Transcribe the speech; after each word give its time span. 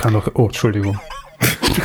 kann 0.00 0.14
doch. 0.14 0.30
Oh, 0.34 0.46
Entschuldigung. 0.46 0.98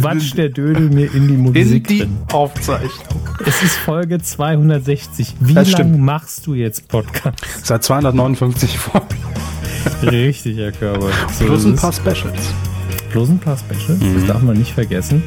Quatsch 0.00 0.34
der 0.36 0.48
Dödel 0.50 0.88
mir 0.90 1.12
in 1.14 1.28
die 1.28 1.36
Musik 1.36 1.56
In 1.62 1.82
die 1.84 1.98
drin. 2.00 2.18
Aufzeichnung. 2.32 3.20
Es 3.46 3.62
ist 3.62 3.76
Folge 3.76 4.18
260. 4.20 5.34
Wie 5.40 5.54
Das 5.54 5.70
lange 5.72 5.84
stimmt. 5.90 6.00
machst 6.04 6.46
du 6.46 6.54
jetzt 6.54 6.88
Podcast? 6.88 7.38
Seit 7.64 7.82
259 7.82 8.78
Folgen. 8.78 9.06
Richtig, 10.02 10.58
Herr 10.58 10.72
Körber. 10.72 11.08
So 11.38 11.44
Plus 11.46 11.64
ein 11.64 11.74
es. 11.74 11.80
paar 11.80 11.92
Specials. 11.92 12.52
Plus 13.10 13.28
ein 13.28 13.38
paar 13.38 13.56
Specials. 13.56 14.00
Mhm. 14.00 14.14
Das 14.16 14.26
darf 14.26 14.42
man 14.42 14.56
nicht 14.56 14.72
vergessen. 14.72 15.22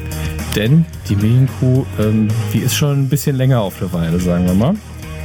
Denn 0.54 0.84
die 1.08 1.16
Medienkuh, 1.16 1.84
ähm, 1.98 2.28
die 2.52 2.58
ist 2.60 2.76
schon 2.76 3.02
ein 3.04 3.08
bisschen 3.08 3.36
länger 3.36 3.60
auf 3.60 3.78
der 3.80 3.92
Weide, 3.92 4.20
sagen 4.20 4.46
wir 4.46 4.54
mal. 4.54 4.74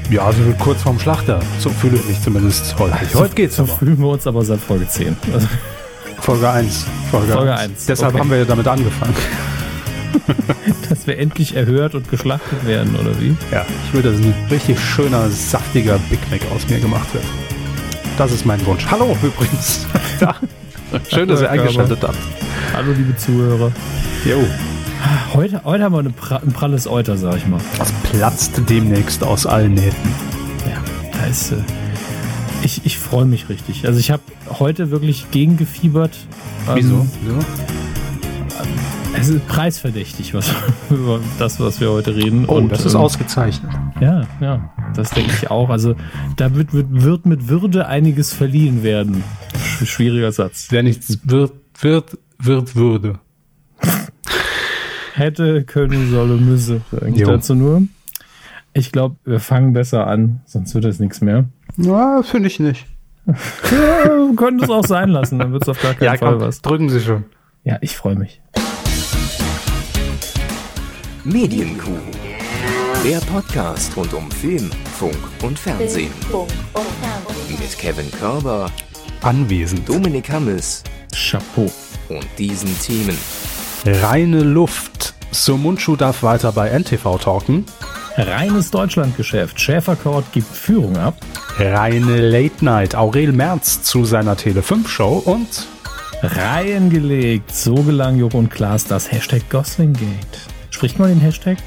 Ja, 0.10 0.24
also 0.26 0.42
kurz 0.58 0.82
vorm 0.82 1.00
Schlachter. 1.00 1.40
So 1.60 1.70
fühle 1.70 1.98
ich 1.98 2.06
mich 2.08 2.22
zumindest 2.22 2.78
häufig. 2.80 3.14
Heute 3.14 3.36
geht's 3.36 3.58
So 3.58 3.64
aber. 3.64 3.74
fühlen 3.74 4.00
wir 4.00 4.08
uns 4.08 4.26
aber 4.26 4.44
seit 4.44 4.60
Folge 4.60 4.88
10. 4.88 5.16
Also, 5.32 5.48
Folge 6.22 6.50
1. 6.50 6.86
Folge, 7.12 7.34
Folge 7.34 7.54
1. 7.54 7.62
eins, 7.62 7.86
Deshalb 7.86 8.14
okay. 8.14 8.22
haben 8.22 8.30
wir 8.30 8.38
ja 8.38 8.46
damit 8.46 8.68
angefangen. 8.68 9.16
dass 10.90 11.08
wir 11.08 11.18
endlich 11.18 11.56
erhört 11.56 11.96
und 11.96 12.10
geschlachtet 12.10 12.66
werden, 12.66 12.96
oder 12.96 13.20
wie? 13.20 13.36
Ja, 13.52 13.66
ich 13.86 13.94
will, 13.94 14.02
dass 14.02 14.16
ein 14.16 14.34
richtig 14.50 14.80
schöner, 14.80 15.30
saftiger 15.30 16.00
Big 16.10 16.20
Mac 16.32 16.42
aus 16.54 16.68
mir 16.68 16.80
gemacht 16.80 17.14
wird. 17.14 17.24
Das 18.18 18.32
ist 18.32 18.46
mein 18.46 18.64
Wunsch. 18.66 18.86
Hallo 18.90 19.16
übrigens. 19.22 19.86
Ja. 20.20 20.36
Schön, 21.08 21.30
dass 21.30 21.40
ihr 21.40 21.50
eingeschaltet 21.50 22.00
habt. 22.02 22.18
Hallo, 22.74 22.92
liebe 22.92 23.16
Zuhörer. 23.16 23.72
Jo. 24.26 24.46
Heute, 25.34 25.62
heute 25.64 25.84
haben 25.86 25.94
wir 25.94 26.00
eine 26.00 26.10
pra 26.10 26.38
ein 26.38 26.52
pralles 26.52 26.88
Euter, 26.88 27.16
sag 27.16 27.38
ich 27.38 27.48
mal. 27.48 27.62
Das 27.78 27.94
platzt 28.12 28.62
demnächst 28.68 29.24
aus 29.24 29.46
allen 29.46 29.76
Nähten. 29.76 30.16
Ja, 30.68 30.82
da 31.18 31.28
ist. 31.28 31.54
Äh, 31.54 31.58
ich 32.70 32.86
ich 32.86 32.98
freue 32.98 33.26
mich 33.26 33.50
richtig. 33.50 33.86
Also, 33.88 34.00
ich 34.00 34.12
habe 34.12 34.22
heute 34.60 34.92
wirklich 34.92 35.32
gegengefiebert. 35.32 36.16
Ähm, 36.68 36.76
Wieso? 36.76 37.08
Wieso? 37.24 37.40
Es 39.18 39.28
ist 39.28 39.48
preisverdächtig, 39.48 40.34
was, 40.34 40.54
über 40.90 41.20
das, 41.40 41.60
was 41.60 41.82
wir 41.82 41.90
heute 41.92 42.16
reden. 42.16 42.46
Oh, 42.48 42.62
das 42.62 42.86
ist 42.86 42.94
ähm, 42.94 43.02
ausgezeichnet. 43.02 43.72
Ja, 44.00 44.22
ja, 44.40 44.70
das 44.96 45.10
denke 45.10 45.32
ich 45.34 45.50
auch. 45.50 45.70
Also, 45.70 45.96
da 46.38 46.54
wird, 46.56 46.70
wird, 46.74 47.26
mit 47.26 47.50
Würde 47.50 47.88
einiges 47.88 48.34
verliehen 48.34 48.84
werden. 48.84 49.24
Sch- 49.82 49.86
Schwieriger 49.88 50.32
Satz. 50.32 50.68
Wer 50.70 50.84
nichts 50.84 51.18
wird, 51.24 51.54
wird, 51.82 52.18
wird, 52.38 52.76
würde. 52.76 53.20
Hätte, 55.16 55.64
können, 55.64 56.12
solle, 56.12 56.36
müsse. 56.36 56.82
Sag 56.92 57.10
ich 57.10 57.18
Jo. 57.18 57.28
dazu 57.28 57.56
nur. 57.56 57.84
Ich 58.74 58.92
glaube, 58.92 59.16
wir 59.26 59.40
fangen 59.40 59.74
besser 59.74 60.06
an, 60.08 60.42
sonst 60.46 60.74
wird 60.76 60.86
das 60.86 61.00
nichts 61.00 61.20
mehr. 61.22 61.46
Na, 61.78 62.22
finde 62.24 62.48
ich 62.48 62.60
nicht. 62.60 62.86
Ja, 63.72 64.08
können 64.36 64.58
das 64.58 64.70
auch 64.72 64.86
sein 64.88 65.10
lassen, 65.10 65.38
dann 65.40 65.52
wird 65.52 65.62
es 65.64 65.70
auf 65.70 65.80
gar 65.82 65.94
keinen 65.94 66.06
Ja, 66.06 66.18
Fall 66.18 66.32
komm, 66.34 66.42
was. 66.42 66.62
drücken 66.62 66.90
Sie 66.90 67.00
schon. 67.00 67.26
Ja, 67.64 67.78
ich 67.82 67.96
freue 67.96 68.16
mich. 68.16 68.42
Medienkuh. 71.24 71.92
Der 73.06 73.20
Podcast 73.20 73.96
rund 73.96 74.14
um 74.14 74.32
Film, 74.32 74.70
Funk 74.98 75.16
und 75.44 75.60
Fernsehen. 75.60 76.12
Funk 76.32 76.50
und 76.74 76.84
Fernsehen. 77.02 77.60
Mit 77.60 77.78
Kevin 77.78 78.12
Körber, 78.12 78.72
Anwesend. 79.22 79.88
Dominik 79.88 80.30
Hammes 80.32 80.84
Chapeau. 81.14 81.72
und 82.10 82.26
diesen 82.40 82.78
Themen. 82.80 83.18
Reine 83.86 84.42
Luft. 84.42 85.14
Sumunchu 85.32 85.96
darf 85.96 86.24
weiter 86.24 86.52
bei 86.52 86.70
NTV 86.70 87.20
talken. 87.20 87.66
Reines 88.18 88.72
Deutschlandgeschäft. 88.72 89.60
Schäferkord 89.60 90.32
gibt 90.32 90.48
Führung 90.48 90.98
ab. 90.98 91.16
Reine 91.58 92.18
Late 92.30 92.64
Night. 92.66 92.96
Aurel 92.96 93.32
Merz 93.32 93.84
zu 93.84 94.06
seiner 94.06 94.36
Tele 94.36 94.62
5 94.62 94.90
Show 94.90 95.22
und 95.26 95.68
Reihen 96.22 96.90
gelegt. 96.90 97.56
So 97.56 97.76
gelang 97.76 98.18
Joko 98.18 98.38
und 98.40 98.50
Klaas 98.50 98.86
das 98.86 99.12
Hashtag 99.12 99.50
Goslingate. 99.50 100.10
Spricht 100.70 101.00
man 101.00 101.10
den 101.10 101.20
Hashtag? 101.20 101.58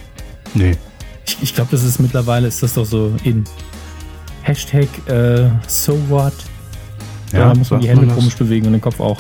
nee. 0.55 0.77
Ich, 1.25 1.39
ich 1.41 1.55
glaube, 1.55 1.71
das 1.71 1.85
ist 1.85 2.01
mittlerweile, 2.01 2.49
ist 2.49 2.65
das 2.65 2.75
doch 2.75 2.85
so 2.85 3.13
in 3.23 3.45
Hashtag 4.43 4.89
äh, 5.09 5.49
so 5.69 5.97
what. 6.09 6.33
Ja, 7.33 7.49
da 7.49 7.55
muss 7.55 7.71
man 7.71 7.81
die 7.81 7.89
Hände 7.89 8.13
komisch 8.13 8.35
bewegen 8.35 8.67
und 8.67 8.73
den 8.73 8.81
Kopf 8.81 8.99
auch. 8.99 9.19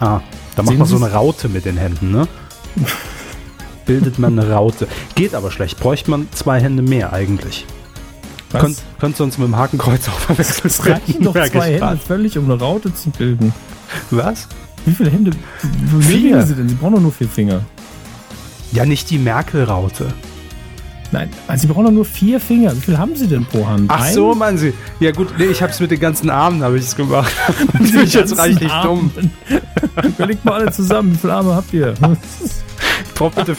Ah, 0.00 0.20
da 0.56 0.62
macht 0.62 0.70
Sehen 0.70 0.78
man 0.78 0.88
so 0.88 0.96
eine 0.96 1.12
Raute 1.12 1.48
mit 1.48 1.64
den 1.64 1.76
Händen, 1.76 2.10
ne? 2.10 2.26
Bildet 3.86 4.18
man 4.18 4.38
eine 4.38 4.50
Raute. 4.50 4.88
Geht 5.14 5.34
aber 5.34 5.50
schlecht. 5.50 5.78
Bräuchte 5.78 6.10
man 6.10 6.28
zwei 6.32 6.60
Hände 6.60 6.82
mehr 6.82 7.12
eigentlich. 7.12 7.66
Könnt, 8.52 8.82
könnt 9.00 9.20
uns 9.20 9.36
mit 9.36 9.48
dem 9.48 9.56
Hakenkreuz 9.56 10.08
auch 10.08 10.18
verwechseln? 10.18 10.66
es 10.66 10.86
reichen 10.86 11.22
doch 11.22 11.32
zwei 11.32 11.78
Hände 11.78 11.98
völlig, 11.98 12.38
um 12.38 12.44
eine 12.44 12.58
Raute 12.60 12.94
zu 12.94 13.10
bilden. 13.10 13.52
Was? 14.10 14.48
Wie 14.86 14.92
viele 14.92 15.10
Hände? 15.10 15.32
Wie 15.62 16.02
Vier. 16.02 16.02
viele 16.02 16.20
Finger 16.20 16.46
sie 16.46 16.54
denn? 16.54 16.68
Sie 16.68 16.74
brauchen 16.76 16.94
doch 16.94 17.00
nur 17.00 17.12
vier 17.12 17.28
Finger. 17.28 17.62
Ja, 18.72 18.84
nicht 18.84 19.10
die 19.10 19.18
Merkel-Raute. 19.18 20.06
Nein, 21.12 21.30
also 21.46 21.62
sie 21.62 21.72
brauchen 21.72 21.84
doch 21.84 21.92
nur 21.92 22.04
vier 22.04 22.40
Finger. 22.40 22.74
Wie 22.76 22.80
viel 22.80 22.98
haben 22.98 23.14
sie 23.14 23.28
denn 23.28 23.44
pro 23.44 23.66
Hand? 23.66 23.88
Ach 23.88 24.02
Ein? 24.02 24.14
so, 24.14 24.34
meinen 24.34 24.58
Sie. 24.58 24.72
Ja 24.98 25.12
gut, 25.12 25.28
nee, 25.38 25.44
ich 25.44 25.62
hab's 25.62 25.78
mit 25.78 25.90
den 25.90 26.00
ganzen 26.00 26.28
Armen, 26.28 26.62
habe 26.62 26.76
ich 26.76 26.84
es 26.84 26.96
gemacht. 26.96 27.32
Bin 27.78 28.00
ich 28.02 28.14
jetzt 28.14 28.36
reichlich 28.36 28.72
dumm. 28.82 29.12
Überlegt 30.02 30.44
mal 30.44 30.54
alle 30.54 30.72
zusammen, 30.72 31.12
wie 31.12 31.18
viele 31.18 31.34
Arme 31.34 31.54
habt 31.54 31.72
ihr? 31.72 31.94
Ich 33.06 33.14
brauche 33.14 33.34
bitte 33.36 33.54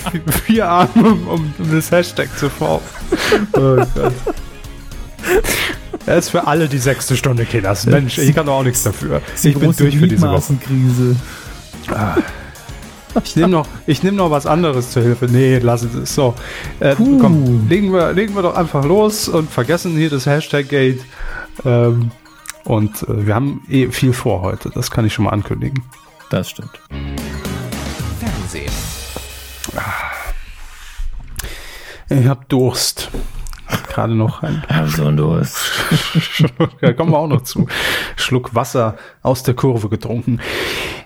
vier, 0.46 0.68
Arme, 0.68 0.90
um, 0.96 1.28
um 1.28 1.54
das 1.72 1.92
Hashtag 1.92 2.30
zu 2.38 2.50
formen. 2.50 2.86
Oh 3.54 3.76
Gott. 3.76 3.88
Er 6.06 6.18
ist 6.18 6.30
für 6.30 6.46
alle 6.46 6.68
die 6.68 6.78
sechste 6.78 7.18
Stunde, 7.18 7.46
Kinders. 7.46 7.88
Mensch, 7.88 8.20
ich 8.20 8.36
kann 8.36 8.46
doch 8.46 8.60
auch 8.60 8.64
nichts 8.64 8.84
dafür. 8.84 9.22
Die 9.42 9.50
Ich 9.50 9.58
bin 9.58 9.76
durch 9.76 9.98
für 9.98 10.08
diese 10.08 10.22
Woche. 10.22 10.54
Gliedmaßenkrise. 10.68 11.16
Ich 13.24 13.36
nehme 13.36 13.50
noch, 13.50 13.68
ich 13.88 14.04
nehm 14.04 14.16
noch 14.16 14.30
was 14.30 14.46
anderes 14.46 14.92
zur 14.92 15.02
Hilfe. 15.02 15.26
Nee, 15.26 15.58
lassen 15.60 15.90
Sie 15.92 16.00
es 16.00 16.14
so. 16.14 16.36
Äh, 16.80 16.96
komm, 16.96 17.68
legen 17.70 17.92
wir, 17.92 18.14
legen 18.14 18.36
wir 18.36 18.42
doch 18.44 18.56
einfach 18.56 18.86
los 18.86 19.28
und 19.30 19.50
vergessen 19.50 19.96
hier 19.96 20.10
das 20.10 20.26
Hashtag-Gate. 20.26 21.02
Ähm, 21.64 22.12
und 22.66 23.04
äh, 23.04 23.26
wir 23.26 23.34
haben 23.34 23.64
eh 23.70 23.88
viel 23.90 24.14
vor 24.14 24.42
heute. 24.42 24.70
Das 24.70 24.92
kann 24.92 25.06
ich 25.06 25.14
schon 25.14 25.26
mal 25.26 25.32
ankündigen. 25.32 25.84
Das 26.30 26.50
stimmt. 26.50 26.72
Ich 32.10 32.28
hab 32.28 32.50
Durst. 32.50 33.10
Gerade 33.90 34.14
noch 34.14 34.44
ein 34.44 34.64
Also 34.68 35.06
und 35.06 35.18
Durst. 35.18 35.72
da 36.82 36.94
kommen 36.94 37.12
wir 37.12 37.18
auch 37.18 37.28
noch 37.28 37.42
zu. 37.42 37.68
Schluck 38.16 38.54
Wasser 38.54 38.96
aus 39.24 39.44
der 39.44 39.56
Kurve 39.56 39.90
getrunken. 39.90 40.40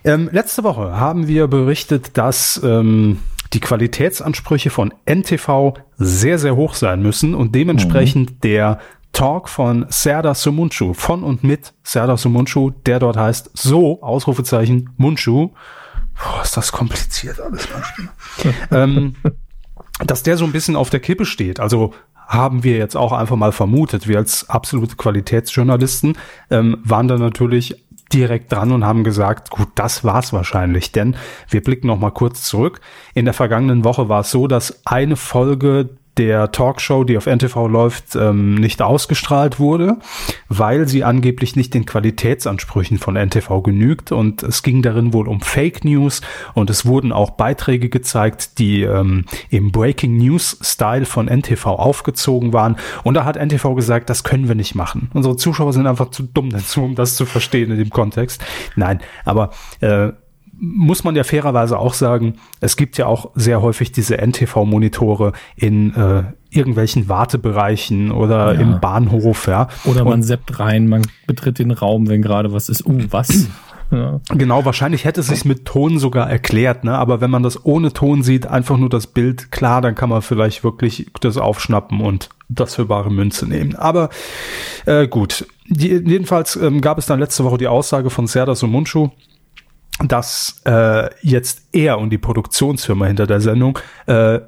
Ähm, 0.04 0.30
letzte 0.32 0.64
Woche 0.64 1.00
haben 1.00 1.28
wir 1.28 1.48
berichtet, 1.48 2.18
dass 2.18 2.60
ähm, 2.64 3.20
die 3.54 3.62
Qualitätsansprüche 3.62 4.70
von 4.70 4.94
NTV 5.06 5.74
sehr, 5.98 6.38
sehr 6.38 6.56
hoch 6.56 6.74
sein 6.74 7.02
müssen 7.02 7.34
und 7.34 7.56
dementsprechend 7.56 8.44
der 8.44 8.80
Talk 9.14 9.50
von 9.50 9.86
Serdar 9.90 10.36
Sumunchu, 10.36 10.94
von 10.94 11.24
und 11.24 11.44
mit 11.44 11.74
Serdar 11.84 12.18
Sumunchu, 12.18 12.72
der 12.86 13.00
dort 13.00 13.18
heißt 13.18 13.52
so, 13.54 14.02
Ausrufezeichen, 14.02 14.92
Munchu. 14.98 15.52
Boah, 16.16 16.44
ist 16.44 16.58
das 16.58 16.72
kompliziert 16.72 17.40
alles 17.40 17.68
manchmal. 17.74 18.54
ähm, 18.72 19.16
dass 20.06 20.24
der 20.24 20.38
so 20.38 20.46
ein 20.46 20.52
bisschen 20.52 20.76
auf 20.76 20.90
der 20.90 21.00
Kippe 21.00 21.26
steht. 21.26 21.60
Also 21.60 21.94
haben 22.28 22.64
wir 22.64 22.78
jetzt 22.78 22.96
auch 22.96 23.12
einfach 23.12 23.36
mal 23.36 23.52
vermutet. 23.52 24.08
Wir 24.08 24.18
als 24.18 24.50
absolute 24.50 24.96
Qualitätsjournalisten 24.96 26.16
ähm, 26.52 26.78
waren 26.84 27.08
da 27.08 27.18
natürlich 27.18 27.84
direkt 28.14 28.52
dran 28.52 28.72
und 28.72 28.86
haben 28.86 29.04
gesagt, 29.04 29.50
gut, 29.50 29.68
das 29.76 30.04
war's 30.04 30.34
wahrscheinlich, 30.34 30.92
denn 30.92 31.16
wir 31.50 31.64
blicken 31.64 31.88
noch 31.88 32.00
mal 32.00 32.12
kurz 32.12 32.44
zurück. 32.44 32.82
In 33.14 33.26
der 33.26 33.34
vergangenen 33.34 33.84
Woche 33.84 34.10
war 34.10 34.22
es 34.22 34.32
so, 34.32 34.48
dass 34.48 34.82
eine 34.86 35.16
Folge 35.16 35.90
der 36.20 36.52
Talkshow, 36.52 37.06
die 37.06 37.18
auf 37.18 37.28
NTV 37.28 37.68
läuft, 37.68 38.16
ähm, 38.16 38.56
nicht 38.56 38.82
ausgestrahlt 38.82 39.58
wurde, 39.58 39.98
weil 40.50 40.86
sie 40.86 41.06
angeblich 41.06 41.56
nicht 41.56 41.74
den 41.74 41.86
Qualitätsansprüchen 41.86 42.98
von 42.98 43.16
NTV 43.16 43.64
genügt. 43.64 44.12
Und 44.12 44.44
es 44.44 44.62
ging 44.62 44.82
darin 44.82 45.14
wohl 45.14 45.30
um 45.30 45.40
Fake 45.40 45.86
News 45.86 46.22
und 46.54 46.70
es 46.70 46.86
wurden 46.86 47.14
auch 47.14 47.32
Beiträge 47.32 47.88
gezeigt, 47.88 48.60
die 48.60 48.84
ähm, 48.84 49.26
im 49.50 49.72
Breaking 49.72 50.18
News 50.18 50.60
Style 50.62 51.06
von 51.06 51.28
NTV 51.28 51.66
aufgezogen 51.68 52.52
waren. 52.52 52.76
Und 53.06 53.14
da 53.14 53.24
hat 53.24 53.38
NTV 53.38 53.74
gesagt, 53.76 54.10
das 54.10 54.26
können 54.26 54.50
wir 54.50 54.56
nicht 54.56 54.76
machen. 54.76 55.10
Unsere 55.14 55.38
Zuschauer 55.38 55.72
sind 55.72 55.88
einfach 55.88 56.12
zu 56.12 56.24
dumm 56.24 56.50
dazu, 56.50 56.84
um 56.84 56.96
das 56.96 57.16
zu 57.16 57.26
verstehen 57.26 57.72
in 57.72 57.78
dem 57.78 57.92
Kontext. 57.92 58.44
Nein, 58.76 59.00
aber 59.24 59.52
äh, 59.80 60.10
muss 60.60 61.04
man 61.04 61.16
ja 61.16 61.24
fairerweise 61.24 61.78
auch 61.80 61.94
sagen, 61.94 62.36
es 62.60 62.76
gibt 62.76 62.98
ja 62.98 63.06
auch 63.06 63.32
sehr 63.36 63.62
häufig 63.62 63.92
diese 63.92 64.18
NTV-Monitore 64.18 65.34
in 65.56 65.94
äh, 65.96 66.24
irgendwelchen 66.52 67.08
Wartebereichen 67.10 68.12
oder 68.12 68.54
Ja. 68.54 68.60
im 68.60 68.80
Bahnhof, 68.80 69.48
ja. 69.48 69.68
Oder 69.86 70.04
man 70.04 70.14
Und 70.14 70.24
seppt 70.24 70.60
rein, 70.60 70.88
man 70.88 71.04
betritt 71.28 71.60
den 71.60 71.72
Raum, 71.72 72.08
wenn 72.10 72.22
gerade 72.22 72.52
was 72.54 72.70
ist. 72.70 72.86
Uh, 72.86 73.00
was? 73.10 73.48
Ja. 73.92 74.22
genau, 74.30 74.66
wahrscheinlich 74.66 75.04
hätte 75.04 75.22
es 75.22 75.30
sich 75.30 75.46
mit 75.46 75.66
Ton 75.66 75.98
sogar 75.98 76.30
erklärt, 76.30 76.84
ne? 76.84 76.96
Aber 76.96 77.22
wenn 77.22 77.32
man 77.32 77.42
das 77.42 77.66
ohne 77.66 77.92
Ton 77.92 78.22
sieht, 78.22 78.46
einfach 78.46 78.78
nur 78.78 78.88
das 78.90 79.08
Bild, 79.08 79.52
klar, 79.52 79.82
dann 79.82 79.96
kann 79.96 80.10
man 80.10 80.22
vielleicht 80.22 80.64
wirklich 80.64 81.08
das 81.22 81.38
aufschnappen 81.38 82.00
und 82.00 82.30
das 82.50 82.76
für 82.76 82.86
bare 82.86 83.10
Münze 83.12 83.48
nehmen. 83.48 83.74
Aber 83.76 84.10
äh, 84.86 85.08
gut. 85.08 85.48
Die, 85.68 85.88
jedenfalls 85.88 86.56
ähm, 86.56 86.82
gab 86.82 87.00
es 87.00 87.08
dann 87.08 87.20
letzte 87.20 87.44
Woche 87.46 87.58
die 87.58 87.68
Aussage 87.68 88.12
von 88.12 88.28
Serdar 88.28 88.56
Sumunchu, 88.56 89.10
dass 90.06 90.62
äh, 90.66 91.10
jetzt 91.22 91.68
er 91.74 92.00
und 92.00 92.10
die 92.10 92.18
Produktionsfirma 92.18 93.06
hinter 93.06 93.28
der 93.28 93.42
Sendung 93.42 93.78
äh, 94.06 94.40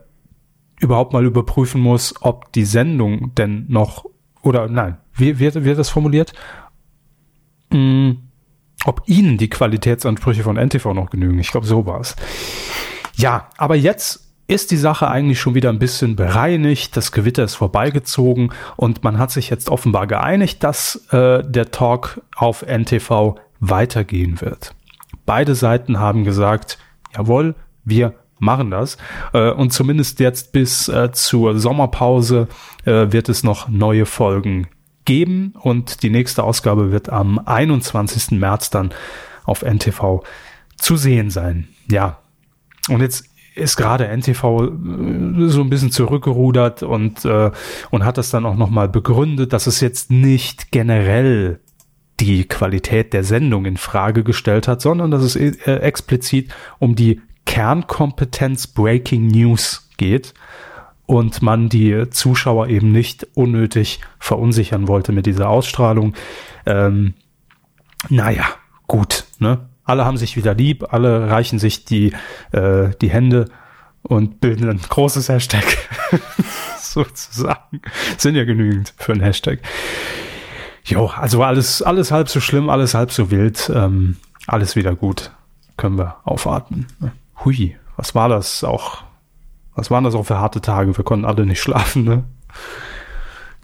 überhaupt 0.79 1.13
mal 1.13 1.25
überprüfen 1.25 1.81
muss, 1.81 2.15
ob 2.21 2.51
die 2.53 2.65
Sendung 2.65 3.35
denn 3.35 3.65
noch 3.67 4.05
oder 4.41 4.67
nein, 4.67 4.97
wie 5.13 5.39
wird, 5.39 5.63
wird 5.63 5.77
das 5.77 5.89
formuliert? 5.89 6.33
Mm, 7.71 8.11
ob 8.85 9.03
ihnen 9.05 9.37
die 9.37 9.49
Qualitätsansprüche 9.49 10.43
von 10.43 10.57
NTV 10.57 10.93
noch 10.93 11.09
genügen. 11.09 11.39
Ich 11.39 11.51
glaube, 11.51 11.67
so 11.67 11.85
war 11.85 11.99
es. 11.99 12.15
Ja, 13.15 13.49
aber 13.57 13.75
jetzt 13.75 14.31
ist 14.47 14.71
die 14.71 14.77
Sache 14.77 15.07
eigentlich 15.07 15.39
schon 15.39 15.53
wieder 15.55 15.69
ein 15.69 15.79
bisschen 15.79 16.15
bereinigt, 16.15 16.97
das 16.97 17.11
Gewitter 17.11 17.43
ist 17.43 17.55
vorbeigezogen 17.55 18.51
und 18.75 19.03
man 19.03 19.17
hat 19.17 19.31
sich 19.31 19.49
jetzt 19.49 19.69
offenbar 19.69 20.07
geeinigt, 20.07 20.63
dass 20.63 21.07
äh, 21.11 21.43
der 21.43 21.71
Talk 21.71 22.21
auf 22.35 22.63
NTV 22.63 23.35
weitergehen 23.59 24.41
wird. 24.41 24.73
Beide 25.25 25.55
Seiten 25.55 25.99
haben 25.99 26.23
gesagt, 26.23 26.77
jawohl, 27.15 27.55
wir 27.83 28.13
machen 28.39 28.71
das. 28.71 28.97
Äh, 29.33 29.51
und 29.51 29.71
zumindest 29.71 30.19
jetzt 30.19 30.51
bis 30.51 30.87
äh, 30.89 31.11
zur 31.11 31.57
Sommerpause 31.59 32.47
äh, 32.85 33.11
wird 33.11 33.29
es 33.29 33.43
noch 33.43 33.69
neue 33.69 34.05
Folgen 34.05 34.67
geben 35.05 35.53
und 35.59 36.03
die 36.03 36.09
nächste 36.09 36.43
Ausgabe 36.43 36.91
wird 36.91 37.09
am 37.09 37.39
21. 37.39 38.39
März 38.39 38.69
dann 38.69 38.91
auf 39.45 39.63
NTV 39.63 40.23
zu 40.77 40.95
sehen 40.95 41.29
sein. 41.29 41.67
Ja. 41.89 42.19
Und 42.89 43.01
jetzt 43.01 43.25
ist 43.53 43.75
gerade 43.75 44.07
NTV 44.07 44.71
so 45.47 45.61
ein 45.61 45.69
bisschen 45.69 45.91
zurückgerudert 45.91 46.83
und, 46.83 47.25
äh, 47.25 47.51
und 47.89 48.05
hat 48.05 48.17
das 48.17 48.29
dann 48.29 48.45
auch 48.45 48.55
nochmal 48.55 48.87
begründet, 48.87 49.53
dass 49.53 49.67
es 49.67 49.81
jetzt 49.81 50.09
nicht 50.09 50.71
generell 50.71 51.59
die 52.21 52.47
Qualität 52.47 53.13
der 53.13 53.23
Sendung 53.23 53.65
in 53.65 53.77
Frage 53.77 54.23
gestellt 54.23 54.67
hat, 54.67 54.79
sondern 54.79 55.09
dass 55.09 55.23
es 55.23 55.35
äh, 55.35 55.55
explizit 55.77 56.53
um 56.77 56.95
die 56.95 57.19
Kernkompetenz 57.45 58.67
Breaking 58.67 59.27
News 59.27 59.89
geht 59.97 60.35
und 61.07 61.41
man 61.41 61.67
die 61.67 62.09
Zuschauer 62.11 62.67
eben 62.67 62.91
nicht 62.91 63.27
unnötig 63.33 64.01
verunsichern 64.19 64.87
wollte 64.87 65.11
mit 65.11 65.25
dieser 65.25 65.49
Ausstrahlung. 65.49 66.13
Ähm, 66.67 67.15
naja, 68.09 68.45
gut, 68.87 69.25
ne? 69.39 69.67
Alle 69.83 70.05
haben 70.05 70.17
sich 70.17 70.37
wieder 70.37 70.53
lieb, 70.53 70.93
alle 70.93 71.29
reichen 71.29 71.57
sich 71.57 71.85
die, 71.85 72.13
äh, 72.51 72.91
die 73.01 73.09
Hände 73.09 73.45
und 74.03 74.39
bilden 74.39 74.69
ein 74.69 74.79
großes 74.79 75.27
Hashtag. 75.27 75.65
Sozusagen. 76.77 77.81
Sind 78.17 78.35
ja 78.35 78.45
genügend 78.45 78.93
für 78.97 79.13
ein 79.13 79.21
Hashtag. 79.21 79.59
Jo, 80.85 81.07
also 81.07 81.43
alles, 81.43 81.81
alles 81.81 82.11
halb 82.11 82.29
so 82.29 82.39
schlimm, 82.39 82.69
alles 82.69 82.93
halb 82.93 83.11
so 83.11 83.29
wild, 83.31 83.71
ähm, 83.73 84.17
alles 84.47 84.75
wieder 84.75 84.95
gut. 84.95 85.31
Können 85.77 85.97
wir 85.97 86.17
aufatmen. 86.23 86.87
Hui, 87.43 87.75
was 87.97 88.15
war 88.15 88.29
das 88.29 88.63
auch? 88.63 89.03
Was 89.75 89.89
waren 89.89 90.03
das 90.03 90.15
auch 90.15 90.25
für 90.25 90.37
harte 90.37 90.61
Tage? 90.61 90.95
Wir 90.97 91.03
konnten 91.03 91.25
alle 91.25 91.45
nicht 91.45 91.61
schlafen, 91.63 92.03
ne? 92.03 92.23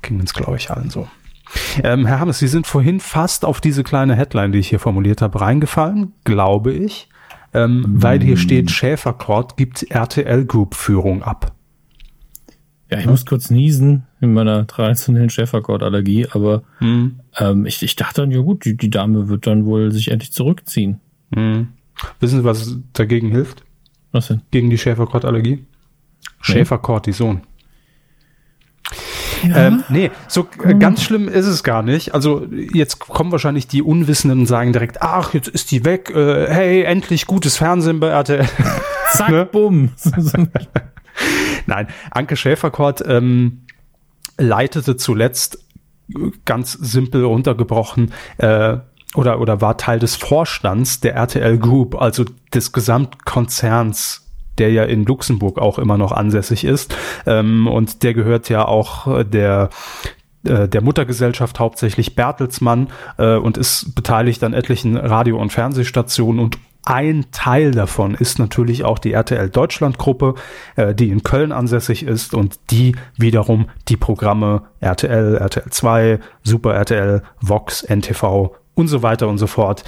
Ging 0.01 0.19
uns, 0.19 0.33
glaube 0.33 0.57
ich, 0.57 0.69
allen 0.71 0.89
so. 0.89 1.07
Ähm, 1.83 2.05
Herr 2.05 2.19
Hammes, 2.19 2.39
Sie 2.39 2.47
sind 2.47 2.67
vorhin 2.67 2.99
fast 2.99 3.45
auf 3.45 3.61
diese 3.61 3.83
kleine 3.83 4.15
Headline, 4.15 4.51
die 4.51 4.59
ich 4.59 4.69
hier 4.69 4.79
formuliert 4.79 5.21
habe, 5.21 5.39
reingefallen, 5.41 6.13
glaube 6.23 6.73
ich, 6.73 7.09
ähm, 7.53 7.81
mm. 7.81 8.03
weil 8.03 8.21
hier 8.21 8.37
steht, 8.37 8.69
Schäferkord 8.69 9.57
gibt 9.57 9.83
RTL 9.83 10.45
Group 10.45 10.75
Führung 10.75 11.23
ab. 11.23 11.53
Ja, 12.89 12.99
ich 12.99 13.05
ja? 13.05 13.11
muss 13.11 13.25
kurz 13.25 13.49
niesen 13.49 14.06
in 14.19 14.33
meiner 14.33 14.65
traditionellen 14.65 15.29
Schäferkord-Allergie, 15.29 16.27
aber 16.31 16.63
mm. 16.79 17.07
ähm, 17.37 17.65
ich, 17.65 17.83
ich 17.83 17.95
dachte 17.95 18.21
dann, 18.21 18.31
ja 18.31 18.39
gut, 18.39 18.65
die, 18.65 18.75
die 18.75 18.89
Dame 18.89 19.29
wird 19.29 19.45
dann 19.45 19.65
wohl 19.65 19.91
sich 19.91 20.09
endlich 20.09 20.31
zurückziehen. 20.31 20.99
Mm. 21.29 21.63
Wissen 22.19 22.39
Sie, 22.39 22.43
was 22.43 22.77
dagegen 22.93 23.29
hilft? 23.29 23.63
Was 24.11 24.27
denn? 24.27 24.41
Gegen 24.51 24.69
die 24.69 24.77
Schäferkord-Allergie? 24.77 25.65
Schäferkortison. 26.41 27.41
Ja. 29.47 29.67
Ähm, 29.67 29.83
nee, 29.89 30.11
so 30.27 30.47
äh, 30.63 30.73
ganz 30.73 31.03
schlimm 31.03 31.27
ist 31.27 31.45
es 31.45 31.63
gar 31.63 31.83
nicht. 31.83 32.13
Also 32.13 32.47
jetzt 32.73 32.99
kommen 32.99 33.31
wahrscheinlich 33.31 33.67
die 33.67 33.83
Unwissenden 33.83 34.39
und 34.39 34.45
sagen 34.47 34.73
direkt, 34.73 35.01
ach, 35.01 35.33
jetzt 35.33 35.47
ist 35.47 35.71
die 35.71 35.85
weg, 35.85 36.09
äh, 36.09 36.47
hey, 36.49 36.83
endlich 36.83 37.27
gutes 37.27 37.57
Fernsehen 37.57 37.99
bei 37.99 38.07
RTL. 38.07 38.47
Zack, 39.11 39.29
ne? 39.31 39.45
bumm. 39.45 39.91
Nein, 41.65 41.87
Anke 42.11 42.35
Schäferkort 42.35 43.03
ähm, 43.05 43.61
leitete 44.37 44.97
zuletzt 44.97 45.59
ganz 46.45 46.73
simpel 46.73 47.23
runtergebrochen 47.23 48.13
äh, 48.37 48.77
oder, 49.15 49.39
oder 49.39 49.61
war 49.61 49.77
Teil 49.77 49.99
des 49.99 50.15
Vorstands 50.15 50.99
der 50.99 51.15
RTL 51.15 51.57
Group, 51.57 51.99
also 51.99 52.25
des 52.53 52.71
Gesamtkonzerns 52.71 54.23
der 54.57 54.71
ja 54.71 54.85
in 54.85 55.05
Luxemburg 55.05 55.59
auch 55.59 55.77
immer 55.77 55.99
noch 55.99 56.11
ansässig 56.11 56.63
ist. 56.63 56.95
Ähm, 57.27 57.67
und 57.67 58.01
der 58.01 58.15
gehört 58.15 58.49
ja 58.49 58.65
auch 58.65 59.23
der 59.23 59.69
äh, 60.47 60.67
der 60.67 60.81
Muttergesellschaft 60.81 61.59
hauptsächlich 61.59 62.15
Bertelsmann 62.15 62.87
äh, 63.17 63.35
und 63.35 63.57
ist 63.57 63.95
beteiligt 63.95 64.43
an 64.43 64.53
etlichen 64.53 64.97
Radio- 64.97 65.39
und 65.39 65.51
Fernsehstationen 65.51 66.39
und 66.39 66.57
ein 66.87 67.25
Teil 67.31 67.71
davon 67.71 68.15
ist 68.15 68.39
natürlich 68.39 68.85
auch 68.85 68.97
die 68.97 69.11
RTL 69.11 69.49
Deutschland 69.49 69.97
Gruppe, 69.97 70.35
äh, 70.77 70.95
die 70.95 71.09
in 71.09 71.21
Köln 71.21 71.51
ansässig 71.51 72.03
ist 72.03 72.33
und 72.33 72.59
die 72.71 72.95
wiederum 73.17 73.67
die 73.89 73.97
Programme 73.97 74.63
RTL, 74.79 75.35
RTL 75.35 75.69
2, 75.69 76.19
Super 76.43 76.75
RTL, 76.75 77.23
Vox, 77.41 77.83
NTV 77.83 78.55
und 78.73 78.87
so 78.87 79.03
weiter 79.03 79.27
und 79.27 79.37
so 79.37 79.47
fort 79.47 79.83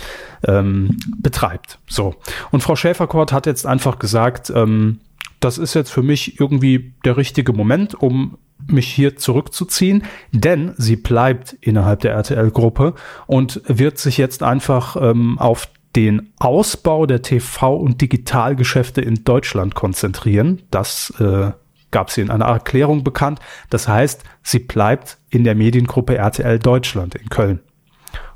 ähm, 0.46 0.98
betreibt. 1.18 1.80
So. 1.88 2.16
Und 2.52 2.64
Frau 2.64 2.76
Schäferkort 2.76 3.32
hat 3.32 3.46
jetzt 3.46 3.66
einfach 3.66 3.98
gesagt, 3.98 4.52
ähm, 4.54 5.00
das 5.40 5.58
ist 5.58 5.76
jetzt 5.76 5.92
für 5.92 6.04
mich 6.04 6.42
irgendwie 6.42 6.96
der 7.06 7.16
richtige 7.16 7.54
Moment, 7.54 7.96
um 7.96 8.38
mich 8.68 8.90
hier 8.90 9.16
zurückzuziehen, 9.16 10.04
denn 10.34 10.74
sie 10.76 10.98
bleibt 10.98 11.54
innerhalb 11.62 12.02
der 12.02 12.12
RTL-Gruppe 12.12 12.94
und 13.26 13.62
wird 13.68 13.98
sich 14.00 14.18
jetzt 14.18 14.44
einfach 14.44 14.98
ähm, 14.98 15.40
auf 15.40 15.70
den 15.96 16.32
Ausbau 16.38 17.06
der 17.06 17.24
TV- 17.24 17.78
und 17.78 18.02
Digitalgeschäfte 18.02 19.02
in 19.02 19.24
Deutschland 19.24 19.76
konzentrieren. 19.76 20.62
Das 20.72 21.14
äh, 21.20 21.52
gab 21.92 22.12
sie 22.12 22.22
in 22.22 22.30
einer 22.30 22.46
Erklärung 22.46 23.04
bekannt. 23.04 23.40
Das 23.70 23.88
heißt, 23.88 24.24
sie 24.44 24.60
bleibt 24.60 25.18
in 25.30 25.44
der 25.44 25.56
Mediengruppe 25.56 26.16
RTL 26.18 26.60
Deutschland 26.60 27.16
in 27.16 27.30
Köln 27.30 27.60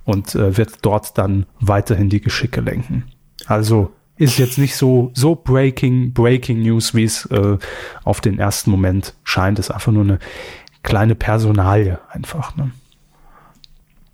und 0.04 0.36
äh, 0.36 0.58
wird 0.58 0.80
dort 0.82 1.18
dann 1.18 1.46
weiterhin 1.60 2.10
die 2.10 2.22
Geschicke 2.22 2.62
lenken. 2.62 3.06
Also 3.46 3.92
ist 4.16 4.38
jetzt 4.38 4.58
nicht 4.58 4.76
so 4.76 5.12
so 5.14 5.36
breaking 5.36 6.14
breaking 6.14 6.62
News, 6.62 6.94
wie 6.94 7.04
es 7.04 7.26
äh, 7.28 7.58
auf 8.04 8.22
den 8.22 8.40
ersten 8.40 8.72
Moment 8.72 9.16
scheint. 9.24 9.60
Ist 9.60 9.72
einfach 9.72 9.92
nur 9.92 10.04
eine 10.04 10.20
kleine 10.84 11.16
Personalie 11.16 12.00
einfach. 12.10 12.56
Ne? 12.56 12.72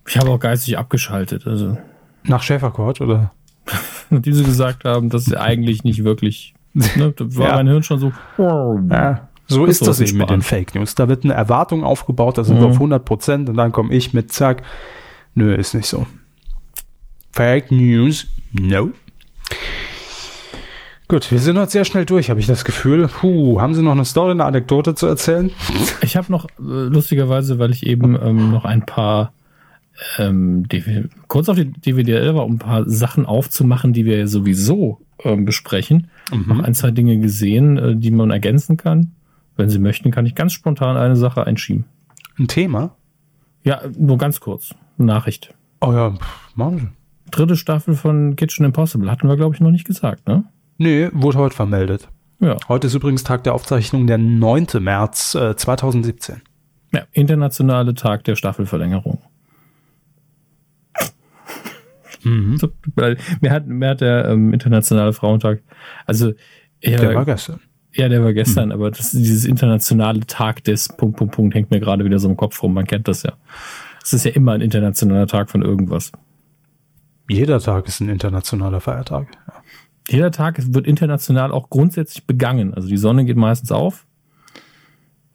Ich 0.08 0.17
habe 0.17 0.29
auch 0.29 0.39
geistig 0.39 0.77
abgeschaltet. 0.77 1.46
Also 1.46 1.77
nach 2.23 2.43
Schäferkort 2.43 3.01
oder? 3.01 3.31
Nachdem 4.09 4.33
sie 4.33 4.43
gesagt 4.43 4.85
haben, 4.85 5.09
dass 5.09 5.25
sie 5.25 5.39
eigentlich 5.39 5.83
nicht 5.83 6.03
wirklich. 6.03 6.53
Ne, 6.73 7.13
da 7.15 7.25
war 7.35 7.47
ja. 7.49 7.55
mein 7.55 7.67
Hirn 7.67 7.83
schon 7.83 7.99
so. 7.99 8.11
Ja. 8.38 9.27
So 9.47 9.65
ist 9.65 9.85
das 9.85 9.99
eben 9.99 10.19
mit 10.19 10.29
den 10.29 10.43
Fake 10.43 10.75
News. 10.75 10.93
Da 10.93 11.07
wird 11.09 11.23
eine 11.23 11.33
Erwartung 11.33 11.83
aufgebaut, 11.83 12.38
da 12.38 12.43
sind 12.43 12.57
mhm. 12.57 12.61
wir 12.61 12.67
auf 12.67 12.75
100 12.75 13.03
Prozent 13.03 13.49
und 13.49 13.57
dann 13.57 13.71
komme 13.71 13.93
ich 13.93 14.13
mit, 14.13 14.31
zack, 14.31 14.63
Nö, 15.35 15.55
ist 15.55 15.73
nicht 15.73 15.88
so. 15.88 16.05
Fake 17.31 17.71
News, 17.71 18.27
no. 18.51 18.91
Gut, 21.07 21.31
wir 21.31 21.39
sind 21.39 21.57
heute 21.57 21.71
sehr 21.71 21.85
schnell 21.85 22.05
durch, 22.05 22.29
habe 22.29 22.39
ich 22.39 22.45
das 22.45 22.65
Gefühl. 22.65 23.07
Puh, 23.07 23.61
haben 23.61 23.73
Sie 23.73 23.81
noch 23.81 23.93
eine 23.93 24.05
Story, 24.05 24.31
eine 24.31 24.45
Anekdote 24.45 24.95
zu 24.95 25.07
erzählen? 25.07 25.51
Ich 26.01 26.17
habe 26.17 26.31
noch, 26.31 26.45
äh, 26.45 26.51
lustigerweise, 26.57 27.57
weil 27.57 27.71
ich 27.71 27.85
eben 27.85 28.15
ähm, 28.21 28.51
noch 28.51 28.65
ein 28.65 28.85
paar, 28.85 29.31
ähm, 30.18 30.65
kurz 31.27 31.50
auf 31.50 31.56
die 31.56 31.72
DVDL 31.72 32.36
war, 32.36 32.46
um 32.46 32.56
ein 32.56 32.60
paar 32.60 32.89
Sachen 32.89 33.25
aufzumachen, 33.25 33.94
die 33.94 34.06
wir 34.06 34.20
ja 34.20 34.27
sowieso 34.27 35.01
ähm, 35.24 35.46
besprechen. 35.46 36.10
Mhm. 36.32 36.46
Noch 36.48 36.60
ein, 36.60 36.74
zwei 36.74 36.91
Dinge 36.91 37.18
gesehen, 37.20 37.77
äh, 37.77 37.96
die 37.96 38.12
man 38.12 38.32
ergänzen 38.32 38.77
kann. 38.77 39.12
Wenn 39.56 39.70
Sie 39.70 39.79
möchten, 39.79 40.12
kann 40.12 40.25
ich 40.25 40.36
ganz 40.36 40.53
spontan 40.53 40.96
eine 40.96 41.15
Sache 41.18 41.46
einschieben. 41.46 41.86
Ein 42.38 42.48
Thema? 42.48 42.96
Ja, 43.63 43.82
nur 43.98 44.18
ganz 44.18 44.39
kurz. 44.39 44.74
Nachricht. 44.98 45.53
Oh 45.82 45.91
ja, 45.91 46.15
machen 46.56 46.77
Sie. 46.79 46.88
Dritte 47.32 47.56
Staffel 47.56 47.96
von 47.96 48.36
Kitchen 48.36 48.65
Impossible. 48.65 49.12
Hatten 49.12 49.27
wir, 49.27 49.36
glaube 49.36 49.56
ich, 49.56 49.62
noch 49.62 49.72
nicht 49.72 49.86
gesagt, 49.86 50.27
ne? 50.27 50.46
Nee, 50.77 51.10
wurde 51.12 51.38
heute 51.38 51.56
vermeldet. 51.56 52.08
Ja. 52.39 52.56
Heute 52.70 52.88
ist 52.88 52.96
übrigens 52.96 53.24
Tag 53.24 53.44
der 53.44 53.53
Aufzeichnung, 53.53 54.08
der 54.08 54.18
9. 54.18 54.68
März 54.79 55.36
äh, 55.36 55.56
2017. 55.56 56.41
Ja, 56.94 57.03
internationale 57.12 57.94
Tag 57.94 58.24
der 58.24 58.36
Staffelverlängerung. 58.36 59.18
Mhm. 62.23 62.59
mir, 63.41 63.51
hat, 63.51 63.67
mir 63.67 63.89
hat 63.89 64.01
der 64.01 64.25
ähm, 64.25 64.53
internationale 64.53 65.13
Frauentag, 65.13 65.61
also 66.05 66.33
er, 66.81 66.99
der 66.99 67.15
war 67.15 67.25
gestern. 67.25 67.59
Ja, 67.93 68.07
der 68.07 68.23
war 68.23 68.33
gestern, 68.33 68.67
mhm. 68.67 68.73
aber 68.73 68.91
das, 68.91 69.11
dieses 69.11 69.45
internationale 69.45 70.21
Tag 70.21 70.63
des 70.63 70.89
Punkt, 70.89 71.17
Punkt, 71.17 71.35
Punkt 71.35 71.55
hängt 71.55 71.71
mir 71.71 71.79
gerade 71.79 72.05
wieder 72.05 72.19
so 72.19 72.29
im 72.29 72.38
Kopf 72.38 72.61
rum. 72.61 72.73
Man 72.73 72.85
kennt 72.85 73.07
das 73.07 73.23
ja. 73.23 73.33
Es 74.03 74.13
ist 74.13 74.25
ja 74.25 74.31
immer 74.31 74.53
ein 74.53 74.61
internationaler 74.61 75.27
Tag 75.27 75.49
von 75.49 75.61
irgendwas. 75.61 76.11
Jeder 77.29 77.59
Tag 77.59 77.88
ist 77.88 77.99
ein 77.99 78.09
internationaler 78.09 78.79
Feiertag. 78.79 79.27
Ja. 79.47 79.53
Jeder 80.09 80.31
Tag 80.31 80.57
wird 80.73 80.88
international 80.88 81.51
auch 81.51 81.69
grundsätzlich 81.69 82.25
begangen. 82.25 82.73
Also 82.73 82.88
die 82.88 82.97
Sonne 82.97 83.25
geht 83.25 83.38
meistens 83.38 83.71
auf 83.71 84.07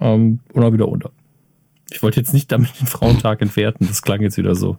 ähm, 0.00 0.40
und 0.52 0.64
auch 0.64 0.72
wieder 0.72 0.88
unter. 0.88 1.10
Ich 1.94 2.02
wollte 2.02 2.18
jetzt 2.18 2.34
nicht 2.34 2.50
damit 2.50 2.80
den 2.80 2.88
Frauentag 2.88 3.40
entwerten, 3.40 3.86
das 3.86 4.02
klang 4.02 4.20
jetzt 4.20 4.36
wieder 4.36 4.56
so. 4.56 4.78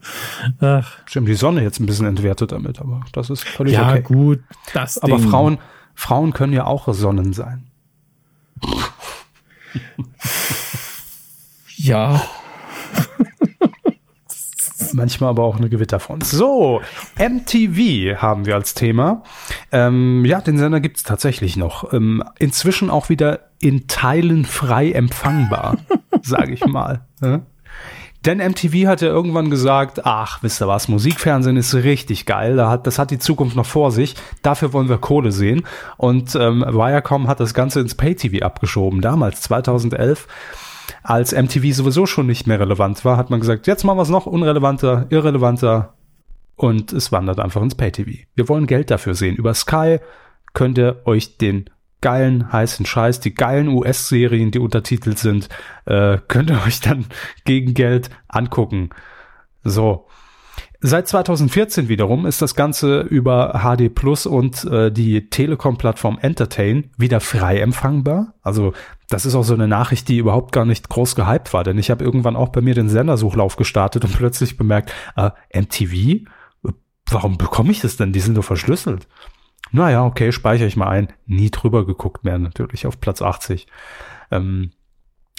Ach. 0.60 0.98
Stimmt, 1.06 1.30
die 1.30 1.36
Sonne 1.36 1.64
jetzt 1.64 1.80
ein 1.80 1.86
bisschen 1.86 2.06
entwertet 2.06 2.52
damit, 2.52 2.82
aber 2.82 3.06
das 3.14 3.30
ist 3.30 3.46
völlig 3.46 3.74
ja, 3.74 3.88
okay. 3.88 3.96
Ja, 3.96 4.02
gut, 4.02 4.44
das 4.74 4.98
Aber 4.98 5.16
Ding. 5.18 5.30
Frauen, 5.30 5.58
Frauen 5.94 6.34
können 6.34 6.52
ja 6.52 6.66
auch 6.66 6.94
Sonnen 6.94 7.32
sein. 7.32 7.68
ja. 11.78 12.22
Manchmal 14.92 15.30
aber 15.30 15.44
auch 15.44 15.56
eine 15.58 15.70
Gewitterfront. 15.70 16.26
So, 16.26 16.82
MTV 17.18 18.22
haben 18.22 18.46
wir 18.46 18.56
als 18.56 18.74
Thema. 18.74 19.24
Ähm, 19.72 20.26
ja, 20.26 20.42
den 20.42 20.58
Sender 20.58 20.80
gibt's 20.82 21.04
tatsächlich 21.04 21.56
noch. 21.56 21.94
Ähm, 21.94 22.24
inzwischen 22.40 22.90
auch 22.90 23.10
wieder 23.10 23.52
in 23.60 23.88
Teilen 23.88 24.46
frei 24.46 24.92
empfangbar, 24.92 25.78
sage 26.30 26.54
ich 26.54 26.66
mal. 26.66 27.06
Ja? 27.22 27.42
Denn 28.26 28.40
MTV 28.40 28.88
hat 28.88 29.02
ja 29.02 29.10
irgendwann 29.10 29.52
gesagt, 29.52 30.06
ach, 30.06 30.42
wisst 30.42 30.60
ihr 30.60 30.68
was, 30.68 30.88
Musikfernsehen 30.88 31.58
ist 31.58 31.76
richtig 31.76 32.26
geil, 32.26 32.56
das 32.84 32.98
hat 32.98 33.12
die 33.12 33.20
Zukunft 33.20 33.56
noch 33.56 33.68
vor 33.68 33.92
sich, 33.92 34.16
dafür 34.42 34.74
wollen 34.74 34.90
wir 34.90 34.98
Kohle 34.98 35.32
sehen. 35.32 35.64
Und 35.98 36.36
ähm, 36.36 36.66
Viacom 36.68 37.28
hat 37.28 37.40
das 37.40 37.54
Ganze 37.54 37.82
ins 37.82 37.94
Pay-TV 37.94 38.44
abgeschoben, 38.44 39.02
damals, 39.02 39.42
2011 39.42 40.28
als 41.04 41.34
MTV 41.34 41.74
sowieso 41.74 42.06
schon 42.08 42.26
nicht 42.26 42.48
mehr 42.48 42.60
relevant 42.60 43.06
war, 43.06 43.18
hat 43.18 43.30
man 43.30 43.40
gesagt, 43.40 43.68
jetzt 43.68 43.84
machen 43.84 43.98
wir 43.98 44.04
es 44.04 44.10
noch 44.10 44.26
unrelevanter, 44.26 45.06
irrelevanter 45.10 45.94
und 46.56 46.94
es 46.94 47.12
wandert 47.12 47.40
einfach 47.40 47.62
ins 47.62 47.76
Pay-TV. 47.76 48.12
Wir 48.34 48.50
wollen 48.50 48.66
Geld 48.66 48.90
dafür 48.90 49.14
sehen. 49.14 49.36
Über 49.36 49.54
Sky 49.54 50.00
könnt 50.54 50.78
ihr 50.78 51.02
euch 51.06 51.38
den 51.38 51.70
geilen, 52.06 52.54
heißen 52.54 52.86
Scheiß, 52.86 53.20
die 53.20 53.34
geilen 53.34 53.68
US-Serien, 53.68 54.52
die 54.52 54.60
untertitelt 54.60 55.18
sind, 55.18 55.50
äh, 55.86 56.20
könnt 56.28 56.52
ihr 56.52 56.62
euch 56.64 56.80
dann 56.80 57.08
gegen 57.46 57.74
Geld 57.74 58.12
angucken. 58.28 58.92
So. 59.64 60.06
Seit 60.82 61.08
2014 61.08 61.90
wiederum 61.90 62.28
ist 62.28 62.44
das 62.44 62.54
Ganze 62.54 63.00
über 63.00 63.60
HD 63.64 63.90
Plus 63.90 64.28
und 64.28 64.66
äh, 64.66 64.92
die 64.92 65.32
Telekom-Plattform 65.32 66.20
Entertain 66.22 66.92
wieder 66.96 67.22
frei 67.22 67.58
empfangbar. 67.60 68.36
Also 68.44 68.74
das 69.10 69.26
ist 69.26 69.34
auch 69.34 69.42
so 69.44 69.56
eine 69.56 69.68
Nachricht, 69.68 70.08
die 70.08 70.20
überhaupt 70.20 70.52
gar 70.52 70.66
nicht 70.66 70.90
groß 70.90 71.16
gehypt 71.16 71.54
war, 71.54 71.64
denn 71.64 71.80
ich 71.80 71.90
habe 71.90 72.04
irgendwann 72.04 72.36
auch 72.36 72.50
bei 72.50 72.62
mir 72.62 72.76
den 72.76 72.90
Sendersuchlauf 72.90 73.56
gestartet 73.56 74.06
und 74.06 74.16
plötzlich 74.16 74.58
bemerkt, 74.58 74.94
äh, 75.16 75.32
MTV, 75.60 76.28
warum 77.10 77.40
bekomme 77.40 77.72
ich 77.72 77.82
das 77.82 77.98
denn? 77.98 78.14
Die 78.14 78.20
sind 78.20 78.38
doch 78.38 78.44
verschlüsselt. 78.44 79.08
Naja, 79.76 80.06
okay, 80.06 80.32
speichere 80.32 80.68
ich 80.68 80.78
mal 80.78 80.88
ein. 80.88 81.10
Nie 81.26 81.52
drüber 81.52 81.86
geguckt 81.86 82.24
mehr, 82.24 82.38
natürlich, 82.38 82.88
auf 82.88 83.02
Platz 83.02 83.22
80. 83.22 83.68
Ähm, 84.32 84.72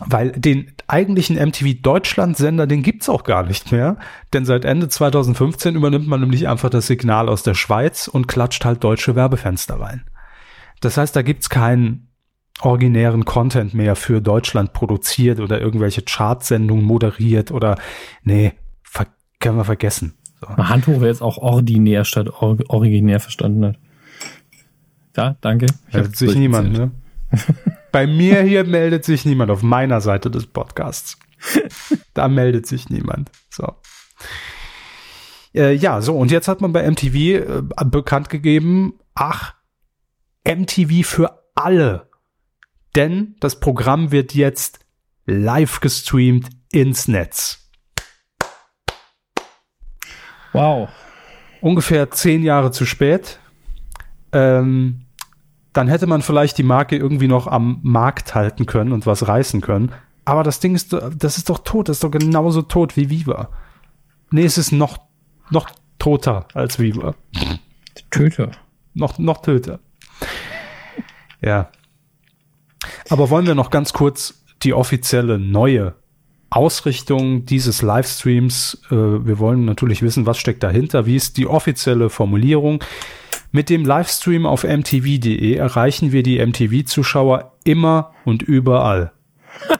weil 0.04 0.32
den 0.32 0.72
eigentlichen 0.88 1.36
MTV 1.36 1.80
Deutschland 1.80 2.36
Sender, 2.36 2.66
den 2.66 2.82
gibt's 2.82 3.08
auch 3.08 3.24
gar 3.24 3.44
nicht 3.44 3.72
mehr. 3.72 3.96
Denn 4.34 4.44
seit 4.44 4.66
Ende 4.66 4.88
2015 4.90 5.74
übernimmt 5.74 6.06
man 6.06 6.20
nämlich 6.20 6.48
einfach 6.48 6.68
das 6.68 6.86
Signal 6.86 7.30
aus 7.30 7.44
der 7.44 7.54
Schweiz 7.54 8.08
und 8.08 8.28
klatscht 8.28 8.66
halt 8.66 8.84
deutsche 8.84 9.16
Werbefenster 9.16 9.80
rein. 9.80 10.04
Das 10.82 10.98
heißt, 10.98 11.16
da 11.16 11.22
gibt's 11.22 11.48
keinen 11.48 12.08
originären 12.60 13.24
Content 13.24 13.72
mehr 13.72 13.96
für 13.96 14.20
Deutschland 14.20 14.74
produziert 14.74 15.40
oder 15.40 15.62
irgendwelche 15.62 16.02
Chartsendungen 16.02 16.84
moderiert 16.84 17.50
oder 17.50 17.78
nee, 18.22 18.52
können 19.40 19.56
wir 19.56 19.64
vergessen. 19.64 20.14
So. 20.40 20.48
Handtuch 20.48 20.96
wäre 21.00 21.08
jetzt 21.08 21.22
auch 21.22 21.38
ordinär 21.38 22.04
statt 22.04 22.28
or 22.42 22.58
originär 22.68 23.20
verstanden 23.20 23.64
hat. 23.64 23.78
Ja, 25.16 25.36
danke. 25.40 25.66
Meldet 25.92 26.16
sich 26.16 26.34
niemand, 26.34 26.72
ne? 26.72 26.90
Bei 27.92 28.06
mir 28.06 28.42
hier 28.42 28.64
meldet 28.64 29.04
sich 29.04 29.24
niemand 29.24 29.50
auf 29.50 29.62
meiner 29.62 30.00
Seite 30.00 30.30
des 30.30 30.46
Podcasts. 30.46 31.18
Da 32.12 32.28
meldet 32.28 32.66
sich 32.66 32.90
niemand. 32.90 33.30
So. 33.50 33.74
Äh, 35.54 35.72
ja, 35.72 36.00
so, 36.02 36.16
und 36.16 36.30
jetzt 36.30 36.48
hat 36.48 36.60
man 36.60 36.72
bei 36.72 36.88
MTV 36.90 37.14
äh, 37.14 37.62
bekannt 37.86 38.28
gegeben, 38.28 38.94
ach, 39.14 39.54
MTV 40.46 41.06
für 41.06 41.42
alle. 41.54 42.10
Denn 42.94 43.36
das 43.40 43.60
Programm 43.60 44.12
wird 44.12 44.34
jetzt 44.34 44.80
live 45.24 45.80
gestreamt 45.80 46.48
ins 46.70 47.08
Netz. 47.08 47.70
Wow. 50.52 50.88
Ungefähr 51.60 52.10
zehn 52.10 52.42
Jahre 52.42 52.70
zu 52.70 52.84
spät. 52.86 53.38
Ähm, 54.32 55.05
dann 55.76 55.88
hätte 55.88 56.06
man 56.06 56.22
vielleicht 56.22 56.58
die 56.58 56.62
Marke 56.62 56.96
irgendwie 56.96 57.28
noch 57.28 57.46
am 57.46 57.80
Markt 57.82 58.34
halten 58.34 58.66
können 58.66 58.92
und 58.92 59.06
was 59.06 59.28
reißen 59.28 59.60
können. 59.60 59.92
Aber 60.24 60.42
das 60.42 60.60
Ding 60.60 60.74
ist, 60.74 60.92
das 60.92 61.36
ist 61.36 61.48
doch 61.50 61.58
tot, 61.58 61.88
das 61.88 61.96
ist 61.96 62.04
doch 62.04 62.10
genauso 62.10 62.62
tot 62.62 62.96
wie 62.96 63.10
Viva. 63.10 63.48
Nee, 64.30 64.44
es 64.44 64.58
ist 64.58 64.72
noch, 64.72 64.98
noch 65.50 65.70
toter 65.98 66.46
als 66.54 66.78
Viva. 66.78 67.14
Töter. 68.10 68.50
Noch, 68.94 69.18
noch 69.18 69.42
töter. 69.42 69.78
Ja. 71.40 71.70
Aber 73.08 73.30
wollen 73.30 73.46
wir 73.46 73.54
noch 73.54 73.70
ganz 73.70 73.92
kurz 73.92 74.42
die 74.62 74.72
offizielle 74.72 75.38
neue 75.38 75.94
Ausrichtung 76.50 77.44
dieses 77.44 77.82
Livestreams, 77.82 78.80
äh, 78.90 78.94
wir 78.94 79.38
wollen 79.38 79.64
natürlich 79.64 80.02
wissen, 80.02 80.26
was 80.26 80.38
steckt 80.38 80.62
dahinter, 80.62 81.06
wie 81.06 81.16
ist 81.16 81.36
die 81.36 81.46
offizielle 81.46 82.08
Formulierung. 82.08 82.82
Mit 83.52 83.70
dem 83.70 83.84
Livestream 83.84 84.46
auf 84.46 84.64
mtv.de 84.64 85.54
erreichen 85.54 86.12
wir 86.12 86.22
die 86.22 86.44
MTV-Zuschauer 86.44 87.52
immer 87.64 88.12
und 88.24 88.42
überall. 88.42 89.12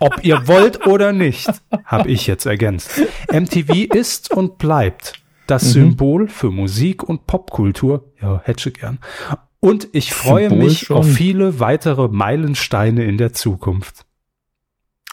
Ob 0.01 0.25
ihr 0.25 0.47
wollt 0.49 0.87
oder 0.87 1.13
nicht, 1.13 1.49
habe 1.85 2.11
ich 2.11 2.27
jetzt 2.27 2.47
ergänzt. 2.47 2.91
MTV 3.31 3.95
ist 3.95 4.31
und 4.31 4.59
bleibt 4.59 5.15
das 5.47 5.65
mhm. 5.65 5.71
Symbol 5.71 6.29
für 6.29 6.51
Musik 6.51 7.03
und 7.03 7.27
Popkultur. 7.27 8.13
Ja, 8.21 8.41
hätte 8.45 8.69
ich 8.69 8.75
gern. 8.75 8.99
Und 9.61 9.89
ich 9.93 10.13
freue 10.13 10.49
Symbol 10.49 10.65
mich 10.65 10.79
schon. 10.81 10.97
auf 10.97 11.07
viele 11.07 11.61
weitere 11.61 12.09
Meilensteine 12.09 13.05
in 13.05 13.19
der 13.19 13.33
Zukunft. 13.33 14.07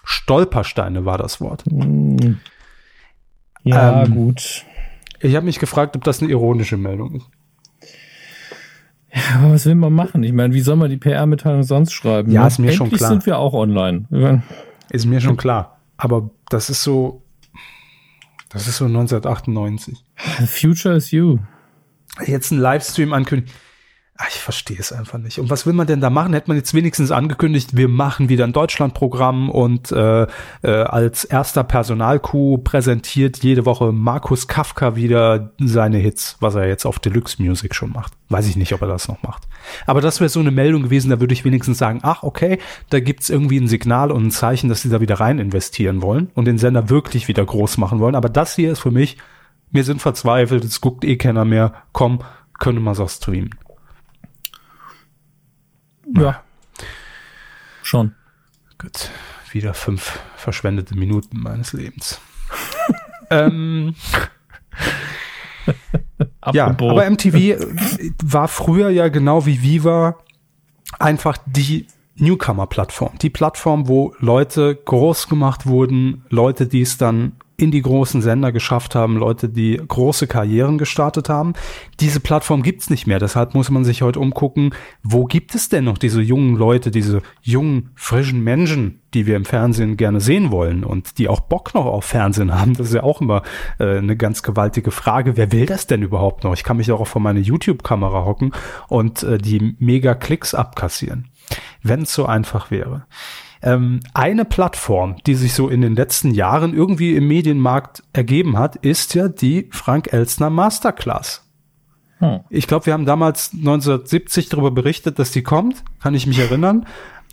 Stolpersteine 0.04 1.06
war 1.06 1.18
das 1.18 1.40
Wort. 1.40 1.64
Mhm. 1.72 2.40
Ja, 3.64 4.04
ähm, 4.04 4.14
gut. 4.14 4.66
Ich 5.22 5.36
habe 5.36 5.46
mich 5.46 5.60
gefragt, 5.60 5.96
ob 5.96 6.04
das 6.04 6.22
eine 6.22 6.32
ironische 6.32 6.78
Meldung 6.78 7.16
ist. 7.16 7.30
Ja, 9.14 9.40
aber 9.40 9.54
was 9.54 9.66
will 9.66 9.76
man 9.76 9.94
machen? 9.94 10.24
Ich 10.24 10.34
meine, 10.34 10.54
wie 10.54 10.62
soll 10.62 10.76
man 10.76 10.90
die 10.90 10.98
PR-Mitteilung 10.98 11.64
sonst 11.64 11.94
schreiben? 11.94 12.32
Ja, 12.32 12.42
ne? 12.42 12.48
ist 12.48 12.58
mir 12.58 12.72
Endlich 12.72 12.78
schon 12.78 12.90
klar. 12.98 13.10
sind 13.10 13.26
wir 13.26 13.38
auch 13.38 13.54
online. 13.54 14.06
Ist 14.90 15.06
mir 15.06 15.22
schon 15.22 15.38
klar. 15.38 15.80
Aber 15.98 16.32
das 16.50 16.70
ist 16.70 16.84
so, 16.84 17.22
das 18.50 18.68
ist 18.68 18.78
so 18.78 18.86
1998. 18.86 20.04
Future 20.48 20.96
is 20.96 21.12
you. 21.12 21.38
Jetzt 22.26 22.52
ein 22.52 22.58
Livestream 22.58 23.14
ankündigen. 23.14 23.54
Ach, 24.16 24.28
ich 24.30 24.40
verstehe 24.40 24.78
es 24.78 24.94
einfach 24.94 25.18
nicht. 25.18 25.40
Und 25.40 25.50
was 25.50 25.66
will 25.66 25.74
man 25.74 25.88
denn 25.88 26.00
da 26.00 26.12
machen? 26.12 26.34
Hätte 26.34 26.48
man 26.48 26.58
jetzt 26.58 26.76
wenigstens 26.76 27.10
angekündigt, 27.10 27.76
wir 27.76 27.88
machen 27.88 28.30
wieder 28.30 28.44
ein 28.44 28.54
Deutschlandprogramm 28.54 29.50
und 29.50 29.92
äh, 29.92 30.28
äh, 30.62 30.70
als 30.70 31.24
erster 31.24 31.64
Personalkuh 31.64 32.60
präsentiert 32.60 33.44
jede 33.44 33.66
Woche 33.66 33.92
Markus 33.92 34.48
Kafka 34.48 34.96
wieder 34.96 35.52
seine 35.60 35.98
Hits, 35.98 36.38
was 36.40 36.54
er 36.54 36.68
jetzt 36.68 36.86
auf 36.86 37.00
Deluxe 37.00 37.42
Music 37.42 37.74
schon 37.74 37.92
macht. 37.92 38.14
Weiß 38.30 38.48
ich 38.48 38.56
nicht, 38.56 38.74
ob 38.74 38.84
er 38.84 38.88
das 38.88 39.08
noch 39.08 39.24
macht. 39.24 39.48
Aber 39.88 40.00
das 40.00 40.20
wäre 40.20 40.30
so 40.30 40.40
eine 40.40 40.52
Meldung 40.52 40.84
gewesen, 40.84 41.10
da 41.10 41.20
würde 41.20 41.34
ich 41.34 41.44
wenigstens 41.44 41.80
sagen, 41.80 42.02
ach 42.04 42.22
okay, 42.22 42.60
da 42.92 43.00
gibt's 43.00 43.32
irgendwie 43.32 43.60
ein 43.60 43.68
Signal 43.68 44.12
und 44.12 44.28
ein 44.28 44.32
Zeichen, 44.32 44.70
dass 44.70 44.84
sie 44.84 44.90
da 44.90 45.02
wieder 45.02 45.20
rein 45.20 45.40
investieren 45.40 46.04
wollen 46.04 46.30
und 46.36 46.46
den 46.46 46.60
Sender 46.60 46.92
wirklich 46.92 47.28
wieder 47.28 47.44
groß 47.44 47.78
machen 47.78 48.00
wollen. 48.00 48.16
Aber 48.16 48.30
das 48.30 48.56
hier 48.56 48.74
ist 48.74 48.80
für 48.82 48.92
mich, 48.92 49.18
wir 49.72 49.84
sind 49.84 50.04
verzweifelt, 50.04 50.64
es 50.64 50.82
guckt 50.82 51.04
eh 51.04 51.18
keiner 51.18 51.46
mehr, 51.46 51.74
komm, 51.94 52.20
können 52.60 52.84
wir 52.84 52.94
so 52.94 53.08
streamen. 53.08 53.50
Ja. 56.18 56.44
Schon. 57.82 58.16
Gut. 58.78 59.10
Wieder 59.52 59.74
fünf 59.74 60.20
verschwendete 60.36 60.96
Minuten 60.96 61.40
meines 61.40 61.74
Lebens. 61.74 62.20
ähm, 63.30 63.96
ja, 66.54 66.68
aber 66.68 67.10
MTV 67.10 67.66
war 68.24 68.48
früher 68.48 68.90
ja 68.90 69.08
genau 69.10 69.46
wie 69.46 69.62
Viva 69.62 70.18
einfach 71.00 71.38
die 71.46 71.88
Newcomer-Plattform. 72.16 73.18
Die 73.20 73.30
Plattform, 73.30 73.88
wo 73.88 74.14
Leute 74.20 74.76
groß 74.76 75.30
gemacht 75.30 75.66
wurden, 75.66 76.26
Leute, 76.30 76.68
die 76.68 76.82
es 76.82 76.98
dann 76.98 77.34
in 77.56 77.72
die 77.72 77.82
großen 77.82 78.22
Sender 78.22 78.52
geschafft 78.52 78.96
haben, 78.96 79.18
Leute, 79.18 79.50
die 79.50 79.80
große 79.86 80.28
Karrieren 80.28 80.78
gestartet 80.78 81.30
haben. 81.30 81.54
Diese 82.00 82.20
Plattform 82.20 82.64
gibt's 82.64 82.90
nicht 82.90 83.06
mehr. 83.06 83.20
Deshalb 83.20 83.54
muss 83.54 83.70
man 83.70 83.86
sich 83.86 84.02
heute 84.02 84.20
umgucken, 84.20 84.74
wo 85.04 85.26
gibt 85.26 85.54
es 85.54 85.70
denn 85.70 85.84
noch 85.84 85.98
diese 85.98 86.22
jungen 86.22 86.56
Leute, 86.56 86.90
diese 86.90 87.22
jungen, 87.42 87.92
frischen 87.96 88.44
Menschen, 88.44 89.02
die 89.14 89.28
wir 89.28 89.36
im 89.36 89.46
Fernsehen 89.46 89.98
gerne 89.98 90.20
sehen 90.20 90.52
wollen 90.52 90.84
und 90.84 91.18
die 91.18 91.28
auch 91.28 91.42
Bock 91.42 91.74
noch 91.76 91.86
auf 91.86 92.06
Fernsehen 92.06 92.54
haben. 92.54 92.74
Das 92.74 92.88
ist 92.88 92.96
ja 92.96 93.04
auch 93.04 93.22
immer 93.22 93.44
äh, 93.80 93.98
eine 93.98 94.18
ganz 94.18 94.42
gewaltige 94.42 94.92
Frage. 94.92 95.38
Wer 95.38 95.52
will 95.52 95.66
das 95.66 95.86
denn 95.88 96.02
überhaupt 96.02 96.44
noch? 96.44 96.54
Ich 96.54 96.64
kann 96.64 96.78
mich 96.78 96.92
auch 96.92 97.06
vor 97.06 97.22
meine 97.22 97.40
YouTube-Kamera 97.40 98.26
hocken 98.26 98.52
und 98.88 99.24
äh, 99.24 99.38
die 99.38 99.76
mega 99.80 100.16
Klicks 100.16 100.56
abkassieren. 100.56 101.30
Wenn 101.84 102.04
es 102.04 102.14
so 102.14 102.26
einfach 102.26 102.72
wäre. 102.72 103.06
Ähm, 103.64 104.02
eine 104.14 104.44
Plattform, 104.44 105.16
die 105.26 105.36
sich 105.36 105.54
so 105.54 105.70
in 105.70 105.82
den 105.82 105.96
letzten 105.96 106.32
Jahren 106.32 106.74
irgendwie 106.74 107.16
im 107.16 107.28
Medienmarkt 107.30 108.04
ergeben 108.12 108.58
hat, 108.58 108.76
ist 108.76 109.16
ja 109.16 109.30
die 109.30 109.70
Frank 109.72 110.12
Elstner 110.12 110.50
Masterclass. 110.50 111.50
Hm. 112.20 112.42
Ich 112.50 112.68
glaube, 112.68 112.88
wir 112.88 112.94
haben 112.94 113.06
damals 113.06 113.54
1970 113.54 114.50
darüber 114.50 114.72
berichtet, 114.72 115.18
dass 115.18 115.32
die 115.32 115.44
kommt, 115.44 115.84
kann 116.02 116.14
ich 116.14 116.28
mich 116.28 116.40
erinnern. 116.40 116.86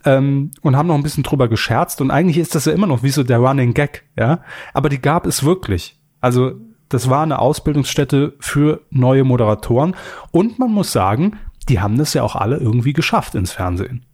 Ähm, 0.04 0.52
und 0.62 0.76
haben 0.76 0.86
noch 0.86 0.94
ein 0.94 1.02
bisschen 1.02 1.24
drüber 1.24 1.48
gescherzt 1.48 2.00
und 2.00 2.10
eigentlich 2.10 2.38
ist 2.38 2.54
das 2.54 2.64
ja 2.64 2.72
immer 2.72 2.86
noch 2.86 3.02
wie 3.02 3.10
so 3.10 3.22
der 3.22 3.36
Running 3.36 3.74
Gag, 3.74 4.04
ja. 4.16 4.40
Aber 4.72 4.88
die 4.88 5.02
gab 5.02 5.26
es 5.26 5.44
wirklich. 5.44 6.00
Also 6.22 6.52
das 6.88 7.10
war 7.10 7.22
eine 7.22 7.38
Ausbildungsstätte 7.38 8.34
für 8.40 8.80
neue 8.88 9.24
Moderatoren 9.24 9.94
und 10.30 10.58
man 10.58 10.70
muss 10.70 10.92
sagen, 10.92 11.36
die 11.68 11.80
haben 11.80 11.98
das 11.98 12.14
ja 12.14 12.22
auch 12.22 12.34
alle 12.34 12.56
irgendwie 12.56 12.94
geschafft 12.94 13.34
ins 13.34 13.52
Fernsehen. 13.52 14.06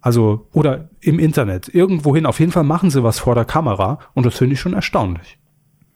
Also, 0.00 0.48
oder 0.52 0.88
im 1.00 1.18
Internet, 1.18 1.68
irgendwohin. 1.68 2.26
Auf 2.26 2.40
jeden 2.40 2.52
Fall 2.52 2.64
machen 2.64 2.90
sie 2.90 3.02
was 3.02 3.18
vor 3.18 3.34
der 3.34 3.44
Kamera 3.44 3.98
und 4.14 4.24
das 4.24 4.36
finde 4.36 4.54
ich 4.54 4.60
schon 4.60 4.72
erstaunlich. 4.72 5.38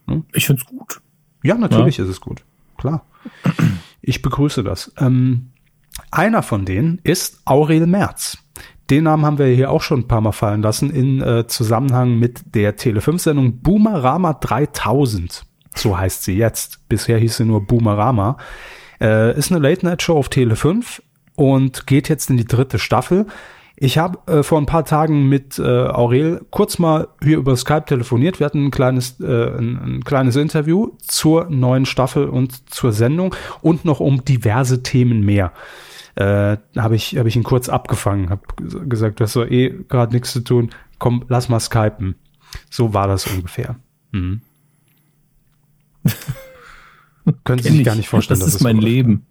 Hm? 0.06 0.24
Ich 0.32 0.46
finde 0.46 0.62
es 0.62 0.68
gut. 0.68 1.00
Ja, 1.42 1.56
natürlich 1.56 1.98
ja. 1.98 2.04
ist 2.04 2.10
es 2.10 2.20
gut. 2.20 2.44
Klar. 2.76 3.06
Ich 4.02 4.20
begrüße 4.20 4.62
das. 4.62 4.92
Ähm, 4.98 5.50
einer 6.10 6.42
von 6.42 6.64
denen 6.64 7.00
ist 7.04 7.40
Aurel 7.44 7.86
Merz. 7.86 8.38
Den 8.90 9.04
Namen 9.04 9.24
haben 9.24 9.38
wir 9.38 9.46
hier 9.46 9.70
auch 9.70 9.80
schon 9.80 10.00
ein 10.00 10.08
paar 10.08 10.20
Mal 10.20 10.32
fallen 10.32 10.60
lassen 10.60 10.90
in 10.90 11.22
äh, 11.22 11.46
Zusammenhang 11.46 12.18
mit 12.18 12.54
der 12.54 12.76
Tele5-Sendung 12.76 13.60
Boomerama 13.60 14.34
3000. 14.34 15.46
So 15.74 15.98
heißt 15.98 16.24
sie 16.24 16.36
jetzt. 16.36 16.86
Bisher 16.88 17.18
hieß 17.18 17.38
sie 17.38 17.44
nur 17.46 17.66
Boomerama. 17.66 18.36
Äh, 19.00 19.36
ist 19.38 19.50
eine 19.50 19.66
Late-Night-Show 19.66 20.16
auf 20.16 20.28
Tele5 20.28 21.00
und 21.34 21.86
geht 21.86 22.08
jetzt 22.08 22.28
in 22.28 22.36
die 22.36 22.44
dritte 22.44 22.78
Staffel. 22.78 23.26
Ich 23.84 23.98
habe 23.98 24.18
äh, 24.32 24.42
vor 24.42 24.58
ein 24.58 24.64
paar 24.64 24.86
Tagen 24.86 25.28
mit 25.28 25.58
äh, 25.58 25.62
Aurel 25.62 26.46
kurz 26.48 26.78
mal 26.78 27.08
hier 27.22 27.36
über 27.36 27.54
Skype 27.54 27.84
telefoniert. 27.84 28.40
Wir 28.40 28.46
hatten 28.46 28.64
ein 28.64 28.70
kleines, 28.70 29.20
äh, 29.20 29.58
ein, 29.58 29.76
ein 29.76 30.04
kleines 30.04 30.36
Interview 30.36 30.92
zur 31.02 31.50
neuen 31.50 31.84
Staffel 31.84 32.30
und 32.30 32.72
zur 32.72 32.92
Sendung 32.92 33.34
und 33.60 33.84
noch 33.84 34.00
um 34.00 34.24
diverse 34.24 34.82
Themen 34.82 35.20
mehr. 35.20 35.52
Äh, 36.14 36.56
habe 36.78 36.96
ich, 36.96 37.18
hab 37.18 37.26
ich 37.26 37.36
ihn 37.36 37.42
kurz 37.42 37.68
abgefangen, 37.68 38.30
habe 38.30 38.40
gesagt, 38.88 39.20
du 39.20 39.24
hast 39.24 39.34
so 39.34 39.44
eh 39.44 39.84
gerade 39.90 40.14
nichts 40.14 40.32
zu 40.32 40.40
tun. 40.40 40.70
Komm, 40.98 41.26
lass 41.28 41.50
mal 41.50 41.60
skypen. 41.60 42.14
So 42.70 42.94
war 42.94 43.06
das 43.06 43.26
ungefähr. 43.26 43.76
Mhm. 44.12 44.40
Können 47.44 47.62
Sie 47.62 47.68
sich 47.68 47.84
gar 47.84 47.96
nicht 47.96 48.08
vorstellen. 48.08 48.40
Das 48.40 48.48
ist 48.48 48.62
mein 48.62 48.78
Leben. 48.78 49.26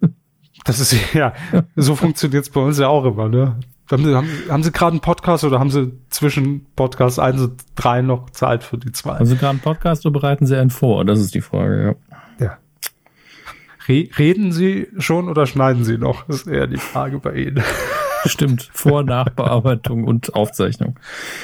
Das 0.64 0.78
ist 0.78 1.12
ja, 1.12 1.32
so 1.74 1.96
funktioniert 1.96 2.44
es 2.44 2.50
bei 2.50 2.60
uns 2.60 2.78
ja 2.78 2.86
auch 2.86 3.04
immer, 3.04 3.28
ne? 3.28 3.58
Haben 3.90 4.04
Sie, 4.04 4.14
haben, 4.14 4.28
haben 4.48 4.62
Sie 4.62 4.72
gerade 4.72 4.92
einen 4.92 5.00
Podcast 5.00 5.44
oder 5.44 5.60
haben 5.60 5.70
Sie 5.70 5.92
zwischen 6.08 6.66
Podcast 6.74 7.18
1 7.18 7.42
und 7.42 7.62
3 7.74 8.02
noch 8.02 8.30
Zeit 8.30 8.64
für 8.64 8.78
die 8.78 8.92
zwei? 8.92 9.14
Haben 9.14 9.26
Sie 9.26 9.36
gerade 9.36 9.50
einen 9.50 9.60
Podcast 9.60 10.06
oder 10.06 10.18
bereiten 10.18 10.46
Sie 10.46 10.56
einen 10.56 10.70
vor? 10.70 11.04
Das 11.04 11.20
ist 11.20 11.34
die 11.34 11.42
Frage, 11.42 11.96
ja. 12.40 12.46
Ja. 12.46 12.58
Re 13.86 14.08
reden 14.18 14.52
Sie 14.52 14.88
schon 14.96 15.28
oder 15.28 15.46
schneiden 15.46 15.84
Sie 15.84 15.98
noch? 15.98 16.26
Das 16.26 16.36
ist 16.36 16.46
eher 16.46 16.66
die 16.66 16.78
Frage 16.78 17.18
bei 17.18 17.34
Ihnen. 17.34 17.62
Stimmt. 18.24 18.70
Vor-, 18.72 19.02
Nachbearbeitung 19.02 20.04
und 20.04 20.34
Aufzeichnung. 20.34 20.98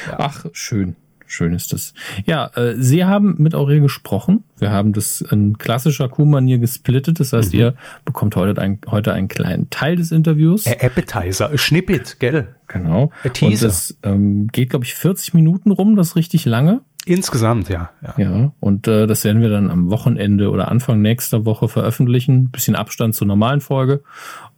Ja. 0.07 0.17
Ach, 0.19 0.47
schön. 0.53 0.97
Schön 1.31 1.53
ist 1.53 1.73
das. 1.73 1.95
Ja, 2.27 2.51
äh, 2.57 2.75
Sie 2.77 3.05
haben 3.05 3.37
mit 3.39 3.55
Aurel 3.55 3.81
gesprochen. 3.81 4.43
Wir 4.59 4.73
haben 4.73 4.93
das 4.93 5.21
in 5.21 5.59
klassischer 5.59 6.09
Kuh-Manier 6.09 6.59
gesplittet. 6.59 7.21
Das 7.21 7.33
heißt, 7.33 7.53
mhm. 7.53 7.61
ihr 7.61 7.75
bekommt 8.05 8.35
heute, 8.35 8.61
ein, 8.61 8.81
heute 8.91 9.13
einen 9.13 9.29
kleinen 9.29 9.71
Teil 9.71 9.95
des 9.95 10.11
Interviews. 10.11 10.67
Äh, 10.67 10.85
Appetizer, 10.85 11.57
Schnippet, 11.57 12.19
gell? 12.19 12.49
Genau. 12.67 13.13
Und 13.23 13.63
das 13.63 13.97
ähm, 14.03 14.49
geht, 14.49 14.71
glaube 14.71 14.85
ich, 14.85 14.95
40 14.97 15.33
Minuten 15.33 15.71
rum, 15.71 15.95
das 15.95 16.17
richtig 16.17 16.47
lange. 16.47 16.81
Insgesamt, 17.07 17.69
ja. 17.69 17.91
Ja, 18.03 18.15
ja 18.19 18.53
und 18.59 18.89
äh, 18.89 19.07
das 19.07 19.23
werden 19.23 19.41
wir 19.41 19.51
dann 19.51 19.71
am 19.71 19.89
Wochenende 19.89 20.51
oder 20.51 20.69
Anfang 20.69 21.01
nächster 21.01 21.47
Woche 21.47 21.69
veröffentlichen. 21.69 22.51
Bisschen 22.51 22.75
Abstand 22.75 23.15
zur 23.15 23.29
normalen 23.29 23.61
Folge. 23.61 24.03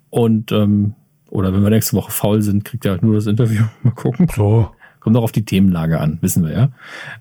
Und 0.09 0.53
ähm, 0.53 0.95
oder 1.29 1.53
wenn 1.53 1.63
wir 1.63 1.69
nächste 1.69 1.99
Woche 1.99 2.13
faul 2.13 2.41
sind, 2.41 2.65
kriegt 2.65 2.87
ihr 2.87 2.93
halt 2.93 3.03
nur 3.03 3.15
das 3.15 3.27
Interview. 3.27 3.65
Mal 3.83 3.93
gucken. 3.93 4.27
So. 4.35 4.71
Kommt 5.03 5.17
auch 5.17 5.25
auf 5.25 5.33
die 5.33 5.45
Themenlage 5.45 6.01
an, 6.01 6.19
wissen 6.21 6.45
wir 6.45 6.53
ja. 6.53 6.69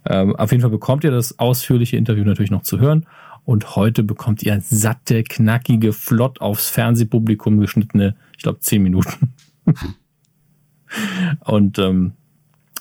Ähm, 0.06 0.36
auf 0.36 0.52
jeden 0.52 0.62
Fall 0.62 0.70
bekommt 0.70 1.04
ihr 1.04 1.12
das 1.12 1.40
ausführliche 1.40 1.98
Interview 1.98 2.24
natürlich 2.24 2.52
noch 2.52 2.62
zu 2.62 2.80
hören. 2.80 3.08
Und 3.44 3.76
heute 3.76 4.04
bekommt 4.04 4.44
ihr 4.44 4.62
satte, 4.62 5.24
knackige, 5.24 5.92
flott 5.92 6.42
aufs 6.42 6.70
Fernsehpublikum 6.70 7.60
geschnittene, 7.60 8.16
ich 8.38 8.44
glaube, 8.44 8.60
zehn 8.60 8.84
Minuten. 8.84 9.34
Und 11.46 11.80
ähm, 11.80 12.14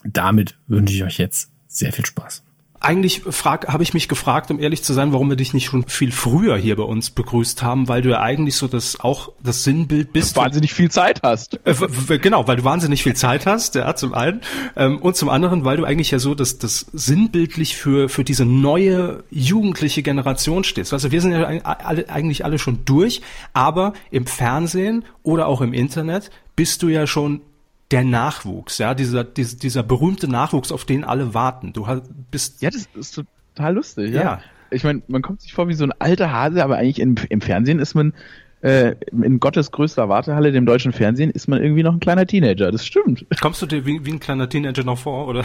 damit 0.05 0.59
wünsche 0.67 0.95
ich 0.95 1.03
euch 1.03 1.19
jetzt 1.19 1.51
sehr 1.67 1.93
viel 1.93 2.05
Spaß 2.05 2.43
eigentlich 2.81 3.23
habe 3.27 3.83
ich 3.83 3.93
mich 3.93 4.09
gefragt, 4.09 4.51
um 4.51 4.59
ehrlich 4.59 4.83
zu 4.83 4.95
sein, 4.95 5.13
warum 5.13 5.29
wir 5.29 5.37
dich 5.37 5.53
nicht 5.53 5.67
schon 5.67 5.87
viel 5.87 6.13
früher 6.13 6.57
hier 6.57 6.77
bei 6.77 6.83
uns 6.83 7.11
begrüßt 7.11 7.63
haben, 7.63 7.89
weil 7.89 8.01
du 8.01 8.09
ja 8.09 8.21
eigentlich 8.21 8.57
so 8.57 8.69
das 8.69 8.99
auch 9.01 9.33
das 9.43 9.65
Sinnbild 9.65 10.15
bist. 10.15 10.35
Wahnsinnig 10.37 10.73
viel 10.73 10.91
Zeit 10.91 11.23
hast. 11.23 11.61
Äh, 11.65 12.19
genau, 12.19 12.49
weil 12.49 12.57
du 12.57 12.65
wahnsinnig 12.65 13.03
viel 13.03 13.15
Zeit 13.15 13.45
hast, 13.45 13.75
ja, 13.75 13.95
zum 13.95 14.15
einen. 14.15 14.41
Ähm, 14.77 14.97
und 14.99 15.15
zum 15.15 15.29
anderen, 15.29 15.67
weil 15.67 15.77
du 15.77 15.85
eigentlich 15.85 16.11
ja 16.11 16.19
so 16.19 16.35
das, 16.35 16.57
das 16.57 16.87
sinnbildlich 16.95 17.77
für, 17.77 18.09
für 18.09 18.25
diese 18.25 18.47
neue 18.47 19.25
jugendliche 19.31 20.03
Generation 20.03 20.65
stehst. 20.65 20.95
Also 20.95 21.13
wir 21.13 21.21
sind 21.21 21.33
ja 21.33 21.45
alle, 21.45 22.09
eigentlich 22.09 22.47
alle 22.47 22.59
schon 22.59 22.87
durch, 22.87 23.21
aber 23.53 23.93
im 24.11 24.27
Fernsehen 24.27 25.05
oder 25.23 25.49
auch 25.49 25.61
im 25.61 25.75
Internet 25.75 26.31
bist 26.57 26.83
du 26.83 26.89
ja 26.89 27.07
schon 27.07 27.43
der 27.91 28.05
Nachwuchs, 28.05 28.79
ja, 28.79 28.95
dieser, 28.95 29.25
dieser, 29.25 29.59
dieser 29.59 29.83
berühmte 29.83 30.29
Nachwuchs, 30.29 30.73
auf 30.73 30.85
den 30.85 31.05
alle 31.05 31.35
warten. 31.35 31.73
Du 31.73 31.87
bist. 32.31 32.63
Ja, 32.63 32.71
das 32.71 32.89
ist 32.95 33.23
total 33.55 33.75
lustig, 33.75 34.15
ja. 34.15 34.23
ja. 34.23 34.41
Ich 34.71 34.85
meine, 34.85 35.03
man 35.09 35.23
kommt 35.23 35.41
sich 35.41 35.53
vor 35.53 35.67
wie 35.69 35.75
so 35.75 35.85
ein 35.85 35.93
alter 35.99 36.31
Hase, 36.31 36.63
aber 36.63 36.77
eigentlich 36.77 37.01
im, 37.01 37.17
im 37.29 37.41
Fernsehen 37.41 37.81
ist 37.81 37.95
man, 37.95 38.15
äh, 38.63 38.95
in 39.11 39.41
Gottes 39.41 39.73
größter 39.73 40.09
Wartehalle, 40.09 40.53
dem 40.53 40.67
deutschen 40.67 40.93
Fernsehen, 40.93 41.31
ist 41.31 41.49
man 41.49 41.61
irgendwie 41.63 41.83
noch 41.83 41.93
ein 41.93 42.01
kleiner 42.01 42.27
Teenager. 42.27 42.71
Das 42.71 42.87
stimmt. 42.87 43.27
Kommst 43.41 43.63
du 43.63 43.67
dir 43.67 43.85
wie, 43.87 44.05
wie 44.05 44.13
ein 44.13 44.21
kleiner 44.21 44.49
Teenager 44.49 44.85
noch 44.85 44.99
vor, 44.99 45.27
oder? 45.27 45.45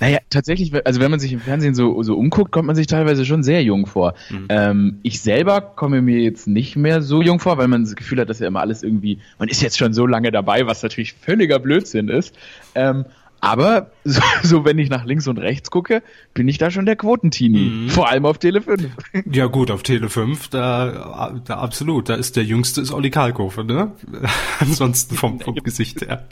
Naja, 0.00 0.18
tatsächlich, 0.30 0.72
also 0.86 1.00
wenn 1.00 1.10
man 1.10 1.20
sich 1.20 1.32
im 1.32 1.40
Fernsehen 1.40 1.74
so, 1.74 2.02
so 2.02 2.16
umguckt, 2.16 2.52
kommt 2.52 2.66
man 2.66 2.74
sich 2.74 2.86
teilweise 2.86 3.26
schon 3.26 3.42
sehr 3.42 3.62
jung 3.62 3.86
vor. 3.86 4.14
Mhm. 4.30 4.46
Ähm, 4.48 4.98
ich 5.02 5.20
selber 5.20 5.60
komme 5.60 6.00
mir 6.00 6.20
jetzt 6.20 6.46
nicht 6.46 6.74
mehr 6.74 7.02
so 7.02 7.20
jung 7.20 7.38
vor, 7.38 7.58
weil 7.58 7.68
man 7.68 7.84
das 7.84 7.94
Gefühl 7.94 8.18
hat, 8.18 8.30
dass 8.30 8.38
ja 8.38 8.48
immer 8.48 8.60
alles 8.60 8.82
irgendwie, 8.82 9.18
man 9.38 9.48
ist 9.48 9.60
jetzt 9.60 9.78
schon 9.78 9.92
so 9.92 10.06
lange 10.06 10.30
dabei, 10.30 10.66
was 10.66 10.82
natürlich 10.82 11.12
völliger 11.12 11.58
Blödsinn 11.58 12.08
ist. 12.08 12.34
Ähm, 12.74 13.04
aber 13.40 13.90
so, 14.04 14.20
so, 14.42 14.64
wenn 14.64 14.78
ich 14.78 14.90
nach 14.90 15.04
links 15.04 15.26
und 15.26 15.38
rechts 15.38 15.70
gucke, 15.70 16.02
bin 16.34 16.48
ich 16.48 16.58
da 16.58 16.70
schon 16.70 16.86
der 16.86 16.96
Quotentini. 16.96 17.58
Mhm. 17.58 17.88
Vor 17.90 18.08
allem 18.08 18.26
auf 18.26 18.38
Tele 18.38 18.60
5. 18.62 18.88
Ja 19.32 19.46
gut, 19.46 19.70
auf 19.70 19.82
Tele 19.82 20.08
5, 20.08 20.48
da, 20.48 21.40
da 21.44 21.58
absolut. 21.58 22.08
Da 22.08 22.14
ist 22.14 22.36
der 22.36 22.44
Jüngste 22.44 22.80
ist 22.80 22.92
Olli 22.92 23.10
Kalkofe, 23.10 23.64
ne? 23.64 23.92
Ansonsten 24.60 25.14
vom, 25.14 25.40
vom 25.40 25.54
Gesicht 25.56 26.02
her. 26.02 26.26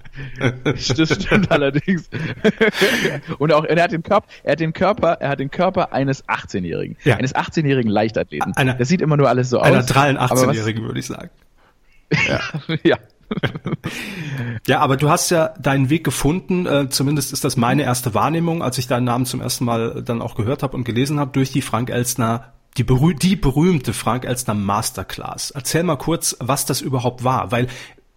Das 0.64 0.84
stimmt 0.84 1.50
allerdings. 1.50 2.08
Und 3.38 3.52
auch, 3.52 3.64
er 3.64 3.82
hat 3.82 3.92
den 3.92 4.02
Körper, 4.02 4.26
er 4.42 4.52
hat 4.52 4.60
den 4.60 4.72
Körper, 4.72 5.12
er 5.20 5.30
hat 5.30 5.40
den 5.40 5.50
Körper 5.50 5.92
eines 5.92 6.26
18-Jährigen. 6.28 6.96
Ja. 7.04 7.16
Eines 7.16 7.34
18-jährigen 7.34 7.90
Leichtathleten. 7.90 8.56
Einer, 8.56 8.74
das 8.74 8.88
sieht 8.88 9.00
immer 9.00 9.16
nur 9.16 9.28
alles 9.28 9.50
so 9.50 9.60
einer 9.60 9.78
aus. 9.78 9.96
Einer 9.96 10.20
18-Jährigen, 10.20 10.84
würde 10.84 11.00
ich 11.00 11.06
sagen. 11.06 11.30
Ja. 12.28 12.40
ja. 12.82 12.98
Ja, 14.66 14.80
aber 14.80 14.96
du 14.96 15.10
hast 15.10 15.30
ja 15.30 15.48
deinen 15.60 15.90
Weg 15.90 16.04
gefunden, 16.04 16.66
äh, 16.66 16.88
zumindest 16.88 17.32
ist 17.32 17.44
das 17.44 17.56
meine 17.56 17.82
erste 17.82 18.14
Wahrnehmung, 18.14 18.62
als 18.62 18.78
ich 18.78 18.86
deinen 18.86 19.04
Namen 19.04 19.26
zum 19.26 19.40
ersten 19.40 19.64
Mal 19.64 20.02
dann 20.02 20.22
auch 20.22 20.34
gehört 20.34 20.62
habe 20.62 20.76
und 20.76 20.84
gelesen 20.84 21.20
habe, 21.20 21.32
durch 21.32 21.50
die 21.52 21.62
Frank 21.62 21.90
Elstner, 21.90 22.52
die, 22.76 22.84
berüh 22.84 23.14
die 23.14 23.36
berühmte 23.36 23.92
Frank 23.92 24.24
Elstner 24.24 24.54
Masterclass. 24.54 25.50
Erzähl 25.50 25.82
mal 25.82 25.96
kurz, 25.96 26.36
was 26.40 26.64
das 26.64 26.80
überhaupt 26.80 27.24
war, 27.24 27.50
weil 27.52 27.68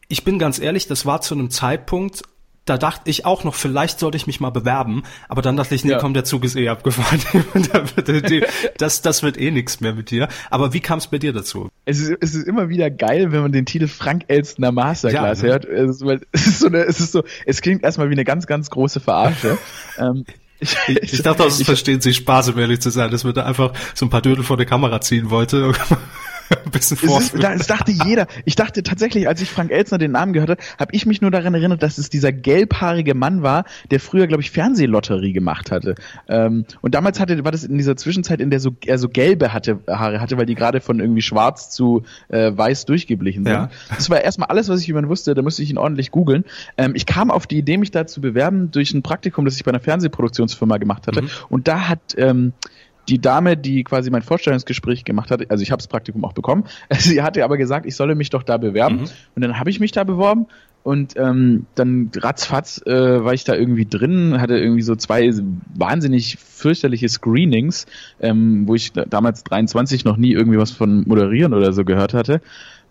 ich 0.08 0.24
bin 0.24 0.40
ganz 0.40 0.60
ehrlich, 0.60 0.88
das 0.88 1.06
war 1.06 1.22
zu 1.22 1.34
einem 1.34 1.50
Zeitpunkt, 1.50 2.24
da 2.66 2.78
dachte 2.78 3.10
ich 3.10 3.26
auch 3.26 3.44
noch, 3.44 3.56
vielleicht 3.56 4.00
sollte 4.00 4.18
ich 4.18 4.28
mich 4.28 4.40
mal 4.40 4.52
bewerben, 4.52 5.04
aber 5.28 5.42
dann 5.42 5.58
dachte 5.58 5.74
ich, 5.74 5.84
nee, 5.84 5.92
ja. 5.92 5.98
komm, 5.98 6.14
der 6.14 6.24
Zug 6.24 6.44
ist 6.44 6.56
eh 6.56 6.70
abgefahren. 6.70 7.20
das, 8.78 9.02
das 9.02 9.24
wird 9.24 9.40
eh 9.40 9.50
nichts 9.50 9.82
mehr 9.82 9.94
mit 9.94 10.12
dir. 10.12 10.28
Aber 10.52 10.72
wie 10.74 10.80
kam 10.80 11.00
es 11.00 11.08
bei 11.08 11.18
dir 11.18 11.34
dazu? 11.34 11.70
Es 11.86 12.00
ist, 12.00 12.14
es 12.22 12.36
ist 12.36 12.48
immer 12.48 12.70
wieder 12.70 12.92
geil, 12.92 13.32
wenn 13.32 13.42
man 13.42 13.52
den 13.52 13.66
Titel 13.66 13.88
Frank 13.88 14.26
Elstner 14.28 14.72
Masterclass 14.72 15.42
ja, 15.42 15.48
ne? 15.48 15.52
hört. 15.54 15.66
Es 15.66 16.02
ist, 16.02 16.22
es 16.32 16.48
ist, 16.48 16.60
so 16.60 16.68
eine, 16.68 16.84
es 16.84 17.00
ist 17.00 17.12
so, 17.12 17.24
es 17.46 17.62
klingt 17.62 17.84
erstmal 17.84 18.10
wie 18.10 18.14
eine 18.14 18.26
ganz, 18.26 18.46
ganz 18.46 18.70
große 18.70 19.00
Verarsche. 19.00 19.58
ähm, 19.98 20.26
Ich, 20.60 20.78
ich 20.88 21.24
dachte, 21.24 21.42
das 21.42 21.64
verstehen 21.64 22.02
Sie 22.02 22.14
Spaß, 22.14 22.50
um 22.50 22.60
ehrlich 22.60 22.82
zu 22.82 22.92
sein, 22.92 23.10
dass 23.10 23.26
wir 23.26 23.34
da 23.34 23.46
einfach 23.46 23.74
so 23.96 24.06
ein 24.06 24.12
paar 24.12 24.22
Dödel 24.22 24.44
vor 24.44 24.58
der 24.58 24.68
Kamera 24.68 25.02
ziehen 25.02 25.32
wollte. 25.32 25.74
ein 26.66 26.72
bisschen 26.72 26.98
es 27.02 27.34
ist, 27.34 27.44
Das 27.44 27.68
dachte 27.68 27.92
jeder. 27.92 28.28
Ich 28.46 28.56
dachte 28.56 28.84
tatsächlich, 28.84 29.28
als 29.28 29.42
ich 29.42 29.50
Frank 29.50 29.72
Elzner 29.72 29.98
den 29.98 30.12
Namen 30.12 30.34
gehört 30.34 30.50
habe, 30.50 30.62
habe 30.80 30.94
ich 30.94 31.06
mich 31.06 31.22
nur 31.22 31.32
daran 31.32 31.54
erinnert, 31.54 31.84
dass 31.84 31.98
es 31.98 32.10
dieser 32.10 32.32
gelbhaarige 32.32 33.16
Mann 33.16 33.44
war, 33.44 33.66
der 33.90 34.00
früher, 34.00 34.28
glaube 34.28 34.44
ich, 34.44 34.52
Fernsehlotterie 34.52 35.34
gemacht 35.34 35.72
hatte. 35.72 35.96
Ähm, 36.28 36.66
und 36.82 36.96
damals 36.96 37.20
hatte, 37.20 37.44
war 37.44 37.52
das 37.52 37.64
in 37.64 37.78
dieser 37.78 37.96
Zwischenzeit, 37.96 38.42
in 38.42 38.50
der 38.50 38.60
so, 38.60 38.76
er 38.86 38.98
so 38.98 39.10
gelbe 39.10 39.54
hatte, 39.54 39.80
Haare 39.88 40.20
hatte, 40.20 40.38
weil 40.38 40.46
die 40.46 40.56
gerade 40.56 40.82
von 40.82 41.00
irgendwie 41.00 41.22
schwarz 41.22 41.70
zu 41.70 42.04
äh, 42.30 42.52
weiß 42.56 42.86
durchgeblichen 42.86 43.44
sind. 43.46 43.54
Ja. 43.54 43.70
Das 43.90 44.10
war 44.10 44.22
erstmal 44.22 44.50
alles, 44.50 44.70
was 44.70 44.82
ich 44.82 44.90
über 44.90 45.00
ihn 45.00 45.10
wusste. 45.10 45.34
Da 45.34 45.42
musste 45.42 45.64
ich 45.64 45.70
ihn 45.70 45.78
ordentlich 45.78 46.12
googeln. 46.12 46.46
Ähm, 46.78 46.94
ich 46.96 47.06
kam 47.06 47.32
auf 47.32 47.48
die 47.48 47.58
Idee, 47.58 47.78
mich 47.78 47.92
da 47.92 48.08
zu 48.08 48.22
bewerben 48.22 48.72
durch 48.72 48.94
ein 48.94 49.04
Praktikum, 49.04 49.46
das 49.46 49.56
ich 49.56 49.64
bei 49.64 49.72
einer 49.72 49.80
Fernsehproduktionsfirma 49.80 50.78
gemacht 50.78 51.08
hatte. 51.08 51.24
Mhm. 51.24 51.30
Und 51.50 51.68
da 51.68 51.88
hat 51.88 52.00
ähm, 52.18 52.54
die 53.12 53.20
Dame, 53.20 53.58
die 53.58 53.84
quasi 53.84 54.10
mein 54.10 54.22
Vorstellungsgespräch 54.22 55.04
gemacht 55.04 55.32
hat, 55.32 55.52
also 55.52 55.62
ich 55.62 55.72
habe 55.72 55.80
das 55.80 55.88
Praktikum 55.88 56.24
auch 56.24 56.34
bekommen, 56.34 56.64
sie 56.98 57.22
hatte 57.22 57.44
aber 57.44 57.58
gesagt, 57.58 57.86
ich 57.86 57.96
solle 57.96 58.16
mich 58.16 58.30
doch 58.30 58.44
da 58.44 58.58
bewerben. 58.58 59.02
Mhm. 59.02 59.10
Und 59.36 59.42
dann 59.42 59.60
habe 59.60 59.70
ich 59.70 59.80
mich 59.80 59.92
da 59.92 60.04
beworben 60.04 60.48
und 60.84 61.14
ähm, 61.18 61.68
dann 61.76 62.10
ratzfatz 62.16 62.82
äh, 62.86 63.24
war 63.24 63.34
ich 63.34 63.44
da 63.44 63.54
irgendwie 63.54 63.86
drin, 63.86 64.40
hatte 64.40 64.58
irgendwie 64.58 64.82
so 64.82 64.96
zwei 64.96 65.30
wahnsinnig 65.76 66.38
fürchterliche 66.38 67.08
Screenings, 67.10 67.86
ähm, 68.20 68.68
wo 68.68 68.76
ich 68.76 68.94
damals 68.94 69.44
23 69.44 70.06
noch 70.06 70.18
nie 70.18 70.32
irgendwie 70.32 70.58
was 70.58 70.72
von 70.72 71.04
Moderieren 71.08 71.54
oder 71.54 71.74
so 71.74 71.86
gehört 71.86 72.14
hatte. 72.14 72.42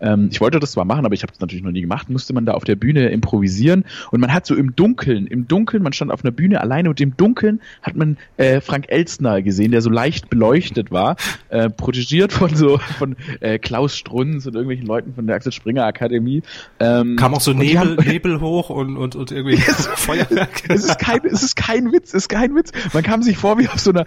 Ähm, 0.01 0.29
ich 0.31 0.41
wollte 0.41 0.61
das 0.61 0.73
zwar 0.73 0.85
machen, 0.85 1.05
aber 1.05 1.15
ich 1.15 1.23
habe 1.23 1.33
das 1.33 1.41
natürlich 1.41 1.65
noch 1.65 1.71
nie 1.71 1.81
gemacht. 1.81 2.09
Musste 2.11 2.33
man 2.33 2.47
da 2.47 2.53
auf 2.53 2.65
der 2.65 2.77
Bühne 2.77 3.09
improvisieren 3.09 3.85
und 4.11 4.21
man 4.21 4.33
hat 4.33 4.47
so 4.47 4.55
im 4.55 4.75
Dunkeln, 4.77 5.27
im 5.27 5.49
Dunkeln, 5.49 5.83
man 5.83 5.93
stand 5.93 6.11
auf 6.11 6.25
einer 6.25 6.33
Bühne 6.33 6.61
alleine 6.61 6.91
und 6.91 7.01
im 7.01 7.17
Dunkeln 7.17 7.61
hat 7.83 7.97
man 7.97 8.17
äh, 8.37 8.61
Frank 8.61 8.87
Elstner 8.89 9.43
gesehen, 9.43 9.73
der 9.73 9.83
so 9.83 9.91
leicht 9.91 10.31
beleuchtet 10.31 10.91
war, 10.91 11.17
äh, 11.49 11.71
protegiert 11.71 12.33
von 12.33 12.55
so 12.55 12.79
von 12.99 13.17
äh, 13.41 13.59
Klaus 13.59 13.97
Strunz 13.97 14.47
und 14.47 14.55
irgendwelchen 14.55 14.87
Leuten 14.87 15.15
von 15.15 15.27
der 15.27 15.37
Axel 15.37 15.53
Springer 15.53 15.85
Akademie. 15.85 16.43
Ähm, 16.79 17.17
Kam 17.17 17.35
auch 17.35 17.41
so 17.41 17.53
Nebel, 17.53 17.97
haben, 17.97 18.09
Nebel 18.09 18.41
hoch 18.41 18.71
und 18.71 18.97
und 18.97 19.17
und 19.17 19.31
irgendwie 19.31 19.57
Feuerwerk. 19.97 20.63
es 20.69 20.85
ist 20.85 20.99
kein, 20.99 21.21
es 21.25 21.43
ist 21.43 21.57
kein 21.57 21.93
Witz, 21.93 22.09
es 22.09 22.23
ist 22.25 22.29
kein 22.29 22.55
Witz. 22.55 22.73
Man 22.93 23.03
kam 23.03 23.23
sich 23.23 23.37
vor 23.37 23.59
wie 23.59 23.69
auf 23.69 23.81
so 23.81 23.91
einer 23.91 24.05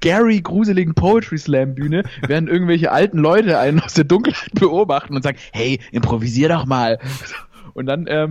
scary, 0.00 0.40
gruseligen 0.40 0.94
Poetry 0.94 1.38
Slam 1.38 1.74
Bühne, 1.74 2.04
während 2.26 2.48
irgendwelche 2.48 2.90
alten 2.90 3.18
Leute 3.18 3.58
einen 3.58 3.80
aus 3.80 3.94
der 3.94 4.04
Dunkelheit 4.04 4.52
beobachten 4.54 5.14
und 5.14 5.22
sagen, 5.22 5.38
hey, 5.52 5.80
improvisier 5.92 6.48
doch 6.48 6.66
mal. 6.66 6.98
Und 7.74 7.86
dann 7.86 8.06
ähm, 8.08 8.30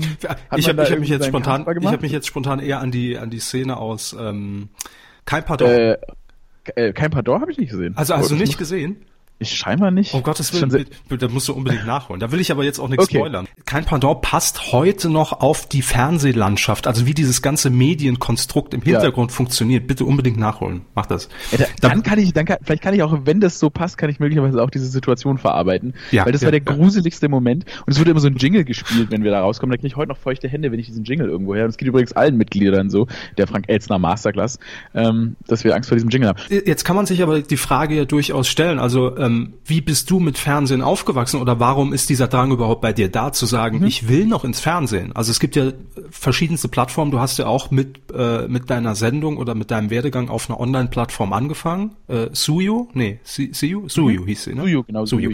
ich 0.58 0.68
habe 0.68 0.84
hab 0.84 1.00
mich 1.00 1.10
jetzt 1.10 1.28
spontan, 1.28 1.62
ich 1.62 1.88
habe 1.88 2.02
mich 2.02 2.12
jetzt 2.12 2.28
spontan 2.28 2.60
eher 2.60 2.82
an 2.82 2.92
die 2.92 3.18
an 3.18 3.30
die 3.30 3.40
Szene 3.40 3.78
aus 3.78 4.16
ähm, 4.20 4.70
kein 5.26 5.46
Pardon. 5.46 5.70
Äh, 5.70 5.98
äh, 6.76 6.94
kein 6.94 7.12
Pardon 7.12 7.42
habe 7.42 7.52
ich 7.52 7.58
nicht 7.58 7.72
gesehen. 7.72 7.96
Also 7.96 8.16
hast 8.16 8.32
du 8.32 8.36
nicht 8.36 8.58
gesehen? 8.58 9.06
Ich 9.42 9.56
scheinbar 9.56 9.90
nicht. 9.90 10.14
Oh 10.14 10.20
Gottes 10.20 10.54
Willen, 10.54 10.86
da 11.08 11.28
musst 11.30 11.48
du 11.48 11.54
unbedingt 11.54 11.88
nachholen. 11.88 12.20
Da 12.20 12.34
will 12.34 12.42
ich 12.42 12.52
aber 12.52 12.66
jetzt 12.66 12.78
auch 12.78 12.90
nichts 12.90 13.06
okay. 13.06 13.20
spoilern. 13.20 13.48
Kein 13.66 13.86
Pendant 13.86 14.22
passt 14.22 14.74
heute 14.74 15.10
noch 15.10 15.32
auf 15.40 15.66
die 15.66 15.82
Fernsehlandschaft, 15.82 16.88
also 16.88 17.06
wie 17.06 17.14
dieses 17.14 17.42
ganze 17.42 17.70
Medienkonstrukt 17.70 18.74
im 18.74 18.82
Hintergrund 18.82 19.32
ja. 19.32 19.38
funktioniert. 19.38 19.88
Bitte 19.88 20.04
unbedingt 20.04 20.38
nachholen. 20.38 20.82
Mach 20.94 21.06
das. 21.06 21.30
Ja, 21.52 21.60
da, 21.80 21.88
dann 21.88 22.04
kann 22.04 22.20
ich, 22.20 22.34
dann 22.34 22.46
kann, 22.46 22.58
vielleicht 22.62 22.84
kann 22.84 22.94
ich 22.94 23.02
auch, 23.02 23.18
wenn 23.24 23.40
das 23.40 23.60
so 23.60 23.70
passt, 23.70 23.98
kann 23.98 24.10
ich 24.10 24.20
möglicherweise 24.20 24.62
auch 24.62 24.70
diese 24.70 24.88
Situation 24.88 25.38
verarbeiten. 25.38 25.94
Ja, 26.12 26.26
weil 26.26 26.34
das 26.34 26.42
ja, 26.42 26.48
war 26.48 26.52
der 26.52 26.60
gruseligste 26.60 27.30
Moment. 27.30 27.64
Und 27.86 27.94
es 27.94 28.00
wurde 28.00 28.12
immer 28.12 28.20
so 28.20 28.28
ein 28.28 28.36
Jingle 28.36 28.66
gespielt, 28.66 29.10
wenn 29.10 29.24
wir 29.24 29.32
da 29.32 29.40
rauskommen. 29.40 29.72
Da 29.72 29.78
kriege 29.78 29.88
ich 29.88 29.96
heute 29.96 30.10
noch 30.10 30.18
feuchte 30.18 30.50
Hände, 30.50 30.74
wenn 30.74 30.80
ich 30.80 30.88
diesen 30.88 31.06
Jingle 31.06 31.30
irgendwo 31.30 31.56
her. 31.56 31.64
Und 31.64 31.70
es 31.70 31.78
geht 31.78 31.88
übrigens 31.88 32.12
allen 32.12 32.36
Mitgliedern 32.36 32.90
so, 32.90 33.08
der 33.38 33.48
Frank 33.48 33.70
Elzner 33.70 34.00
Masterclass, 34.00 34.60
ähm, 34.94 35.38
dass 35.48 35.64
wir 35.64 35.76
Angst 35.76 35.88
vor 35.88 35.96
diesem 35.96 36.10
Jingle 36.10 36.28
haben. 36.28 36.40
Jetzt 36.50 36.84
kann 36.84 36.98
man 36.98 37.06
sich 37.06 37.24
aber 37.24 37.40
die 37.40 37.58
Frage 37.58 37.96
ja 37.96 38.04
durchaus 38.04 38.50
stellen. 38.50 38.80
Also 38.80 39.16
ähm, 39.18 39.29
wie 39.66 39.82
bist 39.82 40.10
du 40.10 40.20
mit 40.20 40.38
Fernsehen 40.38 40.82
aufgewachsen 40.82 41.40
oder 41.42 41.60
warum 41.60 41.94
ist 41.94 42.10
dieser 42.10 42.28
Drang 42.28 42.52
überhaupt 42.52 42.82
bei 42.82 42.94
dir 42.94 43.10
da 43.10 43.32
zu 43.32 43.46
sagen, 43.46 43.80
mhm. 43.80 43.86
ich 43.86 44.08
will 44.08 44.26
noch 44.26 44.44
ins 44.44 44.60
Fernsehen? 44.60 45.16
Also 45.16 45.32
es 45.32 45.40
gibt 45.40 45.56
ja 45.56 45.72
verschiedenste 46.10 46.68
Plattformen. 46.68 47.12
Du 47.12 47.20
hast 47.20 47.38
ja 47.38 47.48
auch 47.48 47.72
mit 47.72 48.12
äh, 48.14 48.48
mit 48.48 48.70
deiner 48.70 48.96
Sendung 48.96 49.38
oder 49.38 49.56
mit 49.56 49.72
deinem 49.72 49.90
Werdegang 49.90 50.30
auf 50.30 50.50
einer 50.50 50.60
Online-Plattform 50.60 51.34
angefangen. 51.34 51.96
Äh, 52.08 52.28
Suyo? 52.34 52.90
Nee, 52.94 53.20
Suyo? 53.24 53.88
Suyo 53.88 54.22
mhm. 54.22 54.28
hieß 54.28 54.44
sie, 54.44 54.56
ne? 54.56 54.62
Suyo, 54.62 54.84
genau. 54.84 55.06
Suyo. 55.06 55.32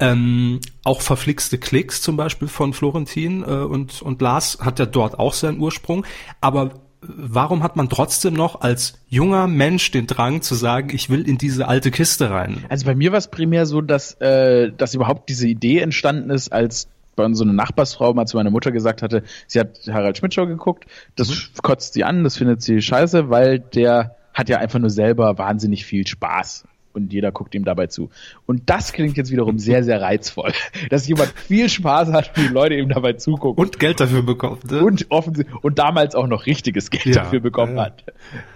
Ähm, 0.00 0.60
auch 0.84 1.00
verflixte 1.00 1.58
Klicks 1.58 2.02
zum 2.02 2.16
Beispiel 2.16 2.48
von 2.48 2.72
Florentin 2.72 3.42
äh, 3.42 3.46
und, 3.46 4.02
und 4.02 4.20
Lars 4.20 4.58
hat 4.60 4.78
ja 4.78 4.86
dort 4.86 5.18
auch 5.18 5.34
seinen 5.34 5.60
Ursprung. 5.60 6.04
Aber 6.40 6.70
warum 7.02 7.62
hat 7.62 7.76
man 7.76 7.88
trotzdem 7.88 8.34
noch 8.34 8.60
als 8.60 8.94
junger 9.08 9.46
Mensch 9.48 9.90
den 9.90 10.06
Drang 10.06 10.42
zu 10.42 10.54
sagen, 10.54 10.90
ich 10.92 11.10
will 11.10 11.28
in 11.28 11.38
diese 11.38 11.68
alte 11.68 11.90
Kiste 11.90 12.30
rein? 12.30 12.64
Also 12.68 12.86
bei 12.86 12.94
mir 12.94 13.12
war 13.12 13.18
es 13.18 13.28
primär 13.28 13.66
so, 13.66 13.80
dass, 13.80 14.14
äh, 14.20 14.70
dass 14.76 14.94
überhaupt 14.94 15.28
diese 15.28 15.48
Idee 15.48 15.80
entstanden 15.80 16.30
ist, 16.30 16.52
als 16.52 16.88
bei 17.16 17.30
so 17.34 17.44
eine 17.44 17.52
Nachbarsfrau 17.52 18.14
mal 18.14 18.26
zu 18.26 18.36
meiner 18.36 18.50
Mutter 18.50 18.72
gesagt 18.72 19.02
hatte, 19.02 19.22
sie 19.46 19.60
hat 19.60 19.80
Harald 19.88 20.16
Schmidt 20.16 20.32
Show 20.32 20.46
geguckt, 20.46 20.86
das 21.16 21.28
mhm. 21.28 21.34
kotzt 21.62 21.92
sie 21.94 22.04
an, 22.04 22.24
das 22.24 22.36
findet 22.36 22.62
sie 22.62 22.80
scheiße, 22.80 23.28
weil 23.28 23.58
der 23.58 24.16
hat 24.32 24.48
ja 24.48 24.58
einfach 24.58 24.78
nur 24.78 24.90
selber 24.90 25.36
wahnsinnig 25.36 25.84
viel 25.84 26.06
Spaß 26.06 26.64
und 26.92 27.12
jeder 27.12 27.32
guckt 27.32 27.54
ihm 27.54 27.64
dabei 27.64 27.86
zu. 27.86 28.10
Und 28.46 28.68
das 28.70 28.92
klingt 28.92 29.16
jetzt 29.16 29.30
wiederum 29.30 29.58
sehr, 29.58 29.84
sehr 29.84 30.00
reizvoll, 30.00 30.52
dass 30.90 31.06
jemand 31.06 31.30
viel 31.30 31.68
Spaß 31.68 32.12
hat, 32.12 32.32
wie 32.36 32.48
Leute 32.48 32.74
ihm 32.74 32.88
dabei 32.88 33.14
zugucken. 33.14 33.62
Und 33.62 33.78
Geld 33.78 34.00
dafür 34.00 34.22
bekommt. 34.22 34.70
Ne? 34.70 34.82
Und, 34.82 35.06
offensichtlich, 35.10 35.62
und 35.62 35.78
damals 35.78 36.14
auch 36.14 36.26
noch 36.26 36.46
richtiges 36.46 36.90
Geld 36.90 37.06
ja, 37.06 37.22
dafür 37.22 37.40
bekommen 37.40 37.76
ja. 37.76 37.84
hat. 37.84 38.04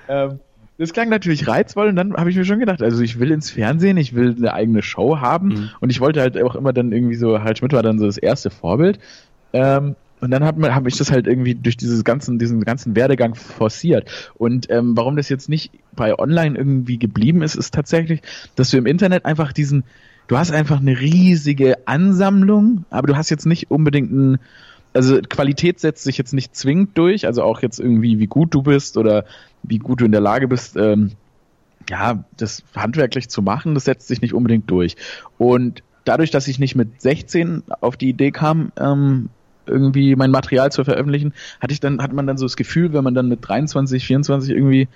Ähm, 0.08 0.40
das 0.78 0.92
klang 0.92 1.08
natürlich 1.08 1.48
reizvoll 1.48 1.88
und 1.88 1.96
dann 1.96 2.14
habe 2.14 2.30
ich 2.30 2.36
mir 2.36 2.44
schon 2.44 2.58
gedacht, 2.58 2.82
also 2.82 3.02
ich 3.02 3.18
will 3.18 3.30
ins 3.30 3.50
Fernsehen, 3.50 3.96
ich 3.96 4.14
will 4.14 4.34
eine 4.36 4.52
eigene 4.52 4.82
Show 4.82 5.20
haben 5.20 5.48
mhm. 5.48 5.70
und 5.80 5.90
ich 5.90 6.00
wollte 6.00 6.20
halt 6.20 6.40
auch 6.42 6.54
immer 6.54 6.74
dann 6.74 6.92
irgendwie 6.92 7.14
so, 7.14 7.42
halt 7.42 7.58
Schmidt 7.58 7.72
war 7.72 7.82
dann 7.82 7.98
so 7.98 8.04
das 8.06 8.18
erste 8.18 8.50
Vorbild. 8.50 8.98
Ähm, 9.54 9.96
und 10.20 10.30
dann 10.30 10.44
habe 10.44 10.74
hab 10.74 10.86
ich 10.86 10.96
das 10.96 11.10
halt 11.10 11.26
irgendwie 11.26 11.54
durch 11.54 11.76
dieses 11.76 12.02
ganzen, 12.02 12.38
diesen 12.38 12.64
ganzen 12.64 12.96
Werdegang 12.96 13.34
forciert. 13.34 14.10
Und 14.34 14.70
ähm, 14.70 14.96
warum 14.96 15.16
das 15.16 15.28
jetzt 15.28 15.48
nicht 15.48 15.72
bei 15.94 16.18
Online 16.18 16.56
irgendwie 16.56 16.98
geblieben 16.98 17.42
ist, 17.42 17.54
ist 17.54 17.74
tatsächlich, 17.74 18.22
dass 18.54 18.70
du 18.70 18.78
im 18.78 18.86
Internet 18.86 19.26
einfach 19.26 19.52
diesen, 19.52 19.84
du 20.26 20.38
hast 20.38 20.52
einfach 20.52 20.80
eine 20.80 20.98
riesige 20.98 21.86
Ansammlung, 21.86 22.84
aber 22.90 23.06
du 23.06 23.16
hast 23.16 23.30
jetzt 23.30 23.46
nicht 23.46 23.70
unbedingt 23.70 24.10
ein, 24.10 24.38
also 24.94 25.20
Qualität 25.20 25.80
setzt 25.80 26.04
sich 26.04 26.16
jetzt 26.16 26.32
nicht 26.32 26.56
zwingend 26.56 26.96
durch, 26.96 27.26
also 27.26 27.42
auch 27.42 27.60
jetzt 27.60 27.78
irgendwie, 27.78 28.18
wie 28.18 28.26
gut 28.26 28.54
du 28.54 28.62
bist 28.62 28.96
oder 28.96 29.26
wie 29.62 29.78
gut 29.78 30.00
du 30.00 30.06
in 30.06 30.12
der 30.12 30.22
Lage 30.22 30.48
bist, 30.48 30.76
ähm, 30.76 31.12
ja, 31.90 32.24
das 32.36 32.62
handwerklich 32.74 33.28
zu 33.28 33.42
machen, 33.42 33.74
das 33.74 33.84
setzt 33.84 34.08
sich 34.08 34.22
nicht 34.22 34.32
unbedingt 34.32 34.70
durch. 34.70 34.96
Und 35.36 35.82
dadurch, 36.04 36.30
dass 36.30 36.48
ich 36.48 36.58
nicht 36.58 36.74
mit 36.74 37.02
16 37.02 37.64
auf 37.80 37.98
die 37.98 38.08
Idee 38.08 38.30
kam, 38.30 38.72
ähm, 38.78 39.28
irgendwie 39.66 40.16
mein 40.16 40.30
Material 40.30 40.70
zu 40.72 40.84
veröffentlichen, 40.84 41.32
hatte 41.60 41.72
ich 41.72 41.80
dann, 41.80 42.02
hat 42.02 42.12
man 42.12 42.26
dann 42.26 42.38
so 42.38 42.44
das 42.44 42.56
Gefühl, 42.56 42.92
wenn 42.92 43.04
man 43.04 43.14
dann 43.14 43.28
mit 43.28 43.46
23, 43.46 44.06
24 44.06 44.54
irgendwie 44.54 44.88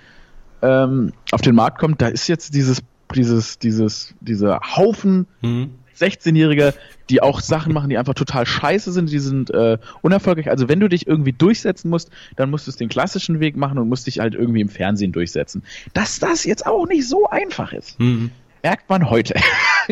ähm, 0.61 1.13
auf 1.31 1.41
den 1.41 1.55
Markt 1.55 1.79
kommt, 1.79 2.01
da 2.01 2.07
ist 2.07 2.27
jetzt 2.27 2.53
dieses, 2.53 2.81
dieses, 3.13 3.59
dieses, 3.59 4.13
dieser 4.21 4.59
Haufen 4.75 5.27
mhm. 5.41 5.71
16-Jähriger, 6.01 6.73
die 7.09 7.21
auch 7.21 7.39
Sachen 7.39 7.73
machen, 7.73 7.89
die 7.89 7.97
einfach 7.97 8.13
total 8.13 8.45
scheiße 8.45 8.91
sind, 8.91 9.11
die 9.11 9.19
sind 9.19 9.51
äh, 9.51 9.77
unerfolgreich. 10.01 10.49
Also 10.49 10.67
wenn 10.67 10.79
du 10.79 10.87
dich 10.87 11.07
irgendwie 11.07 11.33
durchsetzen 11.33 11.89
musst, 11.89 12.09
dann 12.35 12.49
musst 12.49 12.67
du 12.67 12.71
es 12.71 12.77
den 12.77 12.89
klassischen 12.89 13.39
Weg 13.39 13.55
machen 13.55 13.77
und 13.77 13.87
musst 13.87 14.07
dich 14.07 14.19
halt 14.19 14.33
irgendwie 14.33 14.61
im 14.61 14.69
Fernsehen 14.69 15.11
durchsetzen. 15.11 15.63
Dass 15.93 16.19
das 16.19 16.43
jetzt 16.43 16.65
auch 16.65 16.87
nicht 16.87 17.07
so 17.07 17.27
einfach 17.29 17.73
ist, 17.73 17.99
mhm. 17.99 18.31
merkt 18.63 18.89
man 18.89 19.09
heute. 19.09 19.35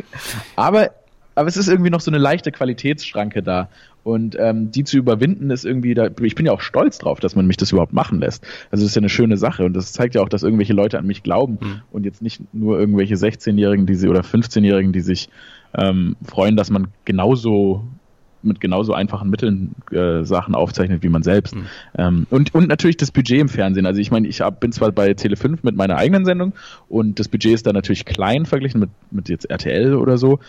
aber, 0.55 0.91
aber 1.39 1.47
es 1.47 1.55
ist 1.55 1.69
irgendwie 1.69 1.89
noch 1.89 2.01
so 2.01 2.11
eine 2.11 2.17
leichte 2.17 2.51
Qualitätsschranke 2.51 3.41
da. 3.41 3.69
Und 4.03 4.35
ähm, 4.37 4.71
die 4.71 4.83
zu 4.83 4.97
überwinden 4.97 5.49
ist 5.51 5.63
irgendwie, 5.63 5.93
da, 5.93 6.09
ich 6.21 6.35
bin 6.35 6.45
ja 6.45 6.51
auch 6.51 6.59
stolz 6.59 6.97
drauf, 6.97 7.21
dass 7.21 7.33
man 7.33 7.47
mich 7.47 7.55
das 7.55 7.71
überhaupt 7.71 7.93
machen 7.93 8.19
lässt. 8.19 8.43
Also 8.71 8.83
das 8.83 8.91
ist 8.91 8.95
ja 8.95 8.99
eine 8.99 9.07
schöne 9.07 9.37
Sache 9.37 9.63
und 9.63 9.73
das 9.73 9.93
zeigt 9.93 10.15
ja 10.15 10.21
auch, 10.21 10.27
dass 10.27 10.43
irgendwelche 10.43 10.73
Leute 10.73 10.99
an 10.99 11.07
mich 11.07 11.23
glauben 11.23 11.57
mhm. 11.61 11.81
und 11.91 12.05
jetzt 12.05 12.21
nicht 12.21 12.41
nur 12.53 12.77
irgendwelche 12.77 13.15
16-Jährigen, 13.15 13.85
die 13.85 13.95
sie 13.95 14.09
oder 14.09 14.19
15-Jährigen, 14.19 14.91
die 14.91 14.99
sich 14.99 15.29
ähm, 15.77 16.17
freuen, 16.23 16.57
dass 16.57 16.69
man 16.69 16.89
genauso 17.05 17.85
mit 18.41 18.59
genauso 18.61 18.93
einfachen 18.93 19.29
Mitteln 19.29 19.75
äh, 19.91 20.23
Sachen 20.23 20.55
aufzeichnet 20.55 21.03
wie 21.03 21.09
man 21.09 21.23
selbst. 21.23 21.55
Mhm. 21.55 21.65
Ähm, 21.97 22.27
und, 22.29 22.53
und 22.55 22.67
natürlich 22.67 22.97
das 22.97 23.11
Budget 23.11 23.39
im 23.39 23.49
Fernsehen. 23.49 23.85
Also 23.85 23.99
ich 23.99 24.11
meine, 24.11 24.27
ich 24.27 24.41
hab, 24.41 24.59
bin 24.59 24.71
zwar 24.71 24.91
bei 24.91 25.11
Tele5 25.11 25.59
mit 25.63 25.75
meiner 25.75 25.97
eigenen 25.97 26.25
Sendung 26.25 26.53
und 26.87 27.19
das 27.19 27.27
Budget 27.27 27.53
ist 27.53 27.67
da 27.67 27.73
natürlich 27.73 28.05
klein 28.05 28.45
verglichen 28.45 28.79
mit, 28.79 28.89
mit 29.11 29.29
jetzt 29.29 29.49
RTL 29.49 29.95
oder 29.95 30.17
so, 30.17 30.39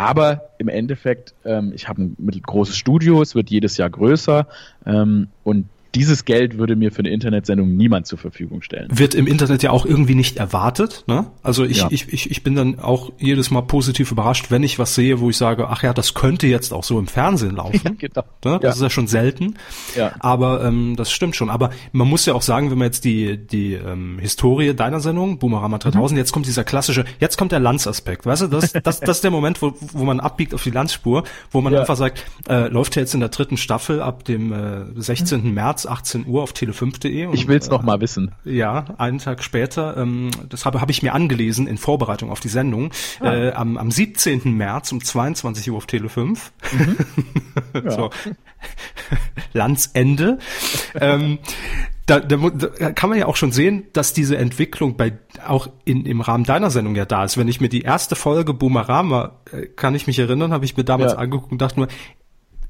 aber 0.00 0.48
im 0.56 0.68
Endeffekt, 0.68 1.34
ähm, 1.44 1.72
ich 1.74 1.88
habe 1.88 2.02
ein 2.02 2.16
großes 2.42 2.76
Studio, 2.76 3.20
es 3.20 3.34
wird 3.34 3.50
jedes 3.50 3.76
Jahr 3.76 3.90
größer 3.90 4.46
ähm, 4.86 5.28
und 5.44 5.66
dieses 5.94 6.24
Geld 6.24 6.58
würde 6.58 6.76
mir 6.76 6.92
für 6.92 7.00
eine 7.00 7.10
Internetsendung 7.10 7.76
niemand 7.76 8.06
zur 8.06 8.18
Verfügung 8.18 8.62
stellen. 8.62 8.88
Wird 8.92 9.14
im 9.14 9.26
Internet 9.26 9.62
ja 9.62 9.70
auch 9.70 9.84
irgendwie 9.84 10.14
nicht 10.14 10.36
erwartet. 10.36 11.04
Ne? 11.06 11.26
Also 11.42 11.64
ich, 11.64 11.78
ja. 11.78 11.88
ich, 11.90 12.12
ich, 12.12 12.30
ich 12.30 12.42
bin 12.42 12.54
dann 12.54 12.78
auch 12.78 13.12
jedes 13.18 13.50
Mal 13.50 13.62
positiv 13.62 14.12
überrascht, 14.12 14.50
wenn 14.50 14.62
ich 14.62 14.78
was 14.78 14.94
sehe, 14.94 15.20
wo 15.20 15.30
ich 15.30 15.36
sage, 15.36 15.68
ach 15.68 15.82
ja, 15.82 15.92
das 15.92 16.14
könnte 16.14 16.46
jetzt 16.46 16.72
auch 16.72 16.84
so 16.84 16.98
im 16.98 17.08
Fernsehen 17.08 17.56
laufen. 17.56 17.80
Ja, 17.84 17.90
genau. 18.08 18.24
ne? 18.44 18.60
Das 18.60 18.62
ja. 18.62 18.70
ist 18.70 18.82
ja 18.82 18.90
schon 18.90 19.08
selten. 19.08 19.54
Ja. 19.96 20.12
Aber 20.20 20.64
ähm, 20.64 20.94
das 20.96 21.10
stimmt 21.10 21.34
schon. 21.34 21.50
Aber 21.50 21.70
man 21.92 22.08
muss 22.08 22.24
ja 22.24 22.34
auch 22.34 22.42
sagen, 22.42 22.70
wenn 22.70 22.78
man 22.78 22.86
jetzt 22.86 23.04
die, 23.04 23.36
die 23.36 23.74
ähm, 23.74 24.18
Historie 24.20 24.74
deiner 24.74 25.00
Sendung, 25.00 25.38
Boomerama 25.38 25.78
3000, 25.78 26.12
mhm. 26.12 26.18
jetzt 26.18 26.32
kommt 26.32 26.46
dieser 26.46 26.62
klassische, 26.62 27.04
jetzt 27.18 27.36
kommt 27.36 27.50
der 27.50 27.60
Lanzaspekt. 27.60 28.26
Weißt 28.26 28.42
du, 28.42 28.46
das, 28.46 28.72
das, 28.84 29.00
das 29.00 29.16
ist 29.18 29.24
der 29.24 29.32
Moment, 29.32 29.60
wo, 29.60 29.74
wo 29.92 30.04
man 30.04 30.20
abbiegt 30.20 30.54
auf 30.54 30.62
die 30.62 30.70
Landspur, 30.70 31.24
wo 31.50 31.60
man 31.60 31.74
einfach 31.74 31.96
sagt, 31.96 32.24
äh, 32.48 32.68
läuft 32.68 32.94
ja 32.94 33.00
jetzt 33.00 33.14
in 33.14 33.20
der 33.20 33.30
dritten 33.30 33.56
Staffel 33.56 34.00
ab 34.00 34.24
dem 34.24 34.52
äh, 34.52 34.84
16. 34.94 35.52
März 35.52 35.79
18 35.86 36.26
Uhr 36.26 36.42
auf 36.42 36.52
tele5.de. 36.52 37.32
Ich 37.32 37.48
will's 37.48 37.68
äh, 37.68 37.70
noch 37.70 37.82
mal 37.82 38.00
wissen. 38.00 38.32
Ja, 38.44 38.84
einen 38.98 39.18
Tag 39.18 39.42
später, 39.42 39.96
ähm, 39.96 40.30
das 40.48 40.64
habe, 40.64 40.80
habe 40.80 40.90
ich 40.90 41.02
mir 41.02 41.14
angelesen 41.14 41.66
in 41.66 41.78
Vorbereitung 41.78 42.30
auf 42.30 42.40
die 42.40 42.48
Sendung, 42.48 42.90
ah. 43.20 43.32
äh, 43.32 43.52
am, 43.52 43.76
am 43.76 43.90
17. 43.90 44.56
März 44.56 44.92
um 44.92 45.02
22 45.02 45.70
Uhr 45.70 45.76
auf 45.76 45.86
Tele5. 45.86 46.38
Mhm. 46.72 46.96
Ja. 47.72 47.90
so. 47.90 48.10
Landsende. 49.52 50.38
ähm, 50.94 51.38
da, 52.06 52.18
da, 52.18 52.36
da 52.36 52.90
kann 52.92 53.10
man 53.10 53.18
ja 53.18 53.26
auch 53.26 53.36
schon 53.36 53.52
sehen, 53.52 53.84
dass 53.92 54.12
diese 54.12 54.36
Entwicklung 54.36 54.96
bei 54.96 55.12
auch 55.46 55.68
in, 55.84 56.06
im 56.06 56.20
Rahmen 56.20 56.44
deiner 56.44 56.70
Sendung 56.70 56.96
ja 56.96 57.04
da 57.04 57.24
ist. 57.24 57.38
Wenn 57.38 57.46
ich 57.46 57.60
mir 57.60 57.68
die 57.68 57.82
erste 57.82 58.16
Folge 58.16 58.52
Boomerama, 58.52 59.36
äh, 59.52 59.66
kann 59.66 59.94
ich 59.94 60.08
mich 60.08 60.18
erinnern, 60.18 60.52
habe 60.52 60.64
ich 60.64 60.76
mir 60.76 60.84
damals 60.84 61.12
ja. 61.12 61.18
angeguckt 61.18 61.52
und 61.52 61.62
dachte 61.62 61.78
nur, 61.78 61.88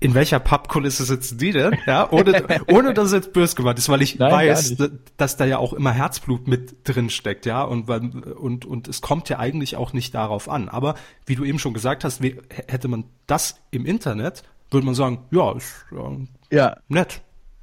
in 0.01 0.15
welcher 0.15 0.41
Pappkulisse 0.41 1.05
sitzen 1.05 1.37
die 1.37 1.53
denn? 1.53 1.77
Ja, 1.87 2.11
ohne, 2.11 2.43
ohne 2.69 2.95
dass 2.95 3.09
es 3.09 3.13
jetzt 3.13 3.33
böse 3.35 3.55
gemeint 3.55 3.79
ist, 3.79 3.91
weil 3.91 4.01
ich 4.01 4.19
Nein, 4.19 4.33
weiß, 4.33 4.77
dass 5.19 5.37
da 5.37 5.45
ja 5.45 5.59
auch 5.59 5.75
immer 5.75 5.93
Herzblut 5.93 6.49
mit 6.49 6.89
drin 6.89 7.11
steckt, 7.11 7.45
ja, 7.45 7.63
und, 7.63 7.89
und, 7.89 8.65
und 8.65 8.89
es 8.89 9.03
kommt 9.03 9.29
ja 9.29 9.39
eigentlich 9.39 9.77
auch 9.77 9.93
nicht 9.93 10.15
darauf 10.15 10.49
an. 10.49 10.71
Aber 10.71 10.95
wie 11.27 11.35
du 11.35 11.45
eben 11.45 11.59
schon 11.59 11.75
gesagt 11.75 12.05
hast, 12.05 12.23
wie, 12.23 12.41
hätte 12.67 12.89
man 12.89 13.05
das 13.27 13.61
im 13.71 13.85
Internet, 13.85 14.43
würde 14.71 14.87
man 14.87 14.95
sagen, 14.95 15.27
ja, 15.31 15.53
ist 15.53 15.85
ja, 15.91 16.17
ja. 16.51 16.77
nett. 16.89 17.21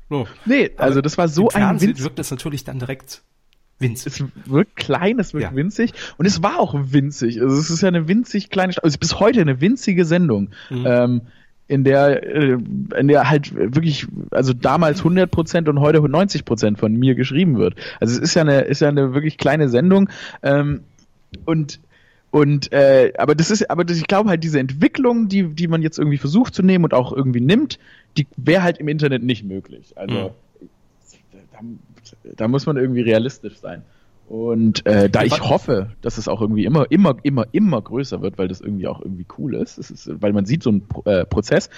So. 0.10 0.28
Nee, 0.46 0.72
also 0.78 1.02
das 1.02 1.18
war 1.18 1.28
so 1.28 1.50
ein 1.50 1.82
Winz 1.82 2.02
wirkt 2.04 2.20
das 2.20 2.32
natürlich 2.32 2.64
dann 2.64 2.80
direkt 2.80 3.24
winzig. 3.80 4.14
Es 4.14 4.24
wirkt 4.46 4.76
klein, 4.76 5.20
es 5.20 5.34
wirkt 5.34 5.52
ja. 5.52 5.56
winzig 5.56 5.94
und 6.18 6.26
es 6.26 6.42
war 6.44 6.60
auch 6.60 6.76
winzig. 6.76 7.42
Also 7.42 7.58
es 7.58 7.70
ist 7.70 7.82
ja 7.82 7.88
eine 7.88 8.08
winzig 8.08 8.50
kleine, 8.50 8.74
also 8.82 8.98
bis 9.00 9.20
heute 9.20 9.42
eine 9.42 9.60
winzige 9.60 10.06
Sendung. 10.06 10.50
Mhm. 10.70 10.86
Ähm, 10.86 11.22
in 11.68 11.84
der, 11.84 12.24
äh, 12.24 12.58
in 12.98 13.08
der 13.08 13.30
halt 13.30 13.54
wirklich, 13.54 14.08
also 14.32 14.54
damals 14.54 15.00
100 15.00 15.30
Prozent 15.30 15.68
und 15.68 15.80
heute 15.80 16.00
90 16.00 16.46
Prozent 16.46 16.80
von 16.80 16.94
mir 16.94 17.16
geschrieben 17.16 17.58
wird. 17.58 17.76
Also 18.00 18.16
es 18.16 18.20
ist 18.20 18.36
ja 18.36 18.42
eine, 18.44 18.62
ist 18.62 18.82
ja 18.82 18.90
eine 18.90 19.14
wirklich 19.14 19.38
kleine 19.38 19.70
Sendung 19.70 20.10
ähm, 20.44 20.82
und 21.46 21.80
und 22.30 22.74
äh, 22.74 23.14
aber 23.18 23.36
das 23.36 23.52
ist, 23.52 23.70
aber 23.72 23.86
das, 23.86 23.98
ich 23.98 24.08
glaube 24.08 24.30
halt 24.30 24.44
diese 24.44 24.60
Entwicklung, 24.60 25.30
die 25.30 25.48
die 25.48 25.68
man 25.68 25.82
jetzt 25.82 25.98
irgendwie 25.98 26.18
versucht 26.18 26.54
zu 26.54 26.62
nehmen 26.62 26.84
und 26.84 26.94
auch 26.94 27.14
irgendwie 27.14 27.40
nimmt, 27.40 27.80
die 28.18 28.28
wäre 28.36 28.64
halt 28.64 28.78
im 28.80 28.90
Internet 28.90 29.24
nicht 29.24 29.44
möglich. 29.46 29.94
Also 29.96 30.34
mhm. 31.62 31.80
da, 32.14 32.30
da 32.36 32.48
muss 32.48 32.66
man 32.66 32.78
irgendwie 32.78 33.02
realistisch 33.02 33.58
sein. 33.58 33.84
Und 34.28 34.86
äh, 34.86 35.10
da 35.10 35.24
ich 35.24 35.40
hoffe, 35.42 35.92
dass 36.02 36.18
es 36.18 36.28
auch 36.28 36.42
irgendwie 36.42 36.66
immer, 36.66 36.86
immer, 36.92 37.16
immer, 37.24 37.46
immer 37.54 37.82
größer 37.82 38.22
wird, 38.22 38.38
weil 38.38 38.50
das 38.50 38.60
irgendwie 38.60 38.88
auch 38.88 39.00
irgendwie 39.00 39.26
cool 39.38 39.56
ist, 39.56 39.78
ist 39.78 40.22
weil 40.22 40.34
man 40.34 40.46
sieht 40.46 40.64
so 40.64 40.70
einen 40.72 40.86
äh, 41.06 41.26
Prozess, 41.26 41.70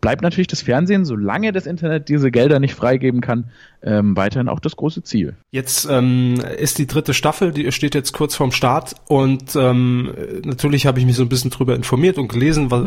bleibt 0.00 0.22
natürlich 0.22 0.46
das 0.46 0.62
Fernsehen, 0.62 1.04
solange 1.04 1.52
das 1.52 1.66
Internet 1.66 2.08
diese 2.08 2.30
Gelder 2.30 2.60
nicht 2.60 2.74
freigeben 2.74 3.20
kann, 3.20 3.50
ähm, 3.82 4.16
weiterhin 4.16 4.48
auch 4.48 4.60
das 4.60 4.76
große 4.76 5.02
Ziel. 5.02 5.34
Jetzt 5.50 5.86
ähm, 5.90 6.34
ist 6.58 6.78
die 6.78 6.86
dritte 6.86 7.14
Staffel, 7.14 7.52
die 7.52 7.70
steht 7.72 7.94
jetzt 7.94 8.12
kurz 8.12 8.34
vorm 8.34 8.52
Start 8.52 8.94
und 9.06 9.54
ähm, 9.56 10.12
natürlich 10.44 10.86
habe 10.86 10.98
ich 10.98 11.06
mich 11.06 11.16
so 11.16 11.22
ein 11.22 11.28
bisschen 11.28 11.50
drüber 11.50 11.74
informiert 11.74 12.18
und 12.18 12.28
gelesen, 12.28 12.70
was, 12.70 12.84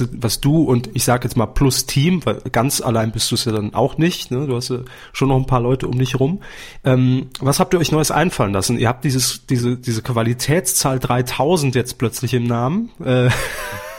was, 0.00 0.08
was 0.12 0.40
du 0.40 0.62
und 0.62 0.90
ich 0.94 1.04
sage 1.04 1.24
jetzt 1.24 1.36
mal 1.36 1.46
plus 1.46 1.86
Team, 1.86 2.24
weil 2.24 2.40
ganz 2.52 2.80
allein 2.80 3.12
bist 3.12 3.30
du 3.30 3.34
es 3.34 3.44
ja 3.44 3.52
dann 3.52 3.74
auch 3.74 3.98
nicht, 3.98 4.30
ne? 4.30 4.46
du 4.46 4.56
hast 4.56 4.70
ja 4.70 4.78
schon 5.12 5.28
noch 5.28 5.36
ein 5.36 5.46
paar 5.46 5.60
Leute 5.60 5.88
um 5.88 5.98
dich 5.98 6.18
rum. 6.18 6.40
Ähm, 6.84 7.28
was 7.40 7.60
habt 7.60 7.74
ihr 7.74 7.80
euch 7.80 7.92
Neues 7.92 8.10
einfallen 8.10 8.52
lassen? 8.52 8.78
Ihr 8.78 8.88
habt 8.88 9.04
dieses, 9.04 9.46
diese, 9.46 9.76
diese 9.76 10.02
Qualitätszahl 10.02 10.98
3000 10.98 11.74
jetzt 11.74 11.98
plötzlich 11.98 12.34
im 12.34 12.44
Namen. 12.44 12.90
Äh, 13.04 13.30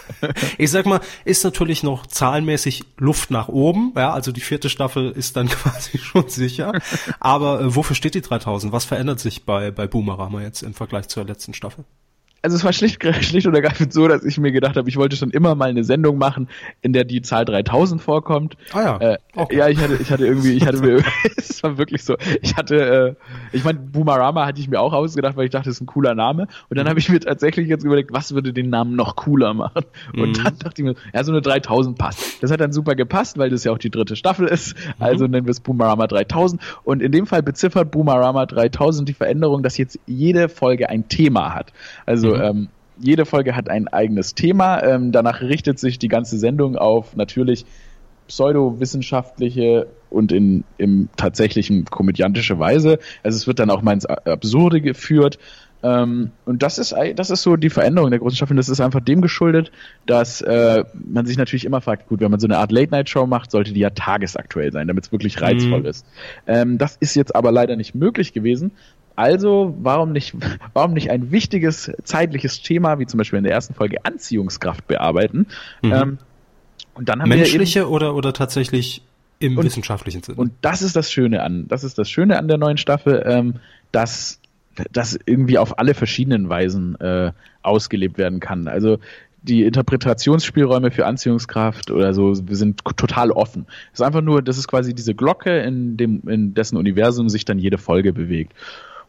ich 0.58 0.72
sag 0.72 0.86
mal, 0.86 1.02
ist 1.26 1.44
natürlich 1.44 1.84
noch 1.84 2.06
zahlenmäßig 2.06 2.84
Luft 2.98 3.32
nach 3.32 3.48
oben. 3.48 3.94
Ja, 3.96 4.14
also 4.14 4.32
die 4.32 4.42
vierte 4.42 4.70
Staffel 4.70 5.12
ist 5.12 5.36
dann 5.36 5.48
quasi 5.50 5.98
schon 5.98 6.30
sicher. 6.30 6.74
Aber 7.20 7.62
äh, 7.62 7.76
wofür 7.76 7.96
steht 7.96 8.16
die 8.16 8.22
3000? 8.22 8.74
Was 8.74 8.86
verändert 8.86 9.20
sich 9.20 9.46
bei, 9.46 9.72
bei 9.72 9.88
Boomerama 9.88 10.42
jetzt 10.42 10.62
im 10.64 10.74
Vergleich 10.74 11.08
zur 11.08 11.26
letzten 11.26 11.54
Staffel? 11.54 11.86
Also 12.42 12.56
es 12.56 12.64
war 12.64 12.74
schlicht, 12.74 13.04
schlicht 13.24 13.48
und 13.48 13.54
ergreifend 13.54 13.94
so, 13.94 14.08
dass 14.08 14.24
ich 14.24 14.38
mir 14.40 14.52
gedacht 14.52 14.76
habe, 14.76 14.90
ich 14.90 14.98
wollte 14.98 15.16
schon 15.16 15.32
immer 15.32 15.56
mal 15.56 15.70
eine 15.70 15.84
Sendung 15.84 16.18
machen, 16.18 16.48
in 16.82 16.94
der 16.94 17.04
die 17.04 17.22
Zahl 17.22 17.46
3000 17.46 18.02
vorkommt. 18.02 18.58
Ah 18.74 18.82
ja. 18.82 18.98
Äh, 18.98 19.18
okay. 19.36 19.58
Ja, 19.58 19.70
ich 19.70 19.80
hatte, 19.80 19.98
ich 20.02 20.12
hatte 20.12 20.26
irgendwie, 20.26 20.54
ich 20.54 20.66
hatte 20.66 20.80
mir, 20.80 21.04
es 21.38 21.62
war 21.64 21.78
wirklich 21.78 22.04
so, 22.04 22.18
ich 22.42 22.56
hatte, 22.56 23.16
äh, 23.52 23.56
ich 23.56 23.64
meine, 23.64 23.80
Boomerama 23.80 24.46
hatte 24.46 24.60
ich 24.60 24.68
mir 24.68 24.80
auch 24.80 24.94
ausgedacht, 24.94 25.36
weil 25.38 25.46
ich 25.46 25.52
dachte, 25.52 25.70
das 25.70 25.76
ist 25.76 25.82
ein 25.82 25.86
cooler 25.86 26.16
Name. 26.16 26.48
Und 26.70 26.78
dann 26.78 26.86
mhm. 26.86 26.90
habe 26.90 27.00
ich 27.00 27.10
mir 27.10 27.20
tatsächlich 27.20 27.68
jetzt 27.68 27.84
überlegt, 27.84 28.12
was 28.12 28.34
würde 28.34 28.54
den 28.54 28.70
Namen 28.70 28.96
noch 28.96 29.16
cooler 29.16 29.54
machen? 29.54 29.86
Und 30.14 30.38
mhm. 30.38 30.44
dann 30.44 30.58
dachte 30.58 30.82
ich 30.82 30.84
mir, 30.84 30.96
ja, 31.14 31.24
so 31.24 31.32
eine 31.32 31.42
3000 31.42 31.98
passt. 31.98 32.42
Das 32.42 32.52
hat 32.52 32.60
dann 32.60 32.74
super 32.74 32.96
gepasst, 32.96 33.38
weil 33.38 33.50
das 33.50 33.64
ja 33.64 33.72
auch 33.72 33.78
die 33.78 33.92
dritte 33.92 34.16
Staffel 34.16 34.48
ist. 34.48 34.76
Mhm. 34.76 34.94
Also 35.00 35.28
nennen 35.28 35.46
wir 35.46 35.52
es 35.52 35.60
Boomerama 35.60 36.08
3000. 36.08 36.62
Und 36.84 37.02
in 37.02 37.12
dem 37.12 37.28
Fall 37.28 37.44
beziffert 37.44 37.92
Boomerama 37.92 38.46
3000 38.46 39.08
die 39.08 39.14
Veränderung, 39.14 39.62
dass 39.62 39.78
jetzt 39.78 40.00
jede 40.08 40.50
Folge 40.50 40.90
ein 40.90 41.08
Thema 41.08 41.54
hat. 41.54 41.72
Also, 42.06 42.31
mhm. 42.36 42.42
ähm, 42.42 42.68
jede 42.98 43.26
Folge 43.26 43.56
hat 43.56 43.70
ein 43.70 43.88
eigenes 43.88 44.36
Thema. 44.36 44.84
Ähm, 44.84 45.12
danach 45.12 45.42
richtet 45.42 45.80
sich 45.80 46.00
die 46.00 46.08
ganze 46.08 46.38
Sendung 46.38 46.76
auf 46.76 47.16
natürlich 47.16 47.66
pseudowissenschaftliche 48.28 49.88
und 50.10 50.32
in 50.32 50.64
im 50.78 51.10
tatsächlichen 51.18 51.86
komödiantische 51.86 52.60
Weise. 52.60 53.00
Also 53.24 53.36
es 53.38 53.48
wird 53.48 53.60
dann 53.60 53.70
auch 53.70 53.82
mal 53.82 53.94
ins 53.94 54.06
Absurde 54.06 54.82
geführt. 54.82 55.38
Ähm, 55.84 56.32
und 56.46 56.62
das 56.62 56.78
ist 56.78 56.94
das 57.16 57.32
ist 57.32 57.42
so 57.42 57.56
die 57.56 57.70
Veränderung 57.70 58.12
der 58.12 58.20
großen 58.20 58.36
Staffel. 58.36 58.56
Das 58.56 58.70
ist 58.70 58.80
einfach 58.80 59.02
dem 59.02 59.22
geschuldet, 59.22 59.72
dass 60.06 60.42
äh, 60.42 60.84
man 60.94 61.26
sich 61.26 61.38
natürlich 61.38 61.66
immer 61.66 61.82
fragt, 61.82 62.08
gut, 62.08 62.22
wenn 62.22 62.30
man 62.30 62.40
so 62.40 62.48
eine 62.48 62.58
Art 62.58 62.72
Late-Night-Show 62.72 63.26
macht, 63.26 63.52
sollte 63.52 63.74
die 63.74 63.80
ja 63.80 63.90
tagesaktuell 63.90 64.72
sein, 64.72 64.88
damit 64.88 65.06
es 65.06 65.12
wirklich 65.12 65.42
reizvoll 65.42 65.82
mhm. 65.82 65.86
ist. 65.88 66.06
Ähm, 66.46 66.78
das 66.78 66.98
ist 66.98 67.16
jetzt 67.16 67.36
aber 67.36 67.52
leider 67.52 67.76
nicht 67.76 67.96
möglich 67.96 68.32
gewesen, 68.32 68.72
also, 69.16 69.76
warum 69.82 70.12
nicht, 70.12 70.36
warum 70.74 70.94
nicht 70.94 71.10
ein 71.12 71.32
wichtiges 71.32 71.92
zeitliches 72.04 72.62
Thema, 72.62 73.00
wie 73.00 73.06
zum 73.06 73.18
Beispiel 73.18 73.38
in 73.38 73.44
der 73.44 73.54
ersten 73.54 73.74
Folge 73.74 74.04
Anziehungskraft 74.06 74.88
bearbeiten? 74.88 75.48
Mhm. 75.82 75.92
Ähm, 75.94 76.18
und 76.94 77.10
dann 77.10 77.22
haben 77.22 77.30
Menschliche 77.30 77.80
wir 77.80 77.86
eben, 77.86 77.92
oder, 77.94 78.16
oder 78.16 78.34
tatsächlich 78.34 79.02
im 79.40 79.58
und, 79.58 79.66
wissenschaftlichen 79.66 80.24
Sinne? 80.24 80.38
Und 80.38 80.54
das 80.62 80.82
ist 80.82 80.96
das 80.96 81.12
Schöne 81.12 81.44
an, 81.44 81.68
das 81.68 81.84
ist 81.84 81.98
das 81.98 82.10
Schöne 82.10 82.38
an 82.38 82.48
der 82.48 82.58
neuen 82.58 82.78
Staffel, 82.78 83.24
ähm, 83.26 83.56
dass 83.92 84.40
das 84.92 85.20
irgendwie 85.26 85.58
auf 85.58 85.80
alle 85.80 85.94
verschiedenen 85.94 86.48
Weisen 86.50 87.00
äh, 87.00 87.32
ausgelebt 87.62 88.18
werden 88.18 88.40
kann. 88.40 88.68
Also 88.68 89.00
die 89.42 89.64
Interpretationsspielräume 89.64 90.92
für 90.92 91.06
Anziehungskraft 91.06 91.90
oder 91.92 92.14
so 92.14 92.34
sind 92.34 92.82
total 92.96 93.32
offen. 93.32 93.66
Es 93.92 94.00
ist 94.00 94.06
einfach 94.06 94.22
nur, 94.22 94.42
das 94.42 94.58
ist 94.58 94.68
quasi 94.68 94.94
diese 94.94 95.16
Glocke, 95.16 95.60
in 95.60 95.98
dem, 95.98 96.22
in 96.28 96.54
dessen 96.54 96.78
Universum 96.78 97.28
sich 97.28 97.44
dann 97.44 97.58
jede 97.58 97.78
Folge 97.78 98.14
bewegt. 98.14 98.54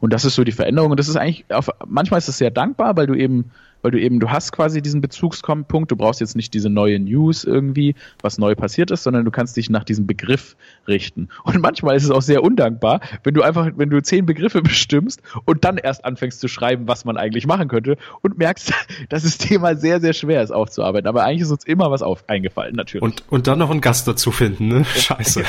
Und 0.03 0.13
das 0.13 0.25
ist 0.25 0.35
so 0.35 0.43
die 0.43 0.51
Veränderung. 0.51 0.91
Und 0.91 0.99
das 0.99 1.07
ist 1.07 1.15
eigentlich, 1.15 1.45
auf, 1.49 1.71
manchmal 1.87 2.19
ist 2.19 2.29
es 2.29 2.37
sehr 2.37 2.51
dankbar, 2.51 2.97
weil 2.97 3.07
du 3.07 3.15
eben 3.15 3.53
weil 3.83 3.91
du 3.91 4.01
eben, 4.01 4.21
du 4.21 4.31
hast 4.31 4.53
quasi 4.53 4.81
diesen 4.81 5.01
Bezugspunkt, 5.01 5.91
du 5.91 5.97
brauchst 5.97 6.21
jetzt 6.21 6.37
nicht 6.37 6.55
diese 6.55 6.71
neue 6.71 6.99
News 6.99 7.45
irgendwie, 7.45 7.95
was 8.23 8.39
neu 8.39 8.55
passiert 8.55 8.91
ist, 8.91 9.03
sondern 9.03 9.25
du 9.25 9.31
kannst 9.31 9.57
dich 9.57 9.69
nach 9.69 9.85
diesem 9.85 10.07
Begriff 10.07 10.57
richten. 10.89 11.29
Und 11.45 11.61
manchmal 11.61 11.97
ist 11.97 12.05
es 12.05 12.11
auch 12.11 12.23
sehr 12.23 12.43
undankbar, 12.43 13.01
wenn 13.25 13.35
du 13.35 13.43
einfach, 13.43 13.71
wenn 13.77 13.91
du 13.91 14.01
zehn 14.03 14.27
Begriffe 14.27 14.63
bestimmst 14.63 15.23
und 15.45 15.65
dann 15.65 15.77
erst 15.77 16.05
anfängst 16.05 16.41
zu 16.41 16.49
schreiben, 16.49 16.89
was 16.89 17.05
man 17.05 17.17
eigentlich 17.17 17.47
machen 17.47 17.69
könnte 17.69 17.97
und 18.23 18.39
merkst, 18.39 18.73
dass 19.09 19.25
das 19.25 19.39
Thema 19.39 19.77
sehr, 19.77 20.01
sehr 20.01 20.13
schwer 20.13 20.43
ist 20.43 20.51
aufzuarbeiten. 20.51 21.09
Aber 21.09 21.25
eigentlich 21.25 21.43
ist 21.43 21.51
uns 21.51 21.65
immer 21.65 21.91
was 21.91 22.03
auf, 22.03 22.25
eingefallen, 22.29 22.77
natürlich. 22.77 23.03
Und, 23.03 23.25
und 23.31 23.47
dann 23.47 23.59
noch 23.59 23.71
einen 23.71 23.81
Gast 23.81 24.07
dazu 24.09 24.31
finden, 24.31 24.69
ne? 24.69 24.85
Scheiße. 24.97 25.43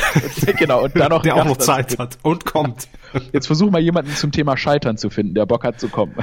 genau, 0.58 0.84
und 0.84 0.98
dann 0.98 1.10
noch 1.10 1.22
der 1.22 1.36
auch 1.36 1.46
noch 1.46 1.58
Zeit 1.58 2.00
hat 2.00 2.18
und 2.24 2.46
kommt. 2.46 2.88
Jetzt 3.32 3.48
versuch 3.48 3.70
mal 3.70 3.82
jemanden 3.82 4.12
zum 4.12 4.32
Thema 4.32 4.58
Scheitern 4.58 4.98
zu 4.98 5.10
finden, 5.10 5.36
der 5.36 5.46
Bock 5.46 5.64
hat 5.64 5.80
zu 5.80 5.88
kommen. 5.88 6.16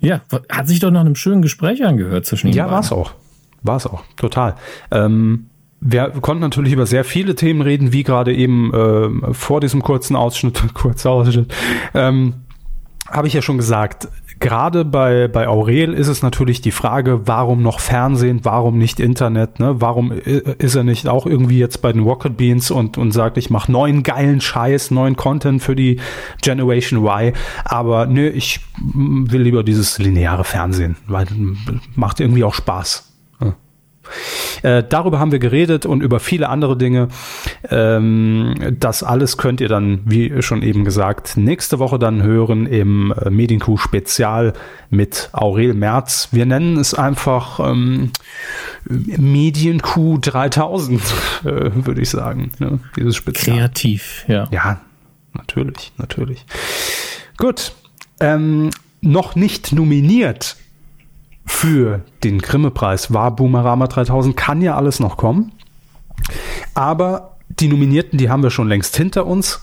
Ja, 0.00 0.22
hat 0.48 0.66
sich 0.66 0.80
doch 0.80 0.90
nach 0.90 1.00
einem 1.00 1.14
schönen 1.14 1.42
Gespräch 1.50 1.84
angehört 1.84 2.26
zwischen 2.26 2.48
Ihnen. 2.48 2.56
Ja, 2.56 2.70
war 2.70 2.80
es 2.80 2.92
auch. 2.92 3.12
War 3.62 3.76
es 3.76 3.86
auch, 3.86 4.02
total. 4.16 4.54
Ähm, 4.90 5.46
wir 5.80 6.10
konnten 6.10 6.42
natürlich 6.42 6.72
über 6.72 6.86
sehr 6.86 7.04
viele 7.04 7.34
Themen 7.34 7.62
reden, 7.62 7.92
wie 7.92 8.02
gerade 8.02 8.34
eben 8.34 8.72
äh, 8.72 9.34
vor 9.34 9.60
diesem 9.60 9.82
kurzen 9.82 10.14
Ausschnitt, 10.16 10.62
kurzer 10.74 11.10
Ausschnitt, 11.10 11.52
ähm, 11.94 12.34
habe 13.08 13.26
ich 13.26 13.34
ja 13.34 13.42
schon 13.42 13.56
gesagt, 13.56 14.08
gerade 14.40 14.84
bei, 14.84 15.28
bei 15.28 15.46
Aurel 15.46 15.94
ist 15.94 16.08
es 16.08 16.22
natürlich 16.22 16.60
die 16.60 16.72
Frage, 16.72 17.26
warum 17.26 17.62
noch 17.62 17.78
Fernsehen, 17.78 18.40
warum 18.42 18.78
nicht 18.78 18.98
Internet, 18.98 19.60
ne? 19.60 19.80
Warum 19.80 20.10
ist 20.12 20.74
er 20.74 20.82
nicht 20.82 21.06
auch 21.06 21.26
irgendwie 21.26 21.58
jetzt 21.58 21.82
bei 21.82 21.92
den 21.92 22.02
Rocket 22.02 22.36
Beans 22.36 22.70
und, 22.70 22.98
und 22.98 23.12
sagt, 23.12 23.36
ich 23.36 23.50
mache 23.50 23.70
neuen 23.70 24.02
geilen 24.02 24.40
Scheiß, 24.40 24.90
neuen 24.90 25.16
Content 25.16 25.62
für 25.62 25.76
die 25.76 26.00
Generation 26.42 27.04
Y. 27.04 27.32
Aber 27.64 28.06
nö, 28.06 28.28
ich 28.28 28.60
will 28.82 29.42
lieber 29.42 29.62
dieses 29.62 29.98
lineare 29.98 30.44
Fernsehen, 30.44 30.96
weil 31.06 31.26
macht 31.94 32.20
irgendwie 32.20 32.44
auch 32.44 32.54
Spaß. 32.54 33.09
Äh, 34.62 34.82
darüber 34.88 35.18
haben 35.18 35.32
wir 35.32 35.38
geredet 35.38 35.86
und 35.86 36.02
über 36.02 36.20
viele 36.20 36.48
andere 36.48 36.76
Dinge. 36.76 37.08
Ähm, 37.68 38.54
das 38.78 39.02
alles 39.02 39.36
könnt 39.36 39.60
ihr 39.60 39.68
dann, 39.68 40.00
wie 40.04 40.42
schon 40.42 40.62
eben 40.62 40.84
gesagt, 40.84 41.36
nächste 41.36 41.78
Woche 41.78 41.98
dann 41.98 42.22
hören 42.22 42.66
im 42.66 43.12
äh, 43.12 43.30
Medienkuh 43.30 43.76
Spezial 43.76 44.52
mit 44.90 45.30
Aurel 45.32 45.74
Merz. 45.74 46.28
Wir 46.32 46.46
nennen 46.46 46.76
es 46.76 46.94
einfach 46.94 47.60
ähm, 47.60 48.10
Medienkuh 48.88 50.18
3000, 50.18 51.00
äh, 51.44 51.70
würde 51.74 52.00
ich 52.00 52.10
sagen. 52.10 52.52
Ne? 52.58 52.80
Dieses 52.96 53.16
Spezial. 53.16 53.56
Kreativ, 53.58 54.24
ja. 54.28 54.48
Ja, 54.50 54.80
natürlich, 55.34 55.92
natürlich. 55.96 56.44
Gut. 57.36 57.72
Ähm, 58.20 58.70
noch 59.00 59.34
nicht 59.34 59.72
nominiert 59.72 60.56
für 61.50 62.00
den 62.24 62.38
Grimme-Preis 62.38 63.12
war 63.12 63.36
Boomerama 63.36 63.86
3000, 63.86 64.34
kann 64.34 64.62
ja 64.62 64.76
alles 64.76 64.98
noch 64.98 65.18
kommen. 65.18 65.52
Aber 66.74 67.36
die 67.48 67.68
Nominierten, 67.68 68.18
die 68.18 68.30
haben 68.30 68.42
wir 68.42 68.50
schon 68.50 68.68
längst 68.68 68.96
hinter 68.96 69.26
uns. 69.26 69.60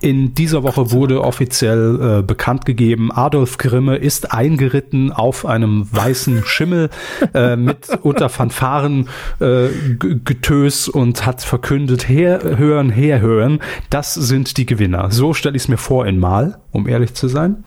In 0.00 0.34
dieser 0.34 0.62
Woche 0.62 0.90
wurde 0.90 1.22
offiziell 1.22 2.18
äh, 2.18 2.22
bekannt 2.22 2.66
gegeben, 2.66 3.10
Adolf 3.10 3.56
Grimme 3.56 3.96
ist 3.96 4.32
eingeritten 4.32 5.10
auf 5.10 5.46
einem 5.46 5.88
weißen 5.90 6.44
Schimmel 6.44 6.90
äh, 7.32 7.56
mit 7.56 7.88
unter 8.02 8.28
Fanfaren 8.28 9.08
äh, 9.40 9.68
Getös 9.96 10.86
und 10.88 11.24
hat 11.24 11.42
verkündet, 11.42 12.08
herhören, 12.08 12.90
herhören, 12.90 13.60
das 13.90 14.12
sind 14.12 14.58
die 14.58 14.66
Gewinner. 14.66 15.10
So 15.10 15.32
stelle 15.32 15.56
ich 15.56 15.62
es 15.62 15.68
mir 15.68 15.78
vor 15.78 16.06
in 16.06 16.18
Mal, 16.18 16.58
um 16.72 16.86
ehrlich 16.86 17.14
zu 17.14 17.26
sein. 17.26 17.64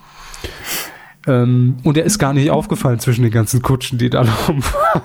Ähm, 1.27 1.77
und 1.83 1.97
er 1.97 2.03
ist 2.03 2.19
gar 2.19 2.33
nicht 2.33 2.49
aufgefallen 2.49 2.99
zwischen 2.99 3.23
den 3.23 3.31
ganzen 3.31 3.61
Kutschen, 3.61 3.97
die 3.97 4.09
da 4.09 4.21
rumfahren. 4.47 5.01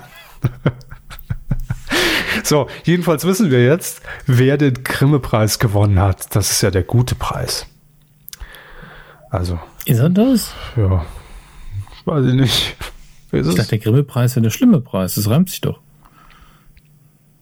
so, 2.43 2.67
jedenfalls 2.83 3.25
wissen 3.25 3.51
wir 3.51 3.63
jetzt, 3.63 4.01
wer 4.25 4.57
den 4.57 4.83
Grimme-Preis 4.83 5.59
gewonnen 5.59 5.99
hat. 5.99 6.35
Das 6.35 6.51
ist 6.51 6.61
ja 6.61 6.71
der 6.71 6.83
gute 6.83 7.15
Preis. 7.15 7.67
Also. 9.29 9.59
Ist 9.85 9.99
er 9.99 10.09
das? 10.09 10.53
Ja. 10.75 11.05
Weiß 12.05 12.25
ich 12.25 12.33
nicht. 12.33 12.75
Ist 13.31 13.49
ich 13.49 13.55
dachte, 13.55 13.69
der 13.69 13.79
Grimme-Preis 13.79 14.35
wäre 14.35 14.43
der 14.43 14.49
schlimme 14.49 14.81
Preis. 14.81 15.15
Das 15.15 15.29
reimt 15.29 15.49
sich 15.49 15.61
doch. 15.61 15.79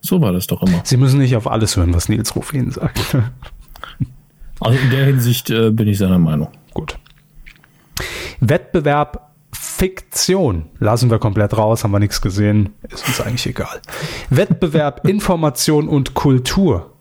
So 0.02 0.22
war 0.22 0.34
das 0.34 0.48
doch 0.48 0.62
immer. 0.62 0.82
Sie 0.84 0.98
müssen 0.98 1.20
nicht 1.20 1.36
auf 1.36 1.48
alles 1.50 1.78
hören, 1.78 1.94
was 1.94 2.10
Nils 2.10 2.36
Rufin 2.36 2.72
sagt. 2.72 3.00
also 4.60 4.78
in 4.78 4.90
der 4.92 5.06
Hinsicht 5.06 5.50
äh, 5.50 5.72
bin 5.72 5.88
ich 5.88 5.98
seiner 5.98 6.20
Meinung. 6.20 6.50
Gut. 6.74 7.00
Wettbewerb 8.40 9.32
Fiktion 9.52 10.66
lassen 10.80 11.10
wir 11.10 11.20
komplett 11.20 11.58
raus, 11.58 11.84
haben 11.84 11.92
wir 11.92 12.00
nichts 12.00 12.22
gesehen, 12.22 12.74
ist 12.90 13.08
uns 13.08 13.22
eigentlich 13.22 13.48
egal. 13.48 13.82
Wettbewerb 14.30 15.08
Information 15.08 15.88
und 15.88 16.14
Kultur. 16.14 16.92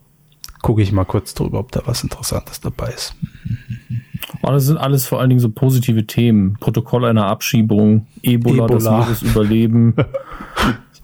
Gucke 0.62 0.82
ich 0.82 0.92
mal 0.92 1.04
kurz 1.04 1.34
drüber, 1.34 1.58
ob 1.58 1.72
da 1.72 1.82
was 1.84 2.02
Interessantes 2.02 2.60
dabei 2.60 2.88
ist. 2.88 3.14
Oh, 4.42 4.50
das 4.50 4.66
sind 4.66 4.78
alles 4.78 5.06
vor 5.06 5.20
allen 5.20 5.30
Dingen 5.30 5.40
so 5.40 5.50
positive 5.50 6.06
Themen. 6.06 6.56
Protokoll 6.58 7.04
einer 7.04 7.26
Abschiebung, 7.26 8.06
Ebola, 8.22 8.64
Ebola. 8.64 8.74
das 8.74 8.84
Meeresüberleben. 8.84 9.94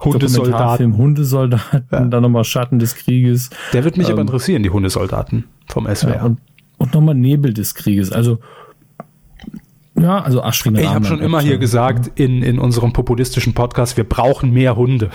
Hundesoldaten. 0.04 0.96
Hundesoldaten, 0.96 1.84
ja. 1.92 2.04
dann 2.04 2.22
nochmal 2.22 2.44
Schatten 2.44 2.78
des 2.78 2.94
Krieges. 2.94 3.50
Der 3.72 3.84
wird 3.84 3.98
mich 3.98 4.08
ähm, 4.08 4.14
aber 4.14 4.22
interessieren, 4.22 4.62
die 4.62 4.70
Hundesoldaten 4.70 5.44
vom 5.68 5.86
SWR. 5.94 6.14
Ja, 6.16 6.24
und, 6.24 6.40
und 6.78 6.94
nochmal 6.94 7.14
Nebel 7.14 7.52
des 7.52 7.74
Krieges. 7.74 8.10
Also 8.10 8.38
ja, 10.02 10.20
also 10.20 10.42
Aschwin 10.42 10.76
Ich 10.76 10.86
habe 10.86 11.04
schon 11.04 11.20
immer 11.20 11.40
hier 11.40 11.58
gesagt 11.58 12.18
in, 12.18 12.42
in 12.42 12.58
unserem 12.58 12.92
populistischen 12.92 13.54
Podcast, 13.54 13.96
wir 13.96 14.04
brauchen 14.04 14.52
mehr 14.52 14.76
Hunde. 14.76 15.10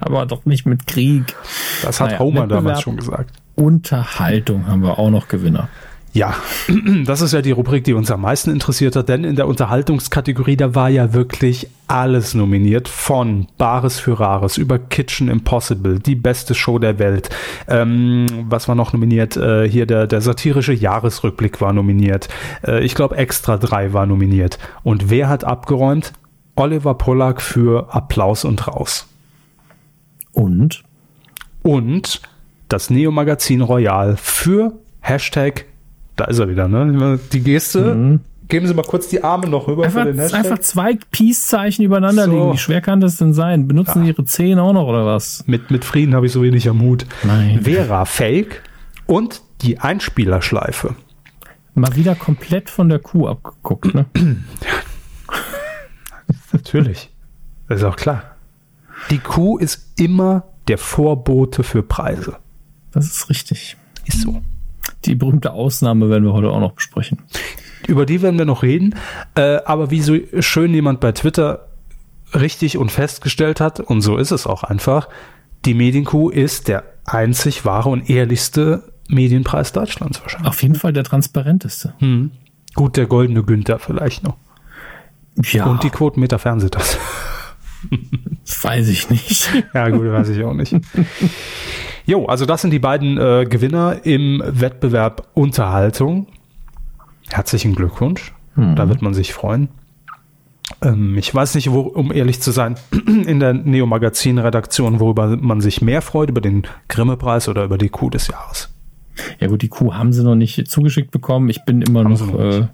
Aber 0.00 0.26
doch 0.26 0.44
nicht 0.44 0.66
mit 0.66 0.86
Krieg. 0.86 1.34
Das 1.82 2.00
hat 2.00 2.08
naja, 2.08 2.18
Homer 2.20 2.46
damals 2.46 2.80
schon 2.80 2.96
gesagt. 2.96 3.36
Unterhaltung 3.56 4.66
haben 4.66 4.82
wir 4.82 4.98
auch 4.98 5.10
noch 5.10 5.28
Gewinner. 5.28 5.68
Ja, 6.14 6.36
das 7.06 7.22
ist 7.22 7.32
ja 7.32 7.42
die 7.42 7.50
Rubrik, 7.50 7.82
die 7.82 7.92
uns 7.92 8.08
am 8.08 8.20
meisten 8.20 8.50
interessiert 8.50 8.94
hat, 8.94 9.08
denn 9.08 9.24
in 9.24 9.34
der 9.34 9.48
Unterhaltungskategorie, 9.48 10.56
da 10.56 10.72
war 10.76 10.88
ja 10.88 11.12
wirklich 11.12 11.66
alles 11.88 12.34
nominiert, 12.34 12.86
von 12.86 13.48
Bares 13.58 13.98
für 13.98 14.20
Rares 14.20 14.56
über 14.56 14.78
Kitchen 14.78 15.28
Impossible, 15.28 15.98
die 15.98 16.14
beste 16.14 16.54
Show 16.54 16.78
der 16.78 17.00
Welt. 17.00 17.30
Ähm, 17.66 18.26
was 18.48 18.68
war 18.68 18.76
noch 18.76 18.92
nominiert? 18.92 19.36
Äh, 19.36 19.68
hier 19.68 19.86
der, 19.86 20.06
der 20.06 20.20
satirische 20.20 20.72
Jahresrückblick 20.72 21.60
war 21.60 21.72
nominiert. 21.72 22.28
Äh, 22.64 22.84
ich 22.84 22.94
glaube, 22.94 23.16
Extra 23.16 23.56
3 23.56 23.92
war 23.92 24.06
nominiert. 24.06 24.60
Und 24.84 25.10
wer 25.10 25.28
hat 25.28 25.42
abgeräumt? 25.42 26.12
Oliver 26.54 26.94
Pollack 26.94 27.42
für 27.42 27.92
Applaus 27.92 28.44
und 28.44 28.68
Raus. 28.68 29.08
Und? 30.30 30.84
Und 31.62 32.22
das 32.68 32.88
Neo-Magazin 32.88 33.62
Royal 33.62 34.16
für 34.16 34.74
Hashtag 35.00 35.66
da 36.16 36.24
ist 36.24 36.38
er 36.38 36.48
wieder, 36.48 36.68
ne? 36.68 37.18
Die 37.32 37.40
Geste. 37.40 37.94
Mhm. 37.94 38.20
Geben 38.46 38.66
Sie 38.66 38.74
mal 38.74 38.84
kurz 38.84 39.08
die 39.08 39.24
Arme 39.24 39.48
noch 39.48 39.68
rüber 39.68 39.84
einfach, 39.84 40.02
für 40.02 40.12
den 40.12 40.18
Hashtag. 40.18 40.44
Einfach 40.44 40.58
zwei 40.58 40.98
Peace-Zeichen 41.10 41.82
übereinander 41.82 42.26
so. 42.26 42.30
legen. 42.30 42.52
Wie 42.52 42.58
schwer 42.58 42.82
kann 42.82 43.00
das 43.00 43.16
denn 43.16 43.32
sein? 43.32 43.66
Benutzen 43.66 44.00
ja. 44.00 44.04
Sie 44.04 44.10
Ihre 44.10 44.24
Zehen 44.26 44.58
auch 44.58 44.74
noch 44.74 44.86
oder 44.86 45.06
was? 45.06 45.44
Mit, 45.46 45.70
mit 45.70 45.84
Frieden 45.84 46.14
habe 46.14 46.26
ich 46.26 46.32
so 46.32 46.42
wenig 46.42 46.68
am 46.68 46.82
Hut. 46.82 47.06
Nein. 47.22 47.62
Vera 47.62 48.04
Fake 48.04 48.62
und 49.06 49.42
die 49.62 49.78
Einspielerschleife. 49.78 50.94
Mal 51.74 51.96
wieder 51.96 52.14
komplett 52.14 52.68
von 52.70 52.88
der 52.88 52.98
Kuh 52.98 53.28
abgeguckt, 53.28 53.94
ne? 53.94 54.06
ja. 54.16 54.26
Natürlich. 56.52 57.10
Das 57.68 57.78
ist 57.78 57.84
auch 57.84 57.96
klar. 57.96 58.22
Die 59.10 59.18
Kuh 59.18 59.58
ist 59.58 59.92
immer 59.98 60.44
der 60.68 60.78
Vorbote 60.78 61.62
für 61.62 61.82
Preise. 61.82 62.36
Das 62.92 63.06
ist 63.06 63.28
richtig. 63.28 63.76
Ist 64.04 64.20
so. 64.20 64.40
Die 65.04 65.14
berühmte 65.14 65.52
Ausnahme 65.52 66.08
werden 66.08 66.24
wir 66.24 66.32
heute 66.32 66.50
auch 66.50 66.60
noch 66.60 66.72
besprechen. 66.72 67.18
Über 67.86 68.06
die 68.06 68.22
werden 68.22 68.38
wir 68.38 68.46
noch 68.46 68.62
reden. 68.62 68.94
Äh, 69.34 69.58
aber 69.64 69.90
wie 69.90 70.00
so 70.00 70.16
schön 70.40 70.72
jemand 70.72 71.00
bei 71.00 71.12
Twitter 71.12 71.68
richtig 72.34 72.78
und 72.78 72.90
festgestellt 72.90 73.60
hat, 73.60 73.80
und 73.80 74.00
so 74.00 74.16
ist 74.16 74.30
es 74.30 74.46
auch 74.46 74.62
einfach, 74.62 75.08
die 75.64 75.74
Medienkuh 75.74 76.30
ist 76.30 76.68
der 76.68 76.84
einzig 77.04 77.64
wahre 77.64 77.90
und 77.90 78.08
ehrlichste 78.08 78.92
Medienpreis 79.08 79.72
Deutschlands 79.72 80.20
wahrscheinlich. 80.22 80.48
Auf 80.48 80.62
jeden 80.62 80.74
Fall 80.74 80.92
der 80.92 81.04
transparenteste. 81.04 81.94
Hm. 81.98 82.30
Gut, 82.74 82.96
der 82.96 83.06
goldene 83.06 83.42
Günther 83.42 83.78
vielleicht 83.78 84.24
noch. 84.24 84.36
Ja. 85.36 85.66
Und 85.66 85.82
die 85.82 85.90
Quotenmeter 85.90 86.38
Fernsehtasse. 86.38 86.98
Weiß 88.62 88.88
ich 88.88 89.10
nicht. 89.10 89.50
Ja, 89.74 89.88
gut, 89.90 90.10
weiß 90.10 90.30
ich 90.30 90.42
auch 90.44 90.54
nicht. 90.54 90.74
Jo, 92.06 92.26
also 92.26 92.44
das 92.44 92.60
sind 92.60 92.70
die 92.70 92.78
beiden 92.78 93.16
äh, 93.18 93.46
Gewinner 93.48 94.04
im 94.04 94.42
Wettbewerb 94.46 95.28
Unterhaltung. 95.34 96.26
Herzlichen 97.30 97.74
Glückwunsch. 97.74 98.34
Mhm. 98.56 98.76
Da 98.76 98.88
wird 98.88 99.00
man 99.00 99.14
sich 99.14 99.32
freuen. 99.32 99.68
Ähm, 100.82 101.16
ich 101.16 101.34
weiß 101.34 101.54
nicht, 101.54 101.70
wo, 101.70 101.80
um 101.80 102.12
ehrlich 102.12 102.40
zu 102.40 102.50
sein, 102.50 102.76
in 103.06 103.40
der 103.40 103.54
Neo-Magazin-Redaktion, 103.54 105.00
worüber 105.00 105.36
man 105.36 105.60
sich 105.60 105.80
mehr 105.80 106.02
freut, 106.02 106.28
über 106.28 106.40
den 106.40 106.64
Grimme-Preis 106.88 107.48
oder 107.48 107.64
über 107.64 107.78
die 107.78 107.88
Kuh 107.88 108.10
des 108.10 108.28
Jahres. 108.28 108.70
Ja 109.40 109.48
gut, 109.48 109.62
die 109.62 109.68
Kuh 109.68 109.94
haben 109.94 110.12
sie 110.12 110.24
noch 110.24 110.34
nicht 110.34 110.70
zugeschickt 110.70 111.10
bekommen. 111.10 111.48
Ich 111.48 111.64
bin 111.64 111.82
immer 111.82 112.04
haben 112.04 112.12
noch, 112.12 112.38
äh, 112.38 112.66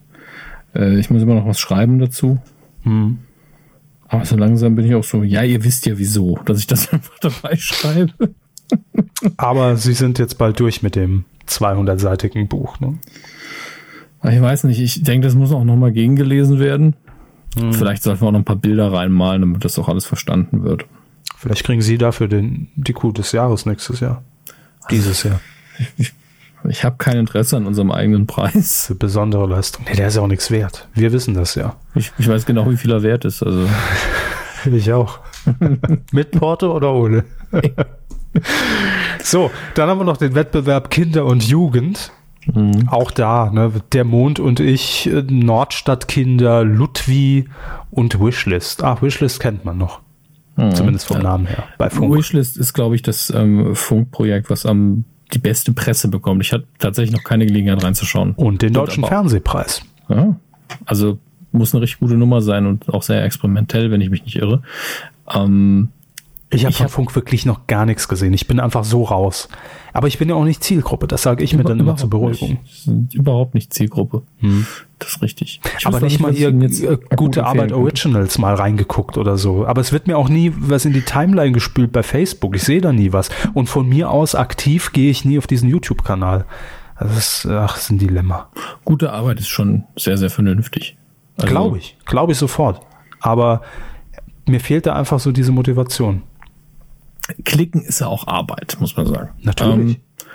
äh, 0.75 0.99
ich 0.99 1.11
muss 1.11 1.23
immer 1.23 1.35
noch 1.35 1.47
was 1.47 1.61
schreiben 1.61 1.99
dazu. 1.99 2.39
Mhm. 2.85 3.19
Aber 4.09 4.25
so 4.25 4.37
langsam 4.37 4.75
bin 4.75 4.87
ich 4.87 4.95
auch 4.95 5.05
so, 5.05 5.23
ja, 5.23 5.45
ihr 5.45 5.63
wisst 5.63 5.87
ja 5.87 5.97
wieso, 5.97 6.39
dass 6.45 6.59
ich 6.59 6.67
das 6.67 6.89
einfach 6.93 7.19
dabei 7.21 7.57
schreibe. 7.57 8.35
Aber 9.37 9.77
sie 9.77 9.93
sind 9.93 10.19
jetzt 10.19 10.39
bald 10.39 10.59
durch 10.61 10.83
mit 10.83 10.97
dem 10.97 11.25
200-seitigen 11.49 12.49
Buch. 12.49 12.81
Ne? 12.81 12.99
Ich 14.25 14.41
weiß 14.41 14.65
nicht, 14.65 14.81
ich 14.81 15.03
denke, 15.03 15.27
das 15.27 15.35
muss 15.35 15.53
auch 15.53 15.65
nochmal 15.65 15.93
gegengelesen 15.93 16.59
werden. 16.59 16.95
Hm. 17.59 17.73
Vielleicht 17.73 18.03
sollten 18.03 18.23
wir 18.23 18.29
auch 18.29 18.33
noch 18.33 18.41
ein 18.41 18.45
paar 18.45 18.57
Bilder 18.57 18.93
reinmalen, 18.93 19.43
damit 19.43 19.65
das 19.65 19.79
auch 19.79 19.89
alles 19.89 20.05
verstanden 20.05 20.63
wird. 20.63 20.87
Vielleicht 21.37 21.65
kriegen 21.65 21.81
Sie 21.81 21.99
dafür 21.99 22.29
den, 22.29 22.69
die 22.77 22.93
Kuh 22.93 23.13
des 23.13 23.33
Jahres 23.33 23.67
nächstes 23.67 24.01
Jahr. 24.01 24.23
Dieses 24.91 25.23
Jahr. 25.23 25.41
Ich, 25.79 25.89
ich, 25.97 26.13
ich 26.69 26.85
habe 26.85 26.97
kein 26.99 27.17
Interesse 27.17 27.57
an 27.57 27.67
unserem 27.67 27.91
eigenen 27.91 28.27
Preis. 28.27 28.87
Für 28.87 28.95
besondere 28.95 29.47
Leistung. 29.47 29.87
Nee, 29.89 29.97
der 29.97 30.09
ist 30.09 30.17
ja 30.17 30.23
auch 30.23 30.27
nichts 30.27 30.51
wert. 30.51 30.89
Wir 30.95 31.13
wissen 31.13 31.35
das 31.35 31.55
ja. 31.55 31.77
Ich, 31.95 32.13
ich 32.19 32.29
weiß 32.29 32.45
genau, 32.45 32.71
wie 32.71 32.77
viel 32.77 32.93
er 32.93 33.03
wert 33.03 33.25
ist. 33.25 33.43
Also. 33.43 33.67
ich 34.71 34.93
auch. 34.93 35.21
Mit 36.13 36.33
Porto 36.33 36.77
oder 36.77 36.93
ohne? 36.93 37.25
so, 39.23 39.51
dann 39.75 39.89
haben 39.89 39.99
wir 39.99 40.05
noch 40.05 40.17
den 40.17 40.35
Wettbewerb 40.35 40.91
Kinder 40.91 41.25
und 41.25 41.43
Jugend. 41.43 42.13
Mhm. 42.47 42.89
Auch 42.89 43.11
da, 43.11 43.51
ne, 43.51 43.73
der 43.93 44.05
Mond 44.05 44.41
und 44.41 44.61
ich, 44.61 45.07
äh, 45.07 45.23
Nordstadtkinder, 45.23 46.65
Ludwig 46.65 47.49
und 47.91 48.19
Wishlist. 48.19 48.83
Ach, 48.83 49.03
Wishlist 49.03 49.41
kennt 49.41 49.65
man 49.65 49.79
noch. 49.79 50.01
Mhm. 50.57 50.75
Zumindest 50.75 51.07
vom. 51.07 51.21
Namen 51.21 51.47
her. 51.47 51.65
Bei 51.79 51.91
Funk. 51.91 52.15
Wishlist 52.15 52.57
ist, 52.57 52.73
glaube 52.73 52.95
ich, 52.95 53.03
das 53.03 53.31
ähm, 53.31 53.75
Funkprojekt, 53.75 54.51
was 54.51 54.65
am 54.67 55.05
die 55.33 55.39
beste 55.39 55.73
Presse 55.73 56.09
bekommt. 56.09 56.43
Ich 56.43 56.53
hatte 56.53 56.67
tatsächlich 56.79 57.15
noch 57.15 57.25
keine 57.25 57.47
Gelegenheit 57.47 57.85
reinzuschauen. 57.85 58.33
Und 58.35 58.63
den 58.63 58.73
Deutschen 58.73 59.05
Fernsehpreis. 59.05 59.83
Ja, 60.09 60.37
also 60.87 61.19
muss 61.53 61.75
eine 61.75 61.83
richtig 61.83 62.01
gute 62.01 62.15
Nummer 62.15 62.43
sein 62.43 62.67
und 62.67 62.89
auch 62.93 63.03
sehr 63.03 63.25
experimentell, 63.25 63.91
wenn 63.91 64.01
ich 64.01 64.11
mich 64.11 64.25
nicht 64.25 64.37
irre. 64.37 64.63
Ähm, 65.33 65.89
ich 66.53 66.65
habe 66.65 66.75
von 66.75 66.87
hab 66.87 66.93
Funk 66.93 67.15
wirklich 67.15 67.47
noch 67.47 67.69
gar 67.69 67.87
nichts 67.87 68.09
gesehen. 68.09 68.33
Ich 68.33 68.49
bin 68.49 68.59
einfach 68.59 68.83
so 68.83 69.05
raus. 69.05 69.49
Aber 69.93 70.09
ich 70.09 70.19
bin 70.19 70.29
ja 70.29 70.35
auch 70.35 70.45
nicht 70.45 70.65
Zielgruppe, 70.65 71.07
das 71.07 71.23
sage 71.23 71.45
ich 71.45 71.55
mir 71.55 71.63
dann 71.63 71.79
immer 71.79 71.97
zur 71.97 72.11
Beruhigung. 72.11 72.59
Nicht. 72.87 73.15
Überhaupt 73.15 73.55
nicht 73.55 73.73
Zielgruppe. 73.73 74.23
Hm. 74.39 74.67
Das 74.99 75.11
ist 75.11 75.23
richtig. 75.23 75.61
Ich 75.79 75.87
aber 75.87 76.01
nicht 76.01 76.21
mal 76.21 76.33
hier 76.33 76.49
äh, 76.49 76.99
gute 77.17 77.47
Arbeit 77.47 77.73
Originals 77.73 78.39
mal 78.39 78.55
reingeguckt 78.55 79.17
oder 79.17 79.37
so. 79.37 79.65
Aber 79.65 79.81
es 79.81 79.93
wird 79.93 80.09
mir 80.09 80.19
auch 80.19 80.29
nie 80.29 80.53
was 80.57 80.85
in 80.85 80.93
die 80.93 81.03
Timeline 81.03 81.53
gespült 81.53 81.93
bei 81.93 82.03
Facebook. 82.03 82.57
Ich 82.57 82.65
sehe 82.65 82.81
da 82.81 82.93
nie 82.93 83.13
was. 83.13 83.31
Und 83.55 83.69
von 83.69 83.89
mir 83.89 84.11
aus 84.11 84.35
aktiv 84.35 84.93
gehe 84.93 85.11
ich 85.11 85.25
nie 85.25 85.39
auf 85.39 85.47
diesen 85.47 85.69
YouTube-Kanal. 85.69 86.47
Also 86.97 87.15
das 87.15 87.45
ist, 87.45 87.47
ach, 87.47 87.75
das 87.75 87.85
ist 87.85 87.91
ein 87.91 87.99
Dilemma. 87.99 88.49
Gute 88.85 89.13
Arbeit 89.13 89.39
ist 89.39 89.49
schon 89.49 89.85
sehr, 89.97 90.19
sehr 90.19 90.31
vernünftig. 90.31 90.97
Also 91.37 91.49
glaube 91.49 91.79
ich. 91.79 91.97
Glaube 92.07 92.33
ich 92.33 92.39
sofort. 92.39 92.81
Aber 93.21 93.63
mir 94.47 94.61
fehlt 94.61 94.87
da 94.87 94.95
einfach 94.95 95.21
so 95.21 95.33
diese 95.33 95.53
Motivation. 95.53 96.23
Klicken 97.45 97.83
ist 97.83 98.01
ja 98.01 98.07
auch 98.07 98.27
Arbeit, 98.27 98.77
muss 98.81 98.97
man 98.97 99.07
sagen. 99.07 99.31
Natürlich. 99.43 99.97
Ähm, 99.97 100.27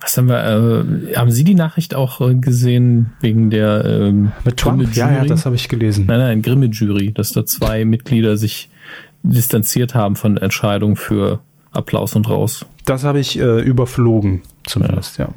was 0.00 0.16
haben 0.16 0.28
wir? 0.28 0.44
Äh, 0.44 1.16
haben 1.16 1.30
Sie 1.30 1.44
die 1.44 1.54
Nachricht 1.54 1.94
auch 1.94 2.20
äh, 2.20 2.34
gesehen 2.34 3.12
wegen 3.20 3.50
der 3.50 3.84
ähm, 3.84 4.32
mit 4.44 4.56
Trump? 4.58 4.94
Ja, 4.94 5.10
ja, 5.10 5.24
das 5.24 5.46
habe 5.46 5.56
ich 5.56 5.68
gelesen. 5.68 6.06
Nein, 6.06 6.18
nein, 6.18 6.42
Grimme-Jury, 6.42 7.12
dass 7.12 7.32
da 7.32 7.44
zwei 7.46 7.84
Mitglieder 7.84 8.36
sich 8.36 8.68
distanziert 9.22 9.94
haben 9.94 10.16
von 10.16 10.34
der 10.34 10.44
Entscheidung 10.44 10.96
für 10.96 11.40
Applaus 11.72 12.14
und 12.14 12.28
raus. 12.28 12.66
Das 12.84 13.04
habe 13.04 13.20
ich 13.20 13.38
äh, 13.38 13.60
überflogen, 13.60 14.42
zumindest, 14.66 15.18
ja. 15.18 15.26
ja. 15.26 15.34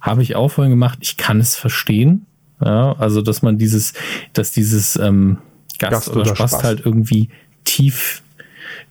Habe 0.00 0.22
ich 0.22 0.36
auch 0.36 0.48
vorhin 0.48 0.70
gemacht. 0.70 0.98
Ich 1.02 1.16
kann 1.16 1.40
es 1.40 1.56
verstehen. 1.56 2.26
Ja, 2.64 2.92
also 2.92 3.22
dass 3.22 3.42
man 3.42 3.58
dieses, 3.58 3.92
dass 4.34 4.52
dieses 4.52 4.96
ähm, 4.96 5.38
Gast, 5.78 5.92
Gast 5.92 6.08
oder, 6.10 6.20
oder 6.20 6.36
Spaß, 6.36 6.50
Spaß 6.52 6.64
halt 6.64 6.86
irgendwie 6.86 7.28
tief 7.64 8.22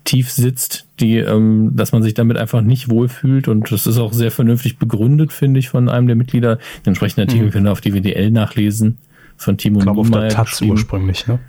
tief 0.04 0.32
sitzt, 0.32 0.88
die, 1.00 1.18
ähm, 1.18 1.72
dass 1.76 1.92
man 1.92 2.04
sich 2.04 2.14
damit 2.14 2.38
einfach 2.38 2.62
nicht 2.62 2.90
wohlfühlt 2.90 3.48
und 3.48 3.72
das 3.72 3.88
ist 3.88 3.98
auch 3.98 4.14
sehr 4.14 4.32
vernünftig 4.32 4.78
begründet, 4.78 5.32
finde 5.32 5.60
ich, 5.60 5.70
von 5.70 5.90
einem 5.90 6.08
der 6.08 6.16
Mitglieder. 6.16 6.56
Den 6.56 6.88
entsprechenden 6.88 7.28
Artikel 7.28 7.48
mhm. 7.48 7.52
können 7.52 7.66
wir 7.66 7.72
auf 7.72 7.82
die 7.82 7.94
WDL 7.94 8.32
nachlesen 8.32 8.98
von 9.38 9.58
Timo 9.58 9.80
Ich 9.80 9.86
glaube 9.86 10.02
auf 10.02 10.10
der 10.10 10.30
Taz 10.30 10.62
ursprünglich, 10.62 11.28
ne? 11.28 11.40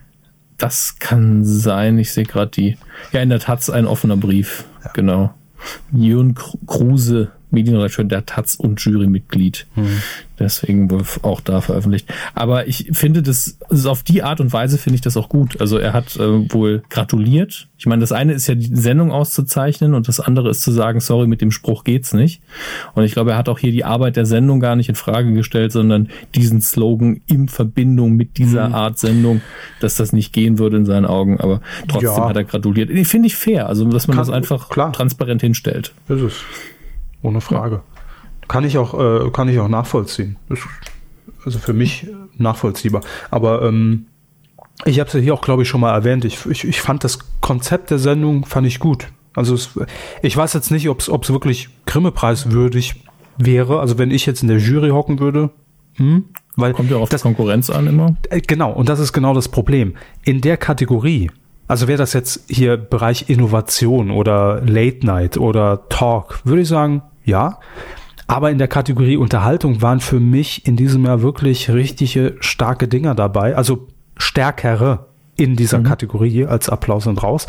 Das 0.58 0.98
kann 0.98 1.44
sein. 1.44 1.98
Ich 1.98 2.12
sehe 2.12 2.24
gerade 2.24 2.50
die. 2.50 2.76
Ja, 3.12 3.20
in 3.20 3.30
der 3.30 3.40
Taz 3.40 3.68
ein 3.68 3.86
offener 3.86 4.16
Brief. 4.16 4.64
Ja. 4.84 4.90
Genau. 4.92 5.34
Jürgen 5.92 6.34
Kruse 6.66 7.32
Medienredakteur 7.52 8.04
der 8.04 8.26
Taz 8.26 8.54
und 8.54 8.80
Jurymitglied. 8.80 9.66
Mhm. 9.76 10.02
Deswegen 10.38 10.90
wohl 10.90 11.02
auch 11.22 11.40
da 11.40 11.60
veröffentlicht. 11.60 12.12
Aber 12.34 12.66
ich 12.66 12.90
finde 12.92 13.22
das, 13.22 13.58
also 13.68 13.90
auf 13.90 14.02
die 14.02 14.22
Art 14.22 14.40
und 14.40 14.52
Weise 14.52 14.76
finde 14.76 14.96
ich 14.96 15.00
das 15.00 15.16
auch 15.16 15.28
gut. 15.28 15.60
Also 15.60 15.78
er 15.78 15.92
hat 15.92 16.16
äh, 16.16 16.52
wohl 16.52 16.82
gratuliert. 16.90 17.68
Ich 17.78 17.86
meine, 17.86 18.00
das 18.00 18.12
eine 18.12 18.32
ist 18.32 18.46
ja 18.48 18.54
die 18.54 18.74
Sendung 18.74 19.12
auszuzeichnen 19.12 19.94
und 19.94 20.08
das 20.08 20.20
andere 20.20 20.50
ist 20.50 20.62
zu 20.62 20.72
sagen, 20.72 21.00
sorry, 21.00 21.26
mit 21.26 21.40
dem 21.40 21.50
Spruch 21.50 21.84
geht's 21.84 22.12
nicht. 22.12 22.42
Und 22.94 23.04
ich 23.04 23.12
glaube, 23.12 23.32
er 23.32 23.36
hat 23.36 23.48
auch 23.48 23.58
hier 23.58 23.72
die 23.72 23.84
Arbeit 23.84 24.16
der 24.16 24.26
Sendung 24.26 24.58
gar 24.58 24.74
nicht 24.74 24.88
in 24.88 24.94
Frage 24.94 25.32
gestellt, 25.32 25.70
sondern 25.70 26.08
diesen 26.34 26.60
Slogan 26.60 27.20
in 27.26 27.48
Verbindung 27.48 28.14
mit 28.14 28.38
dieser 28.38 28.68
mhm. 28.68 28.74
Art 28.74 28.98
Sendung, 28.98 29.42
dass 29.80 29.96
das 29.96 30.12
nicht 30.12 30.32
gehen 30.32 30.58
würde 30.58 30.78
in 30.78 30.86
seinen 30.86 31.06
Augen. 31.06 31.38
Aber 31.40 31.60
trotzdem 31.86 32.10
ja. 32.10 32.28
hat 32.28 32.36
er 32.36 32.44
gratuliert. 32.44 32.90
Finde 33.06 33.26
ich 33.26 33.36
fair, 33.36 33.68
also 33.68 33.84
dass 33.84 34.08
man 34.08 34.16
Kann, 34.16 34.26
das 34.26 34.34
einfach 34.34 34.70
klar. 34.70 34.92
transparent 34.92 35.40
hinstellt. 35.40 35.92
Das 36.08 36.20
ist 36.20 36.36
ohne 37.22 37.40
Frage. 37.40 37.76
Ja. 37.76 38.48
Kann 38.48 38.64
ich 38.64 38.78
auch, 38.78 38.94
äh, 38.98 39.30
kann 39.30 39.48
ich 39.48 39.58
auch 39.58 39.68
nachvollziehen. 39.68 40.36
Ist 40.48 40.66
also 41.44 41.58
für 41.58 41.72
mich 41.72 42.06
nachvollziehbar. 42.36 43.02
Aber 43.30 43.62
ähm, 43.62 44.06
ich 44.84 45.00
habe 45.00 45.08
es 45.08 45.14
ja 45.14 45.20
hier 45.20 45.34
auch, 45.34 45.42
glaube 45.42 45.62
ich, 45.62 45.68
schon 45.68 45.80
mal 45.80 45.92
erwähnt. 45.92 46.24
Ich, 46.24 46.44
ich, 46.46 46.64
ich 46.64 46.80
fand 46.80 47.04
das 47.04 47.18
Konzept 47.40 47.90
der 47.90 47.98
Sendung 47.98 48.44
fand 48.44 48.66
ich 48.66 48.80
gut. 48.80 49.08
Also 49.34 49.54
es, 49.54 49.70
ich 50.22 50.36
weiß 50.36 50.52
jetzt 50.52 50.70
nicht, 50.70 50.88
ob 50.88 51.00
es 51.00 51.32
wirklich 51.32 51.68
Grimme-Preis 51.86 52.50
würdig 52.50 52.96
wäre. 53.38 53.80
Also 53.80 53.98
wenn 53.98 54.10
ich 54.10 54.26
jetzt 54.26 54.42
in 54.42 54.48
der 54.48 54.58
Jury 54.58 54.90
hocken 54.90 55.18
würde, 55.18 55.50
hm, 55.94 56.24
weil 56.56 56.72
kommt 56.72 56.90
ja 56.90 56.96
auf 56.96 57.08
das, 57.08 57.22
Konkurrenz 57.22 57.70
an 57.70 57.86
immer. 57.86 58.16
Äh, 58.30 58.40
genau, 58.40 58.72
und 58.72 58.88
das 58.88 59.00
ist 59.00 59.12
genau 59.12 59.34
das 59.34 59.48
Problem. 59.48 59.94
In 60.24 60.40
der 60.40 60.56
Kategorie, 60.56 61.30
also 61.68 61.88
wäre 61.88 61.98
das 61.98 62.12
jetzt 62.12 62.44
hier 62.48 62.76
Bereich 62.76 63.28
Innovation 63.28 64.10
oder 64.10 64.60
Late 64.62 65.06
Night 65.06 65.36
oder 65.36 65.88
Talk, 65.88 66.40
würde 66.44 66.62
ich 66.62 66.68
sagen, 66.68 67.02
ja. 67.24 67.58
Aber 68.26 68.50
in 68.50 68.58
der 68.58 68.68
Kategorie 68.68 69.16
Unterhaltung 69.16 69.82
waren 69.82 70.00
für 70.00 70.20
mich 70.20 70.66
in 70.66 70.76
diesem 70.76 71.04
Jahr 71.04 71.22
wirklich 71.22 71.70
richtige 71.70 72.36
starke 72.40 72.88
Dinger 72.88 73.14
dabei. 73.14 73.56
Also 73.56 73.88
stärkere 74.16 75.06
in 75.36 75.56
dieser 75.56 75.80
mhm. 75.80 75.84
Kategorie 75.84 76.46
als 76.46 76.68
Applaus 76.68 77.06
und 77.06 77.22
raus. 77.22 77.46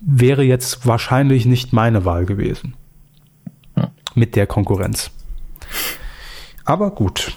Wäre 0.00 0.42
jetzt 0.42 0.86
wahrscheinlich 0.86 1.46
nicht 1.46 1.72
meine 1.72 2.04
Wahl 2.04 2.26
gewesen. 2.26 2.74
Ja. 3.76 3.90
Mit 4.14 4.36
der 4.36 4.46
Konkurrenz. 4.46 5.10
Aber 6.64 6.90
gut. 6.90 7.36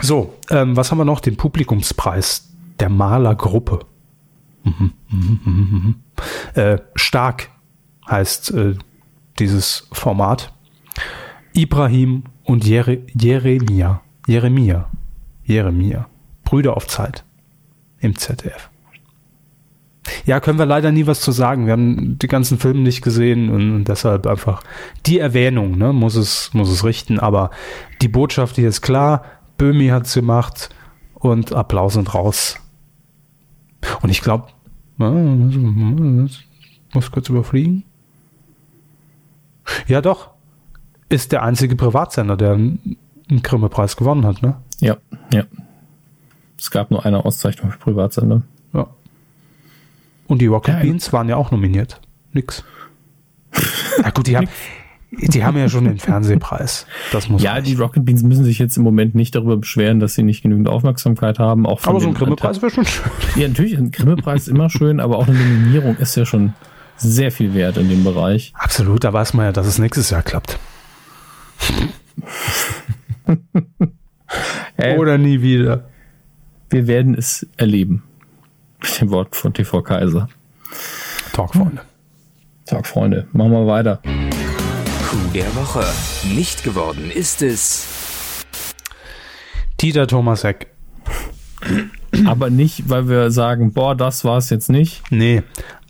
So, 0.00 0.34
ähm, 0.50 0.76
was 0.76 0.90
haben 0.90 0.98
wir 0.98 1.04
noch? 1.04 1.20
Den 1.20 1.36
Publikumspreis 1.36 2.48
der 2.78 2.88
Malergruppe. 2.88 3.80
Mhm, 4.64 4.92
mhm, 5.08 5.40
mhm, 5.44 5.52
mhm. 5.70 5.94
Äh, 6.54 6.78
stark 6.94 7.50
heißt 8.08 8.52
äh, 8.52 8.74
dieses 9.38 9.88
Format. 9.92 10.52
Ibrahim 11.54 12.24
und 12.44 12.64
Jere 12.64 12.98
Jeremia. 13.14 14.02
Jeremia. 14.26 14.90
Jeremia. 15.44 16.08
Brüder 16.44 16.76
auf 16.76 16.86
Zeit. 16.86 17.24
Im 18.00 18.16
ZDF. 18.16 18.70
Ja, 20.24 20.40
können 20.40 20.58
wir 20.58 20.66
leider 20.66 20.92
nie 20.92 21.06
was 21.06 21.20
zu 21.20 21.32
sagen. 21.32 21.66
Wir 21.66 21.72
haben 21.72 22.18
die 22.18 22.28
ganzen 22.28 22.58
Filme 22.58 22.80
nicht 22.80 23.02
gesehen 23.02 23.50
und 23.50 23.84
deshalb 23.84 24.26
einfach 24.26 24.62
die 25.06 25.18
Erwähnung, 25.18 25.76
ne, 25.76 25.92
muss 25.92 26.14
es, 26.14 26.50
muss 26.54 26.70
es 26.70 26.84
richten. 26.84 27.18
Aber 27.18 27.50
die 28.02 28.08
Botschaft 28.08 28.56
hier 28.56 28.68
ist 28.68 28.82
klar. 28.82 29.24
Böhmi 29.56 29.88
hat's 29.88 30.14
gemacht 30.14 30.70
und 31.14 31.52
Applaus 31.52 31.96
und 31.96 32.14
raus. 32.14 32.56
Und 34.02 34.10
ich 34.10 34.20
glaube, 34.20 34.48
muss 36.92 37.10
kurz 37.10 37.28
überfliegen. 37.28 37.84
Ja, 39.86 40.00
doch. 40.00 40.30
Ist 41.08 41.32
der 41.32 41.42
einzige 41.42 41.74
Privatsender, 41.76 42.36
der 42.36 42.52
einen 42.52 42.98
Grimme-Preis 43.42 43.96
gewonnen 43.96 44.26
hat, 44.26 44.42
ne? 44.42 44.56
Ja, 44.80 44.96
ja. 45.32 45.44
Es 46.58 46.70
gab 46.70 46.90
nur 46.90 47.04
eine 47.06 47.24
Auszeichnung 47.24 47.70
für 47.70 47.78
Privatsender. 47.78 48.42
Ja. 48.72 48.88
Und 50.26 50.40
die 50.42 50.46
Rocket 50.46 50.74
ja, 50.74 50.80
Beans 50.80 51.12
waren 51.12 51.28
ja 51.28 51.36
auch 51.36 51.50
nominiert. 51.50 52.00
Nix. 52.32 52.64
Na 54.02 54.10
gut, 54.10 54.26
die 54.26 54.36
haben, 54.36 54.48
die 55.10 55.44
haben 55.44 55.56
ja 55.56 55.68
schon 55.68 55.84
den 55.84 55.98
Fernsehpreis. 55.98 56.86
Das 57.12 57.28
muss 57.28 57.42
ja, 57.42 57.60
die 57.60 57.74
Rocket 57.74 58.04
Beans 58.04 58.22
müssen 58.22 58.44
sich 58.44 58.58
jetzt 58.58 58.76
im 58.76 58.82
Moment 58.82 59.14
nicht 59.14 59.34
darüber 59.34 59.56
beschweren, 59.56 60.00
dass 60.00 60.14
sie 60.14 60.22
nicht 60.22 60.42
genügend 60.42 60.68
Aufmerksamkeit 60.68 61.38
haben. 61.38 61.64
Auch 61.64 61.84
aber 61.86 62.00
so 62.00 62.08
ein 62.08 62.14
Grimme-Preis 62.14 62.60
wäre 62.60 62.70
schon 62.70 62.84
schön. 62.84 63.10
Ja, 63.36 63.48
natürlich, 63.48 63.78
ein 63.78 63.90
Grimme-Preis 63.90 64.42
ist 64.42 64.48
immer 64.48 64.68
schön, 64.68 65.00
aber 65.00 65.16
auch 65.16 65.28
eine 65.28 65.38
Nominierung 65.38 65.96
ist 65.96 66.16
ja 66.16 66.26
schon 66.26 66.52
sehr 66.98 67.32
viel 67.32 67.54
wert 67.54 67.76
in 67.76 67.88
dem 67.88 68.04
Bereich. 68.04 68.52
Absolut, 68.54 69.04
da 69.04 69.12
weiß 69.12 69.34
man 69.34 69.46
ja, 69.46 69.52
dass 69.52 69.66
es 69.66 69.78
nächstes 69.78 70.10
Jahr 70.10 70.22
klappt. 70.22 70.58
Oder 74.96 75.18
nie 75.18 75.40
wieder. 75.42 75.88
Wir 76.70 76.86
werden 76.86 77.14
es 77.14 77.46
erleben. 77.56 78.02
Mit 78.80 79.00
dem 79.00 79.10
Wort 79.10 79.34
von 79.34 79.54
TV 79.54 79.82
Kaiser. 79.82 80.28
Talkfreunde. 81.32 81.82
Talkfreunde. 82.66 83.26
Machen 83.32 83.52
wir 83.52 83.66
weiter. 83.66 84.00
Coup 85.08 85.32
der 85.32 85.54
Woche. 85.56 85.84
Nicht 86.34 86.62
geworden 86.64 87.10
ist 87.10 87.42
es. 87.42 87.86
Dieter 89.80 90.06
Thomasek. 90.06 90.68
Aber 92.26 92.50
nicht, 92.50 92.88
weil 92.88 93.08
wir 93.08 93.30
sagen, 93.30 93.72
boah, 93.72 93.94
das 93.94 94.24
war 94.24 94.38
es 94.38 94.50
jetzt 94.50 94.68
nicht. 94.70 95.02
Nee, 95.10 95.42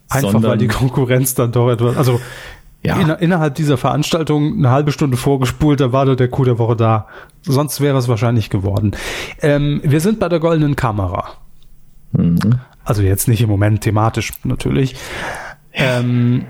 Einfach 0.08 0.42
weil 0.42 0.58
die 0.58 0.68
Konkurrenz 0.68 1.34
dann 1.34 1.52
doch 1.52 1.70
etwas, 1.70 1.96
also 1.96 2.20
ja. 2.82 3.00
in, 3.00 3.08
innerhalb 3.08 3.54
dieser 3.54 3.76
Veranstaltung 3.76 4.56
eine 4.56 4.70
halbe 4.70 4.92
Stunde 4.92 5.16
vorgespult, 5.16 5.80
da 5.80 5.92
war 5.92 6.06
doch 6.06 6.16
der 6.16 6.28
Coup 6.28 6.44
der 6.44 6.58
Woche 6.58 6.76
da. 6.76 7.06
Sonst 7.42 7.80
wäre 7.80 7.98
es 7.98 8.08
wahrscheinlich 8.08 8.50
geworden. 8.50 8.92
Ähm, 9.42 9.80
wir 9.84 10.00
sind 10.00 10.18
bei 10.20 10.28
der 10.28 10.40
goldenen 10.40 10.76
Kamera. 10.76 11.30
Mhm. 12.12 12.60
Also 12.84 13.02
jetzt 13.02 13.28
nicht 13.28 13.42
im 13.42 13.50
Moment 13.50 13.82
thematisch 13.82 14.32
natürlich. 14.44 14.96
Ähm, 15.72 16.46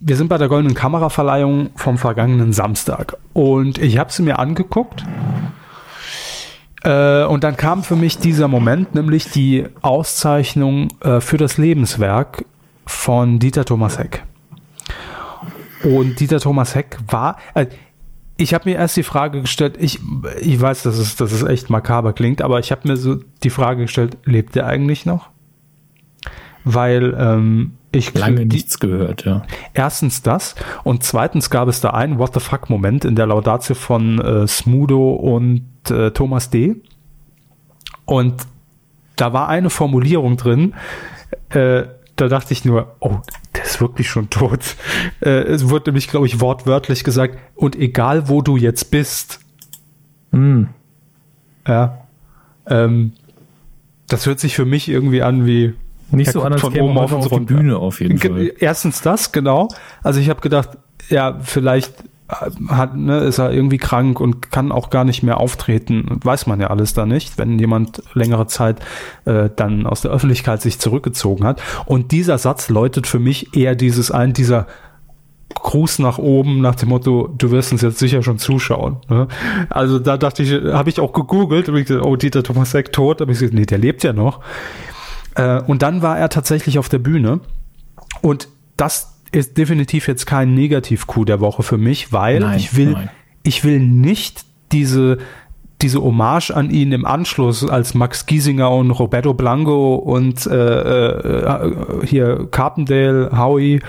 wir 0.00 0.16
sind 0.16 0.28
bei 0.28 0.38
der 0.38 0.48
Goldenen 0.48 0.74
Kameraverleihung 0.74 1.70
vom 1.76 1.98
vergangenen 1.98 2.52
Samstag 2.52 3.16
und 3.34 3.78
ich 3.78 3.98
habe 3.98 4.10
sie 4.10 4.22
mir 4.22 4.38
angeguckt. 4.38 5.04
Äh, 6.82 7.24
und 7.24 7.44
dann 7.44 7.56
kam 7.56 7.84
für 7.84 7.94
mich 7.94 8.18
dieser 8.18 8.48
Moment, 8.48 8.94
nämlich 8.94 9.30
die 9.30 9.66
Auszeichnung 9.82 10.88
äh, 11.00 11.20
für 11.20 11.36
das 11.36 11.56
Lebenswerk 11.56 12.44
von 12.86 13.38
Dieter 13.38 13.64
Thomas 13.64 13.98
Heck. 13.98 14.24
Und 15.84 16.20
Dieter 16.20 16.40
Thomas 16.40 16.74
Heck 16.74 16.98
war, 17.08 17.36
äh, 17.54 17.66
ich 18.36 18.54
habe 18.54 18.68
mir 18.68 18.76
erst 18.76 18.96
die 18.96 19.02
Frage 19.02 19.40
gestellt, 19.42 19.76
ich, 19.78 20.00
ich 20.40 20.60
weiß, 20.60 20.82
dass 20.82 20.98
es, 20.98 21.16
dass 21.16 21.32
es 21.32 21.42
echt 21.42 21.70
makaber 21.70 22.12
klingt, 22.12 22.42
aber 22.42 22.58
ich 22.58 22.72
habe 22.72 22.88
mir 22.88 22.96
so 22.96 23.16
die 23.42 23.50
Frage 23.50 23.82
gestellt, 23.82 24.18
lebt 24.24 24.56
er 24.56 24.66
eigentlich 24.66 25.06
noch? 25.06 25.30
Weil 26.64 27.14
ähm, 27.18 27.72
ich 27.90 28.14
lange 28.14 28.46
nichts 28.46 28.78
gehört, 28.78 29.24
ja. 29.24 29.42
Erstens 29.74 30.22
das 30.22 30.54
und 30.84 31.02
zweitens 31.02 31.50
gab 31.50 31.68
es 31.68 31.80
da 31.80 31.90
einen 31.90 32.18
What 32.18 32.34
the 32.34 32.40
fuck 32.40 32.70
Moment 32.70 33.04
in 33.04 33.16
der 33.16 33.26
Laudatio 33.26 33.74
von 33.74 34.20
äh, 34.20 34.46
Smudo 34.46 35.12
und 35.12 35.64
äh, 35.90 36.10
Thomas 36.12 36.50
D. 36.50 36.76
Und 38.04 38.34
da 39.16 39.32
war 39.32 39.48
eine 39.48 39.70
Formulierung 39.70 40.36
drin, 40.36 40.74
äh, 41.50 41.84
da 42.16 42.28
dachte 42.28 42.52
ich 42.52 42.64
nur, 42.64 42.94
oh, 43.00 43.18
der 43.56 43.64
ist 43.64 43.80
wirklich 43.80 44.08
schon 44.08 44.30
tot. 44.30 44.60
Äh, 45.20 45.30
es 45.30 45.68
wurde 45.68 45.90
nämlich, 45.90 46.08
glaube 46.08 46.26
ich, 46.26 46.40
wortwörtlich 46.40 47.04
gesagt, 47.04 47.38
und 47.54 47.76
egal 47.76 48.28
wo 48.28 48.42
du 48.42 48.56
jetzt 48.56 48.90
bist. 48.90 49.40
Mm. 50.30 50.64
Ja. 51.66 52.06
Ähm, 52.66 53.12
das 54.08 54.26
hört 54.26 54.40
sich 54.40 54.54
für 54.54 54.64
mich 54.64 54.88
irgendwie 54.88 55.22
an 55.22 55.46
wie 55.46 55.74
nicht 56.10 56.32
so 56.32 56.42
an, 56.42 56.52
als 56.52 56.60
von 56.60 56.78
oben 56.78 56.98
auf, 56.98 57.12
auf 57.12 57.28
die 57.28 57.40
Bühne 57.40 57.78
auf 57.78 58.00
jeden 58.00 58.18
Fall. 58.18 58.52
Erstens 58.58 59.00
das, 59.00 59.32
genau. 59.32 59.68
Also 60.02 60.20
ich 60.20 60.28
habe 60.28 60.40
gedacht, 60.40 60.70
ja, 61.08 61.38
vielleicht 61.42 61.94
hat, 62.68 62.96
ne, 62.96 63.20
ist 63.20 63.38
er 63.38 63.52
irgendwie 63.52 63.78
krank 63.78 64.20
und 64.20 64.50
kann 64.50 64.72
auch 64.72 64.90
gar 64.90 65.04
nicht 65.04 65.22
mehr 65.22 65.38
auftreten. 65.38 66.18
Weiß 66.22 66.46
man 66.46 66.60
ja 66.60 66.68
alles 66.68 66.94
da 66.94 67.06
nicht, 67.06 67.38
wenn 67.38 67.58
jemand 67.58 68.02
längere 68.14 68.46
Zeit 68.46 68.80
äh, 69.24 69.50
dann 69.54 69.86
aus 69.86 70.02
der 70.02 70.10
Öffentlichkeit 70.10 70.62
sich 70.62 70.78
zurückgezogen 70.78 71.44
hat. 71.44 71.60
Und 71.86 72.12
dieser 72.12 72.38
Satz 72.38 72.68
läutet 72.68 73.06
für 73.06 73.18
mich 73.18 73.56
eher 73.56 73.74
dieses 73.74 74.10
ein, 74.10 74.32
dieser 74.32 74.66
Gruß 75.54 75.98
nach 75.98 76.18
oben 76.18 76.60
nach 76.60 76.74
dem 76.74 76.88
Motto, 76.88 77.28
du 77.36 77.50
wirst 77.50 77.72
uns 77.72 77.82
jetzt 77.82 77.98
sicher 77.98 78.22
schon 78.22 78.38
zuschauen. 78.38 78.96
Ne? 79.08 79.28
Also 79.68 79.98
da 79.98 80.16
dachte 80.16 80.42
ich, 80.42 80.52
habe 80.72 80.88
ich 80.88 80.98
auch 80.98 81.12
gegoogelt, 81.12 81.68
und 81.68 81.76
ich 81.76 81.86
gesagt, 81.86 82.04
oh, 82.04 82.16
Dieter 82.16 82.42
Tomasek 82.42 82.92
tot, 82.92 83.20
aber 83.20 83.32
ich 83.32 83.38
gesagt, 83.38 83.54
nee, 83.54 83.66
der 83.66 83.78
lebt 83.78 84.02
ja 84.02 84.12
noch. 84.12 84.40
Äh, 85.34 85.60
und 85.62 85.82
dann 85.82 86.02
war 86.02 86.18
er 86.18 86.30
tatsächlich 86.30 86.78
auf 86.78 86.88
der 86.88 86.98
Bühne 86.98 87.40
und 88.22 88.48
das 88.76 89.11
ist 89.32 89.56
definitiv 89.56 90.08
jetzt 90.08 90.26
kein 90.26 90.54
Negativ-Coup 90.54 91.24
der 91.24 91.40
Woche 91.40 91.62
für 91.62 91.78
mich, 91.78 92.12
weil 92.12 92.40
nein, 92.40 92.58
ich 92.58 92.76
will, 92.76 92.92
nein. 92.92 93.10
ich 93.42 93.64
will 93.64 93.80
nicht 93.80 94.44
diese, 94.72 95.18
diese 95.80 96.02
Hommage 96.02 96.50
an 96.50 96.70
ihn 96.70 96.92
im 96.92 97.06
Anschluss, 97.06 97.68
als 97.68 97.94
Max 97.94 98.26
Giesinger 98.26 98.70
und 98.70 98.90
Roberto 98.90 99.34
Blanco 99.34 99.94
und 99.94 100.46
äh, 100.46 100.54
äh, 100.54 102.06
hier 102.06 102.46
Carpendale, 102.50 103.30
Howie, 103.36 103.80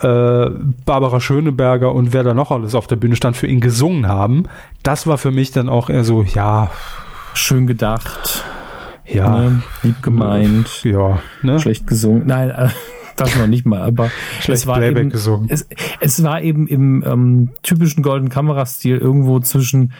äh, 0.00 0.50
Barbara 0.86 1.20
Schöneberger 1.20 1.94
und 1.94 2.12
wer 2.12 2.24
da 2.24 2.32
noch 2.32 2.50
alles 2.50 2.74
auf 2.74 2.86
der 2.86 2.96
Bühne 2.96 3.14
stand, 3.14 3.36
für 3.36 3.46
ihn 3.46 3.60
gesungen 3.60 4.08
haben. 4.08 4.44
Das 4.82 5.06
war 5.06 5.18
für 5.18 5.30
mich 5.30 5.50
dann 5.50 5.68
auch 5.68 5.90
eher 5.90 6.04
so, 6.04 6.22
ja. 6.22 6.70
Schön 7.34 7.66
gedacht. 7.66 8.42
Ja. 9.06 9.38
Ne? 9.38 9.62
Lieb 9.82 10.02
gemeint. 10.02 10.82
Ja. 10.82 11.20
Ne? 11.42 11.60
Schlecht 11.60 11.86
gesungen. 11.86 12.24
Nein, 12.26 12.50
äh, 12.50 12.68
das 13.20 13.36
noch 13.36 13.46
nicht 13.46 13.66
mal, 13.66 13.82
aber 13.82 14.10
es 14.46 14.66
war, 14.66 14.82
eben, 14.82 15.10
es, 15.48 15.68
es, 16.00 16.22
war 16.22 16.42
eben 16.42 16.66
im 16.66 17.04
ähm, 17.06 17.48
typischen 17.62 18.02
Golden 18.02 18.28
Kamerastil 18.28 18.96
irgendwo 18.96 19.40
zwischen 19.40 19.92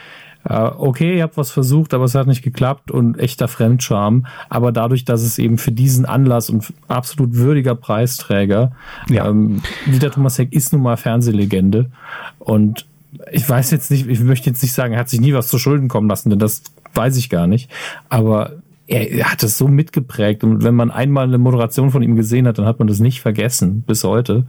äh, 0.49 0.71
okay, 0.77 1.17
ihr 1.17 1.23
habt 1.25 1.37
was 1.37 1.51
versucht, 1.51 1.95
aber 1.95 2.05
es 2.05 2.15
hat 2.15 2.27
nicht 2.27 2.43
geklappt 2.43 2.91
und 2.91 3.19
echter 3.19 3.49
Fremdscham. 3.49 4.27
Aber 4.49 4.73
dadurch, 4.73 5.05
dass 5.05 5.23
es 5.23 5.39
eben 5.39 5.59
für 5.59 5.73
diesen 5.73 6.07
Anlass 6.07 6.49
und 6.49 6.73
absolut 6.87 7.35
würdiger 7.35 7.75
Preisträger, 7.75 8.73
ja. 9.09 9.29
ähm, 9.29 9.63
Dieter 9.87 10.11
Thomas 10.11 10.39
Heck 10.39 10.53
ist 10.53 10.73
nun 10.73 10.83
mal 10.83 10.97
Fernsehlegende 10.97 11.91
und 12.39 12.87
ich 13.33 13.49
weiß 13.49 13.71
jetzt 13.71 13.91
nicht, 13.91 14.07
ich 14.07 14.21
möchte 14.21 14.51
jetzt 14.51 14.63
nicht 14.63 14.75
sagen, 14.75 14.93
er 14.93 15.01
hat 15.01 15.09
sich 15.09 15.21
nie 15.21 15.33
was 15.33 15.49
zu 15.49 15.59
Schulden 15.59 15.89
kommen 15.89 16.09
lassen, 16.09 16.31
denn 16.31 16.39
das 16.39 16.63
weiß 16.95 17.17
ich 17.17 17.31
gar 17.31 17.47
nicht. 17.47 17.71
Aber 18.09 18.53
er 18.89 19.31
hat 19.31 19.43
es 19.43 19.59
so 19.59 19.69
mitgeprägt 19.69 20.45
und 20.45 20.65
wenn 20.65 20.75
man 20.75 20.91
einmal 20.91 21.25
eine 21.25 21.39
Moderation 21.39 21.91
von 21.91 22.03
ihm 22.03 22.17
gesehen 22.17 22.47
hat, 22.47 22.59
dann 22.59 22.65
hat 22.65 22.79
man 22.79 22.89
das 22.89 23.01
nicht 23.01 23.21
vergessen 23.21 23.83
bis 23.87 24.03
heute. 24.03 24.47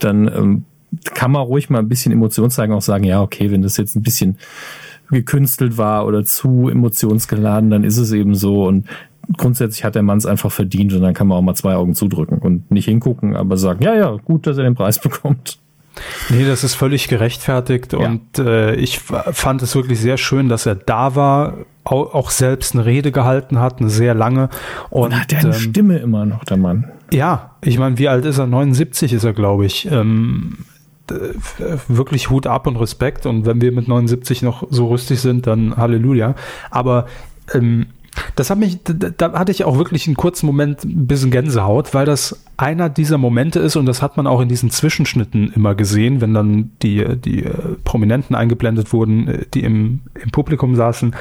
Dann 0.00 0.26
ähm, 0.26 0.64
kann 1.14 1.30
man 1.30 1.42
ruhig 1.42 1.70
mal 1.70 1.78
ein 1.78 1.88
bisschen 1.88 2.12
Emotion 2.12 2.50
zeigen, 2.50 2.72
auch 2.72 2.82
sagen, 2.82 3.04
ja, 3.04 3.22
okay, 3.22 3.50
wenn 3.50 3.62
das 3.62 3.76
jetzt 3.76 3.94
ein 3.94 4.02
bisschen 4.02 4.38
gekünstelt 5.10 5.78
war 5.78 6.04
oder 6.04 6.24
zu 6.24 6.68
emotionsgeladen, 6.68 7.70
dann 7.70 7.84
ist 7.84 7.96
es 7.96 8.10
eben 8.10 8.34
so 8.34 8.64
und 8.66 8.86
grundsätzlich 9.36 9.84
hat 9.84 9.94
der 9.94 10.02
Mann 10.02 10.18
es 10.18 10.26
einfach 10.26 10.50
verdient 10.50 10.92
und 10.92 11.02
dann 11.02 11.14
kann 11.14 11.28
man 11.28 11.38
auch 11.38 11.42
mal 11.42 11.54
zwei 11.54 11.74
Augen 11.74 11.94
zudrücken 11.94 12.38
und 12.38 12.70
nicht 12.70 12.86
hingucken, 12.86 13.36
aber 13.36 13.56
sagen, 13.56 13.84
ja, 13.84 13.94
ja, 13.94 14.16
gut, 14.16 14.46
dass 14.48 14.58
er 14.58 14.64
den 14.64 14.74
Preis 14.74 14.98
bekommt. 15.00 15.58
Nee, 16.28 16.44
das 16.44 16.64
ist 16.64 16.74
völlig 16.74 17.08
gerechtfertigt 17.08 17.92
ja. 17.92 17.98
und 17.98 18.38
äh, 18.38 18.74
ich 18.74 19.00
fand 19.00 19.62
es 19.62 19.74
wirklich 19.74 20.00
sehr 20.00 20.16
schön, 20.16 20.48
dass 20.48 20.66
er 20.66 20.74
da 20.74 21.14
war, 21.14 21.58
auch 21.84 22.30
selbst 22.30 22.74
eine 22.74 22.84
Rede 22.84 23.12
gehalten 23.12 23.60
hat, 23.60 23.80
eine 23.80 23.90
sehr 23.90 24.14
lange. 24.14 24.48
Und, 24.90 25.12
und 25.12 25.20
hat 25.20 25.32
er 25.32 25.40
eine 25.40 25.48
ähm, 25.48 25.54
Stimme 25.54 25.98
immer 25.98 26.26
noch, 26.26 26.44
der 26.44 26.56
Mann. 26.56 26.90
Ja, 27.12 27.52
ich 27.62 27.78
meine, 27.78 27.98
wie 27.98 28.08
alt 28.08 28.24
ist 28.24 28.38
er? 28.38 28.46
79 28.46 29.12
ist 29.12 29.24
er, 29.24 29.32
glaube 29.32 29.66
ich. 29.66 29.88
Ähm, 29.90 30.64
wirklich 31.86 32.30
Hut 32.30 32.48
ab 32.48 32.66
und 32.66 32.76
Respekt. 32.76 33.26
Und 33.26 33.46
wenn 33.46 33.60
wir 33.60 33.70
mit 33.70 33.86
79 33.86 34.42
noch 34.42 34.66
so 34.70 34.88
rüstig 34.88 35.20
sind, 35.20 35.46
dann 35.46 35.76
Halleluja. 35.76 36.34
Aber 36.70 37.06
ähm, 37.54 37.86
das 38.34 38.50
hat 38.50 38.58
mich, 38.58 38.78
da, 38.84 39.32
hatte 39.32 39.52
ich 39.52 39.64
auch 39.64 39.78
wirklich 39.78 40.06
einen 40.06 40.16
kurzen 40.16 40.46
Moment 40.46 40.84
ein 40.84 41.06
bisschen 41.06 41.30
Gänsehaut, 41.30 41.94
weil 41.94 42.06
das 42.06 42.38
einer 42.56 42.88
dieser 42.88 43.18
Momente 43.18 43.60
ist 43.60 43.76
und 43.76 43.86
das 43.86 44.02
hat 44.02 44.16
man 44.16 44.26
auch 44.26 44.40
in 44.40 44.48
diesen 44.48 44.70
Zwischenschnitten 44.70 45.52
immer 45.52 45.74
gesehen, 45.74 46.20
wenn 46.20 46.34
dann 46.34 46.70
die, 46.82 47.04
die 47.18 47.44
äh, 47.44 47.52
Prominenten 47.84 48.34
eingeblendet 48.34 48.92
wurden, 48.92 49.28
äh, 49.28 49.44
die 49.52 49.60
im, 49.60 50.00
im 50.22 50.30
Publikum 50.30 50.76
saßen 50.76 51.14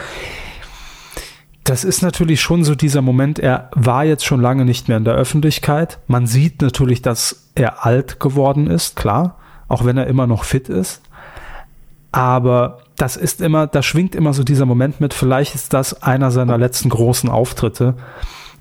das 1.65 1.83
ist 1.83 2.03
natürlich 2.03 2.41
schon 2.41 2.63
so 2.63 2.75
dieser 2.75 3.01
Moment, 3.01 3.39
er 3.39 3.71
war 3.73 4.05
jetzt 4.05 4.23
schon 4.23 4.39
lange 4.39 4.65
nicht 4.65 4.87
mehr 4.87 4.97
in 4.97 5.03
der 5.03 5.15
Öffentlichkeit. 5.15 5.97
Man 6.05 6.27
sieht 6.27 6.61
natürlich, 6.61 7.01
dass 7.01 7.49
er 7.55 7.83
alt 7.87 8.19
geworden 8.19 8.67
ist, 8.67 8.95
klar, 8.95 9.39
auch 9.67 9.83
wenn 9.83 9.97
er 9.97 10.05
immer 10.05 10.27
noch 10.27 10.43
fit 10.43 10.69
ist. 10.69 11.01
Aber 12.11 12.84
das 12.97 13.17
ist 13.17 13.41
immer, 13.41 13.67
da 13.67 13.83
schwingt 13.83 14.15
immer 14.15 14.33
so 14.33 14.43
dieser 14.43 14.65
Moment 14.65 15.01
mit, 15.01 15.13
vielleicht 15.13 15.55
ist 15.55 15.73
das 15.73 16.01
einer 16.01 16.31
seiner 16.31 16.57
letzten 16.57 16.89
großen 16.89 17.29
Auftritte. 17.29 17.95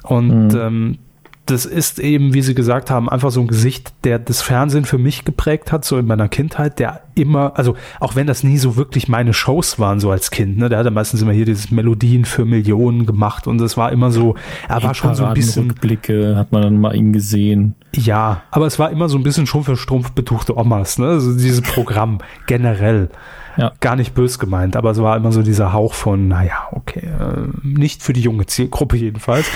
Und 0.03 0.49
mhm. 0.49 0.61
ähm, 0.61 0.99
das 1.47 1.67
ist 1.67 1.99
eben, 1.99 2.33
wie 2.33 2.41
Sie 2.41 2.55
gesagt 2.55 2.91
haben, 2.91 3.09
einfach 3.09 3.31
so 3.31 3.41
ein 3.41 3.47
Gesicht, 3.47 3.93
der 4.05 4.19
das 4.19 4.41
Fernsehen 4.41 4.87
für 4.87 4.97
mich 4.97 5.25
geprägt 5.25 5.73
hat, 5.73 5.85
so 5.85 5.99
in 5.99 6.07
meiner 6.07 6.29
Kindheit, 6.29 6.79
der 6.79 7.03
immer, 7.15 7.53
also 7.57 7.77
auch 8.01 8.17
wenn 8.17 8.27
das 8.27 8.45
nie 8.45 8.57
so 8.57 8.77
wirklich 8.77 9.09
meine 9.09 9.35
Shows 9.35 9.79
waren, 9.79 10.01
so 10.01 10.11
als 10.11 10.31
Kind, 10.31 10.57
ne, 10.57 10.71
der 10.71 10.79
hatte 10.79 10.91
meistens 10.91 11.21
immer 11.21 11.33
hier 11.33 11.45
dieses 11.45 11.71
Melodien 11.71 12.25
für 12.25 12.47
Millionen 12.47 13.05
gemacht 13.05 13.47
und 13.47 13.61
es 13.61 13.77
war 13.77 13.93
immer 13.93 14.11
so, 14.11 14.37
er 14.69 14.83
war 14.83 14.95
schon 14.95 15.15
so 15.15 15.27
ein 15.27 15.35
bisschen. 15.35 15.71
Rückblicke 15.71 16.35
hat 16.37 16.51
man 16.51 16.63
dann 16.63 16.81
mal 16.81 16.97
ihn 16.97 17.13
gesehen. 17.13 17.75
Ja, 17.95 18.43
aber 18.51 18.67
es 18.67 18.79
war 18.79 18.91
immer 18.91 19.11
so 19.11 19.19
ein 19.19 19.23
bisschen 19.23 19.47
schon 19.47 19.65
für 19.65 19.77
strumpfbetuchte 19.77 20.57
Omas, 20.57 20.99
ne, 20.99 21.09
also 21.09 21.37
dieses 21.37 21.61
Programm 21.61 22.19
generell. 22.47 23.11
Ja. 23.57 23.73
Gar 23.81 23.97
nicht 23.97 24.15
bös 24.15 24.39
gemeint, 24.39 24.77
aber 24.77 24.91
es 24.91 25.01
war 25.01 25.17
immer 25.17 25.33
so 25.33 25.43
dieser 25.43 25.73
Hauch 25.73 25.95
von, 25.95 26.29
naja, 26.29 26.69
okay, 26.73 27.07
äh, 27.07 27.49
nicht 27.63 28.03
für 28.03 28.13
die 28.13 28.21
junge 28.21 28.47
Zielgruppe 28.47 28.97
jedenfalls. 28.97 29.47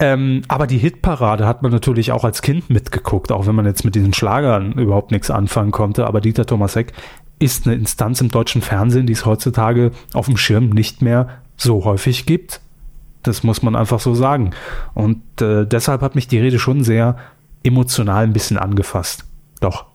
Ähm, 0.00 0.42
aber 0.48 0.66
die 0.66 0.78
Hitparade 0.78 1.46
hat 1.46 1.62
man 1.62 1.70
natürlich 1.70 2.12
auch 2.12 2.24
als 2.24 2.42
Kind 2.42 2.68
mitgeguckt, 2.68 3.30
auch 3.30 3.46
wenn 3.46 3.54
man 3.54 3.66
jetzt 3.66 3.84
mit 3.84 3.94
diesen 3.94 4.12
Schlagern 4.12 4.72
überhaupt 4.72 5.12
nichts 5.12 5.30
anfangen 5.30 5.70
konnte. 5.70 6.06
Aber 6.06 6.20
Dieter 6.20 6.46
Thomasek 6.46 6.92
ist 7.38 7.66
eine 7.66 7.76
Instanz 7.76 8.20
im 8.20 8.30
deutschen 8.30 8.62
Fernsehen, 8.62 9.06
die 9.06 9.12
es 9.12 9.26
heutzutage 9.26 9.92
auf 10.12 10.26
dem 10.26 10.36
Schirm 10.36 10.70
nicht 10.70 11.02
mehr 11.02 11.28
so 11.56 11.84
häufig 11.84 12.26
gibt. 12.26 12.60
Das 13.22 13.42
muss 13.42 13.62
man 13.62 13.76
einfach 13.76 14.00
so 14.00 14.14
sagen. 14.14 14.50
Und 14.94 15.22
äh, 15.40 15.64
deshalb 15.64 16.02
hat 16.02 16.14
mich 16.14 16.28
die 16.28 16.38
Rede 16.38 16.58
schon 16.58 16.84
sehr 16.84 17.16
emotional 17.62 18.24
ein 18.24 18.32
bisschen 18.32 18.58
angefasst. 18.58 19.24
Doch, 19.60 19.86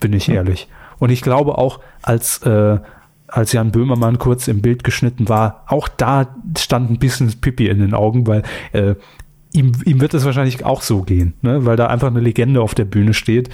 bin 0.00 0.12
ich 0.12 0.28
ehrlich. 0.28 0.68
Und 0.98 1.10
ich 1.10 1.22
glaube 1.22 1.58
auch, 1.58 1.80
als, 2.02 2.38
äh, 2.42 2.78
als 3.26 3.52
Jan 3.52 3.72
Böhmermann 3.72 4.18
kurz 4.18 4.48
im 4.48 4.62
Bild 4.62 4.84
geschnitten 4.84 5.28
war, 5.28 5.64
auch 5.66 5.88
da 5.88 6.34
stand 6.58 6.90
ein 6.90 6.98
bisschen 6.98 7.32
Pipi 7.40 7.68
in 7.68 7.80
den 7.80 7.94
Augen, 7.94 8.26
weil 8.26 8.42
äh, 8.72 8.94
ihm, 9.52 9.72
ihm 9.84 10.00
wird 10.00 10.14
es 10.14 10.24
wahrscheinlich 10.24 10.64
auch 10.64 10.82
so 10.82 11.02
gehen, 11.02 11.34
ne? 11.42 11.64
weil 11.64 11.76
da 11.76 11.86
einfach 11.86 12.08
eine 12.08 12.20
Legende 12.20 12.60
auf 12.60 12.74
der 12.74 12.84
Bühne 12.84 13.14
steht. 13.14 13.48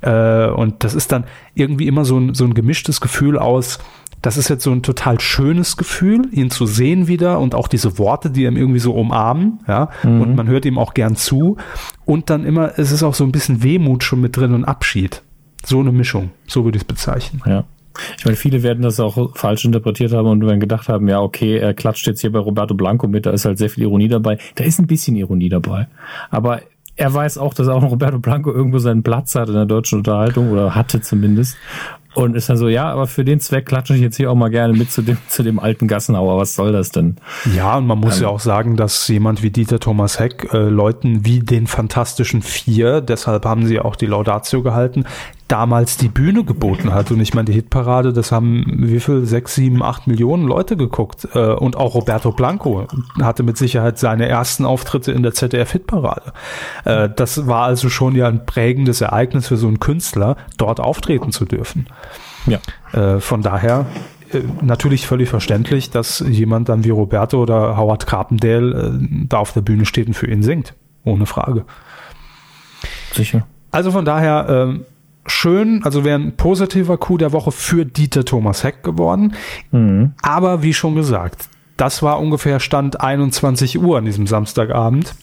Äh, 0.00 0.48
und 0.48 0.84
das 0.84 0.94
ist 0.94 1.12
dann 1.12 1.24
irgendwie 1.54 1.86
immer 1.86 2.04
so 2.04 2.18
ein, 2.18 2.34
so 2.34 2.44
ein 2.44 2.54
gemischtes 2.54 3.00
Gefühl 3.00 3.38
aus, 3.38 3.78
das 4.24 4.38
ist 4.38 4.48
jetzt 4.48 4.64
so 4.64 4.72
ein 4.72 4.82
total 4.82 5.20
schönes 5.20 5.76
Gefühl, 5.76 6.28
ihn 6.32 6.50
zu 6.50 6.64
sehen 6.64 7.08
wieder 7.08 7.40
und 7.40 7.54
auch 7.54 7.68
diese 7.68 7.98
Worte, 7.98 8.30
die 8.30 8.44
ihm 8.44 8.56
irgendwie 8.56 8.78
so 8.78 8.94
umarmen, 8.94 9.60
ja, 9.68 9.90
mhm. 10.02 10.22
und 10.22 10.34
man 10.34 10.48
hört 10.48 10.64
ihm 10.64 10.78
auch 10.78 10.94
gern 10.94 11.14
zu. 11.14 11.58
Und 12.06 12.30
dann 12.30 12.46
immer, 12.46 12.78
es 12.78 12.90
ist 12.90 13.02
auch 13.02 13.12
so 13.12 13.24
ein 13.24 13.32
bisschen 13.32 13.62
Wehmut 13.62 14.02
schon 14.02 14.22
mit 14.22 14.34
drin 14.34 14.54
und 14.54 14.64
Abschied. 14.64 15.22
So 15.64 15.80
eine 15.80 15.92
Mischung, 15.92 16.30
so 16.46 16.64
würde 16.64 16.76
ich 16.76 16.82
es 16.82 16.86
bezeichnen. 16.86 17.42
Ja. 17.46 17.64
Ich 18.18 18.24
meine, 18.24 18.36
viele 18.36 18.62
werden 18.62 18.82
das 18.82 18.98
auch 18.98 19.36
falsch 19.36 19.64
interpretiert 19.64 20.12
haben 20.12 20.26
und 20.26 20.40
dann 20.40 20.60
gedacht 20.60 20.88
haben, 20.88 21.08
ja, 21.08 21.20
okay, 21.20 21.58
er 21.58 21.74
klatscht 21.74 22.06
jetzt 22.06 22.20
hier 22.20 22.32
bei 22.32 22.40
Roberto 22.40 22.74
Blanco 22.74 23.06
mit, 23.06 23.24
da 23.26 23.30
ist 23.30 23.44
halt 23.44 23.58
sehr 23.58 23.70
viel 23.70 23.84
Ironie 23.84 24.08
dabei. 24.08 24.38
Da 24.56 24.64
ist 24.64 24.80
ein 24.80 24.86
bisschen 24.86 25.14
Ironie 25.16 25.48
dabei. 25.48 25.86
Aber 26.30 26.60
er 26.96 27.12
weiß 27.12 27.38
auch, 27.38 27.54
dass 27.54 27.68
auch 27.68 27.82
Roberto 27.90 28.18
Blanco 28.18 28.52
irgendwo 28.52 28.78
seinen 28.78 29.02
Platz 29.02 29.34
hat 29.34 29.48
in 29.48 29.54
der 29.54 29.66
deutschen 29.66 29.98
Unterhaltung 29.98 30.50
oder 30.50 30.74
hatte 30.74 31.00
zumindest. 31.00 31.56
Und 32.14 32.36
ist 32.36 32.48
dann 32.48 32.56
so, 32.56 32.68
ja, 32.68 32.92
aber 32.92 33.08
für 33.08 33.24
den 33.24 33.40
Zweck 33.40 33.66
klatsche 33.66 33.94
ich 33.96 34.00
jetzt 34.00 34.16
hier 34.16 34.30
auch 34.30 34.36
mal 34.36 34.48
gerne 34.48 34.72
mit 34.72 34.90
zu 34.92 35.02
dem, 35.02 35.18
zu 35.28 35.42
dem 35.42 35.58
alten 35.58 35.88
Gassenhauer. 35.88 36.38
Was 36.38 36.54
soll 36.54 36.70
das 36.70 36.90
denn? 36.90 37.16
Ja, 37.56 37.76
und 37.76 37.86
man 37.86 37.98
muss 37.98 38.18
ähm, 38.18 38.24
ja 38.24 38.28
auch 38.28 38.38
sagen, 38.38 38.76
dass 38.76 39.08
jemand 39.08 39.42
wie 39.42 39.50
Dieter 39.50 39.80
Thomas 39.80 40.20
Heck 40.20 40.52
äh, 40.52 40.58
Leuten 40.58 41.24
wie 41.24 41.40
den 41.40 41.66
Fantastischen 41.66 42.42
Vier, 42.42 43.00
deshalb 43.00 43.44
haben 43.44 43.66
sie 43.66 43.80
auch 43.80 43.96
die 43.96 44.06
Laudatio 44.06 44.62
gehalten, 44.62 45.04
damals 45.48 45.96
die 45.96 46.08
Bühne 46.08 46.44
geboten 46.44 46.92
hat. 46.92 47.10
Und 47.10 47.20
ich 47.20 47.34
meine, 47.34 47.46
die 47.46 47.52
Hitparade, 47.52 48.12
das 48.12 48.32
haben 48.32 48.64
wie 48.78 49.00
viel? 49.00 49.24
Sechs, 49.26 49.54
sieben, 49.54 49.82
acht 49.82 50.06
Millionen 50.06 50.46
Leute 50.46 50.76
geguckt. 50.76 51.28
Äh, 51.34 51.52
und 51.52 51.76
auch 51.76 51.94
Roberto 51.94 52.32
Blanco 52.32 52.86
hatte 53.20 53.42
mit 53.42 53.58
Sicherheit 53.58 53.98
seine 53.98 54.28
ersten 54.28 54.64
Auftritte 54.64 55.12
in 55.12 55.22
der 55.22 55.34
ZDF-Hitparade. 55.34 56.32
Äh, 56.84 57.10
das 57.14 57.46
war 57.46 57.64
also 57.64 57.88
schon 57.88 58.14
ja 58.14 58.26
ein 58.26 58.46
prägendes 58.46 59.00
Ereignis 59.00 59.48
für 59.48 59.56
so 59.56 59.66
einen 59.66 59.80
Künstler, 59.80 60.36
dort 60.56 60.80
auftreten 60.80 61.30
zu 61.30 61.44
dürfen. 61.44 61.86
Ja. 62.46 62.58
Äh, 62.92 63.20
von 63.20 63.42
daher 63.42 63.86
natürlich 64.62 65.06
völlig 65.06 65.28
verständlich, 65.28 65.90
dass 65.90 66.18
jemand 66.18 66.68
dann 66.68 66.82
wie 66.82 66.90
Roberto 66.90 67.40
oder 67.40 67.76
Howard 67.76 68.06
Carpendale 68.06 68.98
da 69.28 69.38
auf 69.38 69.52
der 69.52 69.60
Bühne 69.60 69.86
steht 69.86 70.08
und 70.08 70.14
für 70.14 70.28
ihn 70.28 70.42
singt. 70.42 70.74
Ohne 71.04 71.26
Frage. 71.26 71.64
Sicher. 73.12 73.46
Also 73.70 73.90
von 73.90 74.04
daher, 74.04 74.46
ähm, 74.48 74.84
schön, 75.26 75.82
also 75.84 76.04
wäre 76.04 76.18
ein 76.18 76.36
positiver 76.36 76.98
Coup 76.98 77.18
der 77.18 77.32
Woche 77.32 77.52
für 77.52 77.84
Dieter 77.84 78.24
Thomas 78.24 78.64
Heck 78.64 78.82
geworden. 78.82 79.34
Mhm. 79.70 80.12
Aber 80.22 80.62
wie 80.62 80.74
schon 80.74 80.94
gesagt, 80.94 81.48
das 81.76 82.02
war 82.02 82.20
ungefähr 82.20 82.60
Stand 82.60 83.00
21 83.00 83.80
Uhr 83.80 83.98
an 83.98 84.04
diesem 84.04 84.26
Samstagabend. 84.26 85.14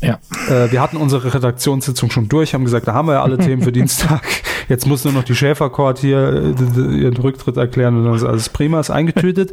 Ja. 0.00 0.18
Äh, 0.48 0.72
wir 0.72 0.80
hatten 0.80 0.96
unsere 0.96 1.34
Redaktionssitzung 1.34 2.10
schon 2.10 2.28
durch, 2.28 2.54
haben 2.54 2.64
gesagt, 2.64 2.88
da 2.88 2.94
haben 2.94 3.08
wir 3.08 3.14
ja 3.14 3.22
alle 3.22 3.38
Themen 3.44 3.62
für 3.62 3.72
Dienstag. 3.72 4.22
Jetzt 4.68 4.86
muss 4.86 5.04
nur 5.04 5.12
noch 5.12 5.24
die 5.24 5.34
Schäferkord 5.34 5.98
hier 5.98 6.54
äh, 6.56 7.00
ihren 7.00 7.16
Rücktritt 7.16 7.56
erklären 7.56 7.96
und 7.96 8.04
dann 8.04 8.14
ist 8.14 8.24
alles 8.24 8.48
prima, 8.48 8.80
ist 8.80 8.90
eingetütet. 8.90 9.52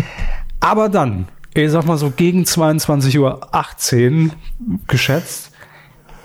Aber 0.60 0.88
dann, 0.88 1.28
ich 1.54 1.70
sag 1.70 1.86
mal 1.86 1.96
so 1.96 2.10
gegen 2.10 2.44
22 2.44 3.18
Uhr 3.18 3.54
18 3.54 4.32
geschätzt, 4.88 5.52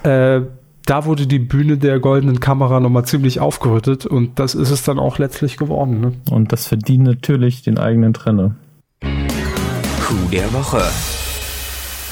äh, 0.04 0.42
da 0.86 1.06
wurde 1.06 1.28
die 1.28 1.40
Bühne 1.40 1.78
der 1.78 2.00
goldenen 2.00 2.40
Kamera 2.40 2.80
nochmal 2.80 3.06
ziemlich 3.06 3.40
aufgerüttet 3.40 4.06
und 4.06 4.40
das 4.40 4.56
ist 4.56 4.70
es 4.70 4.84
dann 4.84 5.00
auch 5.00 5.18
letztlich 5.18 5.58
geworden. 5.58 6.02
Ne? 6.02 6.14
Und 6.30 6.52
das 6.52 6.68
verdient 6.68 7.04
natürlich 7.04 7.62
den 7.62 7.78
eigenen 7.78 8.14
Trenner. 8.14 8.56
Coup 9.02 10.32
der 10.32 10.52
Woche. 10.54 10.82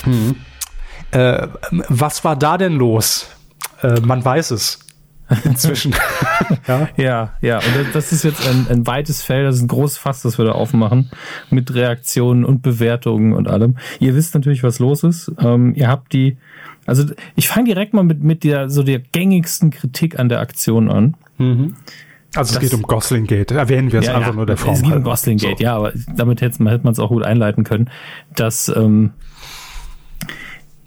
Hm. 0.04 0.36
Äh, 1.12 1.48
was 1.90 2.24
war 2.24 2.36
da 2.36 2.58
denn 2.58 2.74
los? 2.74 3.28
Äh, 3.82 4.00
man 4.00 4.24
weiß 4.24 4.52
es. 4.52 4.80
Inzwischen. 5.44 5.96
ja. 6.68 6.90
ja, 6.98 7.34
ja. 7.42 7.58
Und 7.58 7.94
das 7.94 8.12
ist 8.12 8.24
jetzt 8.24 8.48
ein, 8.48 8.68
ein 8.70 8.88
weites 8.88 9.22
Feld, 9.22 9.48
das 9.48 9.58
ist 9.58 9.62
ein 9.62 9.68
großes 9.68 9.98
Fass, 9.98 10.22
das 10.22 10.38
wir 10.38 10.46
da 10.46 10.52
aufmachen. 10.52 11.10
Mit 11.50 11.74
Reaktionen 11.74 12.44
und 12.44 12.62
Bewertungen 12.62 13.34
und 13.34 13.48
allem. 13.48 13.78
Ihr 14.00 14.16
wisst 14.16 14.34
natürlich, 14.34 14.64
was 14.64 14.80
los 14.80 15.04
ist. 15.04 15.32
Ähm, 15.40 15.74
ihr 15.76 15.88
habt 15.88 16.14
die 16.14 16.38
also 16.86 17.06
ich 17.36 17.48
fange 17.48 17.66
direkt 17.66 17.94
mal 17.94 18.04
mit, 18.04 18.24
mit 18.24 18.44
der 18.44 18.70
so 18.70 18.84
der 18.84 19.00
gängigsten 19.00 19.72
Kritik 19.72 20.20
an 20.20 20.30
der 20.30 20.40
Aktion 20.40 20.90
an. 20.90 21.16
Mhm. 21.38 21.76
Also 22.36 22.50
es 22.50 22.60
das, 22.60 22.60
geht 22.60 22.74
um 22.74 22.84
Gosling 22.84 23.28
Gate. 23.28 23.52
Erwähnen 23.52 23.92
wir 23.92 24.00
es 24.00 24.08
ja, 24.08 24.16
einfach 24.16 24.30
ja, 24.30 24.36
nur 24.36 24.46
der 24.46 24.58
Form. 24.58 24.76
Es 24.76 24.82
geht 24.82 24.94
um 24.94 25.04
Gosling 25.04 25.38
Gate, 25.38 25.58
so. 25.58 25.64
ja, 25.64 25.76
aber 25.76 25.92
damit 26.16 26.42
hätte 26.42 26.64
man 26.64 26.86
es 26.86 27.00
auch 27.00 27.10
gut 27.10 27.24
einleiten 27.24 27.64
können, 27.64 27.90
dass, 28.36 28.70
ähm, 28.70 29.12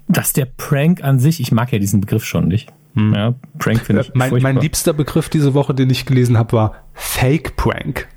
dass 0.07 0.33
der 0.33 0.45
Prank 0.45 1.03
an 1.03 1.19
sich, 1.19 1.39
ich 1.39 1.51
mag 1.51 1.71
ja 1.71 1.77
diesen 1.77 2.01
Begriff 2.01 2.25
schon 2.25 2.47
nicht. 2.47 2.73
Hm. 2.95 3.13
Ja, 3.13 3.35
Prank 3.59 3.81
finde 3.81 4.01
ich. 4.01 4.13
Mein, 4.15 4.33
mein 4.41 4.57
liebster 4.57 4.93
Begriff 4.93 5.29
diese 5.29 5.53
Woche, 5.53 5.75
den 5.75 5.89
ich 5.89 6.05
gelesen 6.05 6.37
habe, 6.37 6.53
war 6.53 6.75
Fake 6.93 7.55
Prank. 7.55 8.07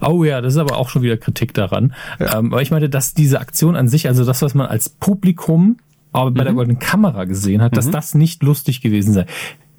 Oh 0.00 0.24
ja, 0.24 0.40
das 0.40 0.54
ist 0.54 0.58
aber 0.58 0.78
auch 0.78 0.88
schon 0.88 1.02
wieder 1.02 1.16
Kritik 1.16 1.54
daran. 1.54 1.94
Ja. 2.18 2.38
Ähm, 2.38 2.52
aber 2.52 2.62
ich 2.62 2.72
meine, 2.72 2.88
dass 2.88 3.14
diese 3.14 3.40
Aktion 3.40 3.76
an 3.76 3.86
sich, 3.86 4.08
also 4.08 4.24
das, 4.24 4.42
was 4.42 4.54
man 4.54 4.66
als 4.66 4.88
Publikum 4.88 5.76
aber 6.12 6.30
bei 6.30 6.42
mhm. 6.42 6.44
der 6.44 6.54
goldenen 6.54 6.78
Kamera 6.78 7.24
gesehen 7.24 7.62
hat, 7.62 7.76
dass 7.76 7.86
mhm. 7.86 7.92
das 7.92 8.14
nicht 8.14 8.42
lustig 8.42 8.80
gewesen 8.80 9.12
sei. 9.12 9.26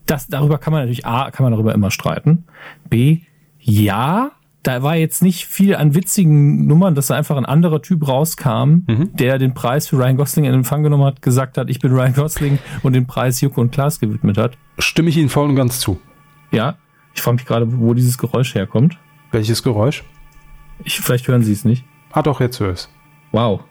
Das, 0.06 0.28
darüber 0.28 0.58
kann 0.58 0.72
man 0.72 0.82
natürlich, 0.82 1.06
A, 1.06 1.32
kann 1.32 1.44
man 1.44 1.52
darüber 1.52 1.74
immer 1.74 1.92
streiten. 1.92 2.46
B, 2.90 3.22
ja, 3.60 4.32
da 4.64 4.84
war 4.84 4.96
jetzt 4.96 5.22
nicht 5.22 5.46
viel 5.46 5.76
an 5.76 5.96
witzigen 5.96 6.68
Nummern, 6.68 6.94
dass 6.94 7.08
da 7.08 7.16
einfach 7.16 7.38
ein 7.38 7.46
anderer 7.46 7.82
Typ 7.82 8.08
rauskam, 8.08 8.84
mhm. 8.88 9.10
der 9.14 9.38
den 9.38 9.54
Preis 9.54 9.88
für 9.88 9.98
Ryan 9.98 10.18
Gosling 10.18 10.46
in 10.46 10.54
Empfang 10.54 10.84
genommen 10.84 11.06
hat, 11.06 11.22
gesagt 11.22 11.58
hat, 11.58 11.70
ich 11.70 11.80
bin 11.80 11.92
Ryan 11.92 12.14
Gosling 12.14 12.60
und 12.84 12.94
den 12.94 13.08
Preis 13.08 13.40
Joko 13.42 13.62
und 13.62 13.72
Klaas 13.72 14.00
gewidmet 14.00 14.38
hat. 14.38 14.58
Stimme 14.78 15.10
ich 15.10 15.18
Ihnen 15.18 15.30
voll 15.30 15.50
und 15.50 15.56
ganz 15.56 15.80
zu. 15.80 16.00
Ja, 16.52 16.76
ich 17.14 17.22
frage 17.22 17.38
mich 17.38 17.46
gerade, 17.46 17.80
wo 17.80 17.94
dieses 17.94 18.18
Geräusch 18.18 18.56
herkommt. 18.56 18.98
Welches 19.32 19.64
Geräusch? 19.64 20.04
Ich, 20.84 21.00
vielleicht 21.00 21.28
hören 21.28 21.44
Sie 21.44 21.54
es 21.54 21.66
nicht. 21.66 21.86
Ah 22.12 22.22
doch, 22.22 22.40
jetzt 22.42 22.60
höre 22.60 22.74
es. 22.74 22.90
Wow. 23.32 23.62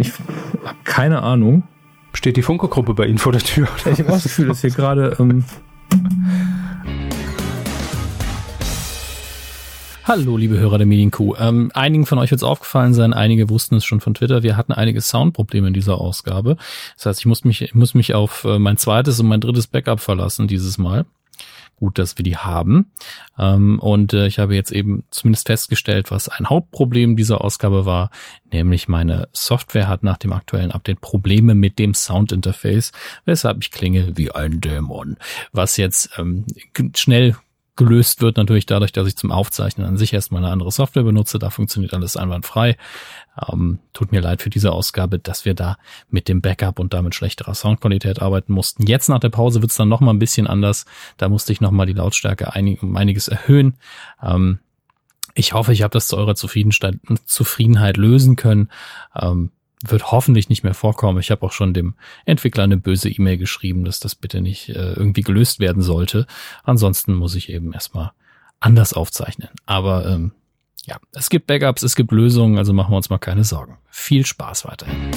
Ich 0.00 0.12
habe 0.12 0.78
keine 0.84 1.24
Ahnung. 1.24 1.64
Steht 2.12 2.36
die 2.36 2.42
Funke-Gruppe 2.42 2.94
bei 2.94 3.06
Ihnen 3.06 3.18
vor 3.18 3.32
der 3.32 3.40
Tür? 3.40 3.66
Oder? 3.82 3.92
Ich 3.92 3.98
habe 3.98 4.10
auch 4.10 4.14
das 4.14 4.22
Gefühl, 4.22 4.46
dass 4.46 4.60
hier 4.60 4.70
gerade. 4.70 5.16
Ähm 5.18 5.44
Hallo, 10.04 10.36
liebe 10.36 10.56
Hörer 10.56 10.78
der 10.78 10.86
Medienkuh. 10.86 11.34
Ähm, 11.38 11.72
einigen 11.74 12.06
von 12.06 12.18
euch 12.18 12.30
wird 12.30 12.38
es 12.40 12.44
aufgefallen 12.44 12.94
sein, 12.94 13.12
einige 13.12 13.50
wussten 13.50 13.74
es 13.74 13.84
schon 13.84 14.00
von 14.00 14.14
Twitter. 14.14 14.44
Wir 14.44 14.56
hatten 14.56 14.72
einige 14.72 15.00
Soundprobleme 15.00 15.66
in 15.66 15.74
dieser 15.74 16.00
Ausgabe. 16.00 16.56
Das 16.96 17.06
heißt, 17.06 17.20
ich 17.20 17.26
muss 17.26 17.44
mich, 17.44 17.74
muss 17.74 17.94
mich 17.94 18.14
auf 18.14 18.44
äh, 18.44 18.60
mein 18.60 18.76
zweites 18.76 19.18
und 19.18 19.26
mein 19.26 19.40
drittes 19.40 19.66
Backup 19.66 19.98
verlassen 19.98 20.46
dieses 20.46 20.78
Mal 20.78 21.06
gut, 21.78 21.98
dass 21.98 22.18
wir 22.18 22.22
die 22.22 22.36
haben. 22.36 22.92
Ähm, 23.38 23.78
und 23.78 24.12
äh, 24.12 24.26
ich 24.26 24.38
habe 24.38 24.54
jetzt 24.54 24.72
eben 24.72 25.04
zumindest 25.10 25.46
festgestellt, 25.46 26.10
was 26.10 26.28
ein 26.28 26.46
Hauptproblem 26.46 27.16
dieser 27.16 27.42
Ausgabe 27.42 27.86
war, 27.86 28.10
nämlich 28.52 28.88
meine 28.88 29.28
Software 29.32 29.88
hat 29.88 30.02
nach 30.02 30.18
dem 30.18 30.32
aktuellen 30.32 30.72
Update 30.72 31.00
Probleme 31.00 31.54
mit 31.54 31.78
dem 31.78 31.94
Soundinterface, 31.94 32.92
weshalb 33.24 33.58
ich 33.62 33.70
klinge 33.70 34.16
wie 34.16 34.30
ein 34.30 34.60
Dämon, 34.60 35.16
was 35.52 35.76
jetzt 35.76 36.10
ähm, 36.18 36.44
schnell 36.94 37.36
gelöst 37.78 38.20
wird 38.20 38.36
natürlich 38.36 38.66
dadurch, 38.66 38.92
dass 38.92 39.06
ich 39.06 39.16
zum 39.16 39.30
Aufzeichnen 39.30 39.86
an 39.86 39.96
sich 39.96 40.12
erstmal 40.12 40.42
eine 40.42 40.52
andere 40.52 40.72
Software 40.72 41.04
benutze. 41.04 41.38
Da 41.38 41.48
funktioniert 41.48 41.94
alles 41.94 42.16
einwandfrei. 42.16 42.76
Ähm, 43.50 43.78
tut 43.92 44.12
mir 44.12 44.20
leid 44.20 44.42
für 44.42 44.50
diese 44.50 44.72
Ausgabe, 44.72 45.18
dass 45.18 45.44
wir 45.44 45.54
da 45.54 45.76
mit 46.10 46.28
dem 46.28 46.40
Backup 46.40 46.78
und 46.78 46.94
damit 46.94 47.14
schlechterer 47.14 47.54
Soundqualität 47.54 48.20
arbeiten 48.20 48.52
mussten. 48.52 48.86
Jetzt 48.86 49.08
nach 49.08 49.20
der 49.20 49.30
Pause 49.30 49.62
wird's 49.62 49.76
dann 49.76 49.88
noch 49.88 50.00
mal 50.00 50.12
ein 50.12 50.18
bisschen 50.18 50.46
anders. 50.46 50.86
Da 51.16 51.28
musste 51.28 51.52
ich 51.52 51.60
noch 51.60 51.70
mal 51.70 51.86
die 51.86 51.92
Lautstärke 51.92 52.52
einig, 52.52 52.82
um 52.82 52.96
einiges 52.96 53.28
erhöhen. 53.28 53.74
Ähm, 54.22 54.58
ich 55.34 55.52
hoffe, 55.52 55.72
ich 55.72 55.82
habe 55.82 55.92
das 55.92 56.08
zu 56.08 56.16
eurer 56.16 56.34
Zufriedenheit 56.34 57.96
lösen 57.96 58.36
können. 58.36 58.70
Ähm, 59.14 59.50
wird 59.86 60.10
hoffentlich 60.10 60.48
nicht 60.48 60.64
mehr 60.64 60.74
vorkommen. 60.74 61.20
Ich 61.20 61.30
habe 61.30 61.46
auch 61.46 61.52
schon 61.52 61.72
dem 61.72 61.94
Entwickler 62.24 62.64
eine 62.64 62.76
böse 62.76 63.08
E-Mail 63.08 63.38
geschrieben, 63.38 63.84
dass 63.84 64.00
das 64.00 64.16
bitte 64.16 64.40
nicht 64.40 64.70
äh, 64.70 64.94
irgendwie 64.94 65.22
gelöst 65.22 65.60
werden 65.60 65.82
sollte. 65.82 66.26
Ansonsten 66.64 67.14
muss 67.14 67.36
ich 67.36 67.48
eben 67.48 67.72
erstmal 67.72 68.10
anders 68.58 68.92
aufzeichnen. 68.92 69.50
Aber 69.66 70.06
ähm, 70.06 70.32
ja, 70.88 70.96
es 71.12 71.28
gibt 71.28 71.46
Backups, 71.46 71.82
es 71.82 71.94
gibt 71.94 72.12
Lösungen, 72.12 72.56
also 72.56 72.72
machen 72.72 72.92
wir 72.92 72.96
uns 72.96 73.10
mal 73.10 73.18
keine 73.18 73.44
Sorgen. 73.44 73.76
Viel 73.90 74.24
Spaß 74.24 74.66
weiterhin. 74.66 75.10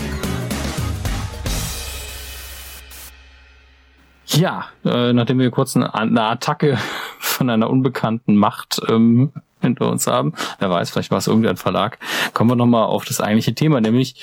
Ja, 4.28 4.66
äh, 4.84 5.14
nachdem 5.14 5.40
wir 5.40 5.50
kurz 5.50 5.76
eine, 5.76 5.94
eine, 5.94 6.24
Attacke 6.24 6.78
von 7.20 7.50
einer 7.50 7.70
unbekannten 7.70 8.36
Macht 8.36 8.82
ähm, 8.90 9.32
hinter 9.62 9.90
uns 9.90 10.08
haben, 10.08 10.34
wer 10.60 10.70
weiß, 10.70 10.90
vielleicht 10.90 11.12
war 11.12 11.20
es 11.20 11.28
irgendein 11.28 11.58
Verlag, 11.58 12.00
kommen 12.34 12.50
wir 12.50 12.56
nochmal 12.56 12.86
auf 12.86 13.06
das 13.06 13.22
eigentliche 13.22 13.54
Thema, 13.54 13.80
nämlich 13.80 14.16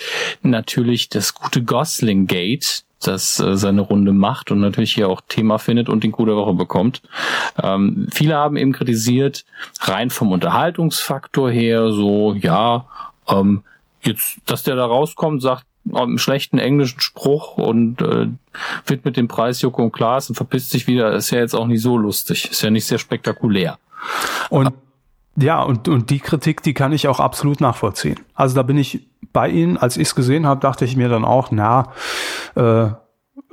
natürlich 0.43 1.09
das 1.09 1.35
gute 1.35 1.63
Gosling 1.63 2.27
Gate, 2.27 2.85
das 3.01 3.39
äh, 3.41 3.57
seine 3.57 3.83
Runde 3.83 4.13
macht 4.13 4.51
und 4.51 4.61
natürlich 4.61 4.93
hier 4.93 5.09
auch 5.09 5.21
Thema 5.27 5.59
findet 5.59 5.89
und 5.89 6.05
den 6.05 6.13
Coup 6.13 6.27
der 6.27 6.37
Woche 6.37 6.55
bekommt. 6.55 7.03
Ähm, 7.63 8.09
viele 8.13 8.37
haben 8.37 8.57
eben 8.57 8.73
kritisiert, 8.73 9.45
rein 9.81 10.11
vom 10.11 10.33
Unterhaltungsfaktor 10.33 11.51
her, 11.51 11.91
so, 11.91 12.35
ja, 12.35 12.87
ähm, 13.29 13.63
jetzt, 14.03 14.39
dass 14.47 14.63
der 14.63 14.77
da 14.77 14.87
rauskommt, 14.87 15.43
sagt 15.43 15.65
einen 15.95 16.19
schlechten 16.19 16.59
englischen 16.59 17.01
Spruch 17.01 17.57
und 17.57 18.03
äh, 18.03 18.29
wird 18.87 19.05
mit 19.05 19.17
dem 19.17 19.29
Preis 19.29 19.63
Joko 19.63 19.85
und 19.85 19.93
Klaas 19.93 20.29
und 20.29 20.35
verpisst 20.35 20.71
sich 20.71 20.87
wieder, 20.87 21.13
ist 21.13 21.31
ja 21.31 21.39
jetzt 21.39 21.55
auch 21.55 21.67
nicht 21.67 21.83
so 21.83 21.97
lustig, 21.97 22.51
ist 22.51 22.63
ja 22.63 22.71
nicht 22.71 22.85
sehr 22.85 22.99
spektakulär. 22.99 23.79
Und 24.51 24.73
ja, 25.41 25.63
und, 25.63 25.87
und 25.87 26.11
die 26.11 26.19
Kritik, 26.19 26.63
die 26.63 26.75
kann 26.75 26.93
ich 26.93 27.07
auch 27.07 27.21
absolut 27.21 27.61
nachvollziehen. 27.61 28.19
Also 28.35 28.57
da 28.57 28.63
bin 28.63 28.77
ich 28.77 29.08
bei 29.33 29.49
Ihnen, 29.49 29.77
als 29.77 29.97
ich 29.97 30.09
es 30.09 30.15
gesehen 30.15 30.47
habe, 30.47 30.61
dachte 30.61 30.85
ich 30.85 30.97
mir 30.97 31.09
dann 31.09 31.25
auch, 31.25 31.51
na, 31.51 31.93
äh, 32.55 32.89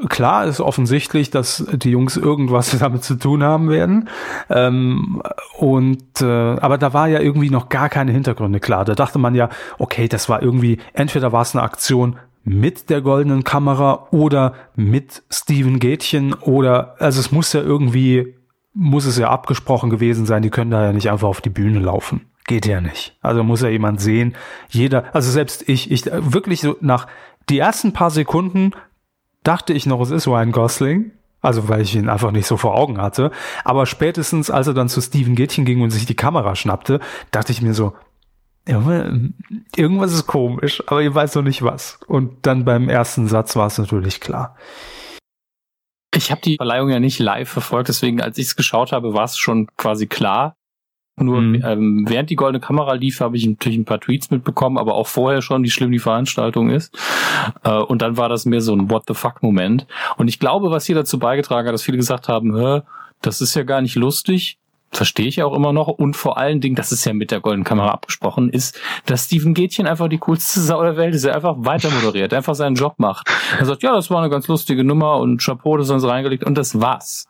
klar 0.09 0.45
ist 0.45 0.59
offensichtlich, 0.59 1.29
dass 1.29 1.65
die 1.71 1.91
Jungs 1.91 2.17
irgendwas 2.17 2.77
damit 2.79 3.03
zu 3.03 3.15
tun 3.15 3.43
haben 3.43 3.69
werden. 3.69 4.09
Ähm, 4.49 5.21
und 5.57 6.21
äh, 6.21 6.25
aber 6.25 6.77
da 6.77 6.93
war 6.93 7.07
ja 7.07 7.19
irgendwie 7.19 7.49
noch 7.49 7.69
gar 7.69 7.89
keine 7.89 8.11
Hintergründe 8.11 8.59
klar. 8.59 8.85
Da 8.85 8.95
dachte 8.95 9.19
man 9.19 9.35
ja, 9.35 9.49
okay, 9.77 10.07
das 10.07 10.29
war 10.29 10.41
irgendwie, 10.41 10.79
entweder 10.93 11.31
war 11.31 11.41
es 11.41 11.55
eine 11.55 11.63
Aktion 11.63 12.17
mit 12.43 12.89
der 12.89 13.01
goldenen 13.01 13.43
Kamera 13.43 14.07
oder 14.11 14.53
mit 14.75 15.23
Steven 15.31 15.79
Gätchen 15.79 16.33
oder 16.33 16.95
also 16.99 17.19
es 17.19 17.31
muss 17.31 17.51
ja 17.53 17.61
irgendwie, 17.61 18.35
muss 18.73 19.05
es 19.05 19.17
ja 19.17 19.29
abgesprochen 19.29 19.89
gewesen 19.89 20.27
sein, 20.27 20.43
die 20.43 20.51
können 20.51 20.69
da 20.69 20.83
ja 20.83 20.93
nicht 20.93 21.09
einfach 21.09 21.27
auf 21.27 21.41
die 21.41 21.49
Bühne 21.49 21.79
laufen. 21.79 22.21
Geht 22.47 22.65
ja 22.65 22.79
nicht. 22.81 23.17
Also 23.21 23.43
muss 23.43 23.61
ja 23.61 23.69
jemand 23.69 23.99
sehen. 23.99 24.35
Jeder, 24.69 25.13
also 25.15 25.31
selbst 25.31 25.67
ich, 25.67 25.91
ich 25.91 26.05
wirklich 26.05 26.61
so 26.61 26.77
nach 26.79 27.07
die 27.49 27.59
ersten 27.59 27.93
paar 27.93 28.11
Sekunden 28.11 28.71
dachte 29.43 29.73
ich 29.73 29.85
noch, 29.85 30.01
es 30.01 30.11
ist 30.11 30.27
Ryan 30.27 30.51
Gosling. 30.51 31.11
Also 31.41 31.69
weil 31.69 31.81
ich 31.81 31.95
ihn 31.95 32.09
einfach 32.09 32.31
nicht 32.31 32.47
so 32.47 32.57
vor 32.57 32.75
Augen 32.75 32.99
hatte. 32.99 33.31
Aber 33.63 33.85
spätestens, 33.85 34.49
als 34.49 34.67
er 34.67 34.73
dann 34.73 34.89
zu 34.89 34.99
Steven 35.01 35.35
Gätchen 35.35 35.65
ging 35.65 35.81
und 35.81 35.91
sich 35.91 36.05
die 36.05 36.15
Kamera 36.15 36.55
schnappte, 36.55 36.99
dachte 37.29 37.51
ich 37.51 37.61
mir 37.61 37.75
so, 37.75 37.93
irgendwas 38.67 40.13
ist 40.13 40.25
komisch, 40.25 40.83
aber 40.87 41.03
ich 41.03 41.13
weiß 41.13 41.35
noch 41.35 41.43
nicht 41.43 41.61
was. 41.61 41.99
Und 42.07 42.45
dann 42.47 42.65
beim 42.65 42.89
ersten 42.89 43.27
Satz 43.27 43.55
war 43.55 43.67
es 43.67 43.77
natürlich 43.77 44.19
klar. 44.19 44.55
Ich 46.15 46.31
habe 46.31 46.41
die 46.41 46.55
Verleihung 46.55 46.89
ja 46.89 46.99
nicht 46.99 47.19
live 47.19 47.49
verfolgt, 47.49 47.89
deswegen 47.89 48.21
als 48.21 48.37
ich 48.37 48.47
es 48.47 48.55
geschaut 48.55 48.91
habe, 48.91 49.13
war 49.13 49.25
es 49.25 49.37
schon 49.37 49.67
quasi 49.77 50.07
klar. 50.07 50.55
Nur 51.17 51.39
mhm. 51.39 51.63
ähm, 51.63 52.05
während 52.07 52.29
die 52.29 52.35
goldene 52.35 52.59
Kamera 52.59 52.93
lief, 52.93 53.21
habe 53.21 53.37
ich 53.37 53.47
natürlich 53.47 53.77
ein 53.77 53.85
paar 53.85 54.01
Tweets 54.01 54.31
mitbekommen, 54.31 54.77
aber 54.77 54.95
auch 54.95 55.07
vorher 55.07 55.41
schon, 55.41 55.63
wie 55.63 55.69
schlimm 55.69 55.91
die 55.91 55.99
Veranstaltung 55.99 56.69
ist. 56.69 56.97
Äh, 57.63 57.71
und 57.71 58.01
dann 58.01 58.17
war 58.17 58.27
das 58.27 58.45
mehr 58.45 58.61
so 58.61 58.75
ein 58.75 58.89
What 58.89 59.03
the 59.07 59.13
fuck 59.13 59.41
Moment. 59.41 59.87
Und 60.17 60.27
ich 60.27 60.39
glaube, 60.39 60.71
was 60.71 60.85
hier 60.85 60.95
dazu 60.95 61.17
beigetragen 61.17 61.67
hat, 61.67 61.73
dass 61.73 61.83
viele 61.83 61.97
gesagt 61.97 62.27
haben, 62.27 62.57
Hä, 62.57 62.81
das 63.21 63.39
ist 63.39 63.55
ja 63.55 63.63
gar 63.63 63.81
nicht 63.81 63.95
lustig. 63.95 64.57
Verstehe 64.91 65.27
ich 65.27 65.41
auch 65.41 65.53
immer 65.53 65.71
noch. 65.71 65.87
Und 65.87 66.15
vor 66.15 66.37
allen 66.37 66.59
Dingen, 66.59 66.75
das 66.75 66.91
ist 66.91 67.05
ja 67.05 67.13
mit 67.13 67.31
der 67.31 67.39
goldenen 67.39 67.63
Kamera 67.65 67.91
abgesprochen, 67.91 68.49
ist, 68.49 68.79
dass 69.05 69.25
Steven 69.25 69.53
Gätchen 69.53 69.87
einfach 69.87 70.09
die 70.09 70.17
coolste 70.17 70.59
Sau 70.59 70.83
der 70.83 70.97
Welt 70.97 71.15
ist. 71.15 71.23
Er 71.23 71.35
einfach 71.35 71.55
weiter 71.59 71.89
moderiert, 71.91 72.33
einfach 72.33 72.55
seinen 72.55 72.75
Job 72.75 72.95
macht. 72.97 73.29
Er 73.57 73.65
sagt, 73.65 73.83
ja, 73.83 73.93
das 73.93 74.09
war 74.09 74.19
eine 74.19 74.29
ganz 74.29 74.47
lustige 74.47 74.83
Nummer 74.83 75.17
und 75.17 75.41
Chapeau, 75.41 75.77
das 75.77 75.89
haben 75.89 75.99
sie 75.99 76.09
reingelegt 76.09 76.43
und 76.43 76.57
das 76.57 76.79
war's. 76.79 77.25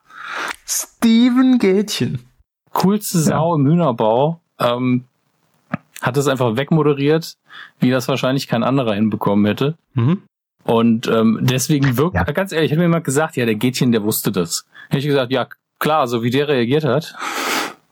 Steven 0.65 1.59
Gätchen 1.59 2.25
coolste 2.75 3.19
Sau 3.19 3.55
ja. 3.55 3.55
im 3.55 3.67
Hühnerbau, 3.67 4.39
ähm, 4.59 5.05
hat 6.01 6.17
es 6.17 6.27
einfach 6.27 6.55
wegmoderiert, 6.55 7.37
wie 7.79 7.89
das 7.89 8.07
wahrscheinlich 8.07 8.47
kein 8.47 8.63
anderer 8.63 8.93
hinbekommen 8.93 9.45
hätte. 9.45 9.75
Mhm. 9.93 10.21
Und 10.63 11.07
ähm, 11.07 11.39
deswegen 11.41 11.97
wirkt, 11.97 12.15
ja. 12.15 12.23
ganz 12.23 12.51
ehrlich, 12.51 12.71
hätte 12.71 12.79
mir 12.79 12.85
jemand 12.85 13.05
gesagt, 13.05 13.35
ja, 13.37 13.45
der 13.45 13.55
Gätchen, 13.55 13.91
der 13.91 14.03
wusste 14.03 14.31
das. 14.31 14.65
Hätte 14.89 14.99
ich 14.99 15.05
gesagt, 15.05 15.31
ja, 15.31 15.47
klar, 15.79 16.07
so 16.07 16.23
wie 16.23 16.29
der 16.29 16.47
reagiert 16.47 16.83
hat. 16.83 17.15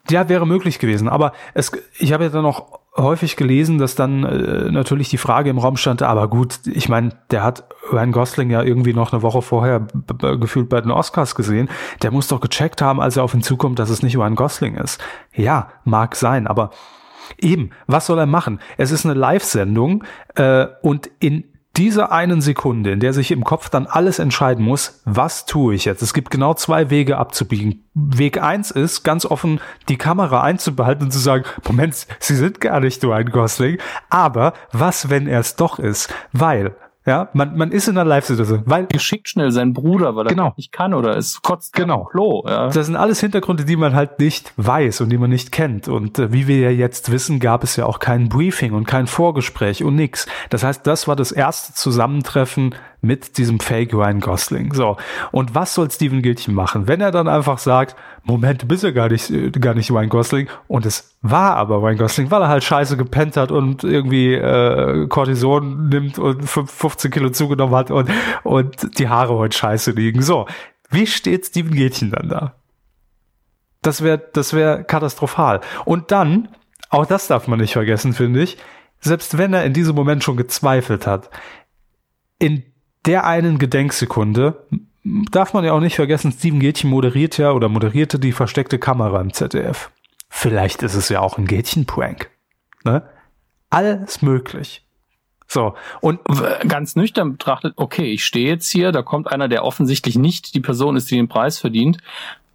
Ja, 0.09 0.27
wäre 0.27 0.45
möglich 0.45 0.79
gewesen. 0.79 1.07
Aber 1.07 1.33
es, 1.53 1.71
ich 1.97 2.13
habe 2.13 2.25
ja 2.25 2.29
dann 2.29 2.43
noch 2.43 2.79
häufig 2.95 3.35
gelesen, 3.35 3.79
dass 3.79 3.95
dann 3.95 4.23
äh, 4.23 4.71
natürlich 4.71 5.09
die 5.09 5.17
Frage 5.17 5.49
im 5.49 5.57
Raum 5.57 5.77
stand, 5.77 6.03
aber 6.03 6.27
gut, 6.27 6.59
ich 6.65 6.89
meine, 6.89 7.09
der 7.31 7.43
hat 7.43 7.63
Ryan 7.91 8.11
Gosling 8.11 8.49
ja 8.51 8.61
irgendwie 8.61 8.93
noch 8.93 9.11
eine 9.13 9.21
Woche 9.21 9.41
vorher 9.41 9.87
gefühlt 10.19 10.69
bei 10.69 10.79
den 10.79 10.91
Oscars 10.91 11.35
gesehen. 11.35 11.69
Der 12.01 12.11
muss 12.11 12.27
doch 12.27 12.39
gecheckt 12.39 12.81
haben, 12.81 13.01
als 13.01 13.17
er 13.17 13.23
auf 13.23 13.33
ihn 13.33 13.41
zukommt, 13.41 13.79
dass 13.79 13.89
es 13.89 14.03
nicht 14.03 14.17
Ryan 14.17 14.35
Gosling 14.35 14.75
ist. 14.75 15.01
Ja, 15.33 15.71
mag 15.83 16.15
sein, 16.15 16.45
aber 16.45 16.69
eben, 17.39 17.71
was 17.87 18.05
soll 18.05 18.19
er 18.19 18.25
machen? 18.25 18.59
Es 18.77 18.91
ist 18.91 19.05
eine 19.05 19.15
Live-Sendung 19.15 20.03
äh, 20.35 20.67
und 20.81 21.09
in 21.19 21.45
dieser 21.75 22.11
einen 22.11 22.39
Sekunde, 22.41 22.91
in 22.91 22.99
der 22.99 23.13
sich 23.13 23.31
im 23.31 23.43
Kopf 23.43 23.69
dann 23.69 23.87
alles 23.87 24.19
entscheiden 24.19 24.63
muss, 24.63 25.01
was 25.05 25.45
tue 25.45 25.73
ich 25.73 25.85
jetzt? 25.85 26.03
Es 26.03 26.13
gibt 26.13 26.29
genau 26.29 26.53
zwei 26.53 26.91
Wege 26.91 27.17
abzubiegen. 27.17 27.83
Weg 27.95 28.41
eins 28.41 28.69
ist, 28.69 29.03
ganz 29.03 29.25
offen 29.25 29.59
die 29.89 29.97
Kamera 29.97 30.43
einzubehalten 30.43 31.05
und 31.05 31.11
zu 31.11 31.19
sagen, 31.19 31.45
Moment, 31.67 32.07
Sie 32.19 32.35
sind 32.35 32.61
gar 32.61 32.79
nicht 32.79 33.01
nur 33.01 33.15
ein 33.15 33.31
Gosling. 33.31 33.79
Aber 34.09 34.53
was, 34.71 35.09
wenn 35.09 35.27
er 35.27 35.39
es 35.39 35.55
doch 35.55 35.79
ist? 35.79 36.13
Weil 36.31 36.75
ja, 37.05 37.29
man, 37.33 37.57
man 37.57 37.71
ist 37.71 37.87
in 37.87 37.97
einer 37.97 38.07
Live-Situation, 38.07 38.63
weil 38.65 38.85
geschickt 38.87 39.27
schnell 39.27 39.51
seinen 39.51 39.73
Bruder, 39.73 40.15
weil 40.15 40.27
er 40.27 40.29
genau. 40.29 40.53
nicht 40.55 40.71
kann 40.71 40.93
oder 40.93 41.17
es 41.17 41.41
kotzt 41.41 41.73
genau. 41.73 42.05
Klo. 42.05 42.43
Ja. 42.47 42.69
Das 42.69 42.85
sind 42.85 42.95
alles 42.95 43.19
Hintergründe, 43.19 43.65
die 43.65 43.75
man 43.75 43.93
halt 43.93 44.19
nicht 44.19 44.53
weiß 44.55 45.01
und 45.01 45.09
die 45.09 45.17
man 45.17 45.29
nicht 45.29 45.51
kennt. 45.51 45.89
Und 45.89 46.17
äh, 46.19 46.31
wie 46.31 46.47
wir 46.47 46.59
ja 46.59 46.69
jetzt 46.69 47.11
wissen, 47.11 47.39
gab 47.39 47.63
es 47.63 47.75
ja 47.75 47.85
auch 47.85 47.99
kein 47.99 48.29
Briefing 48.29 48.73
und 48.73 48.85
kein 48.85 49.07
Vorgespräch 49.07 49.83
und 49.83 49.95
nix. 49.95 50.27
Das 50.49 50.63
heißt, 50.63 50.87
das 50.87 51.07
war 51.07 51.15
das 51.15 51.31
erste 51.31 51.73
Zusammentreffen 51.73 52.75
mit 53.03 53.37
diesem 53.37 53.59
Fake 53.59 53.93
Ryan 53.93 54.21
Gosling. 54.21 54.73
So. 54.73 54.95
Und 55.31 55.53
was 55.53 55.73
soll 55.73 55.91
Steven 55.91 56.21
Gilchen 56.21 56.53
machen, 56.53 56.87
wenn 56.87 57.01
er 57.01 57.11
dann 57.11 57.27
einfach 57.27 57.57
sagt, 57.57 57.97
Moment, 58.23 58.63
du 58.63 58.67
bist 58.67 58.83
ja 58.83 58.91
gar 58.91 59.09
nicht, 59.09 59.31
gar 59.59 59.73
nicht 59.73 59.91
Ryan 59.91 60.07
Gosling. 60.07 60.47
Und 60.69 60.85
es 60.85 61.17
war 61.21 61.57
aber 61.57 61.81
Ryan 61.81 61.97
Gosling, 61.97 62.31
weil 62.31 62.41
er 62.41 62.47
halt 62.47 62.63
scheiße 62.63 62.95
gepennt 62.95 63.35
hat 63.35 63.51
und 63.51 63.83
irgendwie 63.83 64.33
äh, 64.33 65.07
Cortison 65.07 65.89
nimmt 65.89 66.17
und 66.17 66.47
15 66.47 67.11
Kilo 67.11 67.29
zugenommen 67.29 67.75
hat 67.75 67.91
und, 67.91 68.09
und 68.43 68.97
die 68.97 69.09
Haare 69.09 69.35
heute 69.35 69.57
scheiße 69.57 69.91
liegen. 69.91 70.21
So. 70.21 70.47
Wie 70.89 71.05
steht 71.05 71.45
Steven 71.45 71.73
Gätchen 71.73 72.11
dann 72.11 72.29
da? 72.29 72.55
Das 73.81 74.01
wäre, 74.01 74.21
das 74.31 74.53
wäre 74.53 74.85
katastrophal. 74.85 75.59
Und 75.83 76.11
dann, 76.11 76.47
auch 76.89 77.05
das 77.05 77.27
darf 77.27 77.47
man 77.49 77.59
nicht 77.59 77.73
vergessen, 77.73 78.13
finde 78.13 78.43
ich, 78.43 78.57
selbst 79.01 79.37
wenn 79.37 79.53
er 79.53 79.65
in 79.65 79.73
diesem 79.73 79.95
Moment 79.95 80.23
schon 80.23 80.37
gezweifelt 80.37 81.05
hat, 81.05 81.29
in 82.39 82.63
der 83.05 83.25
einen 83.25 83.59
Gedenksekunde 83.59 84.65
darf 85.03 85.53
man 85.53 85.65
ja 85.65 85.73
auch 85.73 85.79
nicht 85.79 85.95
vergessen, 85.95 86.31
Steven 86.31 86.59
Gätchen 86.59 86.89
moderiert 86.89 87.37
ja 87.37 87.51
oder 87.51 87.69
moderierte 87.69 88.19
die 88.19 88.31
versteckte 88.31 88.79
Kamera 88.79 89.19
im 89.19 89.33
ZDF. 89.33 89.91
Vielleicht 90.29 90.81
ist 90.81 90.95
es 90.95 91.09
ja 91.09 91.19
auch 91.19 91.37
ein 91.37 91.45
Gätchen-Prank. 91.45 92.29
Ne? 92.85 93.03
Alles 93.69 94.21
möglich. 94.21 94.85
So, 95.47 95.75
und 96.01 96.19
ganz 96.67 96.95
nüchtern 96.95 97.33
betrachtet, 97.33 97.73
okay, 97.75 98.11
ich 98.11 98.25
stehe 98.25 98.49
jetzt 98.49 98.71
hier, 98.71 98.91
da 98.91 99.03
kommt 99.03 99.31
einer, 99.31 99.47
der 99.47 99.63
offensichtlich 99.63 100.17
nicht 100.17 100.55
die 100.55 100.61
Person 100.61 100.95
ist, 100.95 101.11
die 101.11 101.15
den 101.15 101.27
Preis 101.27 101.59
verdient. 101.59 101.99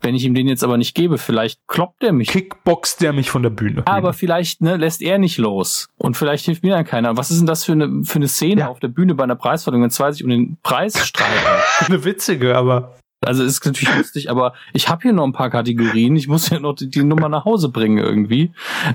Wenn 0.01 0.15
ich 0.15 0.25
ihm 0.25 0.35
den 0.35 0.47
jetzt 0.47 0.63
aber 0.63 0.77
nicht 0.77 0.95
gebe, 0.95 1.19
vielleicht 1.19 1.67
kloppt 1.67 2.03
er 2.05 2.13
mich. 2.13 2.29
Kickboxt 2.29 3.01
der 3.01 3.13
mich 3.13 3.31
von 3.31 3.43
der 3.43 3.51
Bühne. 3.51 3.83
Aber 3.87 4.13
vielleicht 4.13 4.61
ne, 4.61 4.77
lässt 4.77 5.03
er 5.03 5.19
nicht 5.19 5.39
los. 5.39 5.89
Und 5.97 6.17
vielleicht 6.17 6.45
hilft 6.45 6.63
mir 6.63 6.75
dann 6.75 6.85
keiner. 6.85 7.17
Was 7.17 7.31
ist 7.31 7.39
denn 7.39 7.47
das 7.47 7.65
für 7.65 7.73
eine, 7.73 8.05
für 8.05 8.17
eine 8.17 8.29
Szene 8.29 8.63
ja. 8.63 8.69
auf 8.69 8.79
der 8.79 8.89
Bühne 8.89 9.15
bei 9.15 9.25
einer 9.25 9.37
Preisverleihung, 9.37 9.83
wenn 9.83 9.91
zwei 9.91 10.13
sich 10.13 10.23
um 10.23 10.31
den 10.31 10.59
Preis 10.63 10.99
streiten? 11.07 11.33
eine 11.87 12.05
witzige, 12.05 12.57
aber. 12.57 12.95
Also 13.21 13.43
ist 13.43 13.65
natürlich 13.67 13.97
lustig, 13.97 14.31
aber 14.31 14.55
ich 14.73 14.89
habe 14.89 15.03
hier 15.03 15.13
noch 15.13 15.25
ein 15.25 15.33
paar 15.33 15.51
Kategorien. 15.51 16.15
Ich 16.15 16.29
muss 16.29 16.49
ja 16.51 16.61
noch 16.61 16.75
die, 16.75 16.89
die 16.89 17.03
Nummer 17.03 17.29
nach 17.29 17.45
Hause 17.45 17.69
bringen 17.69 17.99
irgendwie. 17.99 18.53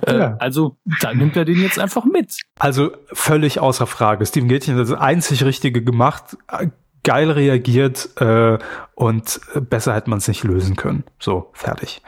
Äh, 0.08 0.18
ja. 0.18 0.38
Also 0.40 0.78
da 1.02 1.14
nimmt 1.14 1.36
er 1.36 1.44
den 1.44 1.62
jetzt 1.62 1.78
einfach 1.78 2.06
mit. 2.06 2.40
Also 2.58 2.92
völlig 3.12 3.60
außer 3.60 3.86
Frage. 3.86 4.26
Steven 4.26 4.48
Gätchen 4.48 4.76
hat 4.76 4.82
das 4.82 4.94
einzig 4.94 5.44
Richtige 5.44 5.84
gemacht 5.84 6.38
geil 7.04 7.32
reagiert 7.32 8.10
äh, 8.20 8.58
und 8.96 9.42
besser 9.70 9.94
hätte 9.94 10.10
man 10.10 10.20
es 10.20 10.28
nicht 10.28 10.44
lösen 10.44 10.76
können. 10.76 11.04
So, 11.20 11.50
fertig. 11.54 12.02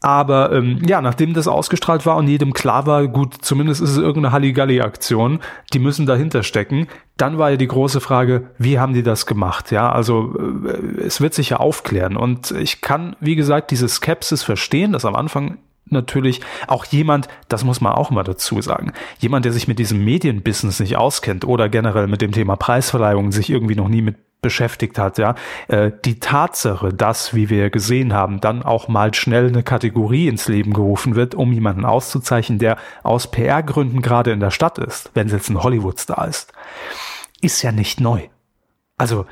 Aber 0.00 0.52
ähm, 0.52 0.80
ja, 0.86 1.00
nachdem 1.00 1.34
das 1.34 1.48
ausgestrahlt 1.48 2.06
war 2.06 2.16
und 2.16 2.28
jedem 2.28 2.52
klar 2.52 2.86
war, 2.86 3.08
gut, 3.08 3.34
zumindest 3.40 3.80
ist 3.80 3.90
es 3.90 3.96
irgendeine 3.96 4.32
Halligalli-Aktion, 4.32 5.40
die 5.72 5.80
müssen 5.80 6.06
dahinter 6.06 6.44
stecken, 6.44 6.86
dann 7.16 7.36
war 7.36 7.50
ja 7.50 7.56
die 7.56 7.66
große 7.66 8.00
Frage, 8.00 8.50
wie 8.58 8.78
haben 8.78 8.94
die 8.94 9.02
das 9.02 9.26
gemacht? 9.26 9.72
Ja, 9.72 9.90
also 9.90 10.36
äh, 10.38 11.00
es 11.00 11.20
wird 11.20 11.34
sich 11.34 11.50
ja 11.50 11.56
aufklären. 11.56 12.16
Und 12.16 12.52
ich 12.52 12.80
kann, 12.80 13.16
wie 13.18 13.34
gesagt, 13.34 13.72
diese 13.72 13.88
Skepsis 13.88 14.44
verstehen, 14.44 14.92
dass 14.92 15.04
am 15.04 15.16
Anfang 15.16 15.58
natürlich 15.92 16.40
auch 16.66 16.84
jemand, 16.84 17.28
das 17.48 17.64
muss 17.64 17.80
man 17.80 17.92
auch 17.92 18.10
mal 18.10 18.24
dazu 18.24 18.60
sagen, 18.60 18.92
jemand, 19.18 19.44
der 19.44 19.52
sich 19.52 19.68
mit 19.68 19.78
diesem 19.78 20.04
Medienbusiness 20.04 20.80
nicht 20.80 20.96
auskennt 20.96 21.44
oder 21.44 21.68
generell 21.68 22.06
mit 22.06 22.20
dem 22.20 22.32
Thema 22.32 22.56
Preisverleihung 22.56 23.32
sich 23.32 23.50
irgendwie 23.50 23.76
noch 23.76 23.88
nie 23.88 24.02
mit 24.02 24.16
beschäftigt 24.40 24.98
hat, 24.98 25.18
ja, 25.18 25.34
äh, 25.66 25.90
die 26.04 26.20
Tatsache, 26.20 26.92
dass, 26.92 27.34
wie 27.34 27.50
wir 27.50 27.70
gesehen 27.70 28.12
haben, 28.12 28.40
dann 28.40 28.62
auch 28.62 28.86
mal 28.86 29.12
schnell 29.12 29.48
eine 29.48 29.62
Kategorie 29.62 30.28
ins 30.28 30.46
Leben 30.46 30.72
gerufen 30.72 31.16
wird, 31.16 31.34
um 31.34 31.52
jemanden 31.52 31.84
auszuzeichnen, 31.84 32.58
der 32.58 32.76
aus 33.02 33.30
PR-Gründen 33.30 34.00
gerade 34.00 34.30
in 34.30 34.40
der 34.40 34.52
Stadt 34.52 34.78
ist, 34.78 35.10
wenn 35.14 35.26
es 35.26 35.32
jetzt 35.32 35.48
ein 35.50 35.62
Hollywood-Star 35.62 36.28
ist, 36.28 36.52
ist 37.40 37.62
ja 37.62 37.72
nicht 37.72 38.00
neu. 38.00 38.28
Also 38.96 39.26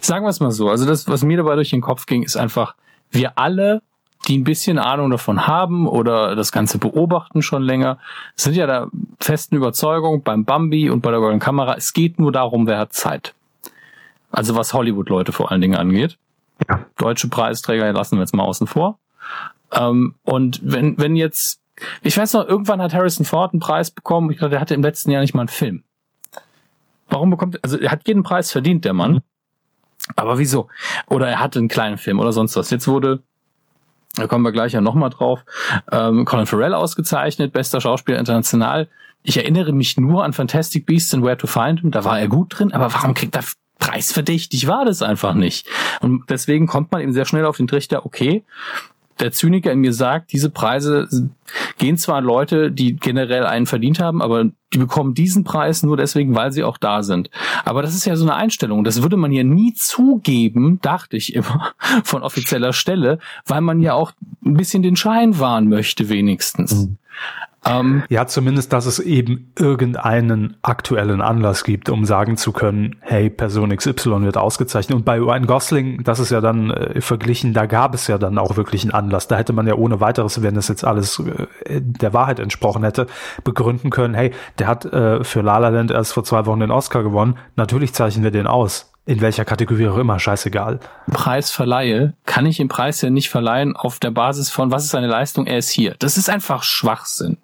sagen 0.00 0.24
wir 0.24 0.30
es 0.30 0.40
mal 0.40 0.50
so, 0.50 0.70
also 0.70 0.86
das, 0.86 1.06
was 1.08 1.22
mir 1.22 1.36
dabei 1.36 1.54
durch 1.54 1.70
den 1.70 1.82
Kopf 1.82 2.06
ging, 2.06 2.22
ist 2.22 2.36
einfach, 2.36 2.76
wir 3.10 3.38
alle 3.38 3.82
die 4.26 4.38
ein 4.38 4.44
bisschen 4.44 4.78
Ahnung 4.78 5.10
davon 5.10 5.46
haben 5.46 5.86
oder 5.86 6.34
das 6.34 6.52
Ganze 6.52 6.78
beobachten 6.78 7.42
schon 7.42 7.62
länger, 7.62 7.98
sind 8.34 8.56
ja 8.56 8.66
der 8.66 8.88
festen 9.20 9.56
Überzeugung 9.56 10.22
beim 10.22 10.44
Bambi 10.44 10.90
und 10.90 11.00
bei 11.00 11.10
der 11.10 11.20
Golden 11.20 11.38
Kamera, 11.38 11.76
es 11.76 11.92
geht 11.92 12.18
nur 12.18 12.32
darum, 12.32 12.66
wer 12.66 12.78
hat 12.78 12.92
Zeit. 12.92 13.34
Also 14.30 14.56
was 14.56 14.74
Hollywood-Leute 14.74 15.32
vor 15.32 15.50
allen 15.50 15.60
Dingen 15.60 15.76
angeht. 15.76 16.18
Ja. 16.68 16.84
Deutsche 16.96 17.28
Preisträger 17.28 17.92
lassen 17.92 18.16
wir 18.16 18.22
jetzt 18.22 18.34
mal 18.34 18.44
außen 18.44 18.66
vor. 18.66 18.98
Ähm, 19.72 20.14
und 20.24 20.60
wenn, 20.62 20.98
wenn 20.98 21.16
jetzt, 21.16 21.60
ich 22.02 22.16
weiß 22.16 22.32
noch, 22.32 22.46
irgendwann 22.46 22.82
hat 22.82 22.94
Harrison 22.94 23.24
Ford 23.24 23.52
einen 23.52 23.60
Preis 23.60 23.90
bekommen. 23.90 24.30
Ich 24.30 24.38
glaube, 24.38 24.50
der 24.50 24.60
hatte 24.60 24.74
im 24.74 24.82
letzten 24.82 25.10
Jahr 25.10 25.20
nicht 25.20 25.34
mal 25.34 25.42
einen 25.42 25.48
Film. 25.48 25.84
Warum 27.08 27.30
bekommt, 27.30 27.62
also 27.62 27.78
er 27.78 27.90
hat 27.90 28.08
jeden 28.08 28.24
Preis 28.24 28.50
verdient, 28.50 28.84
der 28.84 28.92
Mann. 28.92 29.20
Aber 30.16 30.38
wieso? 30.38 30.68
Oder 31.06 31.28
er 31.28 31.40
hatte 31.40 31.58
einen 31.58 31.68
kleinen 31.68 31.98
Film 31.98 32.18
oder 32.18 32.32
sonst 32.32 32.56
was. 32.56 32.70
Jetzt 32.70 32.88
wurde 32.88 33.22
da 34.16 34.26
kommen 34.26 34.44
wir 34.44 34.52
gleich 34.52 34.72
ja 34.72 34.80
nochmal 34.80 35.10
drauf. 35.10 35.44
Ähm, 35.92 36.24
Colin 36.24 36.46
Farrell 36.46 36.74
ausgezeichnet, 36.74 37.52
bester 37.52 37.80
Schauspieler 37.80 38.18
international. 38.18 38.88
Ich 39.22 39.36
erinnere 39.36 39.72
mich 39.72 39.96
nur 39.96 40.24
an 40.24 40.32
Fantastic 40.32 40.86
Beasts 40.86 41.12
and 41.12 41.24
Where 41.24 41.36
to 41.36 41.46
Find 41.46 41.80
Him. 41.80 41.90
Da 41.90 42.04
war 42.04 42.18
er 42.18 42.28
gut 42.28 42.58
drin, 42.58 42.72
aber 42.72 42.92
warum 42.94 43.14
kriegt 43.14 43.36
er 43.36 43.44
preisverdächtig? 43.78 44.66
War 44.66 44.84
das 44.84 45.02
einfach 45.02 45.34
nicht. 45.34 45.68
Und 46.00 46.24
deswegen 46.30 46.66
kommt 46.66 46.92
man 46.92 47.02
eben 47.02 47.12
sehr 47.12 47.24
schnell 47.26 47.44
auf 47.44 47.56
den 47.56 47.66
Trichter, 47.66 48.06
okay, 48.06 48.44
der 49.20 49.32
Zyniker 49.32 49.72
in 49.72 49.80
mir 49.80 49.92
sagt, 49.92 50.32
diese 50.32 50.50
Preise 50.50 51.08
gehen 51.78 51.96
zwar 51.96 52.16
an 52.16 52.24
Leute, 52.24 52.70
die 52.70 52.96
generell 52.96 53.46
einen 53.46 53.66
verdient 53.66 54.00
haben, 54.00 54.20
aber 54.20 54.50
die 54.72 54.78
bekommen 54.78 55.14
diesen 55.14 55.44
Preis 55.44 55.82
nur 55.82 55.96
deswegen, 55.96 56.34
weil 56.34 56.52
sie 56.52 56.64
auch 56.64 56.76
da 56.76 57.02
sind. 57.02 57.30
Aber 57.64 57.82
das 57.82 57.94
ist 57.94 58.04
ja 58.04 58.16
so 58.16 58.24
eine 58.24 58.34
Einstellung. 58.34 58.84
Das 58.84 59.02
würde 59.02 59.16
man 59.16 59.32
ja 59.32 59.44
nie 59.44 59.72
zugeben, 59.74 60.80
dachte 60.82 61.16
ich 61.16 61.34
immer, 61.34 61.72
von 62.04 62.22
offizieller 62.22 62.72
Stelle, 62.72 63.18
weil 63.46 63.60
man 63.60 63.80
ja 63.80 63.94
auch 63.94 64.12
ein 64.44 64.54
bisschen 64.54 64.82
den 64.82 64.96
Schein 64.96 65.38
wahren 65.38 65.68
möchte, 65.68 66.08
wenigstens. 66.08 66.74
Mhm. 66.74 66.98
Ähm, 67.66 68.04
ja, 68.08 68.26
zumindest, 68.26 68.72
dass 68.72 68.86
es 68.86 68.98
eben 68.98 69.52
irgendeinen 69.58 70.56
aktuellen 70.62 71.20
Anlass 71.20 71.64
gibt, 71.64 71.88
um 71.88 72.04
sagen 72.04 72.36
zu 72.36 72.52
können, 72.52 72.96
hey, 73.00 73.30
Person 73.30 73.76
XY 73.76 74.22
wird 74.22 74.36
ausgezeichnet. 74.36 74.96
Und 74.96 75.04
bei 75.04 75.18
Ryan 75.18 75.46
Gosling, 75.46 76.04
das 76.04 76.18
ist 76.18 76.30
ja 76.30 76.40
dann 76.40 76.70
äh, 76.70 77.00
verglichen, 77.00 77.54
da 77.54 77.66
gab 77.66 77.94
es 77.94 78.06
ja 78.06 78.18
dann 78.18 78.38
auch 78.38 78.56
wirklich 78.56 78.82
einen 78.82 78.92
Anlass. 78.92 79.28
Da 79.28 79.36
hätte 79.36 79.52
man 79.52 79.66
ja 79.66 79.74
ohne 79.74 80.00
weiteres, 80.00 80.42
wenn 80.42 80.54
das 80.54 80.68
jetzt 80.68 80.84
alles 80.84 81.18
äh, 81.64 81.80
der 81.80 82.12
Wahrheit 82.12 82.38
entsprochen 82.38 82.84
hätte, 82.84 83.06
begründen 83.44 83.90
können, 83.90 84.14
hey, 84.14 84.32
der 84.58 84.68
hat 84.68 84.84
äh, 84.84 85.24
für 85.24 85.42
La 85.42 85.58
La 85.58 85.68
Land 85.68 85.90
erst 85.90 86.12
vor 86.12 86.24
zwei 86.24 86.46
Wochen 86.46 86.60
den 86.60 86.70
Oscar 86.70 87.02
gewonnen. 87.02 87.36
Natürlich 87.56 87.94
zeichnen 87.94 88.24
wir 88.24 88.30
den 88.30 88.46
aus. 88.46 88.92
In 89.06 89.20
welcher 89.20 89.44
Kategorie 89.44 89.86
auch 89.86 89.98
immer, 89.98 90.18
scheißegal. 90.18 90.80
Preis 91.06 91.52
verleihe, 91.52 92.14
kann 92.26 92.44
ich 92.44 92.56
den 92.56 92.66
Preis 92.66 93.00
ja 93.02 93.08
nicht 93.08 93.30
verleihen 93.30 93.76
auf 93.76 94.00
der 94.00 94.10
Basis 94.10 94.50
von, 94.50 94.72
was 94.72 94.82
ist 94.82 94.90
seine 94.90 95.06
Leistung, 95.06 95.46
er 95.46 95.58
ist 95.58 95.70
hier. 95.70 95.94
Das 96.00 96.16
ist 96.16 96.28
einfach 96.28 96.64
Schwachsinn. 96.64 97.38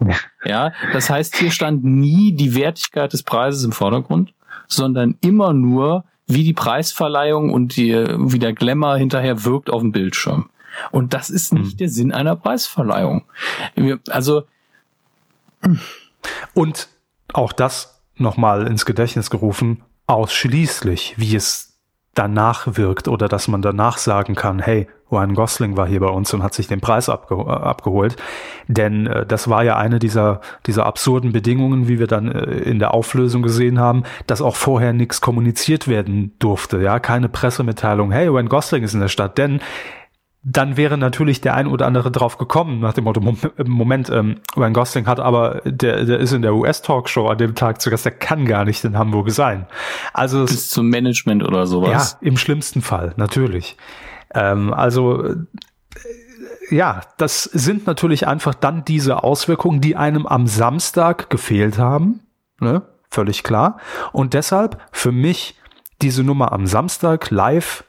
Ja. 0.44 0.72
das 0.92 1.08
heißt, 1.08 1.36
hier 1.36 1.52
stand 1.52 1.84
nie 1.84 2.32
die 2.32 2.56
Wertigkeit 2.56 3.12
des 3.12 3.22
Preises 3.22 3.62
im 3.62 3.70
Vordergrund, 3.70 4.34
sondern 4.66 5.16
immer 5.20 5.52
nur, 5.52 6.04
wie 6.26 6.42
die 6.42 6.52
Preisverleihung 6.52 7.50
und 7.50 7.76
die, 7.76 7.92
wie 7.94 8.40
der 8.40 8.54
Glamour 8.54 8.96
hinterher 8.96 9.44
wirkt 9.44 9.70
auf 9.70 9.82
dem 9.82 9.92
Bildschirm. 9.92 10.50
Und 10.90 11.14
das 11.14 11.30
ist 11.30 11.52
nicht 11.52 11.72
hm. 11.72 11.76
der 11.76 11.88
Sinn 11.88 12.12
einer 12.12 12.34
Preisverleihung. 12.34 13.24
Also. 14.10 14.44
Und 16.54 16.88
auch 17.32 17.52
das 17.52 18.02
nochmal 18.16 18.66
ins 18.66 18.84
Gedächtnis 18.84 19.30
gerufen, 19.30 19.82
ausschließlich, 20.06 21.14
wie 21.16 21.36
es 21.36 21.72
danach 22.14 22.76
wirkt 22.76 23.08
oder 23.08 23.28
dass 23.28 23.48
man 23.48 23.62
danach 23.62 23.96
sagen 23.98 24.34
kann, 24.34 24.58
hey, 24.58 24.86
Ryan 25.10 25.34
Gosling 25.34 25.76
war 25.76 25.86
hier 25.86 26.00
bei 26.00 26.08
uns 26.08 26.32
und 26.32 26.42
hat 26.42 26.54
sich 26.54 26.66
den 26.66 26.80
Preis 26.80 27.08
abge 27.08 27.34
äh, 27.34 27.50
abgeholt. 27.50 28.16
Denn 28.66 29.06
äh, 29.06 29.26
das 29.26 29.48
war 29.48 29.62
ja 29.62 29.76
eine 29.76 29.98
dieser, 29.98 30.40
dieser 30.66 30.86
absurden 30.86 31.32
Bedingungen, 31.32 31.88
wie 31.88 31.98
wir 31.98 32.06
dann 32.06 32.30
äh, 32.30 32.42
in 32.58 32.78
der 32.78 32.94
Auflösung 32.94 33.42
gesehen 33.42 33.78
haben, 33.78 34.04
dass 34.26 34.42
auch 34.42 34.56
vorher 34.56 34.92
nichts 34.92 35.20
kommuniziert 35.20 35.88
werden 35.88 36.34
durfte. 36.38 36.80
Ja, 36.80 36.98
keine 36.98 37.28
Pressemitteilung, 37.28 38.10
hey, 38.10 38.26
Ryan 38.26 38.48
Gosling 38.48 38.82
ist 38.82 38.94
in 38.94 39.00
der 39.00 39.08
Stadt. 39.08 39.36
Denn 39.38 39.60
dann 40.44 40.76
wäre 40.76 40.98
natürlich 40.98 41.40
der 41.40 41.54
ein 41.54 41.68
oder 41.68 41.86
andere 41.86 42.10
drauf 42.10 42.36
gekommen, 42.36 42.80
nach 42.80 42.94
dem 42.94 43.04
Motto, 43.04 43.20
Moment, 43.64 44.10
ähm, 44.10 44.40
Ryan 44.56 44.72
Gosling 44.72 45.06
hat 45.06 45.20
aber, 45.20 45.62
der, 45.64 46.04
der 46.04 46.18
ist 46.18 46.32
in 46.32 46.42
der 46.42 46.54
US-Talkshow 46.54 47.28
an 47.28 47.38
dem 47.38 47.54
Tag 47.54 47.80
zu 47.80 47.90
Gast, 47.90 48.04
der 48.04 48.12
kann 48.12 48.44
gar 48.44 48.64
nicht 48.64 48.82
in 48.84 48.98
Hamburg 48.98 49.30
sein. 49.30 49.66
Also 50.12 50.44
Bis 50.44 50.68
zum 50.70 50.88
Management 50.88 51.44
oder 51.44 51.66
sowas. 51.66 52.18
Ja, 52.20 52.26
im 52.26 52.36
schlimmsten 52.36 52.82
Fall, 52.82 53.14
natürlich. 53.16 53.76
Ähm, 54.34 54.74
also 54.74 55.22
äh, 55.24 55.36
ja, 56.70 57.02
das 57.18 57.44
sind 57.44 57.86
natürlich 57.86 58.26
einfach 58.26 58.54
dann 58.54 58.84
diese 58.84 59.22
Auswirkungen, 59.22 59.80
die 59.80 59.94
einem 59.94 60.26
am 60.26 60.48
Samstag 60.48 61.30
gefehlt 61.30 61.78
haben, 61.78 62.20
ne? 62.58 62.82
völlig 63.10 63.44
klar. 63.44 63.78
Und 64.12 64.34
deshalb 64.34 64.80
für 64.90 65.12
mich 65.12 65.56
diese 66.00 66.24
Nummer 66.24 66.50
am 66.50 66.66
Samstag 66.66 67.30
live 67.30 67.84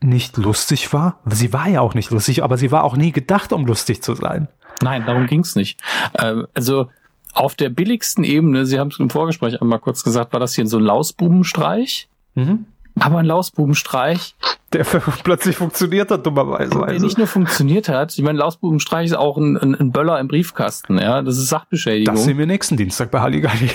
nicht 0.00 0.36
lustig 0.36 0.92
war. 0.92 1.18
Sie 1.26 1.52
war 1.52 1.68
ja 1.68 1.80
auch 1.80 1.94
nicht 1.94 2.10
lustig, 2.10 2.42
aber 2.42 2.56
sie 2.56 2.70
war 2.70 2.84
auch 2.84 2.96
nie 2.96 3.12
gedacht, 3.12 3.52
um 3.52 3.66
lustig 3.66 4.02
zu 4.02 4.14
sein. 4.14 4.48
Nein, 4.80 5.04
darum 5.06 5.26
ging's 5.26 5.56
nicht. 5.56 5.80
Ähm, 6.18 6.46
also 6.54 6.88
auf 7.32 7.54
der 7.54 7.68
billigsten 7.68 8.24
Ebene, 8.24 8.66
Sie 8.66 8.78
haben 8.78 8.88
es 8.88 8.98
im 8.98 9.10
Vorgespräch 9.10 9.60
einmal 9.60 9.78
kurz 9.78 10.02
gesagt, 10.02 10.32
war 10.32 10.40
das 10.40 10.54
hier 10.54 10.66
so 10.66 10.78
ein 10.78 10.84
Lausbubenstreich. 10.84 12.08
Mhm. 12.34 12.66
Aber 13.00 13.18
ein 13.18 13.26
Lausbubenstreich. 13.26 14.34
Der 14.72 14.84
plötzlich 15.24 15.56
funktioniert 15.56 16.10
hat, 16.10 16.26
dummerweise. 16.26 16.84
Der 16.86 17.00
nicht 17.00 17.16
nur 17.16 17.26
funktioniert 17.26 17.88
hat, 17.88 18.16
ich 18.18 18.22
meine, 18.22 18.38
Lausbubenstreich 18.38 19.06
ist 19.06 19.16
auch 19.16 19.38
ein, 19.38 19.56
ein, 19.56 19.74
ein 19.74 19.92
Böller 19.92 20.20
im 20.20 20.28
Briefkasten, 20.28 20.98
ja. 20.98 21.22
Das 21.22 21.38
ist 21.38 21.48
Sachbeschädigung. 21.48 22.14
Das 22.14 22.24
sehen 22.24 22.36
wir 22.36 22.46
nächsten 22.46 22.76
Dienstag 22.76 23.10
bei 23.10 23.20
Halligalli. 23.20 23.70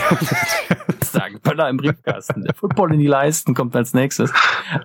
Sagen, 1.03 1.39
Böller 1.41 1.69
im 1.69 1.77
Briefkasten. 1.77 2.43
Der 2.43 2.53
Football 2.53 2.93
in 2.93 2.99
die 2.99 3.07
Leisten 3.07 3.55
kommt 3.55 3.75
als 3.75 3.93
nächstes. 3.93 4.31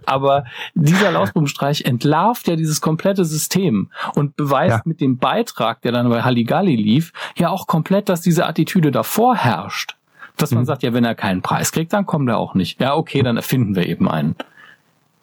Aber 0.06 0.44
dieser 0.74 1.10
Lausbubenstreich 1.10 1.84
entlarvt 1.84 2.48
ja 2.48 2.56
dieses 2.56 2.80
komplette 2.80 3.24
System 3.24 3.90
und 4.14 4.36
beweist 4.36 4.78
ja. 4.78 4.82
mit 4.84 5.00
dem 5.00 5.18
Beitrag, 5.18 5.82
der 5.82 5.92
dann 5.92 6.08
bei 6.08 6.22
Halligalli 6.22 6.76
lief, 6.76 7.12
ja 7.36 7.50
auch 7.50 7.66
komplett, 7.66 8.08
dass 8.08 8.20
diese 8.22 8.46
Attitüde 8.46 8.90
davor 8.90 9.36
herrscht 9.36 9.97
dass 10.38 10.50
man 10.50 10.62
mhm. 10.62 10.66
sagt, 10.66 10.82
ja, 10.82 10.92
wenn 10.92 11.04
er 11.04 11.14
keinen 11.14 11.42
Preis 11.42 11.72
kriegt, 11.72 11.92
dann 11.92 12.06
kommt 12.06 12.28
er 12.28 12.38
auch 12.38 12.54
nicht. 12.54 12.80
Ja, 12.80 12.94
okay, 12.94 13.22
dann 13.22 13.36
erfinden 13.36 13.74
wir 13.76 13.86
eben 13.86 14.08
einen. 14.08 14.36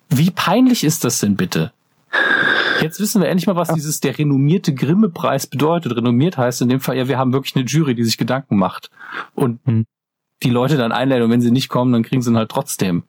Wie 0.09 0.31
peinlich 0.31 0.83
ist 0.83 1.03
das 1.03 1.19
denn 1.19 1.35
bitte? 1.35 1.71
Jetzt 2.81 2.99
wissen 2.99 3.21
wir 3.21 3.29
endlich 3.29 3.47
mal, 3.47 3.55
was 3.55 3.69
dieses 3.69 3.99
der 3.99 4.17
renommierte 4.17 4.73
Grimme-Preis 4.73 5.47
bedeutet. 5.47 5.95
Renommiert 5.95 6.37
heißt 6.37 6.61
in 6.61 6.69
dem 6.69 6.79
Fall, 6.79 6.97
ja, 6.97 7.07
wir 7.07 7.17
haben 7.17 7.33
wirklich 7.33 7.55
eine 7.55 7.65
Jury, 7.65 7.95
die 7.95 8.03
sich 8.03 8.17
Gedanken 8.17 8.57
macht. 8.57 8.89
Und 9.33 9.65
mhm. 9.65 9.85
die 10.43 10.49
Leute 10.49 10.77
dann 10.77 10.91
einladen 10.91 11.23
und 11.23 11.31
wenn 11.31 11.41
sie 11.41 11.51
nicht 11.51 11.69
kommen, 11.69 11.93
dann 11.93 12.03
kriegen 12.03 12.21
sie 12.21 12.31
ihn 12.31 12.37
halt 12.37 12.51
trotzdem. 12.51 13.03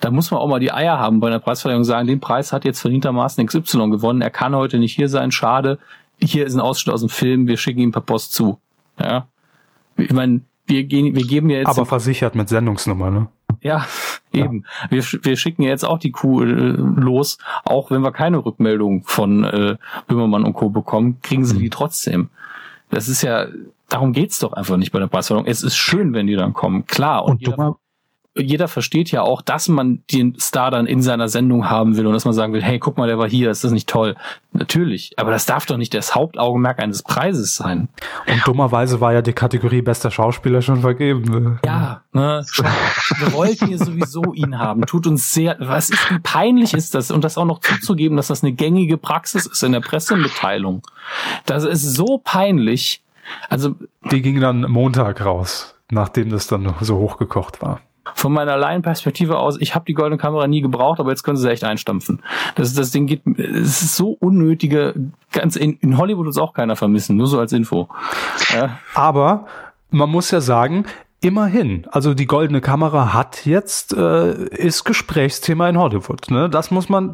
Da 0.00 0.10
muss 0.10 0.30
man 0.30 0.40
auch 0.40 0.48
mal 0.48 0.60
die 0.60 0.72
Eier 0.72 0.98
haben 0.98 1.20
bei 1.20 1.28
einer 1.28 1.38
Preisverleihung 1.38 1.84
sagen, 1.84 2.08
den 2.08 2.20
Preis 2.20 2.52
hat 2.52 2.64
jetzt 2.64 2.80
verdientermaßen 2.80 3.46
XY 3.46 3.90
gewonnen, 3.90 4.20
er 4.20 4.30
kann 4.30 4.54
heute 4.54 4.78
nicht 4.78 4.94
hier 4.94 5.08
sein, 5.08 5.30
schade. 5.30 5.78
Hier 6.20 6.46
ist 6.46 6.54
ein 6.54 6.60
Ausschnitt 6.60 6.94
aus 6.94 7.00
dem 7.00 7.08
Film, 7.08 7.46
wir 7.46 7.56
schicken 7.56 7.80
ihm 7.80 7.92
per 7.92 8.02
Post 8.02 8.34
zu. 8.34 8.58
Ja. 8.98 9.28
Ich 9.96 10.12
meine, 10.12 10.42
wir, 10.66 10.84
gehen, 10.84 11.14
wir 11.14 11.26
geben 11.26 11.50
ja 11.50 11.58
jetzt. 11.58 11.68
Aber 11.68 11.86
versichert 11.86 12.34
mit 12.34 12.48
Sendungsnummer, 12.48 13.10
ne? 13.10 13.28
Ja, 13.60 13.86
eben. 14.32 14.64
Ja. 14.84 14.90
Wir, 14.90 15.04
wir 15.22 15.36
schicken 15.36 15.62
jetzt 15.62 15.84
auch 15.84 15.98
die 15.98 16.10
Kuh 16.10 16.42
äh, 16.42 16.46
los, 16.46 17.38
auch 17.64 17.90
wenn 17.90 18.02
wir 18.02 18.12
keine 18.12 18.44
Rückmeldung 18.44 19.04
von 19.04 19.44
äh, 19.44 19.76
Böhmermann 20.06 20.44
und 20.44 20.54
Co. 20.54 20.70
bekommen, 20.70 21.18
kriegen 21.22 21.44
sie 21.44 21.56
mhm. 21.56 21.60
die 21.60 21.70
trotzdem. 21.70 22.30
Das 22.90 23.08
ist 23.08 23.22
ja, 23.22 23.46
darum 23.88 24.12
geht's 24.12 24.38
doch 24.38 24.52
einfach 24.52 24.76
nicht 24.76 24.92
bei 24.92 24.98
der 24.98 25.06
Preisverleihung. 25.06 25.46
Es 25.46 25.62
ist 25.62 25.76
schön, 25.76 26.12
wenn 26.12 26.26
die 26.26 26.36
dann 26.36 26.52
kommen, 26.52 26.86
klar. 26.86 27.24
Und, 27.24 27.32
und 27.32 27.40
jeder, 27.42 27.76
jeder 28.34 28.66
versteht 28.66 29.10
ja 29.10 29.22
auch, 29.22 29.42
dass 29.42 29.68
man 29.68 30.02
den 30.10 30.38
Star 30.38 30.70
dann 30.70 30.86
in 30.86 31.02
seiner 31.02 31.28
Sendung 31.28 31.68
haben 31.68 31.96
will 31.96 32.06
und 32.06 32.14
dass 32.14 32.24
man 32.24 32.32
sagen 32.32 32.54
will, 32.54 32.62
hey, 32.62 32.78
guck 32.78 32.96
mal, 32.96 33.06
der 33.06 33.18
war 33.18 33.28
hier, 33.28 33.50
ist 33.50 33.62
das 33.62 33.72
nicht 33.72 33.88
toll? 33.88 34.16
Natürlich, 34.52 35.12
aber 35.18 35.30
das 35.30 35.44
darf 35.44 35.66
doch 35.66 35.76
nicht 35.76 35.92
das 35.92 36.14
Hauptaugenmerk 36.14 36.78
eines 36.78 37.02
Preises 37.02 37.56
sein. 37.56 37.88
Und 38.26 38.46
dummerweise 38.46 39.00
war 39.02 39.12
ja 39.12 39.20
die 39.20 39.34
Kategorie 39.34 39.82
bester 39.82 40.10
Schauspieler 40.10 40.62
schon 40.62 40.80
vergeben. 40.80 41.24
Ne? 41.24 41.58
Ja, 41.64 42.02
ne? 42.12 42.42
wir 43.18 43.32
wollten 43.34 43.66
hier 43.66 43.78
sowieso 43.78 44.32
ihn 44.32 44.58
haben. 44.58 44.86
Tut 44.86 45.06
uns 45.06 45.32
sehr, 45.32 45.56
was 45.60 45.90
ist, 45.90 46.10
wie 46.10 46.18
peinlich 46.18 46.72
ist 46.72 46.94
das? 46.94 47.10
Und 47.10 47.24
das 47.24 47.36
auch 47.36 47.44
noch 47.44 47.60
zuzugeben, 47.60 48.16
dass 48.16 48.28
das 48.28 48.42
eine 48.42 48.52
gängige 48.52 48.96
Praxis 48.96 49.44
ist 49.44 49.62
in 49.62 49.72
der 49.72 49.80
Pressemitteilung. 49.80 50.86
Das 51.44 51.64
ist 51.64 51.82
so 51.82 52.20
peinlich. 52.22 53.02
Also. 53.50 53.76
Die 54.10 54.22
ging 54.22 54.40
dann 54.40 54.62
Montag 54.62 55.22
raus, 55.22 55.74
nachdem 55.90 56.30
das 56.30 56.46
dann 56.46 56.74
so 56.80 56.96
hochgekocht 56.96 57.60
war 57.60 57.80
von 58.14 58.32
meiner 58.32 58.56
Laienperspektive 58.56 59.38
aus, 59.38 59.56
ich 59.60 59.74
habe 59.74 59.84
die 59.84 59.94
goldene 59.94 60.18
Kamera 60.18 60.46
nie 60.46 60.60
gebraucht, 60.60 61.00
aber 61.00 61.10
jetzt 61.10 61.22
können 61.22 61.36
sie 61.36 61.50
echt 61.50 61.64
einstampfen. 61.64 62.20
Das, 62.56 62.74
das 62.74 62.90
Ding 62.90 63.06
geht, 63.06 63.22
es 63.38 63.82
ist 63.82 63.96
so 63.96 64.16
unnötige, 64.18 64.94
ganz 65.32 65.56
in, 65.56 65.74
in 65.78 65.98
Hollywood 65.98 66.28
ist 66.28 66.38
auch 66.38 66.52
keiner 66.52 66.76
vermissen, 66.76 67.16
nur 67.16 67.26
so 67.26 67.38
als 67.38 67.52
Info. 67.52 67.88
Ja. 68.52 68.78
Aber 68.94 69.46
man 69.90 70.10
muss 70.10 70.30
ja 70.30 70.40
sagen, 70.40 70.84
Immerhin. 71.22 71.86
Also 71.88 72.14
die 72.14 72.26
goldene 72.26 72.60
Kamera 72.60 73.14
hat 73.14 73.46
jetzt, 73.46 73.94
äh, 73.96 74.32
ist 74.48 74.82
Gesprächsthema 74.82 75.68
in 75.68 75.78
Hollywood. 75.78 76.28
Ne? 76.32 76.50
Das 76.50 76.72
muss 76.72 76.88
man, 76.88 77.12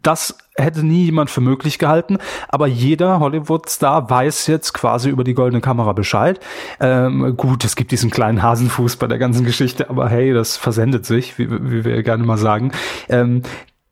das 0.00 0.38
hätte 0.54 0.86
nie 0.86 1.06
jemand 1.06 1.28
für 1.28 1.40
möglich 1.40 1.80
gehalten, 1.80 2.18
aber 2.48 2.68
jeder 2.68 3.18
Hollywood-Star 3.18 4.08
weiß 4.08 4.46
jetzt 4.46 4.74
quasi 4.74 5.10
über 5.10 5.24
die 5.24 5.34
goldene 5.34 5.60
Kamera 5.60 5.92
Bescheid. 5.92 6.38
Ähm, 6.78 7.36
gut, 7.36 7.64
es 7.64 7.74
gibt 7.74 7.90
diesen 7.90 8.10
kleinen 8.10 8.44
Hasenfuß 8.44 8.94
bei 8.94 9.08
der 9.08 9.18
ganzen 9.18 9.44
Geschichte, 9.44 9.90
aber 9.90 10.08
hey, 10.08 10.32
das 10.32 10.56
versendet 10.56 11.04
sich, 11.04 11.36
wie, 11.36 11.50
wie 11.50 11.84
wir 11.84 12.04
gerne 12.04 12.22
mal 12.22 12.38
sagen. 12.38 12.70
Ähm, 13.08 13.42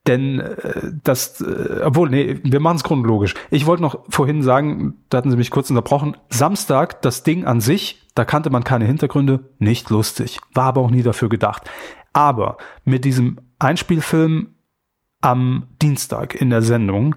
denn 0.06 0.40
äh, 0.40 0.92
das, 1.02 1.40
äh, 1.40 1.82
obwohl, 1.84 2.10
nee, 2.10 2.38
wir 2.42 2.60
machen 2.60 2.76
es 2.76 2.84
chronologisch. 2.84 3.34
Ich 3.50 3.66
wollte 3.66 3.82
noch 3.82 4.04
vorhin 4.08 4.42
sagen, 4.42 4.94
da 5.08 5.18
hatten 5.18 5.30
Sie 5.30 5.36
mich 5.36 5.50
kurz 5.50 5.70
unterbrochen, 5.70 6.16
Samstag, 6.28 7.02
das 7.02 7.22
Ding 7.22 7.44
an 7.44 7.60
sich, 7.60 8.06
da 8.14 8.24
kannte 8.24 8.50
man 8.50 8.64
keine 8.64 8.86
Hintergründe, 8.86 9.50
nicht 9.58 9.90
lustig, 9.90 10.38
war 10.54 10.66
aber 10.66 10.80
auch 10.80 10.90
nie 10.90 11.02
dafür 11.02 11.28
gedacht. 11.28 11.68
Aber 12.12 12.56
mit 12.84 13.04
diesem 13.04 13.38
Einspielfilm 13.58 14.54
am 15.20 15.68
Dienstag 15.82 16.34
in 16.34 16.50
der 16.50 16.62
Sendung 16.62 17.16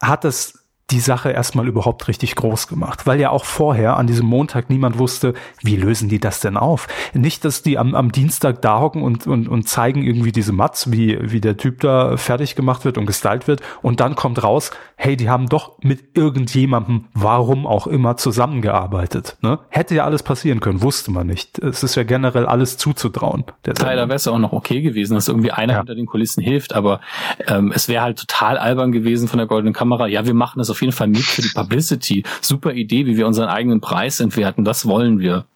hat 0.00 0.24
es 0.24 0.61
die 0.92 1.00
Sache 1.00 1.30
erstmal 1.30 1.66
überhaupt 1.66 2.06
richtig 2.08 2.36
groß 2.36 2.68
gemacht, 2.68 3.06
weil 3.06 3.18
ja 3.18 3.30
auch 3.30 3.44
vorher 3.44 3.96
an 3.96 4.06
diesem 4.06 4.26
Montag 4.26 4.70
niemand 4.70 4.98
wusste, 4.98 5.34
wie 5.62 5.76
lösen 5.76 6.08
die 6.08 6.20
das 6.20 6.40
denn 6.40 6.56
auf? 6.56 6.86
Nicht, 7.14 7.44
dass 7.44 7.62
die 7.62 7.78
am, 7.78 7.94
am 7.94 8.12
Dienstag 8.12 8.62
da 8.62 8.78
hocken 8.78 9.02
und, 9.02 9.26
und, 9.26 9.48
und 9.48 9.68
zeigen 9.68 10.02
irgendwie 10.02 10.32
diese 10.32 10.52
Mats, 10.52 10.92
wie, 10.92 11.18
wie 11.20 11.40
der 11.40 11.56
Typ 11.56 11.80
da 11.80 12.16
fertig 12.16 12.54
gemacht 12.54 12.84
wird 12.84 12.98
und 12.98 13.06
gestylt 13.06 13.48
wird 13.48 13.62
und 13.80 14.00
dann 14.00 14.14
kommt 14.14 14.42
raus, 14.42 14.70
hey, 14.96 15.16
die 15.16 15.30
haben 15.30 15.48
doch 15.48 15.78
mit 15.80 16.16
irgendjemandem, 16.16 17.06
warum 17.14 17.66
auch 17.66 17.86
immer, 17.86 18.16
zusammengearbeitet. 18.16 19.38
Ne? 19.40 19.58
Hätte 19.70 19.94
ja 19.94 20.04
alles 20.04 20.22
passieren 20.22 20.60
können, 20.60 20.82
wusste 20.82 21.10
man 21.10 21.26
nicht. 21.26 21.58
Es 21.58 21.82
ist 21.82 21.94
ja 21.94 22.02
generell 22.02 22.46
alles 22.46 22.76
zuzutrauen. 22.76 23.44
Tyler 23.62 24.08
wäre 24.08 24.16
es 24.16 24.28
auch 24.28 24.38
noch 24.38 24.52
okay 24.52 24.82
gewesen, 24.82 25.14
dass 25.14 25.28
irgendwie 25.28 25.52
einer 25.52 25.72
ja. 25.72 25.78
hinter 25.78 25.94
den 25.94 26.06
Kulissen 26.06 26.42
hilft, 26.42 26.74
aber 26.74 27.00
ähm, 27.46 27.72
es 27.74 27.88
wäre 27.88 28.02
halt 28.02 28.18
total 28.18 28.58
albern 28.58 28.92
gewesen 28.92 29.26
von 29.26 29.38
der 29.38 29.46
goldenen 29.46 29.72
Kamera. 29.72 30.06
Ja, 30.06 30.26
wir 30.26 30.34
machen 30.34 30.58
das 30.58 30.68
auf 30.68 30.81
jeden 30.82 30.92
Fall 30.92 31.08
mit 31.08 31.22
für 31.22 31.42
die 31.42 31.48
Publicity. 31.54 32.24
Super 32.40 32.72
Idee, 32.74 33.06
wie 33.06 33.16
wir 33.16 33.26
unseren 33.26 33.48
eigenen 33.48 33.80
Preis 33.80 34.20
entwerten. 34.20 34.64
Das 34.64 34.86
wollen 34.86 35.18
wir. 35.18 35.46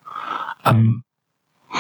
Ähm, 0.64 1.03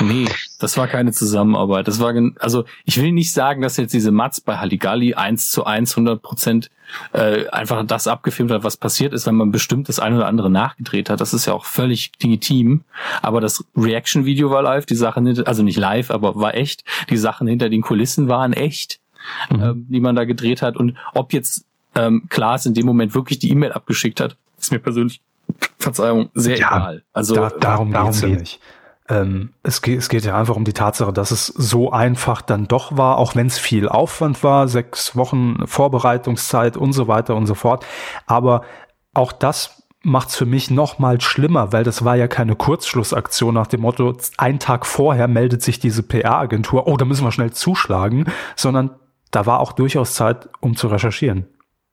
nee, 0.00 0.26
das 0.58 0.76
war 0.76 0.86
keine 0.86 1.12
Zusammenarbeit. 1.12 1.88
Das 1.88 2.00
war, 2.00 2.14
also 2.40 2.64
ich 2.84 3.00
will 3.00 3.12
nicht 3.12 3.32
sagen, 3.32 3.62
dass 3.62 3.76
jetzt 3.76 3.94
diese 3.94 4.12
Mats 4.12 4.40
bei 4.40 4.58
Halligalli 4.58 5.14
eins 5.14 5.50
zu 5.50 5.64
eins 5.64 5.92
100 5.92 6.22
Prozent 6.22 6.70
äh, 7.12 7.48
einfach 7.48 7.84
das 7.86 8.06
abgefilmt 8.06 8.50
hat, 8.50 8.64
was 8.64 8.76
passiert 8.76 9.12
ist, 9.12 9.26
wenn 9.26 9.34
man 9.34 9.50
bestimmt 9.50 9.88
das 9.88 9.98
eine 9.98 10.16
oder 10.16 10.26
andere 10.26 10.50
nachgedreht 10.50 11.10
hat. 11.10 11.20
Das 11.20 11.34
ist 11.34 11.46
ja 11.46 11.52
auch 11.52 11.64
völlig 11.64 12.12
legitim. 12.22 12.82
Aber 13.22 13.40
das 13.40 13.64
Reaction-Video 13.76 14.50
war 14.50 14.62
live, 14.62 14.86
die 14.86 14.94
Sachen, 14.94 15.44
also 15.46 15.62
nicht 15.62 15.78
live, 15.78 16.10
aber 16.10 16.36
war 16.36 16.54
echt. 16.54 16.84
Die 17.10 17.16
Sachen 17.16 17.46
hinter 17.48 17.68
den 17.68 17.82
Kulissen 17.82 18.28
waren 18.28 18.52
echt, 18.52 19.00
mhm. 19.50 19.62
äh, 19.62 19.72
die 19.74 20.00
man 20.00 20.16
da 20.16 20.24
gedreht 20.24 20.62
hat. 20.62 20.76
Und 20.76 20.96
ob 21.14 21.32
jetzt 21.32 21.64
ähm, 21.96 22.26
Klaas 22.28 22.66
in 22.66 22.74
dem 22.74 22.86
Moment 22.86 23.14
wirklich 23.14 23.38
die 23.38 23.50
E-Mail 23.50 23.72
abgeschickt 23.72 24.20
hat, 24.20 24.36
ist 24.58 24.70
mir 24.70 24.78
persönlich, 24.78 25.20
Verzeihung, 25.78 26.30
sehr 26.34 26.58
ja, 26.58 26.68
egal. 26.68 27.02
Also 27.12 27.34
da, 27.34 27.50
darum, 27.50 27.92
darum 27.92 28.10
geht's 28.10 28.20
ja 28.20 28.28
nicht. 28.28 28.60
Ähm, 29.08 29.52
es, 29.62 29.82
geht, 29.82 29.98
es 29.98 30.08
geht 30.08 30.24
ja 30.24 30.36
einfach 30.36 30.56
um 30.56 30.64
die 30.64 30.72
Tatsache, 30.72 31.12
dass 31.12 31.30
es 31.30 31.46
so 31.46 31.92
einfach 31.92 32.42
dann 32.42 32.66
doch 32.66 32.96
war, 32.96 33.18
auch 33.18 33.36
wenn 33.36 33.46
es 33.46 33.58
viel 33.58 33.88
Aufwand 33.88 34.42
war, 34.42 34.66
sechs 34.66 35.14
Wochen 35.14 35.66
Vorbereitungszeit 35.66 36.76
und 36.76 36.92
so 36.92 37.06
weiter 37.06 37.36
und 37.36 37.46
so 37.46 37.54
fort. 37.54 37.86
Aber 38.26 38.62
auch 39.14 39.32
das 39.32 39.84
macht 40.02 40.28
es 40.28 40.36
für 40.36 40.46
mich 40.46 40.70
noch 40.70 40.98
mal 40.98 41.20
schlimmer, 41.20 41.72
weil 41.72 41.84
das 41.84 42.04
war 42.04 42.16
ja 42.16 42.28
keine 42.28 42.56
Kurzschlussaktion 42.56 43.54
nach 43.54 43.66
dem 43.66 43.80
Motto, 43.80 44.16
ein 44.38 44.58
Tag 44.58 44.86
vorher 44.86 45.28
meldet 45.28 45.62
sich 45.62 45.78
diese 45.78 46.02
PR-Agentur, 46.02 46.86
oh, 46.86 46.96
da 46.96 47.04
müssen 47.04 47.24
wir 47.24 47.32
schnell 47.32 47.52
zuschlagen, 47.52 48.26
sondern 48.54 48.90
da 49.30 49.46
war 49.46 49.60
auch 49.60 49.72
durchaus 49.72 50.14
Zeit, 50.14 50.48
um 50.60 50.76
zu 50.76 50.88
recherchieren. 50.88 51.46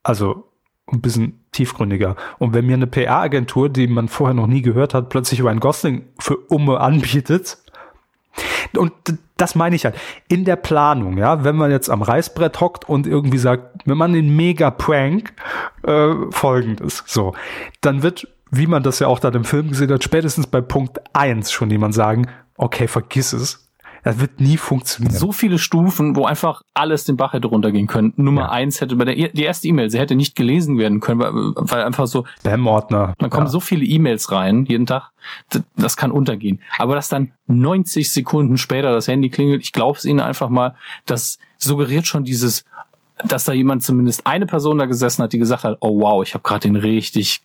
Also 0.04 0.44
ein 0.92 1.00
bisschen 1.00 1.40
tiefgründiger. 1.50 2.14
Und 2.38 2.54
wenn 2.54 2.66
mir 2.66 2.74
eine 2.74 2.86
PR-Agentur, 2.86 3.68
die 3.68 3.88
man 3.88 4.08
vorher 4.08 4.34
noch 4.34 4.46
nie 4.46 4.62
gehört 4.62 4.94
hat, 4.94 5.08
plötzlich 5.08 5.42
Ryan 5.42 5.58
Gosling 5.58 6.04
für 6.18 6.36
Umme 6.36 6.78
anbietet, 6.80 7.58
und 8.76 8.92
das 9.36 9.54
meine 9.54 9.76
ich 9.76 9.84
halt. 9.84 9.96
In 10.28 10.44
der 10.44 10.56
Planung, 10.56 11.18
ja, 11.18 11.44
wenn 11.44 11.56
man 11.56 11.70
jetzt 11.70 11.90
am 11.90 12.02
Reißbrett 12.02 12.60
hockt 12.60 12.88
und 12.88 13.06
irgendwie 13.06 13.38
sagt, 13.38 13.82
wenn 13.84 13.96
man 13.96 14.12
den 14.12 14.34
Mega-Prank 14.34 15.32
äh, 15.82 16.14
folgendes, 16.30 17.04
so, 17.06 17.34
dann 17.80 18.02
wird, 18.02 18.28
wie 18.50 18.66
man 18.66 18.82
das 18.82 18.98
ja 18.98 19.06
auch 19.06 19.18
dann 19.18 19.34
im 19.34 19.44
Film 19.44 19.68
gesehen 19.68 19.92
hat, 19.92 20.04
spätestens 20.04 20.46
bei 20.46 20.60
Punkt 20.60 21.00
eins 21.12 21.52
schon 21.52 21.70
jemand 21.70 21.94
sagen, 21.94 22.26
okay, 22.56 22.88
vergiss 22.88 23.32
es. 23.32 23.63
Das 24.04 24.20
wird 24.20 24.38
nie 24.38 24.58
funktionieren. 24.58 25.14
So 25.14 25.32
viele 25.32 25.58
Stufen, 25.58 26.14
wo 26.14 26.26
einfach 26.26 26.62
alles 26.74 27.04
den 27.04 27.16
Bach 27.16 27.32
hätte 27.32 27.48
runtergehen 27.48 27.86
können. 27.86 28.12
Nummer 28.16 28.42
ja. 28.42 28.50
eins 28.50 28.82
hätte 28.82 28.96
bei 28.96 29.06
der 29.06 29.14
die 29.14 29.42
erste 29.42 29.66
E-Mail, 29.66 29.88
sie 29.88 29.98
hätte 29.98 30.14
nicht 30.14 30.36
gelesen 30.36 30.76
werden 30.76 31.00
können, 31.00 31.20
weil, 31.20 31.32
weil 31.32 31.84
einfach 31.84 32.06
so 32.06 32.26
Spam-Ordner. 32.40 33.14
Man 33.18 33.30
kommen 33.30 33.46
ja. 33.46 33.50
so 33.50 33.60
viele 33.60 33.84
E-Mails 33.84 34.30
rein 34.30 34.66
jeden 34.66 34.84
Tag, 34.84 35.10
das, 35.48 35.62
das 35.76 35.96
kann 35.96 36.12
untergehen. 36.12 36.60
Aber 36.78 36.94
dass 36.94 37.08
dann 37.08 37.32
90 37.46 38.12
Sekunden 38.12 38.58
später 38.58 38.92
das 38.92 39.08
Handy 39.08 39.30
klingelt, 39.30 39.62
ich 39.62 39.72
glaube 39.72 39.96
es 39.96 40.04
Ihnen 40.04 40.20
einfach 40.20 40.50
mal, 40.50 40.74
das 41.06 41.38
suggeriert 41.56 42.06
schon 42.06 42.24
dieses, 42.24 42.66
dass 43.24 43.44
da 43.44 43.54
jemand 43.54 43.82
zumindest 43.82 44.26
eine 44.26 44.44
Person 44.44 44.76
da 44.76 44.84
gesessen 44.84 45.22
hat, 45.22 45.32
die 45.32 45.38
gesagt 45.38 45.64
hat, 45.64 45.78
oh 45.80 46.00
wow, 46.00 46.22
ich 46.22 46.34
habe 46.34 46.42
gerade 46.42 46.60
den 46.60 46.76
richtig, 46.76 47.40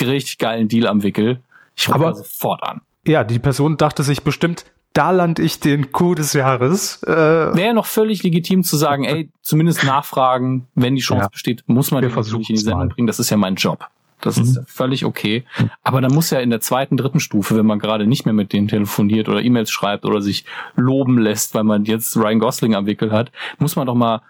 richtig 0.00 0.38
geilen 0.38 0.66
Deal 0.66 0.88
am 0.88 1.04
Wickel. 1.04 1.40
Ich 1.76 1.88
rufe 1.88 2.14
sofort 2.14 2.64
an. 2.64 2.80
Ja, 3.06 3.22
die 3.22 3.38
Person 3.38 3.76
dachte 3.76 4.02
sich 4.02 4.22
bestimmt, 4.22 4.64
da 4.94 5.10
lande 5.10 5.42
ich 5.42 5.60
den 5.60 5.92
Coup 5.92 6.14
des 6.14 6.32
Jahres. 6.32 7.02
Äh, 7.02 7.10
Wäre 7.10 7.74
noch 7.74 7.86
völlig 7.86 8.22
legitim 8.22 8.64
zu 8.64 8.76
sagen, 8.76 9.04
ey, 9.04 9.28
zumindest 9.42 9.84
nachfragen, 9.84 10.66
wenn 10.74 10.94
die 10.94 11.02
Chance 11.02 11.24
ja. 11.24 11.28
besteht, 11.28 11.64
muss 11.66 11.90
man 11.90 12.02
den 12.02 12.14
natürlich 12.14 12.48
in 12.48 12.56
die 12.56 12.62
Sendung 12.62 12.88
mal. 12.88 12.88
bringen. 12.88 13.06
Das 13.06 13.18
ist 13.18 13.28
ja 13.28 13.36
mein 13.36 13.56
Job. 13.56 13.86
Das 14.20 14.36
mhm. 14.36 14.42
ist 14.44 14.60
völlig 14.66 15.04
okay. 15.04 15.44
Aber 15.82 16.00
dann 16.00 16.12
muss 16.12 16.30
ja 16.30 16.38
in 16.40 16.48
der 16.48 16.60
zweiten, 16.60 16.96
dritten 16.96 17.20
Stufe, 17.20 17.56
wenn 17.56 17.66
man 17.66 17.78
gerade 17.78 18.06
nicht 18.06 18.24
mehr 18.24 18.32
mit 18.32 18.52
denen 18.52 18.68
telefoniert 18.68 19.28
oder 19.28 19.42
E-Mails 19.42 19.70
schreibt 19.70 20.06
oder 20.06 20.22
sich 20.22 20.46
loben 20.76 21.18
lässt, 21.18 21.54
weil 21.54 21.64
man 21.64 21.84
jetzt 21.84 22.16
Ryan 22.16 22.38
Gosling 22.38 22.74
am 22.74 22.86
Wickel 22.86 23.12
hat, 23.12 23.30
muss 23.58 23.76
man 23.76 23.86
doch 23.86 23.94
mal 23.94 24.22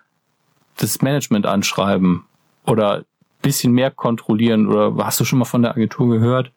das 0.79 1.01
Management 1.03 1.47
anschreiben 1.47 2.25
oder 2.67 3.05
bisschen 3.43 3.73
mehr 3.73 3.91
kontrollieren 3.91 4.67
oder 4.67 4.93
hast 5.05 5.21
du 5.21 5.25
schon 5.25 5.39
mal 5.39 5.45
von 5.45 5.63
der 5.63 5.73
Agentur 5.73 6.09
gehört? 6.09 6.51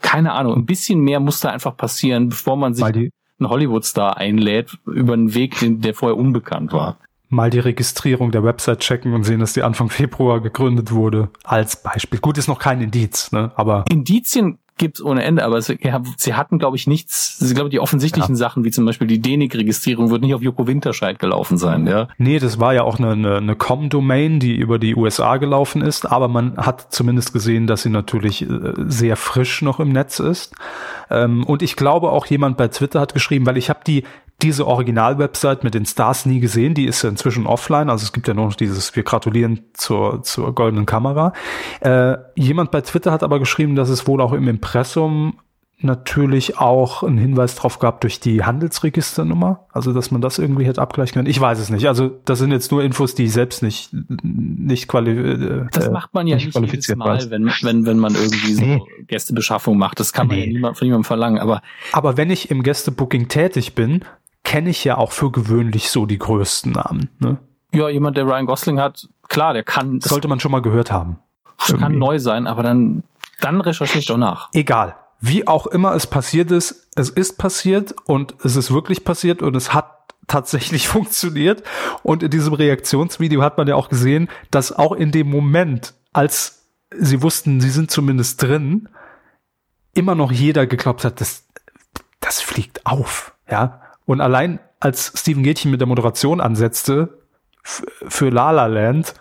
Keine 0.00 0.32
Ahnung, 0.32 0.54
ein 0.54 0.66
bisschen 0.66 1.00
mehr 1.00 1.20
muss 1.20 1.40
da 1.40 1.50
einfach 1.50 1.76
passieren, 1.76 2.28
bevor 2.28 2.56
man 2.56 2.74
sich 2.74 2.84
einen 2.84 3.10
Hollywood-Star 3.42 4.16
einlädt 4.16 4.78
über 4.86 5.14
einen 5.14 5.34
Weg, 5.34 5.56
der 5.60 5.94
vorher 5.94 6.16
unbekannt 6.16 6.72
war. 6.72 6.98
Mal 7.28 7.50
die 7.50 7.58
Registrierung 7.58 8.30
der 8.30 8.44
Website 8.44 8.80
checken 8.80 9.12
und 9.12 9.24
sehen, 9.24 9.40
dass 9.40 9.52
die 9.52 9.62
Anfang 9.62 9.90
Februar 9.90 10.40
gegründet 10.40 10.92
wurde, 10.92 11.28
als 11.42 11.82
Beispiel. 11.82 12.20
Gut, 12.20 12.38
ist 12.38 12.46
noch 12.46 12.60
kein 12.60 12.80
Indiz, 12.80 13.32
ne? 13.32 13.50
Aber. 13.56 13.84
Indizien 13.90 14.58
gibt's 14.78 15.02
ohne 15.02 15.24
Ende, 15.24 15.44
aber 15.44 15.60
sie, 15.62 15.78
sie 16.16 16.34
hatten, 16.34 16.58
glaube 16.58 16.76
ich, 16.76 16.86
nichts, 16.86 17.38
sie 17.38 17.54
glaube 17.54 17.70
die 17.70 17.80
offensichtlichen 17.80 18.34
ja. 18.34 18.38
Sachen, 18.38 18.64
wie 18.64 18.70
zum 18.70 18.84
Beispiel 18.84 19.06
die 19.06 19.20
DENIC-Registrierung, 19.20 20.10
wird 20.10 20.22
nicht 20.22 20.34
auf 20.34 20.42
Joko 20.42 20.66
Winterscheid 20.66 21.18
gelaufen 21.18 21.58
sein, 21.58 21.86
ja. 21.86 22.08
Nee, 22.18 22.38
das 22.38 22.60
war 22.60 22.74
ja 22.74 22.82
auch 22.82 22.98
eine, 22.98 23.12
eine, 23.12 23.36
eine 23.36 23.56
Com-Domain, 23.56 24.40
die 24.40 24.54
über 24.54 24.78
die 24.78 24.94
USA 24.94 25.38
gelaufen 25.38 25.82
ist, 25.82 26.10
aber 26.10 26.28
man 26.28 26.56
hat 26.56 26.92
zumindest 26.92 27.32
gesehen, 27.32 27.66
dass 27.66 27.82
sie 27.82 27.90
natürlich 27.90 28.42
äh, 28.42 28.48
sehr 28.86 29.16
frisch 29.16 29.62
noch 29.62 29.80
im 29.80 29.90
Netz 29.90 30.20
ist. 30.20 30.54
Ähm, 31.10 31.44
und 31.44 31.62
ich 31.62 31.76
glaube 31.76 32.10
auch 32.10 32.26
jemand 32.26 32.56
bei 32.56 32.68
Twitter 32.68 33.00
hat 33.00 33.14
geschrieben, 33.14 33.46
weil 33.46 33.56
ich 33.56 33.70
habe 33.70 33.80
die 33.86 34.04
diese 34.42 34.66
Original-Website 34.66 35.64
mit 35.64 35.74
den 35.74 35.86
Stars 35.86 36.26
nie 36.26 36.40
gesehen. 36.40 36.74
Die 36.74 36.86
ist 36.86 37.02
ja 37.02 37.08
inzwischen 37.08 37.46
offline. 37.46 37.88
Also 37.88 38.04
es 38.04 38.12
gibt 38.12 38.28
ja 38.28 38.34
nur 38.34 38.46
noch 38.46 38.54
dieses, 38.54 38.94
wir 38.94 39.02
gratulieren 39.02 39.60
zur, 39.72 40.22
zur 40.22 40.54
goldenen 40.54 40.86
Kamera. 40.86 41.32
Äh, 41.80 42.16
jemand 42.34 42.70
bei 42.70 42.82
Twitter 42.82 43.12
hat 43.12 43.22
aber 43.22 43.38
geschrieben, 43.38 43.76
dass 43.76 43.88
es 43.88 44.06
wohl 44.06 44.20
auch 44.20 44.32
im 44.32 44.48
Impressum 44.48 45.38
natürlich 45.78 46.56
auch 46.56 47.02
einen 47.02 47.18
Hinweis 47.18 47.54
drauf 47.54 47.78
gab 47.78 48.00
durch 48.00 48.18
die 48.18 48.42
Handelsregisternummer, 48.42 49.66
also 49.72 49.92
dass 49.92 50.10
man 50.10 50.22
das 50.22 50.38
irgendwie 50.38 50.64
hätte 50.64 50.80
abgleichen 50.80 51.14
können. 51.14 51.28
Ich 51.28 51.38
weiß 51.38 51.58
es 51.58 51.68
nicht. 51.68 51.86
Also 51.86 52.10
das 52.24 52.38
sind 52.38 52.50
jetzt 52.50 52.72
nur 52.72 52.82
Infos, 52.82 53.14
die 53.14 53.24
ich 53.24 53.32
selbst 53.32 53.62
nicht 53.62 53.90
nicht 53.92 54.88
qualifiziert. 54.88 55.66
Äh, 55.66 55.66
das 55.72 55.90
macht 55.90 56.14
man 56.14 56.26
ja 56.26 56.36
nicht, 56.36 56.58
nicht 56.58 56.72
jedes 56.72 56.96
Mal, 56.96 57.30
wenn, 57.30 57.50
wenn 57.60 57.84
wenn 57.84 57.98
man 57.98 58.14
irgendwie 58.14 58.54
so 58.54 58.64
nee. 58.64 58.82
Gästebeschaffung 59.06 59.76
macht. 59.76 60.00
Das 60.00 60.14
kann 60.14 60.28
man 60.28 60.36
nee. 60.36 60.46
ja 60.46 60.52
niemand, 60.52 60.78
von 60.78 60.86
niemandem 60.86 61.04
verlangen. 61.04 61.38
Aber 61.38 61.60
aber 61.92 62.16
wenn 62.16 62.30
ich 62.30 62.50
im 62.50 62.62
Gästebooking 62.62 63.28
tätig 63.28 63.74
bin, 63.74 64.02
kenne 64.46 64.70
ich 64.70 64.84
ja 64.84 64.96
auch 64.96 65.10
für 65.10 65.32
gewöhnlich 65.32 65.90
so 65.90 66.06
die 66.06 66.18
größten 66.18 66.72
Namen. 66.72 67.10
Ne? 67.18 67.36
Ja, 67.74 67.88
jemand, 67.88 68.16
der 68.16 68.24
Ryan 68.26 68.46
Gosling 68.46 68.80
hat, 68.80 69.08
klar, 69.28 69.52
der 69.52 69.64
kann. 69.64 70.00
Sollte 70.00 70.28
man 70.28 70.38
schon 70.38 70.52
mal 70.52 70.62
gehört 70.62 70.92
haben. 70.92 71.18
Irgendwie. 71.66 71.82
Kann 71.82 71.98
neu 71.98 72.18
sein, 72.20 72.46
aber 72.46 72.62
dann, 72.62 73.02
dann 73.40 73.60
recherchiere 73.60 73.98
ich 73.98 74.06
doch 74.06 74.16
nach. 74.16 74.48
Egal. 74.52 74.94
Wie 75.18 75.48
auch 75.48 75.66
immer 75.66 75.94
es 75.94 76.06
passiert 76.06 76.52
ist, 76.52 76.88
es 76.94 77.10
ist 77.10 77.38
passiert 77.38 77.94
und 78.04 78.36
es 78.44 78.54
ist 78.54 78.72
wirklich 78.72 79.04
passiert 79.04 79.42
und 79.42 79.56
es 79.56 79.74
hat 79.74 80.14
tatsächlich 80.28 80.86
funktioniert. 80.96 81.64
Und 82.04 82.22
in 82.22 82.30
diesem 82.30 82.54
Reaktionsvideo 82.54 83.42
hat 83.42 83.58
man 83.58 83.66
ja 83.66 83.74
auch 83.74 83.88
gesehen, 83.88 84.28
dass 84.52 84.70
auch 84.70 84.92
in 84.92 85.10
dem 85.10 85.28
Moment, 85.28 85.94
als 86.12 86.68
sie 86.96 87.20
wussten, 87.20 87.60
sie 87.60 87.70
sind 87.70 87.90
zumindest 87.90 88.40
drin, 88.42 88.88
immer 89.92 90.14
noch 90.14 90.30
jeder 90.30 90.68
geglaubt 90.68 91.04
hat, 91.04 91.20
das, 91.20 91.48
das 92.20 92.40
fliegt 92.40 92.86
auf. 92.86 93.34
Ja, 93.50 93.80
und 94.06 94.20
allein 94.20 94.60
als 94.80 95.12
Steven 95.16 95.42
Gätchen 95.42 95.70
mit 95.70 95.80
der 95.80 95.88
Moderation 95.88 96.40
ansetzte 96.40 97.18
für 97.62 98.30
La 98.30 98.52
La 98.52 98.66
Land, 98.66 99.14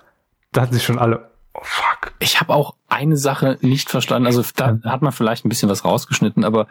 da 0.51 0.61
hatten 0.61 0.73
sich 0.73 0.83
schon 0.83 0.99
alle, 0.99 1.31
oh 1.53 1.61
fuck. 1.63 2.13
Ich 2.19 2.39
habe 2.39 2.53
auch 2.53 2.75
eine 2.87 3.17
Sache 3.17 3.57
nicht 3.61 3.89
verstanden. 3.89 4.27
Also 4.27 4.43
da 4.55 4.79
hat 4.85 5.01
man 5.01 5.11
vielleicht 5.11 5.45
ein 5.45 5.49
bisschen 5.49 5.69
was 5.69 5.83
rausgeschnitten, 5.83 6.45
aber 6.45 6.67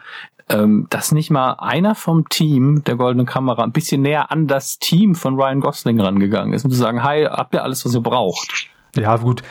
ähm, 0.49 0.87
dass 0.89 1.11
nicht 1.11 1.29
mal 1.29 1.53
einer 1.53 1.95
vom 1.95 2.29
Team 2.29 2.83
der 2.83 2.95
Goldenen 2.95 3.25
Kamera 3.25 3.63
ein 3.63 3.71
bisschen 3.71 4.01
näher 4.01 4.31
an 4.31 4.47
das 4.47 4.79
Team 4.79 5.15
von 5.15 5.35
Ryan 5.35 5.59
Gosling 5.59 5.99
rangegangen 5.99 6.53
ist, 6.53 6.65
um 6.65 6.71
zu 6.71 6.77
sagen, 6.77 7.03
hi, 7.03 7.25
habt 7.25 7.53
ihr 7.53 7.63
alles, 7.63 7.85
was 7.85 7.93
ihr 7.93 8.01
braucht? 8.01 8.69
Ja, 8.95 9.17
gut. 9.17 9.43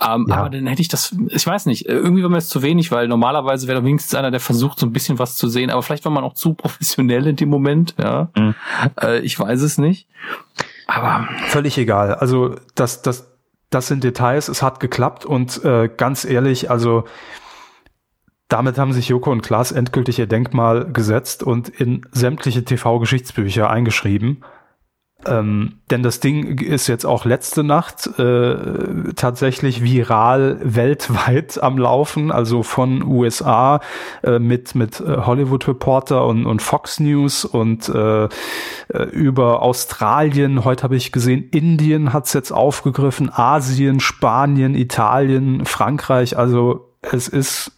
Ähm, 0.00 0.26
ja. 0.28 0.36
Aber 0.36 0.50
dann 0.50 0.66
hätte 0.66 0.80
ich 0.80 0.88
das, 0.88 1.16
ich 1.28 1.46
weiß 1.46 1.66
nicht, 1.66 1.86
irgendwie 1.86 2.22
war 2.22 2.30
mir 2.30 2.36
das 2.36 2.48
zu 2.48 2.62
wenig, 2.62 2.92
weil 2.92 3.08
normalerweise 3.08 3.66
wäre 3.66 3.80
da 3.80 3.84
wenigstens 3.84 4.14
einer, 4.14 4.30
der 4.30 4.40
versucht, 4.40 4.78
so 4.78 4.86
ein 4.86 4.92
bisschen 4.92 5.18
was 5.18 5.36
zu 5.36 5.48
sehen, 5.48 5.70
aber 5.70 5.82
vielleicht 5.82 6.04
war 6.04 6.12
man 6.12 6.24
auch 6.24 6.34
zu 6.34 6.54
professionell 6.54 7.26
in 7.26 7.36
dem 7.36 7.48
Moment, 7.48 7.94
ja. 7.98 8.28
Mhm. 8.36 8.54
Äh, 9.00 9.20
ich 9.20 9.38
weiß 9.38 9.62
es 9.62 9.78
nicht. 9.78 10.08
Aber 10.86 11.28
völlig 11.48 11.76
egal. 11.78 12.14
Also 12.14 12.54
das, 12.74 13.02
das, 13.02 13.30
das 13.70 13.88
sind 13.88 14.04
Details. 14.04 14.48
Es 14.48 14.62
hat 14.62 14.80
geklappt 14.80 15.26
und 15.26 15.62
äh, 15.64 15.90
ganz 15.94 16.24
ehrlich, 16.24 16.70
also 16.70 17.04
damit 18.48 18.78
haben 18.78 18.94
sich 18.94 19.08
Joko 19.08 19.30
und 19.30 19.42
Klaas 19.42 19.72
endgültig 19.72 20.18
ihr 20.18 20.26
Denkmal 20.26 20.90
gesetzt 20.90 21.42
und 21.42 21.68
in 21.68 22.06
sämtliche 22.12 22.64
TV-Geschichtsbücher 22.64 23.68
eingeschrieben. 23.68 24.42
Ähm, 25.28 25.74
denn 25.90 26.02
das 26.02 26.20
Ding 26.20 26.58
ist 26.58 26.86
jetzt 26.86 27.04
auch 27.04 27.24
letzte 27.24 27.62
Nacht 27.62 28.06
äh, 28.18 29.12
tatsächlich 29.14 29.82
viral 29.82 30.58
weltweit 30.62 31.62
am 31.62 31.78
Laufen, 31.78 32.30
also 32.30 32.62
von 32.62 33.02
USA 33.02 33.80
äh, 34.22 34.38
mit 34.38 34.74
mit 34.74 35.00
äh, 35.00 35.18
Hollywood 35.18 35.68
Reporter 35.68 36.26
und, 36.26 36.46
und 36.46 36.62
Fox 36.62 37.00
News 37.00 37.44
und 37.44 37.88
äh, 37.88 38.24
äh 38.24 38.28
über 39.12 39.62
Australien. 39.62 40.64
Heute 40.64 40.82
habe 40.84 40.96
ich 40.96 41.12
gesehen, 41.12 41.48
Indien 41.50 42.12
hat 42.12 42.26
es 42.26 42.32
jetzt 42.32 42.50
aufgegriffen, 42.50 43.30
Asien, 43.32 44.00
Spanien, 44.00 44.74
Italien, 44.74 45.64
Frankreich. 45.64 46.38
Also 46.38 46.94
es 47.02 47.28
ist 47.28 47.72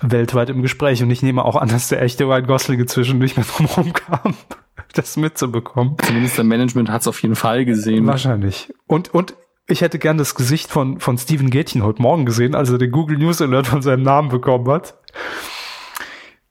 weltweit 0.00 0.50
im 0.50 0.62
Gespräch 0.62 1.02
und 1.02 1.10
ich 1.10 1.22
nehme 1.22 1.44
auch 1.44 1.56
an, 1.56 1.68
dass 1.68 1.88
der 1.88 2.02
echte 2.02 2.24
Ryan 2.24 2.46
Gosling 2.46 2.80
inzwischen 2.80 3.18
nicht 3.18 3.36
mehr 3.36 3.46
drum 3.46 3.92
kam 3.92 4.34
das 4.94 5.16
mitzubekommen. 5.16 5.96
Zumindest 6.02 6.36
der 6.36 6.44
Management 6.44 6.90
hat 6.90 7.02
es 7.02 7.08
auf 7.08 7.22
jeden 7.22 7.36
Fall 7.36 7.64
gesehen. 7.64 8.06
Wahrscheinlich. 8.06 8.72
Und, 8.86 9.12
und 9.14 9.34
ich 9.66 9.82
hätte 9.82 9.98
gern 9.98 10.18
das 10.18 10.34
Gesicht 10.34 10.70
von, 10.70 10.98
von 10.98 11.18
Steven 11.18 11.50
Gätchen 11.50 11.82
heute 11.82 12.00
Morgen 12.00 12.24
gesehen, 12.24 12.54
als 12.54 12.70
er 12.70 12.78
den 12.78 12.90
Google 12.90 13.18
News 13.18 13.42
Alert 13.42 13.66
von 13.66 13.82
seinem 13.82 14.02
Namen 14.02 14.30
bekommen 14.30 14.68
hat. 14.70 14.94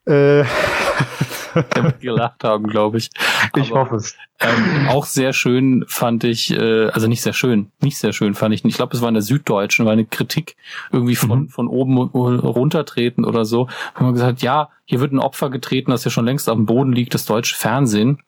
Äh. 0.05 0.43
Der 1.75 1.83
wird 1.83 2.01
gelacht 2.01 2.43
haben, 2.43 2.67
glaube 2.67 2.97
ich. 2.99 3.09
Aber, 3.51 3.61
ich 3.61 3.71
hoffe 3.71 3.95
es. 3.95 4.15
Ähm, 4.39 4.87
auch 4.89 5.05
sehr 5.05 5.33
schön 5.33 5.85
fand 5.87 6.23
ich, 6.23 6.51
äh, 6.51 6.89
also 6.89 7.07
nicht 7.07 7.21
sehr 7.23 7.33
schön, 7.33 7.71
nicht 7.81 7.97
sehr 7.97 8.13
schön 8.13 8.35
fand 8.35 8.53
ich. 8.53 8.63
Ich 8.63 8.75
glaube, 8.75 8.95
es 8.95 9.01
war 9.01 9.07
in 9.07 9.15
der 9.15 9.23
Süddeutschen, 9.23 9.85
war 9.85 9.93
eine 9.93 10.05
Kritik 10.05 10.55
irgendwie 10.91 11.15
von, 11.15 11.39
mhm. 11.41 11.49
von 11.49 11.67
oben 11.67 11.97
runtertreten 11.97 13.25
oder 13.25 13.45
so. 13.45 13.67
Wo 13.95 14.03
man 14.03 14.13
gesagt 14.13 14.33
hat, 14.33 14.41
ja, 14.43 14.69
hier 14.85 14.99
wird 14.99 15.13
ein 15.13 15.19
Opfer 15.19 15.49
getreten, 15.49 15.91
das 15.91 16.03
ja 16.03 16.11
schon 16.11 16.25
längst 16.25 16.47
auf 16.49 16.55
dem 16.55 16.67
Boden 16.67 16.93
liegt, 16.93 17.13
das 17.15 17.25
deutsche 17.25 17.55
Fernsehen. 17.55 18.19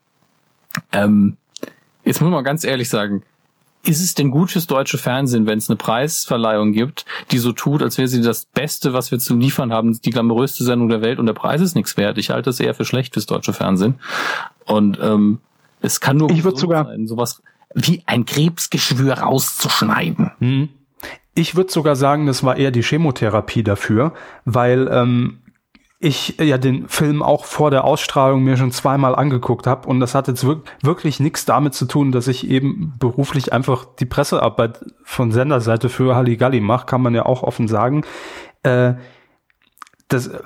Ähm, 0.91 1.37
jetzt 2.03 2.21
muss 2.21 2.31
man 2.31 2.43
ganz 2.43 2.63
ehrlich 2.63 2.89
sagen, 2.89 3.23
ist 3.83 4.01
es 4.01 4.13
denn 4.13 4.29
gutes 4.29 4.67
deutsche 4.67 4.97
Fernsehen, 4.97 5.45
wenn 5.45 5.57
es 5.57 5.69
eine 5.69 5.77
Preisverleihung 5.77 6.73
gibt, 6.73 7.05
die 7.31 7.37
so 7.37 7.53
tut, 7.53 7.81
als 7.81 7.97
wäre 7.97 8.07
sie 8.07 8.21
das 8.21 8.45
Beste, 8.45 8.93
was 8.93 9.11
wir 9.11 9.19
zu 9.19 9.35
liefern 9.35 9.71
haben, 9.71 9.99
die 10.01 10.09
glamouröste 10.09 10.63
Sendung 10.63 10.89
der 10.89 11.01
Welt 11.01 11.17
und 11.17 11.27
der 11.27 11.33
Preis 11.33 11.61
ist 11.61 11.75
nichts 11.75 11.95
wert? 11.95 12.17
Ich 12.17 12.29
halte 12.29 12.49
es 12.49 12.59
eher 12.59 12.75
für 12.75 12.85
schlecht 12.85 13.13
fürs 13.13 13.25
deutsche 13.25 13.53
Fernsehen. 13.53 13.95
Und 14.65 14.99
ähm, 15.01 15.39
es 15.81 16.01
kann 16.01 16.17
nur 16.17 16.29
ich 16.29 16.43
würde 16.43 16.59
sogar 16.59 16.85
sein, 16.85 17.07
sowas 17.07 17.41
wie 17.73 18.03
ein 18.05 18.25
Krebsgeschwür 18.25 19.13
rauszuschneiden. 19.13 20.31
Hm. 20.39 20.69
Ich 21.35 21.55
würde 21.55 21.71
sogar 21.71 21.95
sagen, 21.95 22.25
das 22.25 22.43
war 22.43 22.57
eher 22.57 22.71
die 22.71 22.83
Chemotherapie 22.83 23.63
dafür, 23.63 24.13
weil 24.43 24.89
ähm, 24.91 25.39
ich 25.99 26.37
ja 26.39 26.57
den 26.57 26.87
Film 26.87 27.21
auch 27.21 27.43
vor 27.43 27.71
der 27.71 27.83
Ausstrahlung 27.83 28.41
mir 28.43 28.55
schon 28.55 28.71
zweimal 28.71 29.15
angeguckt 29.15 29.67
habe 29.67 29.87
und 29.87 29.99
das 29.99 30.15
hat 30.15 30.29
jetzt 30.29 30.45
wirklich 30.81 31.19
nichts 31.19 31.43
damit 31.43 31.73
zu 31.73 31.85
tun, 31.85 32.13
dass 32.13 32.27
ich 32.27 32.49
eben 32.49 32.93
beruflich 32.97 33.51
einfach 33.51 33.85
die 33.99 34.05
Pressearbeit 34.05 34.85
von 35.03 35.33
Senderseite 35.33 35.89
für 35.89 36.15
Halligalli 36.15 36.61
mache, 36.61 36.85
kann 36.85 37.01
man 37.01 37.13
ja 37.13 37.25
auch 37.25 37.43
offen 37.43 37.67
sagen. 37.67 38.05
Äh, 38.63 38.93
das, 40.07 40.27
äh, 40.27 40.39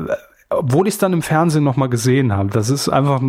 obwohl 0.49 0.87
ich 0.87 0.95
es 0.95 0.99
dann 0.99 1.13
im 1.13 1.21
Fernsehen 1.21 1.63
noch 1.63 1.77
mal 1.77 1.87
gesehen 1.89 2.33
habe, 2.33 2.49
das 2.49 2.71
ist 2.71 2.89
einfach, 2.89 3.21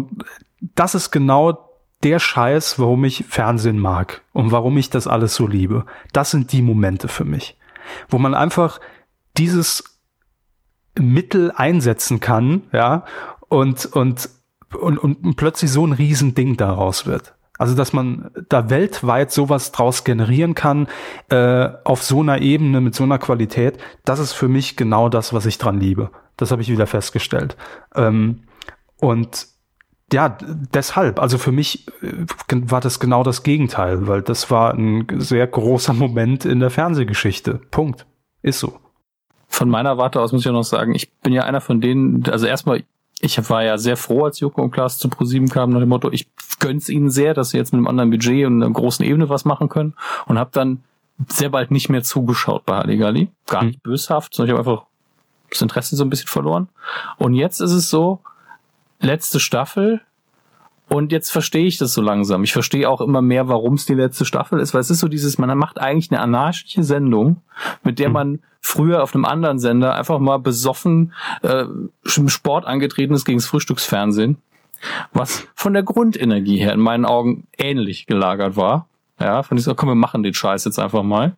das 0.74 0.94
ist 0.94 1.10
genau 1.10 1.70
der 2.02 2.18
Scheiß, 2.18 2.78
warum 2.78 3.04
ich 3.04 3.26
Fernsehen 3.28 3.78
mag 3.78 4.22
und 4.32 4.50
warum 4.50 4.78
ich 4.78 4.88
das 4.88 5.06
alles 5.06 5.34
so 5.34 5.46
liebe. 5.46 5.84
Das 6.12 6.30
sind 6.30 6.52
die 6.52 6.62
Momente 6.62 7.08
für 7.08 7.24
mich, 7.24 7.58
wo 8.08 8.18
man 8.18 8.34
einfach 8.34 8.80
dieses 9.36 9.93
Mittel 10.98 11.52
einsetzen 11.54 12.20
kann, 12.20 12.62
ja, 12.72 13.04
und, 13.48 13.86
und, 13.86 14.30
und, 14.78 14.98
und 14.98 15.36
plötzlich 15.36 15.70
so 15.70 15.86
ein 15.86 15.92
Riesending 15.92 16.56
daraus 16.56 17.06
wird. 17.06 17.34
Also, 17.56 17.76
dass 17.76 17.92
man 17.92 18.30
da 18.48 18.68
weltweit 18.68 19.30
sowas 19.30 19.70
draus 19.70 20.02
generieren 20.02 20.54
kann, 20.54 20.88
äh, 21.28 21.68
auf 21.84 22.02
so 22.02 22.20
einer 22.20 22.40
Ebene, 22.40 22.80
mit 22.80 22.96
so 22.96 23.04
einer 23.04 23.18
Qualität, 23.18 23.78
das 24.04 24.18
ist 24.18 24.32
für 24.32 24.48
mich 24.48 24.76
genau 24.76 25.08
das, 25.08 25.32
was 25.32 25.46
ich 25.46 25.58
dran 25.58 25.78
liebe. 25.78 26.10
Das 26.36 26.50
habe 26.50 26.62
ich 26.62 26.68
wieder 26.68 26.88
festgestellt. 26.88 27.56
Ähm, 27.94 28.42
und 28.98 29.46
ja, 30.12 30.36
deshalb, 30.74 31.20
also 31.20 31.38
für 31.38 31.52
mich 31.52 31.86
äh, 32.02 32.26
war 32.48 32.80
das 32.80 32.98
genau 32.98 33.22
das 33.22 33.44
Gegenteil, 33.44 34.08
weil 34.08 34.22
das 34.22 34.50
war 34.50 34.74
ein 34.74 35.06
sehr 35.18 35.46
großer 35.46 35.92
Moment 35.92 36.44
in 36.44 36.58
der 36.58 36.70
Fernsehgeschichte. 36.70 37.60
Punkt. 37.70 38.06
Ist 38.42 38.58
so 38.58 38.78
von 39.54 39.70
meiner 39.70 39.96
Warte 39.98 40.20
aus 40.20 40.32
muss 40.32 40.42
ich 40.42 40.46
ja 40.46 40.52
noch 40.52 40.64
sagen, 40.64 40.94
ich 40.94 41.10
bin 41.12 41.32
ja 41.32 41.44
einer 41.44 41.60
von 41.60 41.80
denen, 41.80 42.24
also 42.28 42.46
erstmal, 42.46 42.82
ich 43.20 43.48
war 43.48 43.62
ja 43.62 43.78
sehr 43.78 43.96
froh, 43.96 44.24
als 44.24 44.40
Joko 44.40 44.62
und 44.62 44.72
Klaas 44.72 44.98
zu 44.98 45.08
ProSieben 45.08 45.48
kamen, 45.48 45.72
nach 45.72 45.80
dem 45.80 45.88
Motto, 45.88 46.10
ich 46.10 46.28
gönn's 46.58 46.88
ihnen 46.88 47.08
sehr, 47.08 47.34
dass 47.34 47.50
sie 47.50 47.56
jetzt 47.56 47.72
mit 47.72 47.78
einem 47.78 47.86
anderen 47.86 48.10
Budget 48.10 48.46
und 48.46 48.62
einer 48.62 48.72
großen 48.72 49.04
Ebene 49.04 49.28
was 49.28 49.44
machen 49.44 49.68
können 49.68 49.94
und 50.26 50.38
habe 50.38 50.50
dann 50.52 50.82
sehr 51.28 51.50
bald 51.50 51.70
nicht 51.70 51.88
mehr 51.88 52.02
zugeschaut 52.02 52.66
bei 52.66 52.76
Halligalli. 52.76 53.28
Gar 53.46 53.60
hm. 53.60 53.68
nicht 53.68 53.84
mhm. 53.84 53.90
böshaft, 53.90 54.34
sondern 54.34 54.54
ich 54.54 54.58
habe 54.58 54.70
einfach 54.70 54.86
das 55.50 55.62
Interesse 55.62 55.94
so 55.94 56.04
ein 56.04 56.10
bisschen 56.10 56.28
verloren. 56.28 56.68
Und 57.16 57.34
jetzt 57.34 57.60
ist 57.60 57.72
es 57.72 57.88
so, 57.88 58.20
letzte 59.00 59.38
Staffel, 59.38 60.00
und 60.88 61.12
jetzt 61.12 61.30
verstehe 61.30 61.66
ich 61.66 61.78
das 61.78 61.94
so 61.94 62.02
langsam. 62.02 62.44
Ich 62.44 62.52
verstehe 62.52 62.90
auch 62.90 63.00
immer 63.00 63.22
mehr, 63.22 63.48
warum 63.48 63.74
es 63.74 63.86
die 63.86 63.94
letzte 63.94 64.24
Staffel 64.24 64.58
ist, 64.58 64.74
weil 64.74 64.80
es 64.80 64.90
ist 64.90 64.98
so 64.98 65.08
dieses, 65.08 65.38
man 65.38 65.56
macht 65.56 65.80
eigentlich 65.80 66.10
eine 66.10 66.20
anarchische 66.20 66.82
Sendung, 66.82 67.40
mit 67.84 68.00
der 68.00 68.06
hm. 68.06 68.12
man 68.12 68.38
früher 68.64 69.02
auf 69.02 69.14
einem 69.14 69.26
anderen 69.26 69.58
Sender 69.58 69.94
einfach 69.94 70.18
mal 70.18 70.38
besoffen 70.38 71.12
äh, 71.42 71.66
im 72.16 72.28
Sport 72.30 72.64
angetreten 72.64 73.12
ist 73.12 73.26
gegen 73.26 73.38
das 73.38 73.46
Frühstücksfernsehen, 73.46 74.38
was 75.12 75.46
von 75.54 75.74
der 75.74 75.82
Grundenergie 75.82 76.56
her 76.56 76.72
in 76.72 76.80
meinen 76.80 77.04
Augen 77.04 77.46
ähnlich 77.58 78.06
gelagert 78.06 78.56
war. 78.56 78.86
Ja, 79.20 79.42
fand 79.42 79.60
ich 79.60 79.64
so, 79.64 79.74
komm, 79.74 79.90
wir 79.90 79.94
machen 79.94 80.22
den 80.22 80.32
Scheiß 80.32 80.64
jetzt 80.64 80.78
einfach 80.78 81.02
mal. 81.02 81.36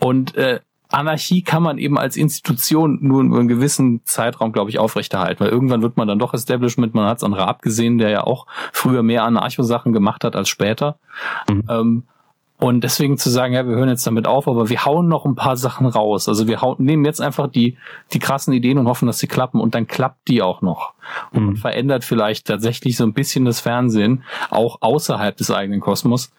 Und 0.00 0.34
äh, 0.34 0.58
Anarchie 0.90 1.42
kann 1.42 1.62
man 1.62 1.78
eben 1.78 1.96
als 1.96 2.16
Institution 2.16 2.98
nur 3.02 3.22
über 3.22 3.38
einen 3.38 3.48
gewissen 3.48 4.00
Zeitraum, 4.04 4.52
glaube 4.52 4.70
ich, 4.70 4.80
aufrechterhalten, 4.80 5.40
weil 5.40 5.50
irgendwann 5.50 5.82
wird 5.82 5.96
man 5.96 6.08
dann 6.08 6.18
doch 6.18 6.34
Establishment. 6.34 6.92
Man 6.94 7.06
hat 7.06 7.18
es 7.18 7.24
an 7.24 7.34
Raab 7.34 7.62
gesehen, 7.62 7.98
der 7.98 8.10
ja 8.10 8.24
auch 8.24 8.46
früher 8.72 9.04
mehr 9.04 9.22
Anarcho-Sachen 9.24 9.92
gemacht 9.92 10.24
hat 10.24 10.34
als 10.34 10.48
später. 10.48 10.98
Mhm. 11.48 11.64
Ähm, 11.68 12.02
und 12.60 12.82
deswegen 12.82 13.18
zu 13.18 13.30
sagen, 13.30 13.54
ja, 13.54 13.66
wir 13.66 13.76
hören 13.76 13.88
jetzt 13.88 14.06
damit 14.06 14.26
auf, 14.26 14.48
aber 14.48 14.68
wir 14.68 14.84
hauen 14.84 15.06
noch 15.06 15.24
ein 15.24 15.36
paar 15.36 15.56
Sachen 15.56 15.86
raus. 15.86 16.28
Also 16.28 16.48
wir 16.48 16.60
hauen, 16.60 16.76
nehmen 16.78 17.04
jetzt 17.04 17.20
einfach 17.20 17.46
die, 17.46 17.76
die 18.12 18.18
krassen 18.18 18.52
Ideen 18.52 18.78
und 18.78 18.88
hoffen, 18.88 19.06
dass 19.06 19.20
sie 19.20 19.28
klappen 19.28 19.60
und 19.60 19.76
dann 19.76 19.86
klappt 19.86 20.26
die 20.26 20.42
auch 20.42 20.60
noch. 20.60 20.94
Und 21.32 21.46
mhm. 21.46 21.56
verändert 21.56 22.02
vielleicht 22.02 22.48
tatsächlich 22.48 22.96
so 22.96 23.04
ein 23.04 23.12
bisschen 23.12 23.44
das 23.44 23.60
Fernsehen, 23.60 24.24
auch 24.50 24.78
außerhalb 24.80 25.36
des 25.36 25.52
eigenen 25.52 25.80
Kosmos. 25.80 26.32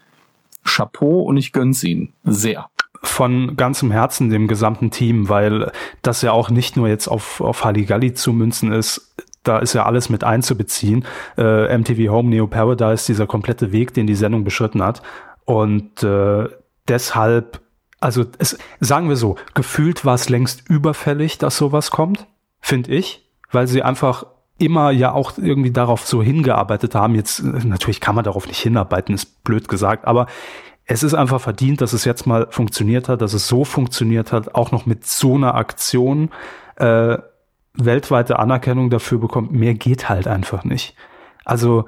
Chapeau 0.66 1.22
und 1.22 1.38
ich 1.38 1.54
gönn's 1.54 1.84
ihnen. 1.84 2.14
Sehr 2.24 2.70
von 3.02 3.56
ganzem 3.56 3.92
Herzen 3.92 4.30
dem 4.30 4.50
gesamten 4.50 4.92
Team, 4.92 5.30
weil 5.30 5.72
das 6.02 6.22
ja 6.22 6.34
auch 6.34 6.50
nicht 6.50 6.76
nur 6.76 6.90
jetzt 6.90 7.08
auf, 7.08 7.40
auf 7.40 7.64
Halligalli 7.64 8.14
zu 8.14 8.34
münzen 8.34 8.74
ist, 8.74 9.16
da 9.44 9.60
ist 9.60 9.74
ja 9.74 9.86
alles 9.86 10.10
mit 10.10 10.24
einzubeziehen. 10.24 11.06
Äh, 11.38 11.78
MTV 11.78 12.12
Home, 12.12 12.30
Neo 12.30 12.48
Paradise, 12.48 13.06
dieser 13.08 13.26
komplette 13.26 13.72
Weg, 13.72 13.94
den 13.94 14.06
die 14.06 14.16
Sendung 14.16 14.44
beschritten 14.44 14.84
hat. 14.84 15.02
Und 15.50 16.04
äh, 16.04 16.48
deshalb, 16.88 17.62
also 18.00 18.24
es, 18.38 18.60
sagen 18.82 19.10
wir 19.10 19.16
so, 19.16 19.36
gefühlt 19.56 20.06
war 20.06 20.14
es 20.14 20.30
längst 20.30 20.70
überfällig, 20.70 21.40
dass 21.40 21.58
sowas 21.58 21.90
kommt, 21.90 22.28
finde 22.62 22.92
ich, 22.92 23.28
weil 23.50 23.66
sie 23.66 23.82
einfach 23.82 24.28
immer 24.60 24.92
ja 24.92 25.12
auch 25.12 25.40
irgendwie 25.40 25.72
darauf 25.72 26.06
so 26.06 26.22
hingearbeitet 26.22 26.94
haben. 26.94 27.16
Jetzt 27.16 27.44
natürlich 27.44 28.00
kann 28.00 28.14
man 28.14 28.26
darauf 28.26 28.46
nicht 28.46 28.60
hinarbeiten, 28.60 29.16
ist 29.16 29.44
blöd 29.44 29.68
gesagt, 29.68 30.06
aber 30.06 30.28
es 30.86 31.02
ist 31.02 31.16
einfach 31.16 31.42
verdient, 31.42 31.82
dass 31.82 31.94
es 31.94 32.06
jetzt 32.06 32.28
mal 32.28 32.46
funktioniert 32.52 33.10
hat, 33.10 33.24
dass 33.24 33.34
es 33.34 33.48
so 33.48 33.66
funktioniert 33.66 34.32
hat, 34.32 34.54
auch 34.54 34.72
noch 34.72 34.86
mit 34.86 35.08
so 35.08 35.34
einer 35.34 35.56
Aktion 35.56 36.30
äh, 36.76 37.18
weltweite 37.74 38.38
Anerkennung 38.38 38.92
dafür 38.92 39.18
bekommt. 39.18 39.52
Mehr 39.52 39.74
geht 39.74 40.10
halt 40.10 40.28
einfach 40.28 40.64
nicht. 40.64 40.94
Also 41.44 41.86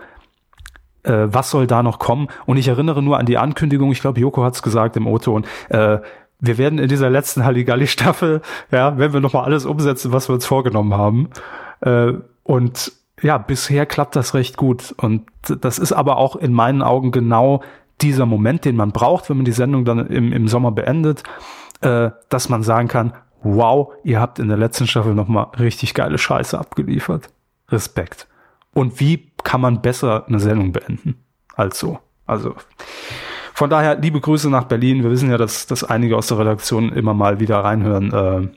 äh, 1.03 1.27
was 1.27 1.49
soll 1.49 1.67
da 1.67 1.83
noch 1.83 1.99
kommen? 1.99 2.27
Und 2.45 2.57
ich 2.57 2.67
erinnere 2.67 3.01
nur 3.01 3.17
an 3.19 3.25
die 3.25 3.37
Ankündigung, 3.37 3.91
ich 3.91 4.01
glaube, 4.01 4.19
Joko 4.19 4.43
hat 4.43 4.55
es 4.55 4.63
gesagt 4.63 4.97
im 4.97 5.07
O-Ton, 5.07 5.45
äh, 5.69 5.99
wir 6.41 6.57
werden 6.57 6.79
in 6.79 6.89
dieser 6.89 7.09
letzten 7.09 7.45
Halligalli-Staffel, 7.45 8.41
ja, 8.71 8.97
wenn 8.97 9.13
wir 9.13 9.19
nochmal 9.19 9.45
alles 9.45 9.65
umsetzen, 9.65 10.11
was 10.11 10.29
wir 10.29 10.33
uns 10.33 10.45
vorgenommen 10.45 10.93
haben. 10.93 11.29
Äh, 11.81 12.13
und 12.43 12.91
ja, 13.21 13.37
bisher 13.37 13.85
klappt 13.85 14.15
das 14.15 14.33
recht 14.33 14.57
gut. 14.57 14.95
Und 14.97 15.27
das 15.47 15.77
ist 15.77 15.91
aber 15.91 16.17
auch 16.17 16.35
in 16.35 16.53
meinen 16.53 16.81
Augen 16.81 17.11
genau 17.11 17.61
dieser 18.01 18.25
Moment, 18.25 18.65
den 18.65 18.75
man 18.75 18.91
braucht, 18.91 19.29
wenn 19.29 19.37
man 19.37 19.45
die 19.45 19.51
Sendung 19.51 19.85
dann 19.85 20.07
im, 20.07 20.33
im 20.33 20.47
Sommer 20.47 20.71
beendet, 20.71 21.23
äh, 21.81 22.09
dass 22.29 22.49
man 22.49 22.63
sagen 22.63 22.87
kann, 22.87 23.13
wow, 23.43 23.93
ihr 24.03 24.19
habt 24.19 24.39
in 24.39 24.47
der 24.47 24.57
letzten 24.57 24.87
Staffel 24.87 25.13
nochmal 25.13 25.47
richtig 25.59 25.93
geile 25.93 26.17
Scheiße 26.17 26.57
abgeliefert. 26.57 27.29
Respekt. 27.69 28.27
Und 28.73 28.99
wie 28.99 29.30
kann 29.43 29.61
man 29.61 29.81
besser 29.81 30.25
eine 30.27 30.39
Sendung 30.39 30.71
beenden 30.71 31.23
als 31.55 31.79
so? 31.79 31.99
Also 32.25 32.55
von 33.53 33.69
daher 33.69 33.95
liebe 33.95 34.19
Grüße 34.19 34.49
nach 34.49 34.65
Berlin. 34.65 35.03
Wir 35.03 35.11
wissen 35.11 35.29
ja, 35.29 35.37
dass, 35.37 35.67
dass 35.67 35.83
einige 35.83 36.17
aus 36.17 36.27
der 36.27 36.39
Redaktion 36.39 36.91
immer 36.93 37.13
mal 37.13 37.39
wieder 37.39 37.59
reinhören. 37.63 38.13
Äh, 38.13 38.47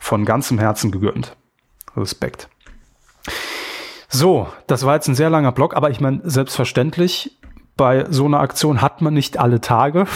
von 0.00 0.24
ganzem 0.24 0.58
Herzen 0.58 0.90
gegönnt. 0.90 1.36
Respekt. 1.96 2.48
So, 4.08 4.48
das 4.66 4.84
war 4.84 4.96
jetzt 4.96 5.06
ein 5.06 5.14
sehr 5.14 5.30
langer 5.30 5.52
Block, 5.52 5.76
aber 5.76 5.90
ich 5.90 6.00
meine, 6.00 6.20
selbstverständlich, 6.24 7.38
bei 7.76 8.06
so 8.10 8.24
einer 8.24 8.40
Aktion 8.40 8.82
hat 8.82 9.02
man 9.02 9.14
nicht 9.14 9.38
alle 9.38 9.60
Tage, 9.60 10.06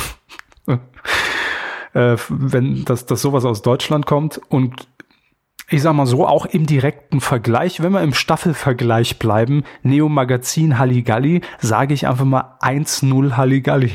äh, 1.92 2.16
wenn 2.28 2.84
das, 2.84 3.06
das 3.06 3.22
sowas 3.22 3.44
aus 3.44 3.62
Deutschland 3.62 4.06
kommt. 4.06 4.40
Und 4.48 4.88
ich 5.68 5.82
sag 5.82 5.94
mal 5.94 6.06
so, 6.06 6.26
auch 6.26 6.46
im 6.46 6.66
direkten 6.66 7.20
Vergleich, 7.20 7.82
wenn 7.82 7.92
wir 7.92 8.02
im 8.02 8.14
Staffelvergleich 8.14 9.18
bleiben, 9.18 9.64
Neo 9.82 10.08
Magazin 10.08 10.78
Halligalli, 10.78 11.40
sage 11.58 11.94
ich 11.94 12.06
einfach 12.06 12.24
mal 12.24 12.56
1-0 12.60 13.36
Halligalli. 13.36 13.92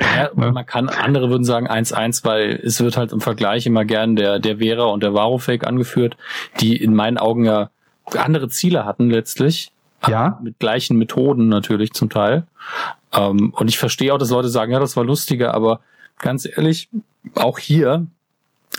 Ja, 0.00 0.30
man 0.34 0.64
kann, 0.64 0.88
andere 0.88 1.28
würden 1.28 1.44
sagen 1.44 1.68
1-1, 1.68 2.24
weil 2.24 2.60
es 2.62 2.80
wird 2.80 2.96
halt 2.96 3.12
im 3.12 3.20
Vergleich 3.20 3.66
immer 3.66 3.84
gern 3.84 4.14
der, 4.14 4.38
der 4.38 4.58
Vera 4.58 4.84
und 4.84 5.02
der 5.02 5.12
Varofake 5.12 5.66
angeführt, 5.66 6.16
die 6.60 6.76
in 6.76 6.94
meinen 6.94 7.18
Augen 7.18 7.44
ja 7.44 7.70
andere 8.16 8.48
Ziele 8.48 8.84
hatten 8.84 9.10
letztlich. 9.10 9.72
Ja. 10.06 10.38
Mit 10.42 10.60
gleichen 10.60 10.96
Methoden 10.96 11.48
natürlich 11.48 11.92
zum 11.92 12.08
Teil. 12.08 12.46
Ähm, 13.12 13.52
und 13.56 13.68
ich 13.68 13.78
verstehe 13.78 14.14
auch, 14.14 14.18
dass 14.18 14.30
Leute 14.30 14.48
sagen, 14.48 14.70
ja, 14.70 14.78
das 14.78 14.96
war 14.96 15.04
lustiger, 15.04 15.54
aber 15.54 15.80
ganz 16.18 16.46
ehrlich, 16.46 16.88
auch 17.34 17.58
hier 17.58 18.06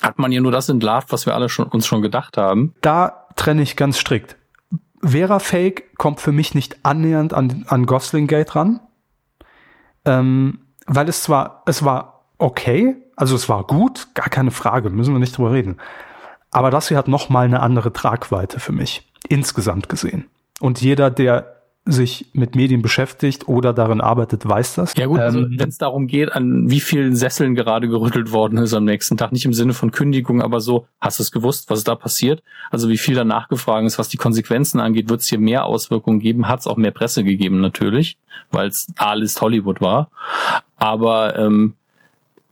hat 0.02 0.20
man 0.20 0.32
ja 0.32 0.42
nur 0.42 0.52
das 0.52 0.70
entlarvt, 0.70 1.12
was 1.12 1.26
wir 1.26 1.36
alle 1.36 1.50
schon, 1.50 1.68
uns 1.68 1.88
schon 1.88 2.02
gedacht 2.02 2.38
haben. 2.38 2.74
Da 2.82 3.28
trenne 3.36 3.62
ich 3.62 3.76
ganz 3.76 3.98
strikt. 3.98 4.38
Vera 5.02 5.40
Fake 5.40 5.98
kommt 5.98 6.20
für 6.20 6.32
mich 6.32 6.56
nicht 6.56 6.80
annähernd 6.84 7.34
an, 7.34 7.66
an 7.68 7.86
Gosling 7.86 8.28
Gate 8.28 8.56
ran. 8.56 8.80
Ähm, 10.06 10.60
weil 10.86 11.08
es 11.08 11.24
zwar, 11.24 11.64
es 11.66 11.84
war 11.86 12.26
okay, 12.38 12.96
also 13.16 13.36
es 13.36 13.48
war 13.50 13.66
gut, 13.66 14.08
gar 14.16 14.30
keine 14.30 14.52
Frage, 14.52 14.90
müssen 14.90 15.14
wir 15.14 15.20
nicht 15.20 15.38
drüber 15.38 15.52
reden. 15.52 15.78
Aber 16.52 16.72
das 16.72 16.88
hier 16.88 16.98
hat 16.98 17.08
noch 17.08 17.30
mal 17.30 17.46
eine 17.46 17.60
andere 17.60 17.94
Tragweite 17.94 18.60
für 18.60 18.72
mich, 18.72 19.08
insgesamt 19.28 19.88
gesehen. 19.88 20.28
Und 20.60 20.82
jeder, 20.82 21.12
der 21.12 21.59
sich 21.86 22.28
mit 22.34 22.56
Medien 22.56 22.82
beschäftigt 22.82 23.48
oder 23.48 23.74
darin 23.74 24.02
arbeitet, 24.02 24.48
weiß 24.48 24.76
das. 24.76 24.94
Ja 24.96 25.08
gut, 25.08 25.20
also 25.20 25.40
ähm, 25.40 25.56
wenn 25.58 25.70
es 25.70 25.78
darum 25.78 26.08
geht, 26.08 26.32
an 26.32 26.70
wie 26.70 26.80
vielen 26.80 27.16
Sesseln 27.16 27.56
gerade 27.56 27.88
gerüttelt 27.88 28.32
worden 28.32 28.60
ist 28.60 28.74
am 28.74 28.86
nächsten 28.86 29.18
Tag, 29.18 29.32
nicht 29.32 29.46
im 29.46 29.54
Sinne 29.54 29.74
von 29.74 29.92
Kündigung, 29.92 30.42
aber 30.42 30.62
so, 30.62 30.88
hast 31.02 31.20
du 31.20 31.24
es 31.24 31.32
gewusst, 31.32 31.70
was 31.70 31.84
da 31.84 31.96
passiert? 31.96 32.44
Also 32.70 32.90
wie 32.90 32.98
viel 32.98 33.16
da 33.16 33.24
nachgefragt 33.24 33.86
ist, 33.88 33.98
was 33.98 34.10
die 34.10 34.18
Konsequenzen 34.18 34.80
angeht, 34.80 35.10
wird 35.10 35.22
es 35.22 35.30
hier 35.30 35.40
mehr 35.40 35.66
Auswirkungen 35.66 36.20
geben, 36.20 36.48
hat 36.48 36.60
es 36.60 36.68
auch 36.68 36.78
mehr 36.78 36.92
Presse 36.92 37.24
gegeben 37.24 37.60
natürlich, 37.60 38.18
weil 38.52 38.68
es 38.68 38.88
alles 38.98 39.42
Hollywood 39.42 39.82
war. 39.82 40.12
Aber 40.78 41.38
ähm, 41.38 41.74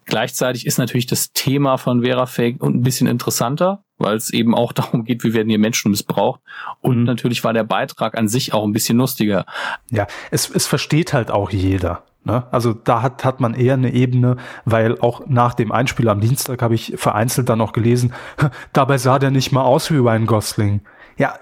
Gleichzeitig 0.07 0.65
ist 0.65 0.77
natürlich 0.77 1.05
das 1.05 1.33
Thema 1.33 1.75
von 1.77 2.01
Verafake 2.01 2.65
ein 2.65 2.81
bisschen 2.81 3.07
interessanter, 3.07 3.83
weil 3.97 4.15
es 4.15 4.29
eben 4.29 4.55
auch 4.55 4.71
darum 4.73 5.03
geht, 5.03 5.23
wie 5.23 5.33
werden 5.33 5.49
hier 5.49 5.59
Menschen 5.59 5.91
missbraucht. 5.91 6.41
Und 6.81 6.99
mhm. 6.99 7.03
natürlich 7.03 7.43
war 7.43 7.53
der 7.53 7.63
Beitrag 7.63 8.17
an 8.17 8.27
sich 8.27 8.53
auch 8.53 8.63
ein 8.63 8.73
bisschen 8.73 8.97
lustiger. 8.97 9.45
Ja, 9.91 10.07
es, 10.31 10.49
es 10.49 10.67
versteht 10.67 11.13
halt 11.13 11.31
auch 11.31 11.49
jeder. 11.51 12.03
Ne? 12.23 12.45
Also 12.51 12.73
da 12.73 13.01
hat, 13.01 13.23
hat 13.23 13.39
man 13.39 13.53
eher 13.53 13.75
eine 13.75 13.93
Ebene, 13.93 14.35
weil 14.65 14.99
auch 14.99 15.27
nach 15.27 15.53
dem 15.53 15.71
Einspiel 15.71 16.09
am 16.09 16.19
Dienstag 16.19 16.61
habe 16.61 16.75
ich 16.75 16.93
vereinzelt 16.97 17.47
dann 17.47 17.61
auch 17.61 17.71
gelesen, 17.71 18.13
dabei 18.73 18.97
sah 18.97 19.17
der 19.17 19.31
nicht 19.31 19.51
mal 19.51 19.63
aus 19.63 19.89
wie 19.91 19.97
Ryan 19.97 20.25
Gosling. 20.25 20.81
Ja, 21.17 21.39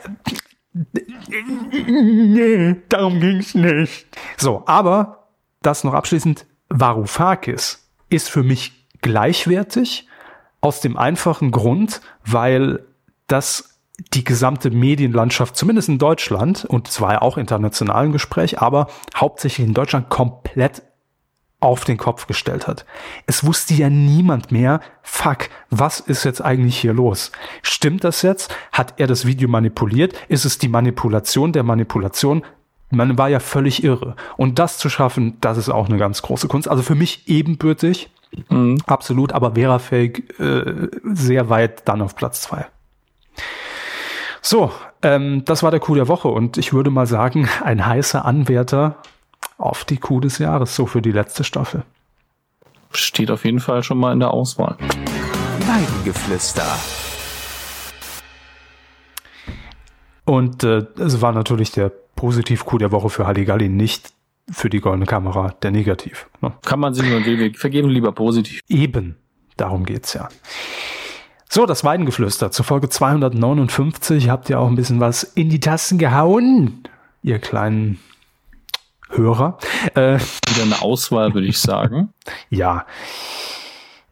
nee, 0.93 2.75
darum 2.89 3.19
ging's 3.19 3.55
nicht. 3.55 4.05
So, 4.37 4.63
aber 4.67 5.29
das 5.63 5.83
noch 5.83 5.95
abschließend, 5.95 6.45
Varoufakis 6.69 7.89
ist 8.09 8.29
für 8.29 8.43
mich 8.43 8.87
gleichwertig 9.01 10.07
aus 10.65 10.81
dem 10.81 10.97
einfachen 10.97 11.51
Grund, 11.51 12.01
weil 12.25 12.83
das 13.27 13.79
die 14.13 14.23
gesamte 14.23 14.71
Medienlandschaft, 14.71 15.55
zumindest 15.55 15.89
in 15.89 15.99
Deutschland, 15.99 16.65
und 16.65 16.87
zwar 16.87 17.13
ja 17.13 17.21
auch 17.21 17.37
international 17.37 18.07
im 18.07 18.11
Gespräch, 18.11 18.59
aber 18.59 18.87
hauptsächlich 19.15 19.67
in 19.67 19.75
Deutschland 19.75 20.09
komplett 20.09 20.81
auf 21.59 21.85
den 21.85 21.97
Kopf 21.97 22.25
gestellt 22.25 22.67
hat. 22.67 22.85
Es 23.27 23.45
wusste 23.45 23.75
ja 23.75 23.91
niemand 23.91 24.51
mehr, 24.51 24.81
fuck, 25.03 25.49
was 25.69 25.99
ist 25.99 26.23
jetzt 26.23 26.41
eigentlich 26.41 26.77
hier 26.77 26.93
los? 26.93 27.31
Stimmt 27.61 28.03
das 28.03 28.23
jetzt? 28.23 28.53
Hat 28.71 28.95
er 28.97 29.05
das 29.05 29.25
Video 29.27 29.47
manipuliert? 29.47 30.13
Ist 30.29 30.45
es 30.45 30.57
die 30.57 30.67
Manipulation 30.67 31.53
der 31.53 31.63
Manipulation? 31.63 32.43
Man 32.89 33.19
war 33.19 33.29
ja 33.29 33.39
völlig 33.39 33.83
irre. 33.83 34.15
Und 34.35 34.57
das 34.57 34.79
zu 34.79 34.89
schaffen, 34.89 35.37
das 35.41 35.57
ist 35.59 35.69
auch 35.69 35.89
eine 35.89 35.97
ganz 35.97 36.23
große 36.23 36.47
Kunst. 36.47 36.67
Also 36.67 36.81
für 36.81 36.95
mich 36.95 37.27
ebenbürtig, 37.27 38.09
mhm. 38.49 38.77
absolut, 38.85 39.33
aber 39.33 39.55
Vera 39.55 39.79
Fake 39.79 40.39
äh, 40.39 40.89
sehr 41.03 41.49
weit 41.49 41.87
dann 41.87 42.01
auf 42.01 42.15
Platz 42.15 42.41
zwei. 42.41 42.65
So, 44.41 44.71
ähm, 45.01 45.43
das 45.45 45.63
war 45.63 45.71
der 45.71 45.79
Coup 45.79 45.95
der 45.95 46.07
Woche 46.07 46.27
und 46.27 46.57
ich 46.57 46.73
würde 46.73 46.89
mal 46.89 47.07
sagen, 47.07 47.49
ein 47.63 47.85
heißer 47.85 48.25
Anwärter 48.25 48.97
auf 49.57 49.85
die 49.85 49.97
Coup 49.97 50.21
des 50.21 50.37
Jahres, 50.37 50.75
so 50.75 50.85
für 50.85 51.01
die 51.01 51.11
letzte 51.11 51.43
Staffel. 51.43 51.83
Steht 52.91 53.31
auf 53.31 53.43
jeden 53.45 53.59
Fall 53.59 53.83
schon 53.83 53.97
mal 53.97 54.13
in 54.13 54.19
der 54.19 54.31
Auswahl. 54.31 54.77
Weidengeflüster. 55.59 56.65
Und 60.25 60.63
äh, 60.63 60.85
es 60.97 61.21
war 61.21 61.31
natürlich 61.31 61.71
der 61.71 61.91
Positiv-Coup 62.15 62.79
der 62.79 62.91
Woche 62.91 63.09
für 63.09 63.27
Halligalli, 63.27 63.69
nicht 63.69 64.13
für 64.51 64.69
die 64.69 64.79
goldene 64.79 65.05
Kamera 65.05 65.55
der 65.61 65.71
Negativ. 65.71 66.27
Ne? 66.41 66.53
Kann 66.63 66.79
man 66.79 66.93
sich 66.93 67.07
nur 67.07 67.21
vergeben, 67.55 67.89
lieber 67.89 68.11
positiv. 68.11 68.61
Eben, 68.67 69.17
darum 69.57 69.85
geht's 69.85 70.13
ja. 70.13 70.29
So, 71.49 71.65
das 71.65 71.83
Weidengeflüster 71.83 72.51
zur 72.51 72.65
Folge 72.65 72.89
259. 72.89 74.29
Habt 74.29 74.49
ihr 74.49 74.59
auch 74.59 74.67
ein 74.67 74.75
bisschen 74.75 74.99
was 74.99 75.23
in 75.23 75.49
die 75.49 75.59
Tasten 75.59 75.97
gehauen, 75.97 76.83
ihr 77.23 77.39
kleinen 77.39 77.99
Hörer. 79.09 79.57
Äh, 79.93 80.19
Wieder 80.19 80.63
eine 80.63 80.81
Auswahl, 80.81 81.33
würde 81.33 81.47
ich 81.47 81.59
sagen. 81.59 82.09
ja. 82.49 82.85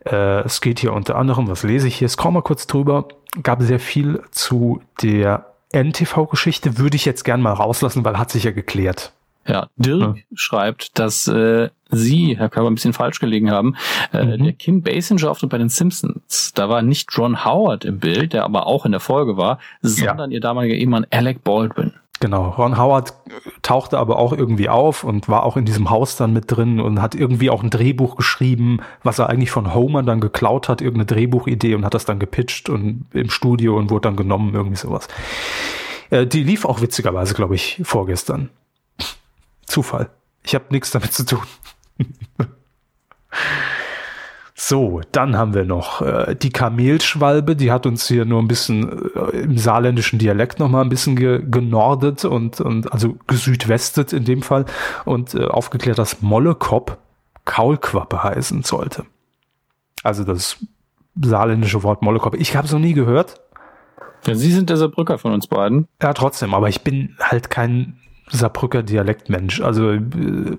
Äh, 0.06 0.42
es 0.42 0.62
geht 0.62 0.80
hier 0.80 0.94
unter 0.94 1.16
anderem, 1.16 1.48
was 1.48 1.64
lese 1.64 1.88
ich 1.88 1.96
hier? 1.96 2.10
Scroll 2.10 2.32
mal 2.32 2.42
kurz 2.42 2.68
drüber. 2.68 3.08
Gab 3.42 3.62
sehr 3.62 3.80
viel 3.80 4.22
zu 4.32 4.82
der 5.02 5.54
NTV-Geschichte 5.74 6.78
würde 6.78 6.96
ich 6.96 7.06
jetzt 7.06 7.24
gern 7.24 7.42
mal 7.42 7.54
rauslassen, 7.54 8.06
weil 8.06 8.20
hat 8.20 8.32
sich 8.32 8.44
ja 8.44 8.52
geklärt. 8.52 9.12
Ja, 9.48 9.68
Dirk 9.76 10.18
ja. 10.18 10.24
schreibt, 10.36 10.98
dass 11.00 11.28
äh, 11.28 11.70
Sie, 11.90 12.38
Herr 12.38 12.50
Körber, 12.50 12.72
ein 12.72 12.76
bisschen 12.76 12.94
falsch 12.94 13.20
gelegen 13.20 13.52
haben. 13.52 13.76
Äh, 14.12 14.38
mhm. 14.38 14.44
Der 14.44 14.54
Kim 14.54 14.82
Basinger 14.82 15.30
auftritt 15.30 15.50
bei 15.50 15.58
den 15.58 15.70
Simpsons. 15.70 16.54
Da 16.56 16.70
war 16.70 16.82
nicht 16.82 17.16
Ron 17.18 17.46
Howard 17.46 17.86
im 17.86 18.00
Bild, 18.00 18.34
der 18.34 18.46
aber 18.46 18.68
auch 18.68 18.86
in 18.86 18.92
der 18.92 19.02
Folge 19.02 19.38
war, 19.38 19.60
sondern 19.82 20.32
ja. 20.32 20.36
ihr 20.36 20.42
damaliger 20.42 20.76
Ehemann 20.76 21.06
Alec 21.12 21.44
Baldwin. 21.44 21.94
Genau, 22.24 22.52
Ron 22.52 22.78
Howard 22.78 23.14
tauchte 23.64 23.98
aber 23.98 24.18
auch 24.18 24.32
irgendwie 24.32 24.70
auf 24.70 25.04
und 25.04 25.28
war 25.28 25.44
auch 25.44 25.58
in 25.58 25.66
diesem 25.66 25.90
Haus 25.90 26.16
dann 26.16 26.32
mit 26.32 26.46
drin 26.48 26.80
und 26.80 27.02
hat 27.02 27.16
irgendwie 27.16 27.50
auch 27.50 27.64
ein 27.64 27.70
Drehbuch 27.70 28.16
geschrieben, 28.16 28.80
was 29.04 29.20
er 29.20 29.30
eigentlich 29.30 29.52
von 29.52 29.74
Homer 29.74 30.04
dann 30.04 30.22
geklaut 30.22 30.70
hat, 30.70 30.82
irgendeine 30.82 31.06
Drehbuchidee 31.06 31.76
und 31.76 31.84
hat 31.84 31.96
das 31.96 32.06
dann 32.06 32.20
gepitcht 32.20 32.70
und 32.70 33.08
im 33.14 33.30
Studio 33.30 33.78
und 33.78 33.90
wurde 33.90 34.08
dann 34.08 34.16
genommen, 34.16 34.54
irgendwie 34.54 34.78
sowas. 34.78 35.10
Äh, 36.12 36.26
die 36.26 36.44
lief 36.44 36.64
auch 36.64 36.80
witzigerweise, 36.80 37.34
glaube 37.34 37.56
ich, 37.56 37.82
vorgestern. 37.84 38.50
Zufall. 39.66 40.10
Ich 40.44 40.56
habe 40.56 40.66
nichts 40.70 40.92
damit 40.92 41.14
zu 41.14 41.26
tun. 41.26 41.44
So, 44.56 45.02
dann 45.12 45.36
haben 45.36 45.54
wir 45.54 45.66
noch 45.66 46.02
äh, 46.02 46.36
die 46.36 46.52
Kamelschwalbe, 46.52 47.56
die 47.56 47.72
hat 47.72 47.86
uns 47.86 48.08
hier 48.08 48.24
nur 48.24 48.42
ein 48.42 48.48
bisschen 48.48 49.12
äh, 49.14 49.40
im 49.40 49.58
saarländischen 49.58 50.20
Dialekt 50.20 50.60
noch 50.60 50.70
mal 50.70 50.82
ein 50.82 50.90
bisschen 50.90 51.16
ge 51.16 51.44
genordet 51.44 52.24
und, 52.24 52.62
und 52.62 52.94
also 52.94 53.18
gesüdwestet 53.28 54.14
in 54.14 54.26
dem 54.26 54.42
Fall 54.42 54.66
und 55.06 55.34
äh, 55.34 55.46
aufgeklärt, 55.46 55.98
dass 55.98 56.22
Mollekop 56.22 56.98
Kaulquappe 57.46 58.24
heißen 58.24 58.64
sollte. 58.64 59.06
Also 60.04 60.24
das 60.24 60.58
saarländische 61.20 61.84
Wort 61.84 62.02
Mollekop. 62.02 62.36
Ich 62.36 62.56
habe 62.56 62.68
es 62.68 62.74
noch 62.74 62.80
nie 62.80 62.94
gehört. 62.94 63.42
Ja, 64.26 64.36
Sie 64.36 64.52
sind 64.52 64.70
der 64.70 64.78
Saarbrücker 64.78 65.18
von 65.18 65.34
uns 65.34 65.48
beiden. 65.48 65.88
Ja, 66.02 66.14
trotzdem, 66.14 66.54
aber 66.54 66.70
ich 66.70 66.84
bin 66.84 67.18
halt 67.20 67.50
kein 67.50 67.98
Saarbrücker 68.30 68.84
Dialektmensch. 68.84 69.62
Also 69.62 69.92
äh, 69.92 70.58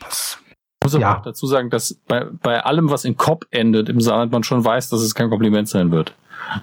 das 0.00 0.38
muss 0.82 0.94
aber 0.94 1.02
ja. 1.02 1.18
auch 1.18 1.22
dazu 1.22 1.46
sagen, 1.46 1.70
dass 1.70 1.94
bei, 2.06 2.24
bei 2.24 2.64
allem, 2.64 2.90
was 2.90 3.04
in 3.04 3.16
Kopf 3.16 3.44
endet 3.50 3.88
im 3.88 4.00
Saarland, 4.00 4.32
man 4.32 4.42
schon 4.42 4.64
weiß, 4.64 4.88
dass 4.90 5.00
es 5.00 5.14
kein 5.14 5.30
Kompliment 5.30 5.68
sein 5.68 5.90
wird. 5.90 6.14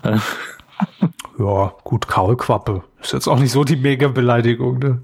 ja, 1.39 1.73
gut, 1.84 2.07
Kaulquappe. 2.07 2.84
Ist 3.01 3.14
jetzt 3.14 3.27
auch 3.27 3.39
nicht 3.39 3.51
so 3.51 3.64
die 3.64 3.76
Mega-Beleidigung, 3.76 4.80
ne? 4.80 5.01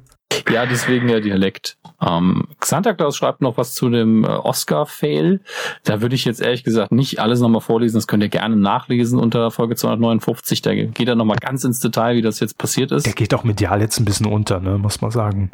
Ja, 0.49 0.66
deswegen 0.66 1.07
der 1.07 1.22
Dialekt. 1.22 1.78
Ähm, 2.02 2.48
Santa 2.64 2.94
Claus 2.94 3.18
schreibt 3.18 3.41
noch 3.41 3.57
was 3.57 3.74
zu 3.74 3.90
dem 3.90 4.24
äh, 4.24 4.28
Oscar-Fail. 4.28 5.41
Da 5.84 6.02
würde 6.02 6.16
ich 6.16 6.26
jetzt 6.26 6.41
ehrlich 6.41 6.64
gesagt 6.64 6.91
nicht 6.91 7.20
alles 7.20 7.40
nochmal 7.40 7.61
vorlesen. 7.61 7.98
Das 7.98 8.07
könnt 8.07 8.24
ihr 8.24 8.30
gerne 8.30 8.56
nachlesen 8.56 9.20
unter 9.20 9.52
Folge 9.52 9.76
259. 9.76 10.61
Da 10.61 10.74
geht 10.74 11.07
er 11.07 11.16
nochmal 11.16 11.38
ganz 11.38 11.64
ins 11.64 11.80
Detail, 11.80 12.16
wie 12.16 12.22
das 12.22 12.40
jetzt 12.40 12.57
passiert 12.57 12.91
ist. 12.91 13.06
Der 13.06 13.14
geht 13.14 13.34
auch 13.34 13.44
medial 13.44 13.82
jetzt 13.82 13.99
ein 13.99 14.06
bisschen 14.06 14.28
unter, 14.28 14.60
ne, 14.60 14.78
muss 14.78 15.02
man 15.02 15.11
sagen. 15.11 15.52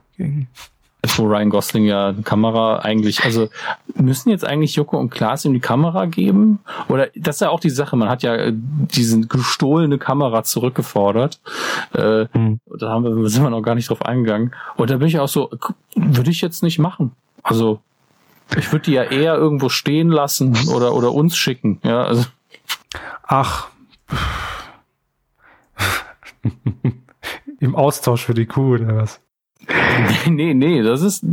Wo 1.17 1.25
Ryan 1.25 1.49
Gosling 1.49 1.85
ja 1.85 2.13
Kamera 2.23 2.79
eigentlich, 2.79 3.23
also 3.23 3.49
müssen 3.95 4.29
jetzt 4.29 4.45
eigentlich 4.45 4.75
Joko 4.75 4.97
und 4.97 5.09
Klaas 5.09 5.45
ihm 5.45 5.53
die 5.53 5.59
Kamera 5.59 6.05
geben? 6.05 6.59
Oder 6.87 7.07
das 7.15 7.37
ist 7.37 7.41
ja 7.41 7.49
auch 7.49 7.59
die 7.59 7.69
Sache, 7.69 7.95
man 7.95 8.09
hat 8.09 8.23
ja 8.23 8.35
äh, 8.35 8.53
diese 8.53 9.21
gestohlene 9.21 9.97
Kamera 9.97 10.43
zurückgefordert. 10.43 11.39
Äh, 11.93 12.27
hm. 12.31 12.59
Da 12.65 12.89
haben 12.89 13.03
wir, 13.03 13.29
sind 13.29 13.43
wir 13.43 13.49
noch 13.49 13.61
gar 13.61 13.75
nicht 13.75 13.89
drauf 13.89 14.05
eingegangen. 14.05 14.53
Und 14.75 14.89
da 14.89 14.97
bin 14.97 15.07
ich 15.07 15.19
auch 15.19 15.27
so, 15.27 15.49
würde 15.95 16.31
ich 16.31 16.41
jetzt 16.41 16.63
nicht 16.63 16.79
machen. 16.79 17.11
Also 17.43 17.79
ich 18.57 18.71
würde 18.71 18.85
die 18.85 18.93
ja 18.93 19.03
eher 19.03 19.35
irgendwo 19.35 19.69
stehen 19.69 20.09
lassen 20.09 20.69
oder, 20.69 20.93
oder 20.93 21.13
uns 21.13 21.35
schicken. 21.35 21.79
Ja, 21.83 22.03
also. 22.03 22.25
Ach. 23.23 23.69
Im 27.59 27.75
Austausch 27.75 28.25
für 28.25 28.33
die 28.33 28.45
Kuh 28.45 28.75
oder 28.75 28.97
was? 28.97 29.19
Nee, 30.29 30.53
nee, 30.53 30.81
das 30.81 31.01
ist, 31.01 31.23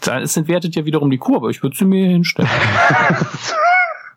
das 0.00 0.36
entwertet 0.36 0.74
ja 0.74 0.84
wiederum 0.84 1.10
die 1.10 1.18
Kuh, 1.18 1.36
aber 1.36 1.50
ich 1.50 1.62
würde 1.62 1.76
sie 1.76 1.84
mir 1.84 2.08
hinstellen. 2.08 2.48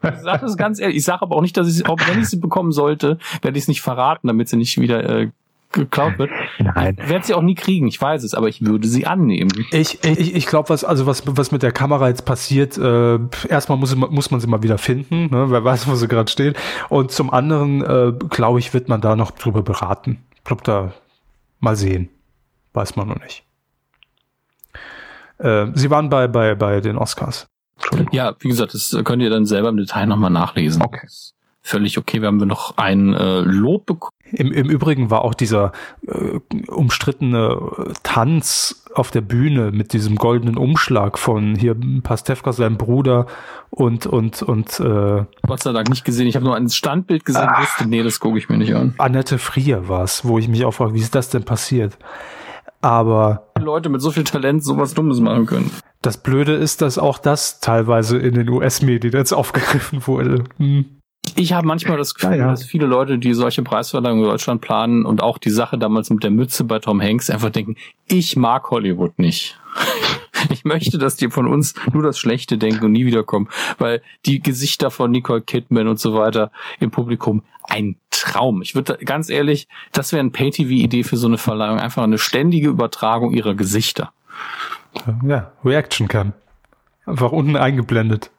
ich 0.04 0.20
sage 0.22 0.40
das 0.42 0.58
ganz 0.58 0.80
ehrlich. 0.80 0.98
Ich 0.98 1.04
sage 1.04 1.22
aber 1.22 1.36
auch 1.36 1.42
nicht, 1.42 1.58
dass 1.58 1.68
ich, 1.68 1.88
auch 1.88 2.00
wenn 2.08 2.22
ich 2.22 2.30
sie 2.30 2.38
bekommen 2.38 2.72
sollte, 2.72 3.18
werde 3.42 3.58
ich 3.58 3.66
es 3.66 3.68
nicht 3.68 3.82
verraten, 3.82 4.28
damit 4.28 4.50
sie 4.50 4.58
nicht 4.58 4.80
wieder 4.80 5.04
äh, 5.04 5.30
geklaut 5.72 6.18
wird. 6.18 6.32
Nein. 6.60 6.98
Ich 7.02 7.10
werde 7.10 7.26
sie 7.26 7.34
auch 7.34 7.42
nie 7.42 7.56
kriegen, 7.56 7.88
ich 7.88 8.02
weiß 8.02 8.24
es, 8.24 8.34
aber 8.34 8.48
ich 8.50 8.66
würde 8.66 8.88
sie 8.88 9.06
annehmen. 9.06 9.52
Ich, 9.72 10.04
ich, 10.04 10.36
ich 10.36 10.46
glaube, 10.46 10.70
was, 10.70 10.84
also 10.84 11.06
was, 11.06 11.24
was 11.26 11.52
mit 11.52 11.64
der 11.64 11.72
Kamera 11.72 12.10
jetzt 12.10 12.26
passiert, 12.26 12.78
äh, 12.78 13.20
erstmal 13.48 13.78
muss, 13.78 13.96
muss 13.96 14.32
man 14.32 14.40
sie 14.40 14.48
mal 14.48 14.64
wieder 14.64 14.78
finden, 14.78 15.30
ne? 15.32 15.46
wer 15.50 15.64
weiß, 15.64 15.88
wo 15.88 15.96
sie 15.96 16.08
gerade 16.08 16.32
steht. 16.32 16.58
Und 16.90 17.12
zum 17.12 17.32
anderen, 17.32 17.82
äh, 17.84 18.14
glaube 18.30 18.60
ich, 18.60 18.74
wird 18.74 18.90
man 18.90 19.02
da 19.02 19.16
noch 19.16 19.32
drüber 19.32 19.62
beraten. 19.62 20.20
Ich 20.36 20.44
glaube, 20.44 20.64
da 20.64 20.94
mal 21.60 21.76
sehen. 21.76 22.10
Weiß 22.74 22.96
man 22.96 23.08
noch 23.08 23.20
nicht. 23.20 23.44
Äh, 25.42 25.68
sie 25.74 25.90
waren 25.90 26.10
bei, 26.10 26.28
bei, 26.28 26.56
bei 26.56 26.82
den 26.82 26.98
Oscars. 26.98 27.48
Ja, 28.12 28.36
wie 28.40 28.50
gesagt, 28.50 28.74
das 28.74 28.96
könnt 29.04 29.22
ihr 29.24 29.30
dann 29.30 29.46
selber 29.46 29.70
im 29.70 29.78
Detail 29.78 30.06
nochmal 30.06 30.30
nachlesen. 30.30 30.84
Okay. 30.84 31.08
Völlig 31.64 31.98
okay. 31.98 32.22
Wir 32.22 32.28
haben 32.28 32.38
noch 32.38 32.78
ein 32.78 33.14
äh, 33.14 33.42
Lob 33.42 33.86
bekommen 33.86 34.16
im, 34.34 34.52
Im 34.52 34.70
Übrigen 34.70 35.10
war 35.10 35.24
auch 35.24 35.34
dieser 35.34 35.72
äh, 36.08 36.40
umstrittene 36.68 37.58
Tanz 38.04 38.84
auf 38.94 39.12
der 39.12 39.22
Bühne 39.22 39.72
mit 39.72 39.94
diesem 39.94 40.16
goldenen 40.16 40.58
Umschlag 40.58 41.18
von 41.18 41.56
hier 41.56 41.76
Pastewka, 42.04 42.54
seinem 42.54 42.78
Bruder 42.78 43.28
und 43.70 44.06
und 44.06 44.42
und 44.42 44.80
äh, 44.80 45.26
Gott 45.48 45.64
sei 45.64 45.72
Dank 45.72 45.90
nicht 45.90 46.06
gesehen. 46.06 46.28
Ich 46.28 46.36
habe 46.36 46.46
nur 46.46 46.56
ein 46.56 46.70
Standbild 46.70 47.26
gesehen, 47.26 47.48
ah, 47.48 47.62
wusste, 47.62 47.88
nee, 47.88 48.04
das 48.04 48.20
gucke 48.20 48.38
ich 48.38 48.50
mir 48.50 48.58
nicht 48.58 48.74
an. 48.74 48.94
Annette 48.98 49.38
Frier 49.38 49.88
war 49.88 50.04
es, 50.04 50.26
wo 50.26 50.40
ich 50.40 50.48
mich 50.48 50.66
auch 50.66 50.74
frage, 50.74 50.94
wie 50.94 51.00
ist 51.00 51.16
das 51.16 51.30
denn 51.30 51.44
passiert? 51.44 51.98
Aber 52.82 53.52
Leute 53.60 53.90
mit 53.90 54.02
so 54.02 54.12
viel 54.12 54.24
Talent 54.24 54.64
sowas 54.64 54.94
Dummes 54.94 55.20
machen 55.20 55.46
können. 55.46 55.72
Das 56.02 56.18
Blöde 56.18 56.54
ist, 56.54 56.82
dass 56.82 56.98
auch 56.98 57.20
das 57.20 57.60
teilweise 57.60 58.18
in 58.18 58.34
den 58.34 58.50
US-Medien 58.50 59.14
jetzt 59.14 59.34
aufgegriffen 59.34 60.08
wurde. 60.08 60.44
Hm. 60.58 60.86
Ich 61.36 61.54
habe 61.54 61.68
manchmal 61.68 61.98
das 61.98 62.16
Gefühl, 62.16 62.32
ja, 62.32 62.38
ja. 62.38 62.48
dass 62.50 62.66
viele 62.66 62.88
Leute, 62.88 63.20
die 63.20 63.34
solche 63.34 63.62
Preisverleihungen 63.62 64.24
in 64.24 64.30
Deutschland 64.30 64.62
planen 64.62 65.06
und 65.06 65.22
auch 65.22 65.38
die 65.38 65.52
Sache 65.52 65.78
damals 65.78 66.10
mit 66.10 66.24
der 66.24 66.32
Mütze 66.32 66.64
bei 66.64 66.80
Tom 66.80 67.02
Hanks 67.02 67.30
einfach 67.30 67.52
denken, 67.52 67.76
ich 68.08 68.36
mag 68.36 68.70
Hollywood 68.72 69.18
nicht. 69.20 69.60
Ich 70.50 70.66
möchte, 70.66 70.98
dass 70.98 71.18
die 71.18 71.30
von 71.30 71.46
uns 71.48 71.76
nur 71.94 72.02
das 72.02 72.18
Schlechte 72.18 72.58
denken 72.58 72.86
und 72.86 72.94
nie 72.94 73.06
wiederkommen, 73.06 73.48
weil 73.78 74.02
die 74.26 74.40
Gesichter 74.40 74.90
von 74.90 75.12
Nicole 75.12 75.42
Kidman 75.42 75.88
und 75.88 76.00
so 76.00 76.16
weiter 76.16 76.52
im 76.80 76.90
Publikum 76.90 77.44
ein 77.70 77.98
Traum. 78.22 78.62
Ich 78.62 78.76
würde 78.76 78.98
ganz 79.04 79.30
ehrlich, 79.30 79.68
das 79.92 80.12
wäre 80.12 80.20
eine 80.20 80.30
Pay-TV-Idee 80.30 81.04
für 81.04 81.18
so 81.18 81.28
eine 81.28 81.38
Verleihung, 81.38 81.80
einfach 81.80 82.04
eine 82.04 82.18
ständige 82.18 82.70
Übertragung 82.70 83.34
ihrer 83.34 83.56
Gesichter. 83.56 84.14
Ja, 85.24 85.52
Reaction 85.64 86.08
Cam. 86.08 86.34
Einfach 87.06 87.32
unten 87.32 87.56
eingeblendet. 87.56 88.32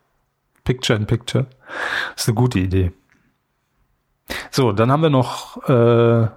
Picture 0.64 0.98
in 0.98 1.06
Picture. 1.06 1.46
Das 2.14 2.24
ist 2.24 2.28
eine 2.28 2.36
gute 2.36 2.58
Idee. 2.58 2.92
So, 4.50 4.72
dann 4.72 4.92
haben 4.92 5.02
wir 5.02 5.10
noch 5.10 5.68
äh, 5.68 6.28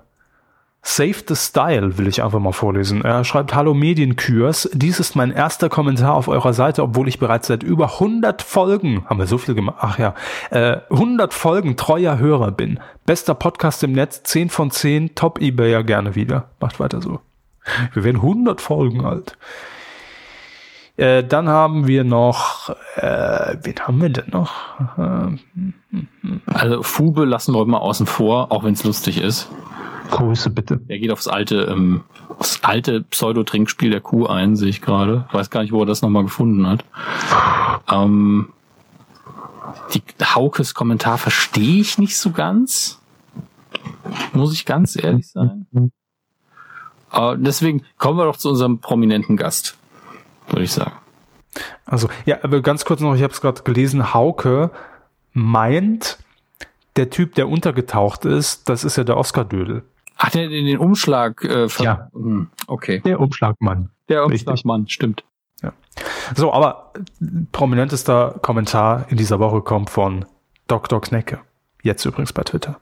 Save 0.87 1.23
the 1.27 1.35
Style, 1.35 1.97
will 1.97 2.07
ich 2.07 2.21
einfach 2.21 2.37
mal 2.39 2.51
vorlesen. 2.51 3.03
Er 3.03 3.23
schreibt, 3.23 3.55
Hallo 3.55 3.73
Medienkürs, 3.73 4.69
dies 4.71 4.99
ist 4.99 5.15
mein 5.15 5.31
erster 5.31 5.67
Kommentar 5.67 6.13
auf 6.13 6.27
eurer 6.27 6.53
Seite, 6.53 6.83
obwohl 6.83 7.07
ich 7.07 7.17
bereits 7.17 7.47
seit 7.47 7.63
über 7.63 7.93
100 7.93 8.43
Folgen, 8.43 9.03
haben 9.07 9.17
wir 9.17 9.25
so 9.25 9.39
viel 9.39 9.55
gemacht, 9.55 9.77
ach 9.79 9.97
ja, 9.97 10.13
äh, 10.51 10.77
100 10.91 11.33
Folgen 11.33 11.75
treuer 11.75 12.19
Hörer 12.19 12.51
bin. 12.51 12.79
Bester 13.07 13.33
Podcast 13.33 13.83
im 13.83 13.93
Netz, 13.93 14.21
10 14.23 14.49
von 14.49 14.69
10, 14.69 15.15
Top 15.15 15.41
Ebayer 15.41 15.83
gerne 15.83 16.13
wieder. 16.13 16.49
Macht 16.59 16.79
weiter 16.79 17.01
so. 17.01 17.19
Wir 17.93 18.03
werden 18.03 18.17
100 18.17 18.61
Folgen 18.61 19.03
alt. 19.03 19.39
Äh, 20.97 21.23
dann 21.23 21.49
haben 21.49 21.87
wir 21.87 22.03
noch, 22.03 22.69
äh, 22.95 23.57
wen 23.59 23.79
haben 23.79 24.01
wir 24.01 24.09
denn 24.09 24.29
noch? 24.31 24.53
also 26.45 26.83
Fube 26.83 27.25
lassen 27.25 27.55
wir 27.55 27.65
mal 27.65 27.79
außen 27.79 28.05
vor, 28.05 28.51
auch 28.51 28.63
wenn 28.63 28.73
es 28.73 28.83
lustig 28.83 29.19
ist. 29.19 29.49
Grüße 30.11 30.49
bitte. 30.49 30.81
Er 30.87 30.99
geht 30.99 31.11
aufs 31.11 31.27
alte, 31.27 31.63
ähm, 31.63 32.03
aufs 32.37 32.63
alte 32.63 33.01
Pseudo-Trinkspiel 33.01 33.91
der 33.91 34.01
Kuh 34.01 34.27
ein, 34.27 34.55
sehe 34.55 34.69
ich 34.69 34.81
gerade. 34.81 35.25
Weiß 35.31 35.49
gar 35.49 35.61
nicht, 35.61 35.71
wo 35.71 35.81
er 35.81 35.85
das 35.85 36.01
nochmal 36.01 36.23
gefunden 36.23 36.67
hat. 36.67 36.85
Ähm, 37.91 38.49
die 39.93 40.01
Haukes 40.23 40.73
Kommentar 40.73 41.17
verstehe 41.17 41.81
ich 41.81 41.97
nicht 41.97 42.17
so 42.17 42.31
ganz. 42.31 43.01
Muss 44.33 44.53
ich 44.53 44.65
ganz 44.65 44.95
ehrlich 44.95 45.31
sein. 45.31 45.67
Äh, 47.11 47.35
deswegen 47.37 47.83
kommen 47.97 48.17
wir 48.17 48.25
doch 48.25 48.37
zu 48.37 48.49
unserem 48.49 48.79
prominenten 48.79 49.37
Gast 49.37 49.77
würde 50.47 50.63
ich 50.63 50.71
sagen. 50.71 50.93
Also, 51.85 52.09
ja, 52.25 52.43
aber 52.43 52.61
ganz 52.61 52.85
kurz 52.85 52.99
noch, 53.01 53.15
ich 53.15 53.23
habe 53.23 53.33
es 53.33 53.41
gerade 53.41 53.63
gelesen, 53.63 54.13
Hauke 54.13 54.71
meint, 55.33 56.17
der 56.95 57.09
Typ, 57.09 57.35
der 57.35 57.49
untergetaucht 57.49 58.25
ist, 58.25 58.69
das 58.69 58.83
ist 58.83 58.97
ja 58.97 59.03
der 59.03 59.17
Oscar-Dödel. 59.17 59.83
Ach, 60.17 60.29
der 60.29 60.49
in 60.49 60.65
den 60.65 60.77
Umschlag 60.77 61.43
äh, 61.43 61.67
Ja. 61.79 62.09
Hm, 62.13 62.49
okay. 62.67 63.01
Der 63.05 63.19
Umschlagmann. 63.19 63.89
Der 64.09 64.25
Umschlagmann, 64.25 64.87
stimmt. 64.87 65.23
Ja. 65.61 65.73
So, 66.35 66.53
aber 66.53 66.93
prominentester 67.51 68.39
Kommentar 68.41 69.05
in 69.09 69.17
dieser 69.17 69.39
Woche 69.39 69.61
kommt 69.61 69.89
von 69.89 70.25
Dr. 70.67 71.01
Knecke. 71.01 71.39
Jetzt 71.81 72.05
übrigens 72.05 72.33
bei 72.33 72.43
Twitter. 72.43 72.79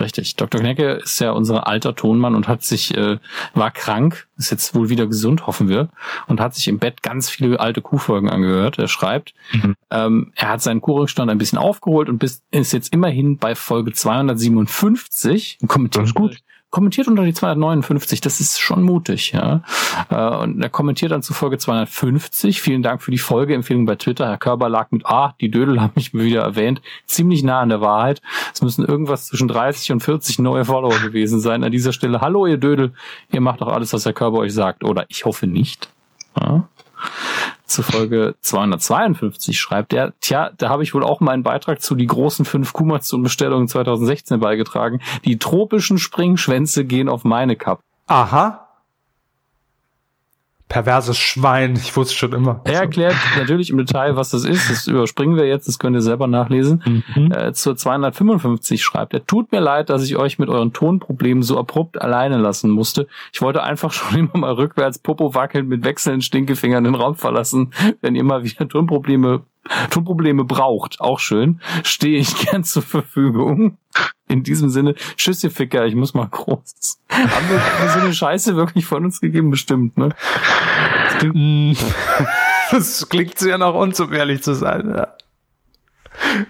Richtig. 0.00 0.36
Dr. 0.36 0.60
Knecke 0.60 0.92
ist 0.92 1.20
ja 1.20 1.32
unser 1.32 1.66
alter 1.66 1.94
Tonmann 1.94 2.34
und 2.34 2.48
hat 2.48 2.62
sich, 2.62 2.96
äh, 2.96 3.18
war 3.52 3.70
krank, 3.70 4.26
ist 4.38 4.50
jetzt 4.50 4.74
wohl 4.74 4.88
wieder 4.88 5.06
gesund, 5.06 5.46
hoffen 5.46 5.68
wir, 5.68 5.90
und 6.26 6.40
hat 6.40 6.54
sich 6.54 6.68
im 6.68 6.78
Bett 6.78 7.02
ganz 7.02 7.28
viele 7.28 7.60
alte 7.60 7.82
Kuhfolgen 7.82 8.30
angehört. 8.30 8.78
Er 8.78 8.88
schreibt, 8.88 9.34
mhm. 9.52 9.74
ähm, 9.90 10.32
er 10.34 10.48
hat 10.48 10.62
seinen 10.62 10.80
Kuhrückstand 10.80 11.30
ein 11.30 11.36
bisschen 11.36 11.58
aufgeholt 11.58 12.08
und 12.08 12.18
bis, 12.18 12.42
ist 12.50 12.72
jetzt 12.72 12.92
immerhin 12.94 13.36
bei 13.36 13.54
Folge 13.54 13.92
257 13.92 15.58
und 15.60 15.68
kommentiert, 15.68 16.04
das 16.04 16.10
ist 16.10 16.14
gut 16.14 16.38
kommentiert 16.72 17.06
unter 17.06 17.22
die 17.22 17.34
259, 17.34 18.20
das 18.20 18.40
ist 18.40 18.58
schon 18.58 18.82
mutig, 18.82 19.32
ja. 19.32 19.62
Äh, 20.10 20.36
und 20.38 20.60
er 20.60 20.70
kommentiert 20.70 21.12
dann 21.12 21.22
zu 21.22 21.34
Folge 21.34 21.58
250. 21.58 22.60
Vielen 22.60 22.82
Dank 22.82 23.02
für 23.02 23.12
die 23.12 23.18
Folgeempfehlung 23.18 23.84
bei 23.84 23.94
Twitter. 23.94 24.26
Herr 24.26 24.38
Körber 24.38 24.68
lag 24.68 24.90
mit 24.90 25.06
Ah, 25.06 25.34
die 25.40 25.50
Dödel 25.50 25.80
haben 25.80 25.92
mich 25.94 26.14
wieder 26.14 26.42
erwähnt, 26.42 26.82
ziemlich 27.06 27.44
nah 27.44 27.60
an 27.60 27.68
der 27.68 27.80
Wahrheit. 27.80 28.22
Es 28.52 28.62
müssen 28.62 28.84
irgendwas 28.84 29.26
zwischen 29.26 29.46
30 29.46 29.92
und 29.92 30.00
40 30.00 30.40
neue 30.40 30.64
Follower 30.64 30.98
gewesen 30.98 31.40
sein. 31.40 31.62
An 31.62 31.70
dieser 31.70 31.92
Stelle, 31.92 32.20
hallo 32.20 32.46
ihr 32.46 32.56
Dödel, 32.56 32.94
ihr 33.30 33.40
macht 33.40 33.60
doch 33.60 33.68
alles, 33.68 33.92
was 33.92 34.04
Herr 34.04 34.14
Körber 34.14 34.38
euch 34.38 34.54
sagt. 34.54 34.82
Oder 34.82 35.04
ich 35.08 35.24
hoffe 35.26 35.46
nicht. 35.46 35.90
Ja 36.40 36.66
zu 37.72 37.82
Folge 37.82 38.34
252 38.40 39.58
schreibt 39.58 39.92
er, 39.92 40.12
tja, 40.20 40.50
da 40.56 40.68
habe 40.68 40.82
ich 40.82 40.94
wohl 40.94 41.04
auch 41.04 41.20
meinen 41.20 41.42
Beitrag 41.42 41.80
zu 41.80 41.94
die 41.94 42.06
großen 42.06 42.44
fünf 42.44 42.72
Kumazon-Bestellungen 42.72 43.68
2016 43.68 44.40
beigetragen. 44.40 45.00
Die 45.24 45.38
tropischen 45.38 45.98
Springschwänze 45.98 46.84
gehen 46.84 47.08
auf 47.08 47.24
meine 47.24 47.56
Kappe. 47.56 47.82
Aha 48.06 48.68
perverses 50.72 51.18
Schwein. 51.18 51.74
Ich 51.76 51.94
wusste 51.94 52.14
schon 52.14 52.32
immer. 52.32 52.62
Er 52.64 52.80
erklärt 52.80 53.14
natürlich 53.36 53.68
im 53.68 53.76
Detail, 53.76 54.16
was 54.16 54.30
das 54.30 54.44
ist. 54.44 54.70
Das 54.70 54.86
überspringen 54.86 55.36
wir 55.36 55.46
jetzt, 55.46 55.68
das 55.68 55.78
könnt 55.78 55.94
ihr 55.94 56.00
selber 56.00 56.26
nachlesen. 56.26 56.82
Mhm. 57.14 57.30
Äh, 57.30 57.52
zur 57.52 57.76
255 57.76 58.82
schreibt 58.82 59.12
er, 59.12 59.26
tut 59.26 59.52
mir 59.52 59.60
leid, 59.60 59.90
dass 59.90 60.02
ich 60.02 60.16
euch 60.16 60.38
mit 60.38 60.48
euren 60.48 60.72
Tonproblemen 60.72 61.42
so 61.42 61.58
abrupt 61.58 62.00
alleine 62.00 62.38
lassen 62.38 62.70
musste. 62.70 63.06
Ich 63.34 63.42
wollte 63.42 63.62
einfach 63.62 63.92
schon 63.92 64.18
immer 64.18 64.38
mal 64.38 64.52
rückwärts 64.54 64.98
Popo 64.98 65.34
wackeln 65.34 65.68
mit 65.68 65.84
wechselnden 65.84 66.22
Stinkefingern 66.22 66.84
den 66.84 66.94
Raum 66.94 67.16
verlassen, 67.16 67.74
wenn 68.00 68.14
ihr 68.14 68.24
mal 68.24 68.42
wieder 68.42 68.66
Tonprobleme 68.66 69.42
Tonprobleme 69.90 70.44
braucht, 70.44 71.00
auch 71.00 71.18
schön, 71.18 71.60
stehe 71.82 72.18
ich 72.18 72.36
gern 72.36 72.64
zur 72.64 72.82
Verfügung. 72.82 73.78
In 74.28 74.42
diesem 74.42 74.70
Sinne, 74.70 74.94
Tschüss, 75.16 75.44
ihr 75.44 75.50
Ficker, 75.50 75.84
ich 75.86 75.94
muss 75.94 76.14
mal 76.14 76.26
groß. 76.26 77.00
Haben 77.10 77.48
wir 77.50 77.88
so 77.90 77.98
eine 78.00 78.14
Scheiße 78.14 78.56
wirklich 78.56 78.86
von 78.86 79.04
uns 79.04 79.20
gegeben? 79.20 79.50
Bestimmt, 79.50 79.98
ne? 79.98 80.10
Das 81.04 81.18
klingt, 81.18 81.78
das 82.70 83.08
klingt 83.08 83.38
sehr 83.38 83.58
nach 83.58 83.74
uns, 83.74 84.00
um 84.00 84.12
ehrlich 84.12 84.42
zu 84.42 84.54
sein. 84.54 84.88
Ja. 84.94 85.08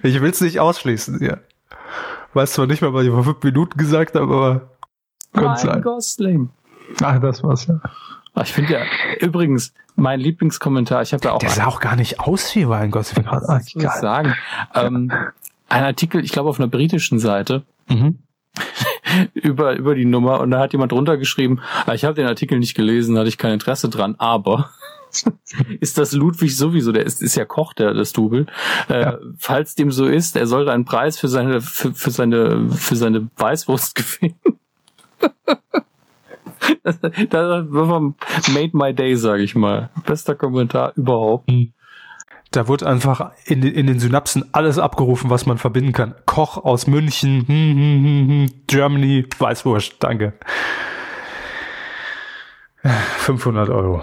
Ich 0.03 0.21
will 0.21 0.31
es 0.31 0.41
nicht 0.41 0.61
ausschließen, 0.61 1.23
ja. 1.23 1.39
Weiß 2.35 2.53
zwar 2.53 2.67
nicht 2.67 2.83
mehr, 2.83 2.95
was 2.95 3.05
ich 3.05 3.11
vor 3.11 3.25
fünf 3.25 3.43
Minuten 3.43 3.77
gesagt 3.77 4.15
habe, 4.15 4.33
aber 4.33 4.71
könnte 5.33 5.61
sein. 5.61 5.83
Gosling. 5.83 6.51
Ach, 7.03 7.19
das 7.21 7.43
war's, 7.43 7.67
ja. 7.67 7.81
Ich 8.43 8.53
finde 8.53 8.73
ja, 8.75 8.81
übrigens, 9.21 9.75
mein 9.97 10.21
Lieblingskommentar, 10.21 11.03
ich 11.03 11.13
habe 11.13 11.25
ja 11.25 11.33
auch. 11.33 11.39
Der 11.39 11.51
sah 11.51 11.67
auch 11.67 11.81
gar 11.81 11.97
nicht 11.97 12.21
aus 12.21 12.55
wie 12.55 12.63
Ryan 12.63 12.91
Gosling. 12.91 13.27
Was 13.27 13.67
ich 13.67 13.75
muss 13.77 14.01
sagen. 14.01 14.35
Ähm, 14.75 15.13
ein 15.69 15.85
Artikel, 15.85 16.25
ich 16.25 16.33
glaube 16.33 16.49
auf 16.49 16.59
einer 16.59 16.69
britischen 16.69 17.19
Seite, 17.19 17.63
mhm. 17.89 18.19
über, 19.35 19.77
über 19.77 19.95
die 19.95 20.05
Nummer 20.05 20.41
und 20.41 20.51
da 20.51 20.61
hat 20.61 20.73
jemand 20.73 20.93
drunter 20.93 21.17
geschrieben, 21.17 21.61
ah, 21.87 21.95
ich 21.95 22.05
habe 22.05 22.15
den 22.15 22.27
Artikel 22.27 22.59
nicht 22.59 22.75
gelesen, 22.75 23.19
hatte 23.19 23.29
ich 23.29 23.39
kein 23.39 23.55
Interesse 23.55 23.89
dran, 23.89 24.15
aber 24.19 24.71
ist 25.81 25.99
das 25.99 26.13
Ludwig 26.13 26.57
sowieso, 26.57 26.93
der 26.93 27.05
ist, 27.05 27.23
ist 27.23 27.37
ja 27.37 27.45
Koch, 27.45 27.73
der 27.73 27.95
das 27.95 28.13
Double. 28.13 28.47
Äh, 28.89 29.01
ja. 29.01 29.19
Falls 29.39 29.75
dem 29.75 29.91
so 29.91 30.07
ist, 30.07 30.37
er 30.37 30.47
sollte 30.47 30.73
einen 30.73 30.85
Preis 30.85 31.19
für 31.19 31.29
seine, 31.29 31.61
für, 31.61 31.95
für 31.95 32.11
seine, 32.11 32.71
für 32.71 32.97
seine 32.97 33.29
Weißwurst 33.37 33.95
gewinnen. 34.21 34.37
Das, 36.83 37.01
das 37.01 38.53
made 38.53 38.71
my 38.73 38.95
day, 38.95 39.17
sage 39.17 39.43
ich 39.43 39.55
mal. 39.55 39.91
Bester 40.07 40.35
Kommentar 40.35 40.93
überhaupt. 40.97 41.51
Hm. 41.51 41.73
Da 42.51 42.69
wird 42.69 42.83
einfach 42.83 43.33
in, 43.47 43.63
in 43.63 43.87
den 43.87 43.99
Synapsen 43.99 44.45
alles 44.53 44.79
abgerufen, 44.79 45.31
was 45.31 45.47
man 45.47 45.57
verbinden 45.57 45.93
kann. 45.93 46.15
Koch 46.27 46.59
aus 46.59 46.87
München, 46.87 47.47
hm, 47.47 47.77
hm, 47.77 48.05
hm, 48.05 48.29
hm 48.29 48.51
Germany, 48.67 49.27
Weißwurst, 49.39 49.97
danke. 50.01 50.35
500 52.83 53.71
Euro. 53.71 54.03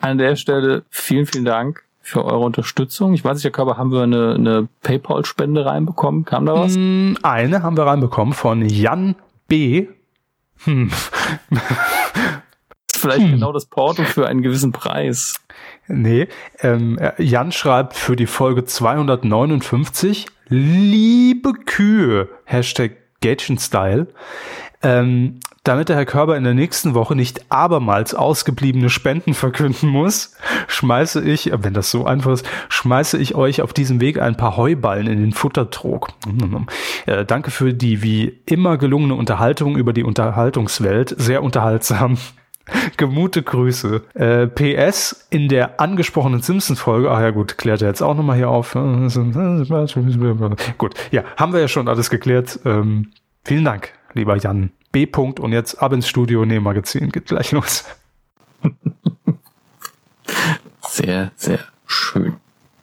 An 0.00 0.18
der 0.18 0.36
Stelle 0.36 0.84
vielen, 0.90 1.26
vielen 1.26 1.44
Dank 1.44 1.82
für 2.00 2.24
eure 2.24 2.40
Unterstützung. 2.40 3.14
Ich 3.14 3.24
weiß 3.24 3.36
nicht, 3.36 3.44
Herr 3.44 3.50
Körper, 3.50 3.78
haben 3.78 3.90
wir 3.90 4.02
eine, 4.02 4.34
eine 4.34 4.68
PayPal-Spende 4.82 5.64
reinbekommen? 5.64 6.24
Kam 6.24 6.44
da 6.44 6.54
was? 6.54 6.76
Eine 6.76 7.62
haben 7.62 7.76
wir 7.76 7.86
reinbekommen 7.86 8.34
von 8.34 8.64
Jan 8.68 9.16
B. 9.48 9.88
Hm. 10.64 10.90
Vielleicht 12.92 13.22
hm. 13.22 13.32
genau 13.32 13.52
das 13.52 13.66
Porto 13.66 14.04
für 14.04 14.26
einen 14.26 14.42
gewissen 14.42 14.72
Preis. 14.72 15.40
Nee, 15.88 16.28
ähm, 16.60 16.98
Jan 17.18 17.52
schreibt 17.52 17.94
für 17.94 18.16
die 18.16 18.26
Folge 18.26 18.64
259, 18.64 20.26
liebe 20.48 21.52
Kühe, 21.52 22.28
Hashtag 22.44 22.92
Gagent 23.20 23.60
Style. 23.60 24.06
Ähm, 24.82 25.40
damit 25.64 25.88
der 25.88 25.96
Herr 25.96 26.04
Körber 26.04 26.36
in 26.36 26.44
der 26.44 26.54
nächsten 26.54 26.94
Woche 26.94 27.16
nicht 27.16 27.50
abermals 27.50 28.14
ausgebliebene 28.14 28.90
Spenden 28.90 29.32
verkünden 29.32 29.88
muss, 29.88 30.36
schmeiße 30.68 31.24
ich, 31.24 31.50
wenn 31.52 31.72
das 31.72 31.90
so 31.90 32.04
einfach 32.04 32.32
ist, 32.32 32.46
schmeiße 32.68 33.16
ich 33.18 33.34
euch 33.34 33.62
auf 33.62 33.72
diesem 33.72 34.00
Weg 34.00 34.20
ein 34.20 34.36
paar 34.36 34.58
Heuballen 34.58 35.06
in 35.06 35.20
den 35.20 35.32
Futtertrog. 35.32 36.10
Äh, 37.06 37.24
danke 37.24 37.50
für 37.50 37.72
die 37.72 38.02
wie 38.02 38.40
immer 38.44 38.76
gelungene 38.76 39.14
Unterhaltung 39.14 39.76
über 39.76 39.94
die 39.94 40.04
Unterhaltungswelt. 40.04 41.14
Sehr 41.18 41.42
unterhaltsam. 41.42 42.18
Gemute 42.96 43.42
Grüße. 43.42 44.02
Äh, 44.14 44.46
PS, 44.46 45.26
in 45.30 45.48
der 45.48 45.80
angesprochenen 45.80 46.42
Simpsons-Folge, 46.42 47.10
ach 47.10 47.20
ja 47.20 47.30
gut, 47.30 47.56
klärt 47.56 47.82
er 47.82 47.88
jetzt 47.88 48.02
auch 48.02 48.14
nochmal 48.14 48.36
hier 48.36 48.50
auf. 48.50 48.74
gut, 50.78 50.94
ja, 51.10 51.24
haben 51.36 51.52
wir 51.52 51.60
ja 51.60 51.68
schon 51.68 51.88
alles 51.88 52.10
geklärt. 52.10 52.60
Ähm, 52.66 53.12
vielen 53.44 53.64
Dank, 53.64 53.92
lieber 54.12 54.36
Jan. 54.36 54.70
B. 54.94 55.06
-Punkt 55.06 55.40
und 55.40 55.52
jetzt 55.52 55.82
ab 55.82 55.92
ins 55.92 56.08
Studio 56.08 56.44
Nähmagazin. 56.44 57.10
Geht 57.10 57.26
gleich 57.26 57.50
los. 57.50 57.84
Sehr, 60.82 61.32
sehr 61.34 61.58
schön. 61.84 62.36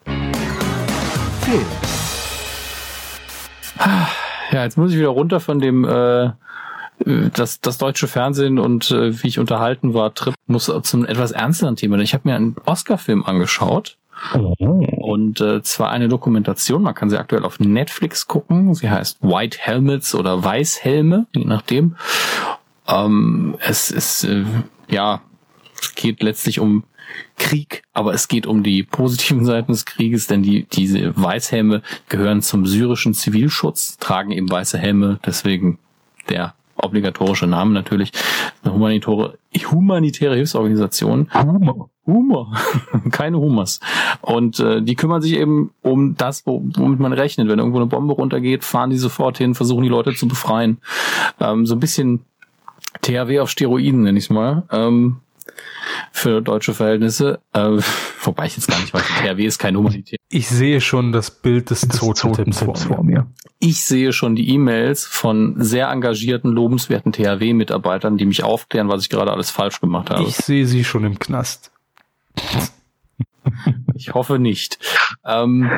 Film. 0.04 1.66
Ja, 4.52 4.64
jetzt 4.66 4.78
muss 4.78 4.92
ich 4.92 4.98
wieder 4.98 5.08
runter 5.08 5.40
von 5.40 5.60
dem 5.60 5.86
äh, 5.86 6.32
das, 7.34 7.62
das 7.62 7.78
deutsche 7.78 8.10
Fernsehen 8.10 8.60
und 8.60 8.92
äh, 8.92 9.24
wie 9.24 9.30
ich 9.30 9.40
unterhalten 9.40 9.94
war, 9.94 10.14
Trip 10.14 10.36
muss 10.48 10.70
zum 10.84 11.06
etwas 11.06 11.32
ernsteren 11.32 11.78
Thema. 11.78 11.98
Ich 12.00 12.14
habe 12.14 12.28
mir 12.28 12.36
einen 12.36 12.58
Oscar-Film 12.66 13.24
angeschaut. 13.26 13.98
Und 14.34 15.42
äh, 15.42 15.62
zwar 15.62 15.92
eine 15.92 16.08
Dokumentation, 16.08 16.84
man 16.84 16.96
kann 16.96 17.10
sie 17.10 17.18
aktuell 17.18 17.44
auf 17.44 17.60
Netflix 17.60 18.28
gucken. 18.28 18.74
Sie 18.74 18.90
heißt 18.90 19.22
White 19.22 19.58
Helmets 19.60 20.16
oder 20.16 20.44
Weißhelme, 20.44 21.28
je 21.36 21.46
nachdem. 21.46 21.96
Ähm, 22.88 23.56
es 23.60 23.92
ist, 23.92 24.24
äh, 24.24 24.44
ja, 24.90 25.22
es 25.80 25.96
geht 25.96 26.22
letztlich 26.22 26.60
um 26.60 26.84
Krieg, 27.38 27.84
aber 27.94 28.14
es 28.14 28.28
geht 28.28 28.46
um 28.46 28.64
die 28.64 28.84
positiven 28.84 29.46
Seiten 29.52 29.72
des 29.72 29.86
Krieges, 29.86 30.28
denn 30.28 30.44
die, 30.44 30.66
diese 30.66 31.14
Weißhelme 31.16 31.82
gehören 32.10 32.42
zum 32.42 32.66
syrischen 32.66 33.14
Zivilschutz, 33.14 33.98
tragen 33.98 34.32
eben 34.32 34.50
weiße 34.50 34.78
Helme, 34.78 35.20
deswegen 35.26 35.78
der 36.30 36.54
obligatorische 36.76 37.48
Name 37.48 37.74
natürlich, 37.74 38.12
eine 38.64 38.74
humanitäre, 38.74 39.38
humanitäre 39.70 40.36
Hilfsorganisation. 40.36 41.30
Humor. 41.34 41.91
Humor. 42.06 42.56
Keine 43.12 43.38
Humors. 43.38 43.80
Und 44.22 44.60
äh, 44.60 44.82
die 44.82 44.96
kümmern 44.96 45.22
sich 45.22 45.34
eben 45.34 45.72
um 45.82 46.16
das, 46.16 46.46
womit 46.46 47.00
man 47.00 47.14
rechnet. 47.14 47.48
Wenn 47.48 47.60
irgendwo 47.60 47.78
eine 47.78 47.88
Bombe 47.88 48.14
runtergeht, 48.14 48.64
fahren 48.64 48.90
die 48.90 48.98
sofort 48.98 49.38
hin, 49.38 49.56
versuchen 49.56 49.84
die 49.84 49.90
Leute 49.90 50.14
zu 50.14 50.28
befreien. 50.28 50.80
Ähm, 51.40 51.66
so 51.66 51.76
ein 51.76 51.80
bisschen 51.80 52.26
THW 53.02 53.40
auf 53.40 53.50
Steroiden, 53.50 54.04
nenne 54.04 54.18
ich 54.18 54.26
es 54.26 54.30
mal. 54.30 54.64
Ähm, 54.72 55.18
für 56.12 56.42
deutsche 56.42 56.74
Verhältnisse. 56.74 57.40
Äh, 57.54 57.78
wobei 58.24 58.46
ich 58.46 58.58
jetzt 58.58 58.68
gar 58.68 58.80
nicht 58.80 58.94
weiß, 58.94 59.04
THW 59.04 59.46
ist 59.46 59.60
kein 59.60 59.76
humanitär. 59.76 60.18
Ich 60.30 60.48
sehe 60.48 60.82
schon 60.82 61.12
das 61.12 61.32
Bild 61.32 61.70
des, 61.70 61.82
des 61.82 62.00
Totems 62.00 62.60
vor, 62.60 62.76
vor 62.76 63.04
mir. 63.04 63.28
Ich 63.60 63.84
sehe 63.84 64.12
schon 64.14 64.36
die 64.36 64.50
E-Mails 64.50 65.06
von 65.06 65.56
sehr 65.58 65.90
engagierten, 65.90 66.52
lobenswerten 66.52 67.12
THW-Mitarbeitern, 67.12 68.18
die 68.18 68.26
mich 68.26 68.44
aufklären, 68.44 68.90
was 68.90 69.04
ich 69.04 69.10
gerade 69.10 69.32
alles 69.32 69.52
falsch 69.52 69.82
gemacht 69.82 70.10
habe. 70.10 70.24
Ich 70.24 70.36
sehe 70.36 70.66
sie 70.66 70.84
schon 70.84 71.04
im 71.04 71.20
Knast. 71.20 71.71
Ich 73.94 74.14
hoffe 74.14 74.40
nicht. 74.40 74.80
Ähm, 75.26 75.72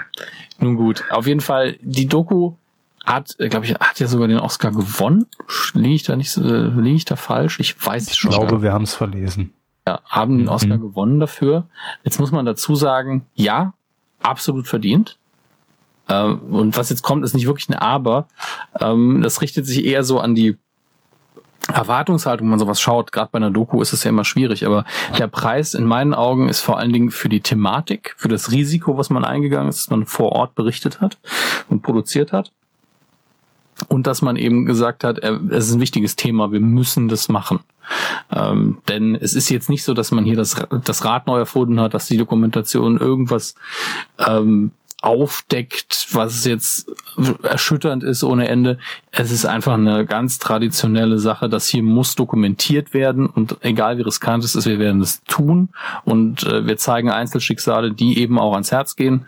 nun 0.59 0.75
gut, 0.75 1.03
auf 1.09 1.27
jeden 1.27 1.41
Fall, 1.41 1.77
die 1.81 2.07
Doku 2.07 2.53
hat, 3.05 3.35
äh, 3.39 3.49
glaube 3.49 3.65
ich, 3.65 3.73
hat 3.73 3.99
ja 3.99 4.07
sogar 4.07 4.27
den 4.27 4.39
Oscar 4.39 4.71
gewonnen. 4.71 5.25
Liege 5.73 5.95
ich 5.95 6.03
da 6.03 6.15
nicht, 6.15 6.35
äh, 6.37 6.41
liege 6.41 6.95
ich 6.95 7.05
da 7.05 7.15
falsch? 7.15 7.59
Ich 7.59 7.75
weiß 7.85 8.07
es 8.07 8.15
schon. 8.15 8.31
Ich 8.31 8.37
glaube, 8.37 8.61
wir 8.61 8.71
haben 8.71 8.83
es 8.83 8.93
verlesen. 8.93 9.53
Ja, 9.87 9.99
haben 10.05 10.37
den 10.37 10.47
Oscar 10.47 10.77
mhm. 10.77 10.81
gewonnen 10.81 11.19
dafür. 11.19 11.67
Jetzt 12.03 12.19
muss 12.19 12.31
man 12.31 12.45
dazu 12.45 12.75
sagen, 12.75 13.25
ja, 13.35 13.73
absolut 14.21 14.67
verdient. 14.67 15.17
Ähm, 16.07 16.39
und 16.53 16.77
was 16.77 16.89
jetzt 16.89 17.01
kommt, 17.01 17.23
ist 17.25 17.33
nicht 17.33 17.47
wirklich 17.47 17.69
ein 17.69 17.75
Aber. 17.75 18.27
Ähm, 18.79 19.21
das 19.21 19.41
richtet 19.41 19.65
sich 19.65 19.83
eher 19.83 20.03
so 20.03 20.19
an 20.19 20.35
die 20.35 20.57
Erwartungshaltung, 21.71 22.45
wenn 22.45 22.51
man 22.51 22.59
sowas 22.59 22.81
schaut. 22.81 23.11
Gerade 23.11 23.29
bei 23.31 23.37
einer 23.37 23.51
Doku 23.51 23.81
ist 23.81 23.93
es 23.93 24.03
ja 24.03 24.09
immer 24.09 24.25
schwierig. 24.25 24.65
Aber 24.65 24.85
der 25.17 25.27
Preis 25.27 25.73
in 25.73 25.85
meinen 25.85 26.13
Augen 26.13 26.49
ist 26.49 26.61
vor 26.61 26.77
allen 26.77 26.91
Dingen 26.91 27.11
für 27.11 27.29
die 27.29 27.41
Thematik, 27.41 28.15
für 28.17 28.27
das 28.27 28.51
Risiko, 28.51 28.97
was 28.97 29.09
man 29.09 29.23
eingegangen 29.23 29.69
ist, 29.69 29.79
dass 29.79 29.89
man 29.89 30.05
vor 30.05 30.33
Ort 30.33 30.55
berichtet 30.55 30.99
hat 30.99 31.17
und 31.69 31.81
produziert 31.81 32.33
hat 32.33 32.51
und 33.87 34.07
dass 34.07 34.21
man 34.21 34.35
eben 34.35 34.65
gesagt 34.65 35.03
hat, 35.03 35.19
äh, 35.19 35.37
es 35.49 35.67
ist 35.67 35.75
ein 35.75 35.81
wichtiges 35.81 36.15
Thema, 36.15 36.51
wir 36.51 36.59
müssen 36.59 37.07
das 37.07 37.29
machen. 37.29 37.59
Ähm, 38.31 38.77
denn 38.87 39.15
es 39.15 39.33
ist 39.33 39.49
jetzt 39.49 39.69
nicht 39.69 39.83
so, 39.83 39.93
dass 39.93 40.11
man 40.11 40.23
hier 40.23 40.37
das, 40.37 40.55
das 40.83 41.03
Rad 41.03 41.27
neu 41.27 41.39
erfunden 41.39 41.79
hat, 41.79 41.93
dass 41.93 42.07
die 42.07 42.17
Dokumentation 42.17 42.97
irgendwas 42.97 43.55
ähm, 44.19 44.71
aufdeckt, 45.03 46.07
was 46.13 46.45
jetzt 46.45 46.89
erschütternd 47.43 48.03
ist 48.03 48.23
ohne 48.23 48.47
Ende. 48.47 48.79
Es 49.11 49.31
ist 49.31 49.45
einfach 49.45 49.73
eine 49.73 50.05
ganz 50.05 50.39
traditionelle 50.39 51.19
Sache, 51.19 51.49
dass 51.49 51.67
hier 51.67 51.83
muss 51.83 52.15
dokumentiert 52.15 52.93
werden 52.93 53.25
und 53.25 53.57
egal 53.61 53.97
wie 53.97 54.03
riskant 54.03 54.45
es 54.45 54.55
ist, 54.55 54.65
wir 54.65 54.79
werden 54.79 55.01
es 55.01 55.21
tun 55.25 55.69
und 56.05 56.43
äh, 56.43 56.65
wir 56.65 56.77
zeigen 56.77 57.09
Einzelschicksale, 57.09 57.91
die 57.91 58.17
eben 58.17 58.39
auch 58.39 58.53
ans 58.53 58.71
Herz 58.71 58.95
gehen, 58.95 59.25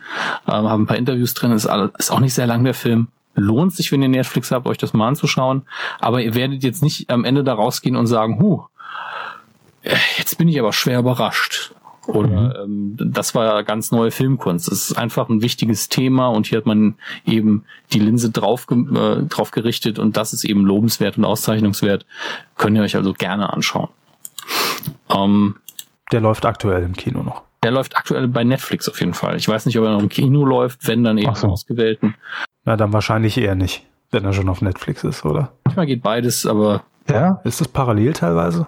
äh, 0.48 0.52
haben 0.52 0.84
ein 0.84 0.88
paar 0.88 0.98
Interviews 0.98 1.34
drin, 1.34 1.52
ist, 1.52 1.68
alles, 1.68 1.92
ist 1.98 2.12
auch 2.12 2.22
nicht 2.22 2.34
sehr 2.34 2.48
lang 2.48 2.64
der 2.64 2.74
Film, 2.74 3.10
lohnt 3.36 3.74
sich, 3.74 3.92
wenn 3.92 4.02
ihr 4.02 4.08
Netflix 4.08 4.52
habt, 4.52 4.68
euch 4.68 4.78
das 4.78 4.94
mal 4.94 5.10
anzuschauen. 5.10 5.64
Aber 6.00 6.22
ihr 6.22 6.36
werdet 6.36 6.64
jetzt 6.64 6.84
nicht 6.84 7.10
am 7.10 7.26
Ende 7.26 7.44
da 7.44 7.54
rausgehen 7.54 7.98
und 7.98 8.08
sagen, 8.08 8.40
huh, 8.40 8.64
jetzt 10.18 10.38
bin 10.38 10.48
ich 10.48 10.58
aber 10.58 10.72
schwer 10.72 11.00
überrascht. 11.00 11.74
Oder 12.08 12.58
mhm. 12.66 12.98
ähm, 12.98 13.12
das 13.14 13.36
war 13.36 13.64
ganz 13.64 13.92
neue 13.92 14.12
Filmkunst. 14.12 14.68
Es 14.72 14.90
ist 14.90 14.98
einfach 14.98 15.30
ein 15.30 15.42
wichtiges 15.42 15.90
Thema 15.90 16.28
und 16.28 16.48
hier 16.48 16.58
hat 16.60 16.66
man 16.66 16.96
eben 17.26 17.66
die 17.94 18.00
Linse 18.00 18.30
drauf, 18.30 18.68
äh, 18.70 19.24
drauf 19.24 19.52
gerichtet 19.52 20.00
und 20.00 20.18
das 20.18 20.34
ist 20.34 20.44
eben 20.44 20.66
lobenswert 20.66 21.18
und 21.18 21.26
auszeichnungswert. 21.26 22.06
Könnt 22.58 22.78
ihr 22.78 22.84
euch 22.84 22.96
also 22.96 23.14
gerne 23.14 23.52
anschauen. 23.52 23.90
Ähm, 25.10 25.56
der 26.12 26.22
läuft 26.22 26.46
aktuell 26.46 26.84
im 26.84 26.94
Kino 26.94 27.24
noch. 27.24 27.44
Der 27.64 27.72
läuft 27.72 27.98
aktuell 27.98 28.28
bei 28.28 28.44
Netflix 28.44 28.88
auf 28.88 29.00
jeden 29.00 29.16
Fall. 29.16 29.38
Ich 29.38 29.48
weiß 29.48 29.66
nicht, 29.66 29.78
ob 29.80 29.86
er 29.86 29.94
noch 29.94 30.02
im 30.02 30.10
Kino 30.10 30.46
läuft, 30.46 30.88
wenn 30.88 31.04
dann 31.04 31.18
eben 31.18 31.34
so. 31.34 31.48
ausgewählten. 31.48 32.16
Na, 32.64 32.78
dann 32.78 32.94
wahrscheinlich 32.94 33.38
eher 33.38 33.56
nicht, 33.56 33.86
wenn 34.12 34.24
er 34.24 34.34
schon 34.34 34.50
auf 34.50 34.62
Netflix 34.62 35.04
ist, 35.04 35.26
oder? 35.26 35.52
Manchmal 35.64 35.88
geht 35.88 36.04
beides, 36.04 36.46
aber. 36.46 36.84
Ja, 37.10 37.42
ist 37.44 37.62
das 37.62 37.68
parallel 37.68 38.14
teilweise? 38.14 38.68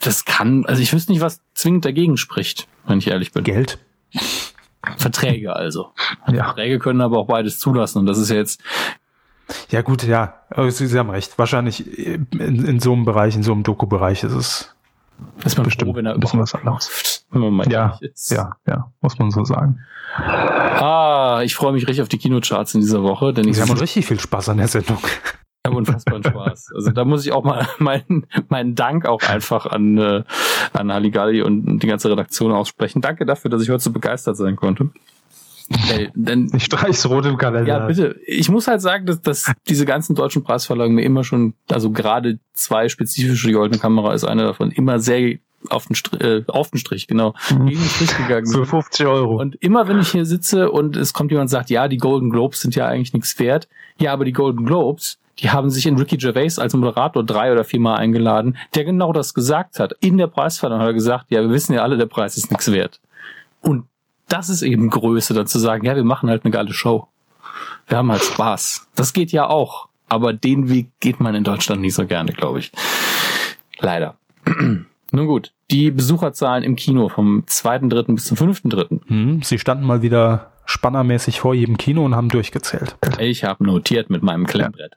Das 0.00 0.24
kann, 0.24 0.64
also 0.66 0.82
ich 0.82 0.92
wüsste 0.92 1.12
nicht, 1.12 1.20
was 1.20 1.40
zwingend 1.54 1.84
dagegen 1.84 2.16
spricht, 2.16 2.66
wenn 2.86 2.98
ich 2.98 3.08
ehrlich 3.08 3.32
bin. 3.32 3.44
Geld. 3.44 3.78
Verträge 4.96 5.54
also. 5.54 5.92
Ja. 6.28 6.44
Verträge 6.44 6.78
können 6.78 7.00
aber 7.00 7.18
auch 7.18 7.26
beides 7.26 7.58
zulassen 7.58 7.98
und 8.00 8.06
das 8.06 8.18
ist 8.18 8.30
jetzt. 8.30 8.62
Ja 9.70 9.82
gut, 9.82 10.02
ja, 10.02 10.34
Sie, 10.68 10.98
haben 10.98 11.10
recht. 11.10 11.38
Wahrscheinlich 11.38 11.98
in, 11.98 12.26
in 12.32 12.80
so 12.80 12.92
einem 12.92 13.04
Bereich, 13.04 13.36
in 13.36 13.42
so 13.42 13.52
einem 13.52 13.62
Doku-Bereich 13.62 14.24
ist 14.24 14.32
es 14.32 14.76
ist 15.44 15.56
man 15.56 15.64
Bestimmt 15.64 15.90
froh, 15.90 15.96
wenn 15.96 16.06
er 16.06 16.14
überhaupt 16.14 16.38
was 16.38 16.54
anderes. 16.54 17.24
wenn 17.30 17.40
man 17.40 17.52
mal 17.52 17.72
Ja, 17.72 17.98
ist. 18.00 18.30
ja, 18.30 18.52
ja, 18.66 18.90
muss 19.00 19.18
man 19.18 19.30
so 19.30 19.44
sagen. 19.44 19.80
Ah, 20.14 21.40
ich 21.44 21.54
freue 21.54 21.72
mich 21.72 21.86
richtig 21.86 22.02
auf 22.02 22.08
die 22.08 22.18
Kinocharts 22.18 22.74
in 22.74 22.80
dieser 22.80 23.02
Woche, 23.02 23.32
denn 23.32 23.48
ich 23.48 23.56
Sie 23.56 23.62
haben 23.62 23.72
richtig 23.72 24.06
viel 24.06 24.20
Spaß 24.20 24.50
an 24.50 24.58
der 24.58 24.68
Sendung. 24.68 24.98
Unfassbaren 25.72 26.22
Spaß. 26.24 26.72
Also 26.74 26.90
da 26.90 27.04
muss 27.04 27.24
ich 27.26 27.32
auch 27.32 27.44
mal 27.44 27.66
meinen, 27.78 28.26
meinen 28.48 28.74
Dank 28.74 29.06
auch 29.06 29.22
einfach 29.22 29.66
an, 29.66 29.98
äh, 29.98 30.22
an 30.72 30.92
Halligalli 30.92 31.42
und 31.42 31.78
die 31.80 31.86
ganze 31.86 32.10
Redaktion 32.10 32.52
aussprechen. 32.52 33.00
Danke 33.00 33.26
dafür, 33.26 33.50
dass 33.50 33.62
ich 33.62 33.70
heute 33.70 33.82
so 33.82 33.92
begeistert 33.92 34.36
sein 34.36 34.56
konnte. 34.56 34.90
Ey, 35.90 36.10
denn 36.14 36.48
Ich 36.54 36.64
streich's 36.64 37.08
rot 37.08 37.26
im 37.26 37.38
Kalender. 37.38 37.68
Ja, 37.68 37.86
bitte. 37.86 38.20
Ich 38.24 38.48
muss 38.48 38.68
halt 38.68 38.80
sagen, 38.80 39.04
dass, 39.06 39.20
dass 39.20 39.52
diese 39.68 39.84
ganzen 39.84 40.14
deutschen 40.14 40.44
Preisverlagen 40.44 40.94
mir 40.94 41.02
immer 41.02 41.24
schon, 41.24 41.54
also 41.68 41.90
gerade 41.90 42.38
zwei 42.52 42.88
spezifische, 42.88 43.48
die 43.48 43.52
goldene 43.52 43.80
Kamera 43.80 44.14
ist 44.14 44.22
eine 44.24 44.44
davon, 44.44 44.70
immer 44.70 45.00
sehr 45.00 45.38
auf 45.68 45.86
den, 45.88 45.96
Strich, 45.96 46.20
äh, 46.20 46.44
auf 46.46 46.70
den 46.70 46.78
Strich, 46.78 47.08
genau, 47.08 47.34
Mhm. 47.50 47.66
gegen 47.66 47.80
den 47.80 47.88
Strich 47.88 48.16
gegangen 48.16 48.46
Für 48.46 48.52
sind. 48.58 48.66
50 48.66 49.06
Euro. 49.08 49.40
Und 49.40 49.56
immer 49.56 49.88
wenn 49.88 49.98
ich 49.98 50.10
hier 50.12 50.24
sitze 50.24 50.70
und 50.70 50.96
es 50.96 51.12
kommt 51.12 51.32
jemand 51.32 51.46
und 51.46 51.48
sagt, 51.48 51.70
ja, 51.70 51.88
die 51.88 51.96
Golden 51.96 52.30
Globes 52.30 52.60
sind 52.60 52.76
ja 52.76 52.86
eigentlich 52.86 53.12
nichts 53.12 53.36
wert. 53.40 53.66
Ja, 53.98 54.12
aber 54.12 54.24
die 54.24 54.32
Golden 54.32 54.64
Globes, 54.66 55.18
die 55.38 55.50
haben 55.50 55.70
sich 55.70 55.86
in 55.86 55.96
Ricky 55.98 56.16
Gervais 56.16 56.58
als 56.58 56.74
Moderator 56.74 57.24
drei 57.24 57.52
oder 57.52 57.64
viermal 57.64 57.98
eingeladen, 57.98 58.56
der 58.74 58.84
genau 58.84 59.12
das 59.12 59.34
gesagt 59.34 59.78
hat. 59.78 59.92
In 60.00 60.16
der 60.16 60.28
Preisverleihung 60.28 60.80
hat 60.80 60.88
er 60.88 60.94
gesagt, 60.94 61.26
ja, 61.28 61.42
wir 61.42 61.50
wissen 61.50 61.74
ja 61.74 61.82
alle, 61.82 61.96
der 61.96 62.06
Preis 62.06 62.36
ist 62.36 62.50
nichts 62.50 62.72
wert. 62.72 63.00
Und 63.60 63.84
das 64.28 64.48
ist 64.48 64.62
eben 64.62 64.90
Größe, 64.90 65.34
dann 65.34 65.46
zu 65.46 65.58
sagen, 65.58 65.84
ja, 65.84 65.94
wir 65.94 66.04
machen 66.04 66.30
halt 66.30 66.44
eine 66.44 66.52
geile 66.52 66.72
Show. 66.72 67.08
Wir 67.86 67.98
haben 67.98 68.10
halt 68.10 68.22
Spaß. 68.22 68.88
Das 68.94 69.12
geht 69.12 69.32
ja 69.32 69.46
auch. 69.46 69.88
Aber 70.08 70.32
den 70.32 70.68
Weg 70.68 70.88
geht 71.00 71.20
man 71.20 71.34
in 71.34 71.44
Deutschland 71.44 71.80
nicht 71.80 71.94
so 71.94 72.06
gerne, 72.06 72.32
glaube 72.32 72.60
ich. 72.60 72.72
Leider. 73.78 74.16
Nun 75.12 75.26
gut, 75.26 75.52
die 75.70 75.90
Besucherzahlen 75.90 76.64
im 76.64 76.76
Kino 76.76 77.08
vom 77.08 77.44
2.3. 77.46 78.14
bis 78.14 78.24
zum 78.26 78.36
5.3. 78.36 79.00
Hm, 79.06 79.42
Sie 79.42 79.58
standen 79.58 79.84
mal 79.84 80.02
wieder 80.02 80.52
spannermäßig 80.66 81.40
vor 81.40 81.54
jedem 81.54 81.78
Kino 81.78 82.04
und 82.04 82.14
haben 82.14 82.28
durchgezählt. 82.28 82.96
Ich 83.18 83.44
habe 83.44 83.64
notiert 83.64 84.10
mit 84.10 84.22
meinem 84.22 84.46
Klemmbrett. 84.46 84.96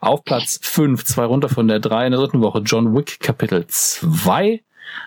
Auf 0.00 0.24
Platz 0.24 0.58
5, 0.62 1.04
zwei 1.04 1.24
runter 1.24 1.48
von 1.48 1.68
der 1.68 1.78
3 1.78 2.06
in 2.06 2.12
der 2.12 2.20
dritten 2.20 2.40
Woche, 2.42 2.60
John 2.60 2.96
Wick 2.96 3.20
Kapitel 3.20 3.64
2. 3.66 4.62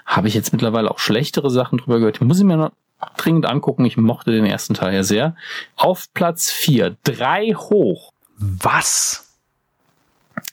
Habe 0.06 0.27
ich 0.27 0.34
jetzt 0.34 0.53
mittlerweile 0.53 0.90
auch 0.90 0.99
schlechtere 0.99 1.49
Sachen 1.49 1.77
drüber 1.80 1.99
gehört. 1.99 2.22
Muss 2.22 2.40
ich 2.40 2.45
mir 2.45 2.57
noch 2.57 2.72
dringend 3.18 3.45
angucken. 3.45 3.86
Ich 3.86 3.98
mochte 3.98 4.32
den 4.32 4.45
ersten 4.45 4.73
Teil 4.73 4.94
ja 4.94 5.03
sehr. 5.03 5.36
Auf 5.76 6.11
Platz 6.14 6.52
4, 6.52 6.95
drei 7.03 7.53
hoch 7.53 8.14
Was? 8.38 9.26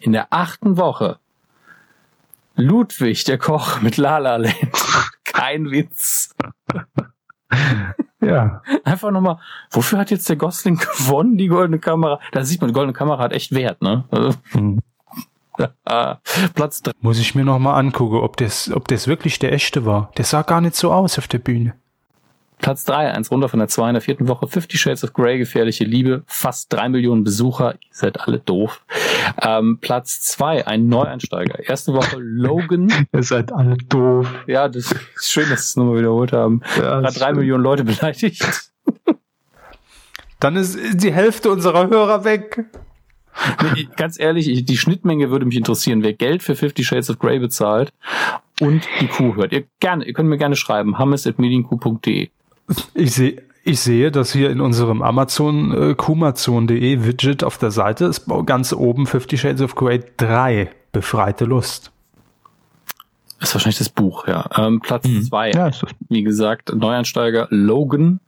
in 0.01 0.13
der 0.13 0.29
achten 0.31 0.77
Woche. 0.77 1.19
Ludwig, 2.55 3.25
der 3.25 3.39
Koch 3.39 3.81
mit 3.81 3.97
Lala 3.97 4.37
Land. 4.37 4.55
Kein 5.25 5.71
Witz. 5.71 6.35
Ja. 8.23 8.63
Einfach 8.85 9.11
nochmal, 9.11 9.39
wofür 9.71 9.99
hat 9.99 10.11
jetzt 10.11 10.29
der 10.29 10.37
Gosling 10.37 10.77
gewonnen, 10.99 11.37
die 11.37 11.49
goldene 11.49 11.79
Kamera? 11.79 12.21
Da 12.33 12.45
sieht 12.45 12.61
man, 12.61 12.69
die 12.69 12.75
goldene 12.75 12.93
Kamera 12.93 13.19
hat 13.23 13.33
echt 13.33 13.53
Wert, 13.53 13.83
ne? 13.83 14.05
Also, 14.11 14.31
Hm. 14.53 14.81
ah, 15.85 16.17
Platz 16.55 16.83
3. 16.83 16.93
Muss 17.01 17.19
ich 17.19 17.35
mir 17.35 17.45
noch 17.45 17.59
mal 17.59 17.75
angucken, 17.79 18.17
ob 18.17 18.37
das, 18.37 18.71
ob 18.73 18.89
das 18.89 19.07
wirklich 19.09 19.39
der 19.39 19.53
echte 19.53 19.85
war. 19.85 20.11
Der 20.17 20.25
sah 20.25 20.43
gar 20.43 20.61
nicht 20.61 20.77
so 20.77 20.93
aus 20.93 21.19
auf 21.19 21.29
der 21.29 21.39
Bühne. 21.39 21.75
Platz 22.63 22.85
3, 22.85 23.13
eins 23.13 23.31
runter 23.31 23.49
von 23.51 23.59
der 23.59 23.69
2 23.69 23.89
in 23.91 23.95
der 23.95 24.01
vierten 24.01 24.29
Woche. 24.29 24.47
Fifty 24.47 24.79
Shades 24.79 25.05
of 25.05 25.13
Grey, 25.13 25.37
gefährliche 25.37 25.85
Liebe. 25.85 26.23
Fast 26.27 26.73
drei 26.73 26.89
Millionen 26.89 27.25
Besucher. 27.25 27.75
Ihr 27.75 27.89
seid 27.91 28.21
alle 28.21 28.39
doof. 28.39 28.83
Ähm, 29.43 29.79
Platz 29.81 30.23
2, 30.23 30.67
ein 30.67 30.89
Neueinsteiger. 30.89 31.59
Erste 31.69 31.93
Woche 31.93 32.17
Logan. 32.19 32.89
Ihr 33.13 33.23
seid 33.23 33.53
alle 33.53 33.77
doof. 33.77 34.27
Ja, 34.47 34.69
das 34.69 34.93
ist 34.93 35.31
schön, 35.31 35.51
dass 35.51 35.61
sie 35.67 35.71
es 35.73 35.77
nochmal 35.77 35.99
wiederholt 35.99 36.33
haben. 36.33 36.63
Ja, 36.79 37.03
Hat 37.03 37.21
drei 37.21 37.33
Millionen 37.35 37.63
Leute 37.65 37.85
beleidigt. 37.85 38.71
Dann 40.41 40.57
ist 40.57 40.79
die 40.95 41.13
Hälfte 41.13 41.51
unserer 41.51 41.89
Hörer 41.89 42.25
weg. 42.25 42.65
Nee, 43.75 43.89
ganz 43.97 44.21
ehrlich, 44.21 44.49
ich- 44.49 44.65
die 44.65 44.77
Schnittmenge 44.77 45.31
würde 45.31 45.47
mich 45.47 45.57
interessieren, 45.57 46.03
wer 46.03 46.13
Geld 46.13 46.43
für 46.43 46.55
Fifty 46.55 46.85
Shades 46.85 47.11
of 47.11 47.19
Grey 47.19 47.39
bezahlt 47.39 47.93
und 48.61 48.87
die 49.01 49.07
Kuh 49.09 49.35
hört. 49.37 49.53
Ihr 49.53 49.65
gerne, 49.81 50.05
ihr 50.05 50.13
könnt 50.13 50.29
mir 50.29 50.37
gerne 50.39 50.55
schreiben, 50.57 50.99
hammes.medienkuh.de. 50.99 52.29
Ich 52.95 53.13
sehe, 53.13 53.43
ich 53.65 53.81
sehe, 53.81 54.11
dass 54.11 54.33
hier 54.33 54.51
in 54.51 54.61
unserem 54.61 55.03
Amazon 55.03 55.73
äh, 55.73 55.95
kumazon.de 55.95 57.05
Widget 57.05 57.45
auf 57.45 57.59
der 57.59 57.71
Seite 57.71 58.07
ist 58.07 58.27
ganz 58.47 58.73
oben 58.73 59.07
Fifty 59.07 59.39
Shades 59.39 59.63
of 59.63 59.75
Grey 59.75 60.03
3 60.17 60.71
befreite 60.91 61.45
Lust. 61.45 61.93
ist 63.41 63.55
wahrscheinlich 63.55 63.79
das 63.79 63.89
Buch, 63.89 64.27
ja. 64.27 64.49
Ähm, 64.57 64.81
Platz 64.81 65.07
zwei, 65.29 65.51
Ja, 65.53 65.71
wie 66.09 66.23
gesagt, 66.23 66.75
Neuansteiger 66.75 67.47
Logan. 67.51 68.21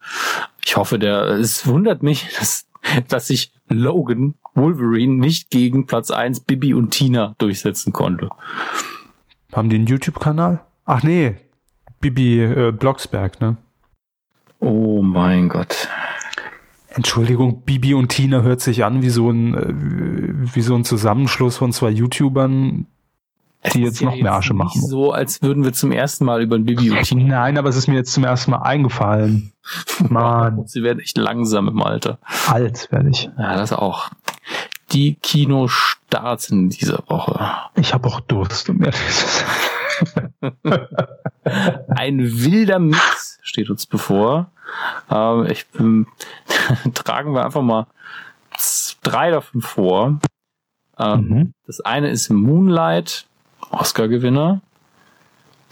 Ich 0.65 0.77
hoffe, 0.77 0.99
der, 0.99 1.23
es 1.31 1.67
wundert 1.67 2.03
mich, 2.03 2.29
dass, 2.39 2.67
dass 3.09 3.27
sich 3.27 3.53
Logan 3.69 4.35
Wolverine 4.55 5.15
nicht 5.15 5.51
gegen 5.51 5.87
Platz 5.87 6.11
eins 6.11 6.41
Bibi 6.41 6.75
und 6.75 6.91
Tina 6.91 7.35
durchsetzen 7.39 7.93
konnte. 7.93 8.31
Haben 9.53 9.69
die 9.69 9.77
einen 9.77 9.87
YouTube-Kanal? 9.87 10.61
Ach 10.85 11.03
nee, 11.03 11.37
Bibi 12.01 12.41
äh, 12.41 12.73
Blocksberg, 12.73 13.41
ne? 13.41 13.57
Oh 14.65 15.03
mein 15.03 15.51
Gott. 15.51 15.89
Entschuldigung, 16.89 17.63
Bibi 17.63 17.93
und 17.93 18.09
Tina 18.09 18.41
hört 18.41 18.63
sich 18.63 18.83
an 18.83 19.03
wie 19.03 19.11
so 19.11 19.29
ein, 19.29 19.55
äh, 19.55 20.55
wie 20.55 20.63
so 20.63 20.75
ein 20.75 20.85
Zusammenschluss 20.85 21.59
von 21.59 21.71
zwei 21.71 21.91
YouTubern, 21.91 22.87
die 23.75 23.83
jetzt 23.83 23.95
Ist 23.95 24.01
ja 24.01 24.11
noch 24.11 24.17
mehr 24.17 24.33
Asche 24.33 24.55
nicht 24.55 24.65
machen. 24.65 24.81
So, 24.81 25.13
als 25.13 25.43
würden 25.43 25.65
wir 25.65 25.75
zum 25.75 25.93
ersten 25.93 26.25
Mal 26.25 26.41
über 26.41 26.57
ein 26.57 26.65
Bibi 26.65 26.93
und 26.93 27.03
Tina. 27.03 27.41
Nein, 27.41 27.59
aber 27.59 27.69
es 27.69 27.77
ist 27.77 27.89
mir 27.89 27.97
jetzt 27.97 28.15
zum 28.15 28.25
ersten 28.25 28.53
Mal 28.53 28.63
eingefallen. 28.63 29.53
Mann, 30.09 30.63
Sie 30.67 30.83
werden 30.83 31.01
echt 31.01 31.19
langsam 31.19 31.69
im 31.69 31.83
Alter. 31.83 32.19
alt 32.49 32.91
werde 32.91 33.11
ich. 33.11 33.29
Ja, 33.37 33.57
das 33.57 33.71
auch. 33.75 34.09
Die 34.93 35.17
Kinostarts 35.17 36.49
in 36.49 36.71
dieser 36.71 37.03
Woche. 37.09 37.51
Ich 37.75 37.93
habe 37.93 38.09
auch 38.09 38.21
Durst, 38.21 38.71
um 38.71 38.83
ehrlich 38.83 39.11
zu 39.11 39.27
sein. 39.27 40.53
Ein 41.89 42.21
wilder 42.21 42.79
Mix 42.79 43.39
steht 43.43 43.69
uns 43.69 43.85
bevor. 43.85 44.51
Ähm, 45.11 45.47
ich, 45.51 45.67
ähm, 45.79 46.07
tragen 46.95 47.35
wir 47.35 47.45
einfach 47.45 47.63
mal 47.63 47.87
drei 49.03 49.31
davon 49.31 49.61
vor. 49.63 50.19
Ähm, 50.99 51.21
Mhm. 51.29 51.55
Das 51.67 51.81
eine 51.81 52.11
ist 52.11 52.31
Moonlight, 52.31 53.27
Oscar-Gewinner, 53.71 54.61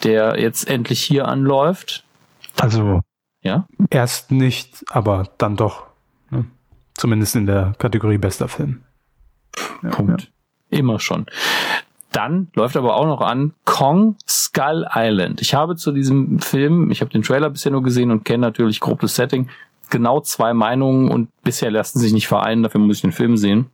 der 0.02 0.40
jetzt 0.40 0.68
endlich 0.68 1.00
hier 1.02 1.28
anläuft. 1.28 2.04
Also 2.60 3.00
Ja, 3.42 3.66
erst 3.90 4.30
nicht, 4.30 4.84
aber 4.90 5.28
dann 5.38 5.56
doch. 5.56 5.86
Ne? 6.30 6.44
Zumindest 6.94 7.34
in 7.36 7.46
der 7.46 7.74
Kategorie 7.78 8.18
bester 8.18 8.48
Film. 8.48 8.82
Ja, 9.82 9.90
Punkt. 9.90 10.30
Immer 10.70 10.98
schon. 11.00 11.26
Dann 12.12 12.48
läuft 12.54 12.76
aber 12.76 12.96
auch 12.96 13.06
noch 13.06 13.22
an 13.22 13.54
Kong 13.64 14.16
Skull 14.28 14.86
Island. 14.94 15.40
Ich 15.40 15.54
habe 15.54 15.76
zu 15.76 15.92
diesem 15.92 16.38
Film, 16.40 16.90
ich 16.90 17.00
habe 17.00 17.10
den 17.10 17.22
Trailer 17.22 17.48
bisher 17.48 17.72
nur 17.72 17.82
gesehen 17.82 18.10
und 18.10 18.24
kenne 18.24 18.42
natürlich 18.42 18.80
grob 18.80 19.00
das 19.00 19.14
Setting, 19.14 19.48
genau 19.88 20.20
zwei 20.20 20.52
Meinungen 20.52 21.10
und 21.10 21.28
bisher 21.42 21.70
lassen 21.70 21.98
sich 21.98 22.12
nicht 22.12 22.28
vereinen, 22.28 22.62
dafür 22.62 22.80
muss 22.80 22.96
ich 22.96 23.02
den 23.02 23.12
Film 23.12 23.36
sehen. 23.36 23.66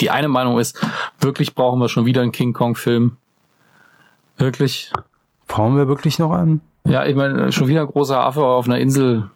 Die 0.00 0.10
eine 0.10 0.28
Meinung 0.28 0.58
ist, 0.58 0.78
wirklich 1.20 1.54
brauchen 1.54 1.80
wir 1.80 1.88
schon 1.88 2.04
wieder 2.04 2.22
einen 2.22 2.32
King 2.32 2.52
Kong 2.52 2.74
Film. 2.74 3.16
Wirklich? 4.36 4.92
Brauchen 5.46 5.76
wir 5.76 5.88
wirklich 5.88 6.18
noch 6.18 6.32
einen? 6.32 6.60
Ja, 6.84 7.06
ich 7.06 7.16
meine, 7.16 7.52
schon 7.52 7.68
wieder 7.68 7.82
ein 7.82 7.86
großer 7.86 8.18
Affe 8.18 8.44
auf 8.44 8.66
einer 8.66 8.78
Insel. 8.78 9.30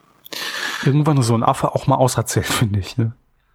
Irgendwann 0.85 1.23
so 1.23 1.35
ein 1.35 1.43
Affe 1.43 1.74
auch 1.74 1.87
mal 1.87 1.97
auserzählt, 1.97 2.47
finde 2.47 2.81
ich. 2.81 2.97
Ne? 2.97 3.12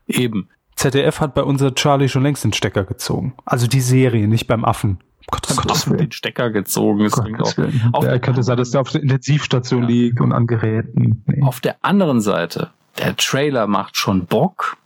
Eben. 0.08 0.50
ZDF 0.92 1.20
hat 1.20 1.34
bei 1.34 1.44
unser 1.44 1.74
Charlie 1.76 2.10
schon 2.10 2.24
längst 2.24 2.44
den 2.44 2.54
Stecker 2.54 2.84
gezogen. 2.84 3.34
Also 3.46 3.68
die 3.68 3.82
Serie, 3.82 4.28
nicht 4.28 4.48
beim 4.48 4.64
Affen. 4.66 5.00
Gottes, 5.28 5.58
Gottes 5.58 5.86
Den 5.86 6.12
Stecker 6.12 6.52
gezogen. 6.52 7.04
Das 7.06 7.14
klingt 7.14 7.42
auch. 7.42 7.54
Auf 7.94 8.04
Der 8.06 8.20
könnte 8.20 8.44
sein, 8.44 8.58
dass 8.58 8.70
der 8.72 8.82
auf 8.82 8.92
der 8.92 9.02
Intensivstation 9.02 9.82
Ja. 9.84 9.88
liegt 9.90 10.22
und 10.22 10.32
an 10.32 10.46
Geräten. 10.46 11.24
Nee. 11.26 11.42
Auf 11.42 11.60
der 11.62 11.78
anderen 11.82 12.22
Seite, 12.22 12.70
der 13.00 13.16
Trailer 13.16 13.66
macht 13.66 13.98
schon 13.98 14.26
Bock. 14.28 14.78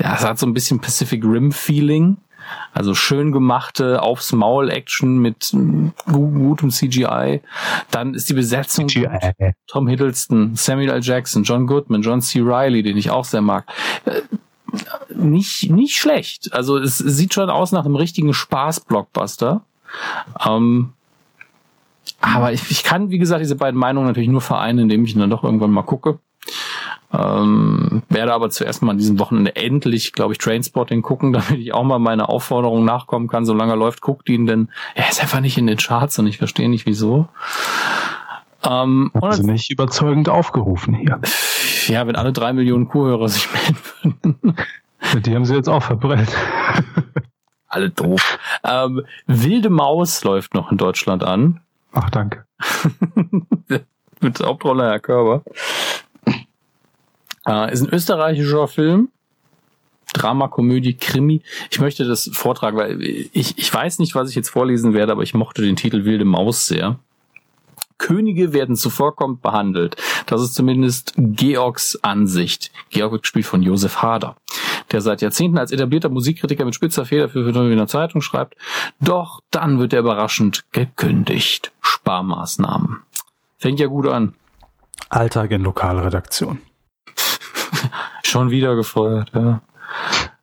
Ja, 0.00 0.14
es 0.14 0.24
hat 0.24 0.38
so 0.38 0.46
ein 0.46 0.54
bisschen 0.54 0.78
Pacific 0.78 1.24
Rim 1.24 1.50
Feeling. 1.50 2.18
Also 2.72 2.94
schön 2.94 3.32
gemachte 3.32 4.00
aufs 4.00 4.32
Maul 4.32 4.70
Action 4.70 5.18
mit 5.18 5.50
mm, 5.52 5.88
gu- 6.06 6.30
gutem 6.30 6.70
CGI. 6.70 7.40
Dann 7.90 8.14
ist 8.14 8.28
die 8.30 8.34
Besetzung 8.34 8.88
CGI. 8.88 9.32
Tom 9.66 9.88
Hiddleston, 9.88 10.54
Samuel 10.54 10.90
L. 10.90 11.00
Jackson, 11.02 11.42
John 11.42 11.66
Goodman, 11.66 12.00
John 12.02 12.22
C. 12.22 12.40
Reilly, 12.40 12.82
den 12.84 12.96
ich 12.96 13.10
auch 13.10 13.24
sehr 13.24 13.42
mag. 13.42 13.66
Nicht, 15.14 15.70
nicht 15.70 15.96
schlecht. 15.96 16.52
Also 16.52 16.76
es 16.76 16.98
sieht 16.98 17.34
schon 17.34 17.50
aus 17.50 17.72
nach 17.72 17.84
einem 17.84 17.96
richtigen 17.96 18.34
Spaß-Blockbuster. 18.34 19.62
Ähm, 20.46 20.92
aber 22.20 22.52
ich, 22.52 22.70
ich 22.70 22.84
kann, 22.84 23.10
wie 23.10 23.18
gesagt, 23.18 23.40
diese 23.40 23.56
beiden 23.56 23.78
Meinungen 23.78 24.06
natürlich 24.06 24.28
nur 24.28 24.40
vereinen, 24.40 24.80
indem 24.80 25.04
ich 25.04 25.14
ihn 25.14 25.20
dann 25.20 25.30
doch 25.30 25.44
irgendwann 25.44 25.70
mal 25.70 25.82
gucke. 25.82 26.18
Ähm, 27.10 28.02
werde 28.10 28.34
aber 28.34 28.50
zuerst 28.50 28.82
mal 28.82 28.90
an 28.90 28.98
diesem 28.98 29.18
Wochenende 29.18 29.56
endlich, 29.56 30.12
glaube 30.12 30.34
ich, 30.34 30.38
Trainspotting 30.38 31.00
gucken, 31.00 31.32
damit 31.34 31.52
ich 31.52 31.72
auch 31.72 31.84
mal 31.84 31.98
meiner 31.98 32.28
Aufforderung 32.28 32.84
nachkommen 32.84 33.28
kann. 33.28 33.46
Solange 33.46 33.72
er 33.72 33.76
läuft, 33.76 34.02
guckt 34.02 34.28
ihn, 34.28 34.46
denn 34.46 34.68
er 34.94 35.08
ist 35.08 35.20
einfach 35.22 35.40
nicht 35.40 35.56
in 35.56 35.66
den 35.66 35.78
Charts 35.78 36.18
und 36.18 36.26
ich 36.26 36.38
verstehe 36.38 36.68
nicht 36.68 36.86
wieso. 36.86 37.28
Ähm, 38.64 39.12
Sie 39.30 39.44
nicht 39.44 39.70
überzeugend 39.70 40.28
aufgerufen 40.28 40.94
hier. 40.94 41.20
Ja, 41.88 42.06
wenn 42.06 42.16
alle 42.16 42.32
drei 42.32 42.52
Millionen 42.52 42.88
Kuhhörer 42.88 43.28
sich 43.28 43.48
melden 44.02 44.38
würden. 44.42 45.22
Die 45.22 45.34
haben 45.34 45.44
sie 45.44 45.54
jetzt 45.54 45.68
auch 45.68 45.82
verbrennt. 45.82 46.30
Alle 47.66 47.90
doof. 47.90 48.38
Ähm, 48.64 49.04
Wilde 49.26 49.70
Maus 49.70 50.24
läuft 50.24 50.54
noch 50.54 50.70
in 50.70 50.78
Deutschland 50.78 51.22
an. 51.22 51.60
Ach, 51.92 52.10
danke. 52.10 52.44
Mit 54.20 54.40
Hauptrolle 54.40 54.84
Herr 54.84 55.00
Körber. 55.00 55.42
Äh, 57.46 57.72
ist 57.72 57.82
ein 57.82 57.92
österreichischer 57.92 58.68
Film. 58.68 59.10
Drama, 60.12 60.48
Komödie, 60.48 60.94
Krimi. 60.94 61.42
Ich 61.70 61.80
möchte 61.80 62.04
das 62.04 62.30
vortragen, 62.32 62.76
weil 62.76 63.02
ich, 63.02 63.58
ich 63.58 63.72
weiß 63.72 63.98
nicht, 63.98 64.14
was 64.14 64.30
ich 64.30 64.36
jetzt 64.36 64.48
vorlesen 64.48 64.94
werde, 64.94 65.12
aber 65.12 65.22
ich 65.22 65.34
mochte 65.34 65.62
den 65.62 65.76
Titel 65.76 66.04
Wilde 66.04 66.24
Maus 66.24 66.66
sehr. 66.66 66.98
Könige 67.98 68.52
werden 68.52 68.76
zuvorkommend 68.76 69.42
behandelt. 69.42 69.96
Das 70.26 70.40
ist 70.40 70.54
zumindest 70.54 71.14
Georgs 71.16 71.98
Ansicht. 72.02 72.70
Georg 72.90 73.12
wird 73.12 73.22
gespielt 73.22 73.46
von 73.46 73.62
Josef 73.62 74.02
Hader, 74.02 74.36
der 74.92 75.00
seit 75.00 75.20
Jahrzehnten 75.20 75.58
als 75.58 75.72
etablierter 75.72 76.08
Musikkritiker 76.08 76.64
mit 76.64 76.74
spitzer 76.74 77.04
Feder 77.04 77.28
für 77.28 77.46
eine 77.46 77.86
Zeitung 77.86 78.20
schreibt. 78.20 78.56
Doch 79.00 79.40
dann 79.50 79.78
wird 79.78 79.92
er 79.92 80.00
überraschend 80.00 80.64
gekündigt. 80.72 81.72
Sparmaßnahmen. 81.80 83.02
Fängt 83.58 83.80
ja 83.80 83.88
gut 83.88 84.06
an. 84.06 84.34
Alltag 85.08 85.50
in 85.50 85.62
Lokalredaktion. 85.62 86.60
Schon 88.22 88.50
wieder 88.50 88.76
gefeuert, 88.76 89.32
ja. 89.34 89.62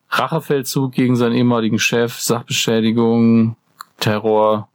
Rachefeldzug 0.10 0.94
gegen 0.94 1.15
seinen 1.15 1.36
ehemaligen 1.36 1.80
Chef, 1.80 2.19
Sachbeschädigung, 2.19 3.57
Terror. 3.99 4.69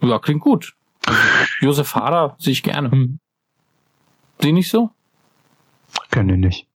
Ja, 0.00 0.18
klingt 0.18 0.42
gut. 0.42 0.74
Josef 1.60 1.94
Hader 1.94 2.36
sehe 2.38 2.52
ich 2.52 2.62
gerne. 2.62 2.90
Hm. 2.90 3.18
Sie 4.40 4.52
nicht 4.52 4.70
so? 4.70 4.90
Kenne 6.10 6.34
ich 6.34 6.38
nicht. 6.38 6.66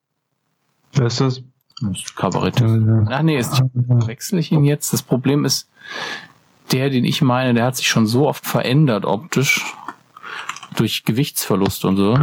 Wer 0.94 1.08
ist 1.08 1.22
das? 1.22 1.44
das 1.82 1.98
ist 1.98 2.16
Kabarett. 2.16 2.62
Ach 2.62 3.22
nee, 3.22 3.38
ist, 3.38 3.62
wechsle 3.74 4.40
ich 4.40 4.52
ihn 4.52 4.64
jetzt. 4.64 4.94
Das 4.94 5.02
Problem 5.02 5.46
ist, 5.46 5.70
der, 6.72 6.90
den 6.90 7.06
ich 7.06 7.22
meine, 7.22 7.54
der 7.54 7.66
hat 7.66 7.76
sich 7.76 7.88
schon 7.88 8.08
so 8.08 8.28
oft 8.28 8.46
verändert 8.46 9.06
optisch. 9.06 9.64
Durch 10.78 11.06
Gewichtsverlust 11.06 11.86
und 11.86 11.98
so. 11.98 12.20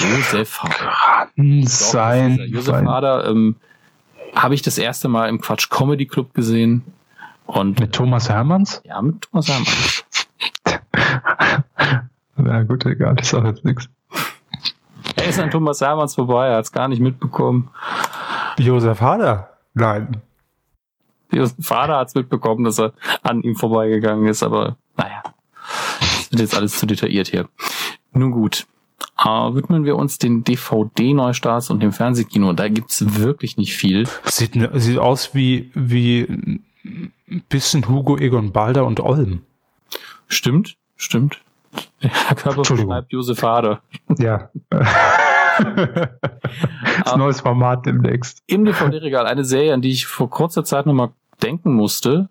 Josef 0.00 0.62
Hader. 0.62 1.28
Sein. 1.62 2.40
Josef 2.48 2.74
Hader 2.74 3.26
ähm, 3.28 3.56
habe 4.34 4.54
ich 4.54 4.62
das 4.62 4.78
erste 4.78 5.08
Mal 5.08 5.28
im 5.28 5.40
Quatsch 5.40 5.70
Comedy 5.70 6.06
Club 6.06 6.34
gesehen. 6.34 6.84
Und 7.46 7.80
mit 7.80 7.92
Thomas 7.92 8.28
Hermanns? 8.28 8.82
Ja, 8.84 9.00
mit 9.00 9.22
Thomas 9.22 9.48
Hermanns. 9.48 10.04
Na 12.36 12.62
gut, 12.64 12.84
egal, 12.86 13.14
das 13.14 13.28
ist 13.28 13.34
auch 13.34 13.44
jetzt 13.44 13.64
nichts. 13.64 13.88
Er 15.16 15.26
ist 15.26 15.38
an 15.38 15.50
Thomas 15.50 15.80
Hermanns 15.80 16.14
vorbei, 16.14 16.48
er 16.48 16.56
hat 16.56 16.64
es 16.64 16.72
gar 16.72 16.88
nicht 16.88 17.00
mitbekommen. 17.00 17.70
Josef 18.58 19.00
Hader? 19.00 19.50
Nein. 19.74 20.22
Josef 21.32 21.56
Vater 21.60 21.98
hat 21.98 22.08
es 22.08 22.14
mitbekommen, 22.14 22.64
dass 22.64 22.78
er 22.78 22.92
an 23.22 23.42
ihm 23.42 23.56
vorbeigegangen 23.56 24.26
ist, 24.26 24.42
aber 24.42 24.76
naja, 24.96 25.22
das 26.00 26.30
wird 26.30 26.40
jetzt 26.40 26.56
alles 26.56 26.78
zu 26.78 26.86
detailliert 26.86 27.28
hier. 27.28 27.48
Nun 28.12 28.30
gut, 28.30 28.66
äh, 29.18 29.28
widmen 29.28 29.84
wir 29.84 29.96
uns 29.96 30.18
den 30.18 30.44
DVD-Neustarts 30.44 31.70
und 31.70 31.82
dem 31.82 31.92
Fernsehkino. 31.92 32.52
Da 32.52 32.68
gibt's 32.68 33.18
wirklich 33.18 33.56
nicht 33.56 33.74
viel. 33.74 34.08
Sieht, 34.24 34.58
sieht 34.74 34.98
aus 34.98 35.34
wie, 35.34 35.70
wie 35.74 36.60
ein 37.30 37.42
bisschen 37.48 37.88
Hugo 37.88 38.16
Egon 38.16 38.52
Balder 38.52 38.86
und 38.86 39.00
Olm. 39.00 39.42
Stimmt, 40.28 40.76
stimmt. 40.96 41.40
Der 42.02 42.10
Körper 42.10 42.62
beschreibt 42.62 43.12
Josef 43.12 43.42
Hader. 43.42 43.82
Ja. 44.18 44.50
das 47.04 47.16
neues 47.16 47.40
Format 47.40 47.86
demnächst. 47.86 48.42
Im 48.46 48.64
DVD-Regal 48.64 49.26
eine 49.26 49.44
Serie, 49.44 49.74
an 49.74 49.82
die 49.82 49.90
ich 49.90 50.06
vor 50.06 50.30
kurzer 50.30 50.64
Zeit 50.64 50.86
nochmal 50.86 51.10
denken 51.42 51.74
musste. 51.74 52.28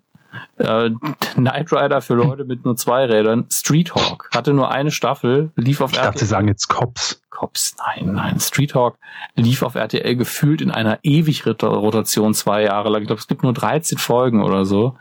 Äh, 0.58 0.92
Knight 1.36 1.72
Rider 1.72 2.02
für 2.02 2.16
Leute 2.16 2.46
mit 2.46 2.66
nur 2.66 2.76
zwei 2.76 3.06
Rädern. 3.06 3.46
Street 3.52 3.94
Hawk 3.94 4.30
hatte 4.34 4.54
nur 4.54 4.72
eine 4.72 4.92
Staffel, 4.92 5.52
lief 5.56 5.82
auf 5.82 5.92
ich 5.92 5.98
RTL. 5.98 6.18
Sie 6.18 6.26
sagen 6.26 6.48
jetzt 6.48 6.68
Cops. 6.68 7.22
Cops, 7.30 7.76
nein, 7.78 8.14
nein. 8.14 8.40
Street 8.40 8.76
Hawk 8.76 8.98
lief 9.36 9.62
auf 9.62 9.76
RTL 9.76 10.16
gefühlt 10.16 10.62
in 10.62 10.72
einer 10.72 11.00
Ewig-Rotation 11.04 12.34
zwei 12.34 12.64
Jahre 12.64 12.90
lang. 12.90 13.02
Ich 13.02 13.08
glaube, 13.08 13.20
es 13.20 13.28
gibt 13.28 13.44
nur 13.44 13.54
13 13.54 13.98
Folgen 13.98 14.42
oder 14.42 14.66
so. 14.66 14.96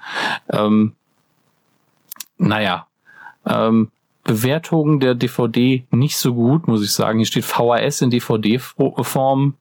Ähm, 0.50 0.94
naja, 2.38 2.86
ähm, 3.46 3.90
Bewertungen 4.24 5.00
der 5.00 5.14
DVD 5.14 5.86
nicht 5.90 6.16
so 6.16 6.34
gut, 6.34 6.66
muss 6.66 6.82
ich 6.82 6.92
sagen. 6.92 7.18
Hier 7.18 7.26
steht 7.26 7.44
VHS 7.44 8.02
in 8.02 8.10
DVD-Form. 8.10 9.54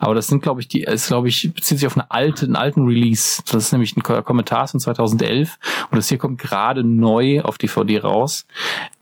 Aber 0.00 0.14
das 0.14 0.28
sind, 0.28 0.42
glaube 0.42 0.62
ich, 0.62 0.68
die, 0.68 0.82
ist, 0.82 1.08
glaube 1.08 1.28
ich, 1.28 1.52
bezieht 1.54 1.78
sich 1.78 1.86
auf 1.86 1.96
eine 1.96 2.10
alte, 2.10 2.46
einen 2.46 2.56
alten 2.56 2.86
Release. 2.86 3.42
Das 3.44 3.64
ist 3.64 3.72
nämlich 3.72 3.96
ein 3.96 4.02
Kommentar 4.02 4.66
von 4.66 4.80
2011. 4.80 5.58
Und 5.90 5.96
das 5.96 6.08
hier 6.08 6.16
kommt 6.16 6.40
gerade 6.40 6.82
neu 6.82 7.42
auf 7.42 7.58
DVD 7.58 8.00
raus. 8.00 8.46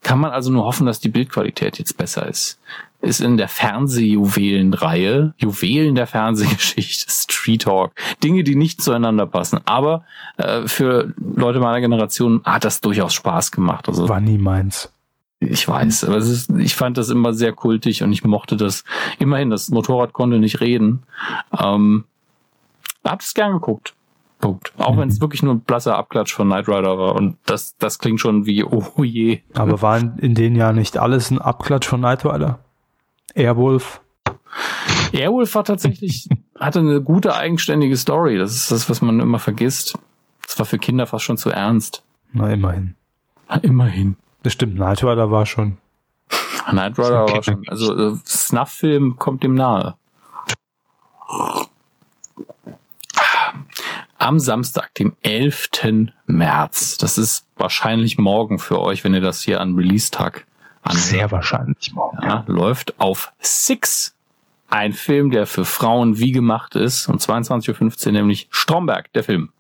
Kann 0.03 0.19
man 0.19 0.33
also 0.33 0.51
nur 0.51 0.65
hoffen, 0.65 0.87
dass 0.87 0.99
die 0.99 1.09
Bildqualität 1.09 1.79
jetzt 1.79 1.97
besser 1.97 2.27
ist. 2.27 2.61
Ist 3.01 3.21
in 3.21 3.37
der 3.37 3.47
Fernsehjuwelenreihe, 3.47 5.35
Juwelen 5.39 5.95
der 5.95 6.09
Fernsehgeschichte, 6.09 7.07
Street 7.09 7.63
Talk. 7.63 7.93
Dinge, 8.25 8.43
die 8.43 8.57
nicht 8.57 8.83
zueinander 8.83 9.27
passen. 9.27 9.61
Aber 9.67 10.05
äh, 10.37 10.67
für 10.67 11.15
Leute 11.17 11.61
meiner 11.61 11.81
Generation 11.81 12.43
hat 12.45 12.65
das 12.65 12.81
durchaus 12.81 13.15
Spaß 13.15 13.53
gemacht. 13.53 13.89
Also, 13.89 14.09
War 14.09 14.21
nie 14.21 14.39
meins. 14.39 14.93
Ich 15.41 15.69
weiß, 15.69 16.05
aber 16.05 16.17
es 16.17 16.29
ist, 16.29 16.51
ich 16.51 16.75
fand 16.75 16.99
das 16.99 17.11
immer 17.11 17.33
sehr 17.33 17.53
kultig 17.53 18.03
und 18.03 18.13
ich 18.13 18.25
mochte 18.25 18.57
das. 18.57 18.85
Immerhin, 19.19 19.51
das 19.51 19.69
Motorrad 19.71 20.13
konnte 20.13 20.39
nicht 20.39 20.61
reden. 20.61 21.05
Ähm, 21.57 22.05
hab 23.05 23.21
es 23.21 23.35
gern 23.35 23.53
geguckt. 23.53 23.95
Punkt. 24.41 24.73
Auch 24.79 24.95
mhm. 24.95 24.99
wenn 24.99 25.09
es 25.09 25.21
wirklich 25.21 25.43
nur 25.43 25.55
ein 25.55 25.61
blasser 25.61 25.97
Abklatsch 25.97 26.33
von 26.33 26.49
Knight 26.49 26.69
Rider 26.69 26.99
war. 26.99 27.15
Und 27.15 27.37
das, 27.47 27.77
das 27.77 27.99
klingt 27.99 28.21
schon 28.21 28.47
wie, 28.47 28.65
oh 28.65 29.03
je. 29.03 29.41
Aber 29.55 29.83
war 29.83 29.99
in, 29.99 30.19
in 30.19 30.35
den 30.35 30.57
Jahren 30.57 30.77
nicht 30.77 30.99
alles 30.99 31.31
ein 31.31 31.41
Abklatsch 31.41 31.87
von 31.87 32.01
Knight 32.01 32.25
Rider? 32.25 32.59
Airwolf? 33.35 34.01
Airwolf 35.13 35.55
war 35.55 35.65
tatsächlich, 35.65 36.29
hatte 36.59 36.81
eine 36.81 37.01
gute 37.01 37.35
eigenständige 37.35 37.97
Story. 37.97 38.39
Das 38.39 38.55
ist 38.55 38.71
das, 38.71 38.89
was 38.89 39.03
man 39.03 39.21
immer 39.21 39.39
vergisst. 39.39 39.99
Das 40.47 40.59
war 40.59 40.67
für 40.67 40.79
Kinder 40.79 41.07
fast 41.07 41.25
schon 41.25 41.37
zu 41.37 41.51
ernst. 41.51 42.03
Na, 42.33 42.53
immerhin. 42.53 42.95
Na, 43.49 43.57
immerhin. 43.57 44.17
Das 44.43 44.53
stimmt, 44.53 44.77
Knight 44.77 45.03
Rider 45.03 45.31
war 45.31 45.47
schon. 45.47 45.79
Knight 46.71 46.99
Rider 46.99 47.27
war 47.29 47.43
schon. 47.43 47.67
Also 47.69 48.13
äh, 48.13 48.17
Snuff-Film 48.27 49.17
kommt 49.19 49.43
dem 49.43 49.55
nahe. 49.55 49.97
Am 54.19 54.39
Samstag, 54.39 54.95
dem 54.95 55.17
11. 55.23 55.71
März, 56.27 56.99
das 56.99 57.19
ist 57.19 57.47
wahrscheinlich 57.57 58.19
morgen 58.19 58.59
für 58.59 58.81
euch, 58.81 59.05
wenn 59.05 59.15
ihr 59.15 59.21
das 59.21 59.43
hier 59.43 59.61
an 59.61 59.75
Release-Tag 59.75 60.47
anhört. 60.83 61.05
Sehr 61.05 61.31
wahrscheinlich 61.31 61.93
morgen. 61.93 62.19
Ja, 62.23 62.45
läuft 62.47 62.99
auf 63.01 63.33
Six 63.41 64.15
ein 64.71 64.93
Film, 64.93 65.31
der 65.31 65.47
für 65.47 65.65
Frauen 65.65 66.19
wie 66.19 66.33
gemacht 66.33 66.77
ist. 66.77 67.09
Um 67.09 67.17
22.15 67.17 68.07
Uhr 68.07 68.13
nämlich 68.13 68.49
Stromberg, 68.51 69.13
der 69.13 69.25
Film. 69.25 69.51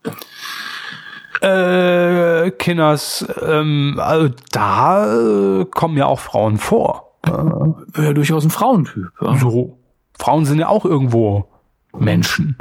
Äh, 1.40 2.50
Kinders, 2.52 3.26
ähm, 3.42 3.98
also 4.02 4.34
da 4.50 5.60
äh, 5.60 5.64
kommen 5.66 5.96
ja 5.96 6.06
auch 6.06 6.20
Frauen 6.20 6.58
vor. 6.58 7.16
Äh, 7.26 8.02
ja, 8.02 8.12
durchaus 8.12 8.44
ein 8.44 8.50
Frauentyp. 8.50 9.10
Ja. 9.20 9.36
So. 9.36 9.78
Frauen 10.18 10.44
sind 10.44 10.58
ja 10.58 10.68
auch 10.68 10.84
irgendwo 10.84 11.48
Menschen. 11.96 12.58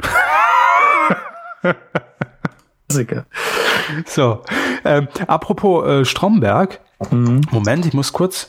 so, 4.06 4.42
ähm, 4.84 5.08
apropos 5.26 5.86
äh, 5.86 6.04
Stromberg. 6.04 6.80
Mhm. 7.10 7.40
Moment, 7.50 7.86
ich 7.86 7.94
muss 7.94 8.12
kurz. 8.12 8.48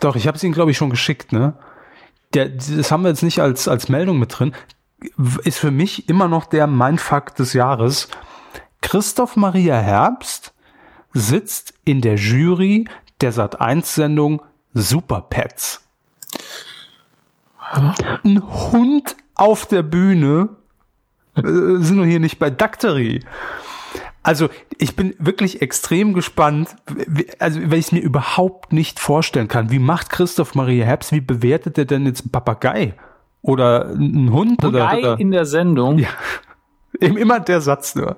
Doch, 0.00 0.16
ich 0.16 0.26
habe 0.28 0.36
es 0.36 0.44
Ihnen, 0.44 0.54
glaube 0.54 0.70
ich, 0.70 0.76
schon 0.76 0.90
geschickt, 0.90 1.32
ne? 1.32 1.54
Der, 2.34 2.48
das 2.48 2.92
haben 2.92 3.02
wir 3.02 3.08
jetzt 3.08 3.22
nicht 3.22 3.40
als, 3.40 3.68
als 3.68 3.88
Meldung 3.88 4.18
mit 4.18 4.38
drin. 4.38 4.54
Ist 5.44 5.58
für 5.58 5.70
mich 5.70 6.08
immer 6.08 6.28
noch 6.28 6.46
der 6.46 6.66
Mindfuck 6.66 7.34
des 7.34 7.52
Jahres. 7.52 8.08
Christoph 8.80 9.36
Maria 9.36 9.76
Herbst 9.78 10.54
sitzt 11.12 11.74
in 11.84 12.00
der 12.00 12.16
Jury 12.16 12.86
der 13.20 13.32
Sat1-Sendung 13.32 14.42
Super 14.74 15.22
Pets. 15.22 15.84
Ein 17.58 18.42
Hund 18.72 19.16
auf 19.34 19.66
der 19.66 19.82
Bühne. 19.82 20.50
Äh, 21.36 21.42
sind 21.42 21.98
wir 21.98 22.06
hier 22.06 22.20
nicht 22.20 22.38
bei 22.38 22.50
Dactery. 22.50 23.24
Also 24.22 24.48
ich 24.76 24.96
bin 24.96 25.14
wirklich 25.18 25.62
extrem 25.62 26.12
gespannt, 26.12 26.76
also 27.38 27.60
weil 27.70 27.78
ich 27.78 27.86
es 27.86 27.92
mir 27.92 28.00
überhaupt 28.00 28.72
nicht 28.72 29.00
vorstellen 29.00 29.48
kann. 29.48 29.70
Wie 29.70 29.78
macht 29.78 30.10
Christoph 30.10 30.54
Maria 30.54 30.84
Herbst, 30.84 31.12
wie 31.12 31.20
bewertet 31.20 31.78
er 31.78 31.84
denn 31.84 32.04
jetzt 32.04 32.22
einen 32.22 32.30
Papagei? 32.30 32.94
Oder 33.40 33.86
einen 33.86 34.32
Hund? 34.32 34.58
Papagei 34.58 34.98
oder, 34.98 35.12
oder? 35.12 35.20
in 35.20 35.30
der 35.30 35.46
Sendung? 35.46 35.98
Ja, 35.98 36.08
eben 37.00 37.16
immer 37.16 37.40
der 37.40 37.60
Satz 37.60 37.94
nur. 37.94 38.16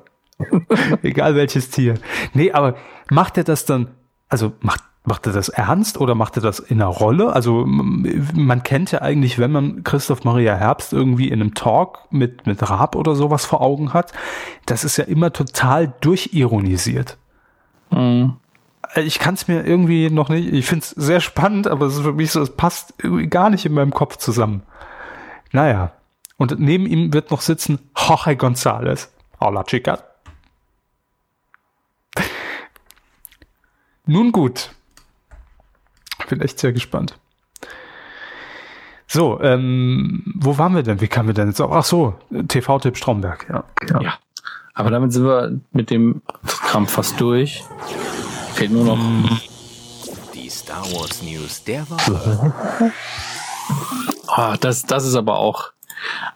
Egal 1.03 1.35
welches 1.35 1.71
Tier. 1.71 1.95
Nee, 2.35 2.53
aber 2.53 2.77
macht 3.11 3.37
er 3.37 3.45
das 3.45 3.65
dann, 3.65 3.89
also 4.29 4.53
macht 4.61 4.83
Macht 5.03 5.27
er 5.27 5.33
das 5.33 5.49
ernst 5.49 5.99
oder 5.99 6.15
macht 6.15 6.37
er 6.37 6.43
das 6.43 6.59
in 6.59 6.81
einer 6.81 6.91
Rolle? 6.91 7.33
Also 7.33 7.65
man 7.65 8.63
kennt 8.63 8.93
ja 8.93 9.01
eigentlich, 9.01 9.39
wenn 9.39 9.51
man 9.51 9.83
Christoph 9.83 10.25
Maria 10.25 10.55
Herbst 10.55 10.93
irgendwie 10.93 11.29
in 11.29 11.41
einem 11.41 11.55
Talk 11.55 12.01
mit, 12.11 12.47
mit 12.47 12.69
Raab 12.69 12.95
oder 12.97 13.15
sowas 13.15 13.47
vor 13.47 13.63
Augen 13.63 13.95
hat, 13.95 14.13
das 14.67 14.85
ist 14.85 14.99
ja 14.99 15.05
immer 15.05 15.33
total 15.33 15.95
durchironisiert. 16.03 17.17
Mhm. 17.91 18.37
Ich 18.97 19.19
kann 19.19 19.35
es 19.35 19.49
mir 19.49 19.65
irgendwie 19.65 20.11
noch 20.11 20.29
nicht, 20.29 20.53
ich 20.53 20.67
finde 20.67 20.83
es 20.83 20.91
sehr 20.91 21.21
spannend, 21.21 21.67
aber 21.67 21.87
es 21.87 21.95
ist 21.97 22.03
für 22.03 22.13
mich 22.13 22.31
so, 22.31 22.43
es 22.43 22.55
passt 22.55 22.93
irgendwie 22.99 23.29
gar 23.29 23.49
nicht 23.49 23.65
in 23.65 23.73
meinem 23.73 23.93
Kopf 23.93 24.17
zusammen. 24.19 24.65
Naja. 25.53 25.93
Und 26.37 26.59
neben 26.61 26.85
ihm 26.87 27.15
wird 27.15 27.31
noch 27.31 27.41
sitzen 27.41 27.79
Jorge 27.97 28.33
González. 28.33 29.09
Hola, 29.41 29.65
chicas. 29.65 30.10
Nun 34.11 34.33
gut, 34.33 34.71
bin 36.29 36.41
echt 36.41 36.59
sehr 36.59 36.73
gespannt. 36.73 37.17
So, 39.07 39.41
ähm, 39.41 40.25
wo 40.35 40.59
waren 40.59 40.75
wir 40.75 40.83
denn? 40.83 41.01
Wie 41.01 41.07
kamen 41.07 41.29
wir 41.29 41.35
denn 41.35 41.47
jetzt 41.47 41.61
auf? 41.61 41.71
Ach 41.71 41.85
so, 41.85 42.15
TV-Tipp 42.49 42.97
Stromberg, 42.97 43.47
ja. 43.49 43.63
ja. 43.89 44.01
ja. 44.03 44.15
Aber 44.75 44.91
damit 44.91 45.13
sind 45.13 45.27
wir 45.27 45.61
mit 45.71 45.91
dem 45.91 46.23
Kram 46.45 46.89
fast 46.89 47.21
durch. 47.21 47.63
Fehlt 48.55 48.73
nur 48.73 48.85
noch. 48.85 48.99
Die 50.35 50.51
Star 50.51 50.83
Wars 50.87 51.23
News 51.23 51.63
der 51.63 51.89
Woche. 51.89 52.53
oh, 54.37 54.55
das, 54.61 54.87
das 54.87 55.07
ist 55.07 55.15
aber 55.15 55.39
auch. 55.39 55.71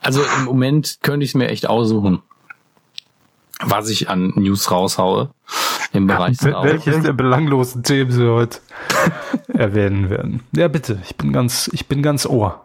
Also 0.01 0.23
im 0.39 0.45
Moment 0.45 0.99
könnte 1.03 1.25
ich 1.25 1.31
es 1.31 1.35
mir 1.35 1.49
echt 1.49 1.67
aussuchen, 1.67 2.23
was 3.65 3.89
ich 3.89 4.09
an 4.09 4.33
News 4.37 4.71
raushaue 4.71 5.31
im 5.93 6.07
Bereich 6.07 6.41
ja, 6.43 6.63
Welches 6.63 7.03
der 7.03 7.13
belanglosen 7.13 7.83
Themen 7.83 8.11
Sie 8.11 8.29
heute 8.29 8.59
erwähnen 9.49 10.11
werden? 10.11 10.43
Ja, 10.53 10.69
bitte. 10.69 11.01
Ich 11.05 11.17
bin 11.17 11.33
ganz, 11.33 11.69
ich 11.73 11.87
bin 11.87 12.03
ganz 12.03 12.27
ohr. 12.27 12.61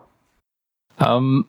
Ähm, 0.99 1.45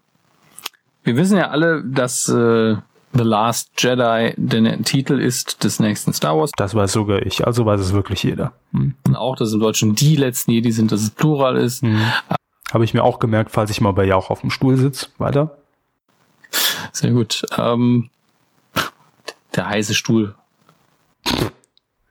wir 1.03 1.17
wissen 1.17 1.39
ja 1.39 1.49
alle, 1.49 1.83
dass 1.83 2.29
äh, 2.29 2.77
The 3.13 3.25
Last 3.25 3.71
Jedi 3.79 4.35
der 4.37 4.83
Titel 4.83 5.19
ist 5.19 5.65
des 5.65 5.81
nächsten 5.81 6.13
Star 6.13 6.37
Wars. 6.37 6.53
Das 6.57 6.75
weiß 6.75 6.93
sogar 6.93 7.23
ich, 7.27 7.45
also 7.47 7.67
weiß 7.67 7.81
es 7.81 7.93
wirklich 7.93 8.23
jeder. 8.23 8.53
Hm. 8.73 8.95
Auch, 9.15 9.37
dass 9.37 9.53
im 9.53 9.61
Deutschen 9.61 9.95
die 9.95 10.17
letzten 10.17 10.53
Jedi 10.53 10.71
sind, 10.71 10.93
dass 10.93 11.03
es 11.03 11.11
Plural 11.11 11.57
ist. 11.57 11.83
Hm. 11.83 12.01
Habe 12.73 12.85
ich 12.85 12.95
mir 12.95 13.03
auch 13.03 13.19
gemerkt, 13.19 13.51
falls 13.51 13.71
ich 13.71 13.81
mal 13.81 13.93
bei 13.93 14.05
Jauch 14.05 14.31
auf 14.31 14.43
dem 14.43 14.51
Stuhl 14.51 14.77
sitze. 14.77 15.09
Weiter. 15.19 15.57
Sehr 16.93 17.11
gut. 17.11 17.45
Ähm, 17.59 18.11
der 19.57 19.69
heiße 19.69 19.95
Stuhl 19.95 20.35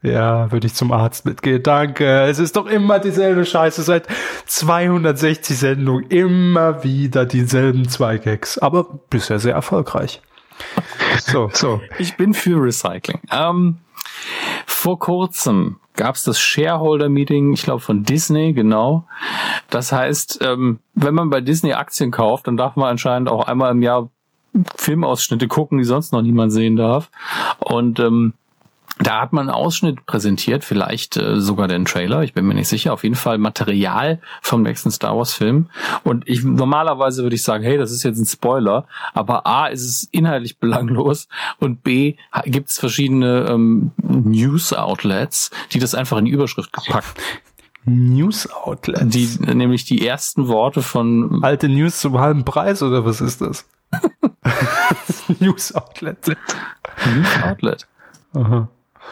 ja, 0.02 0.50
würde 0.52 0.68
ich 0.68 0.76
zum 0.76 0.92
Arzt 0.92 1.26
mitgehen. 1.26 1.62
Danke. 1.62 2.22
Es 2.22 2.40
ist 2.40 2.56
doch 2.56 2.68
immer 2.68 3.00
dieselbe 3.00 3.46
Scheiße 3.46 3.82
seit 3.82 4.08
260 4.46 5.58
Sendungen. 5.58 6.06
Immer 6.10 6.84
wieder 6.84 7.26
dieselben 7.26 7.90
zwei 7.90 8.18
Gags. 8.18 8.58
Aber 8.58 8.86
bisher 9.10 9.40
sehr 9.40 9.56
erfolgreich. 9.56 10.22
So, 11.20 11.50
so. 11.54 11.82
Ich 11.98 12.16
bin 12.16 12.34
für 12.34 12.62
Recycling. 12.64 13.20
Ähm, 13.32 13.80
vor 14.66 15.00
kurzem 15.00 15.80
gab 15.98 16.16
es 16.16 16.24
das 16.24 16.40
Shareholder-Meeting, 16.40 17.52
ich 17.52 17.64
glaube 17.64 17.82
von 17.82 18.04
Disney, 18.04 18.54
genau. 18.54 19.06
Das 19.70 19.92
heißt, 19.92 20.40
ähm, 20.42 20.80
wenn 20.94 21.14
man 21.14 21.30
bei 21.30 21.42
Disney 21.42 21.74
Aktien 21.74 22.12
kauft, 22.12 22.48
dann 22.48 22.56
darf 22.56 22.78
man 22.78 22.88
anscheinend 22.88 23.28
auch 23.28 23.48
einmal 23.48 23.72
im 23.72 23.82
Jahr 23.82 24.10
Filmausschnitte 24.76 25.48
gucken, 25.48 25.78
die 25.78 25.84
sonst 25.84 26.12
noch 26.12 26.22
niemand 26.22 26.52
sehen 26.52 26.76
darf. 26.76 27.10
Und 27.60 28.00
ähm, 28.00 28.34
da 29.02 29.22
hat 29.22 29.32
man 29.32 29.48
einen 29.48 29.56
Ausschnitt 29.56 30.06
präsentiert, 30.06 30.66
vielleicht 30.66 31.16
äh, 31.16 31.40
sogar 31.40 31.70
den 31.70 31.86
Trailer, 31.86 32.22
ich 32.24 32.34
bin 32.34 32.46
mir 32.46 32.54
nicht 32.54 32.68
sicher, 32.68 32.92
auf 32.92 33.04
jeden 33.04 33.16
Fall 33.16 33.38
Material 33.38 34.20
vom 34.42 34.62
nächsten 34.62 34.92
Star 34.92 35.18
Wars 35.18 35.34
Film. 35.34 35.70
Und 36.04 36.28
ich 36.28 36.44
normalerweise 36.44 37.24
würde 37.24 37.36
ich 37.36 37.44
sagen, 37.44 37.64
hey, 37.64 37.78
das 37.78 37.92
ist 37.92 38.04
jetzt 38.04 38.20
ein 38.20 38.26
Spoiler, 38.26 38.88
aber 39.14 39.48
A 39.48 39.68
ist 39.68 39.86
es 39.86 40.10
inhaltlich 40.12 40.58
belanglos 40.58 41.30
und 41.60 41.82
B 41.82 42.16
gibt 42.46 42.70
es 42.70 42.78
verschiedene 42.78 43.48
ähm, 43.50 43.92
News 44.02 44.74
Outlets, 44.74 45.50
die 45.72 45.80
das 45.80 45.96
einfach 45.96 46.18
in 46.18 46.26
die 46.26 46.32
Überschrift 46.32 46.74
gepackt 46.74 47.18
News 47.86 48.50
Outlets. 48.52 49.08
Die, 49.08 49.28
nämlich 49.54 49.86
die 49.86 50.06
ersten 50.06 50.48
Worte 50.48 50.82
von. 50.82 51.44
Alte 51.44 51.70
News 51.70 52.00
zum 52.00 52.20
halben 52.20 52.46
Preis 52.46 52.84
oder 52.84 53.06
was 53.06 53.22
ist 53.22 53.42
das? 53.42 53.66
News 55.40 55.74
Outlet. 55.74 56.28
News 56.28 57.44
Outlet. 57.44 57.88
Aha 58.34 58.70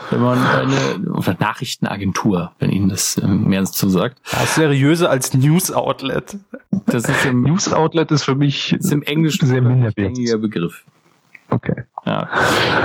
wenn 0.10 0.22
man 0.22 0.38
eine 0.46 1.12
oder 1.12 1.36
Nachrichtenagentur, 1.40 2.52
wenn 2.60 2.70
Ihnen 2.70 2.90
das 2.90 3.18
mehr 3.22 3.62
dazu 3.62 3.90
sagt. 3.90 4.20
Ja, 4.32 4.46
seriöser 4.46 5.10
als 5.10 5.34
News 5.34 5.72
Outlet. 5.72 6.38
Das 6.86 7.08
ist 7.08 7.26
im 7.26 7.44
News 7.44 7.72
Outlet 7.72 8.12
ist 8.12 8.24
für 8.24 8.36
mich 8.36 8.74
ist 8.74 8.92
im 8.92 9.02
Englischen 9.04 9.48
sehr 9.48 9.62
minderwertiger 9.62 10.38
Begriff. 10.38 10.84
Okay. 11.50 11.84
Ja. 12.06 12.30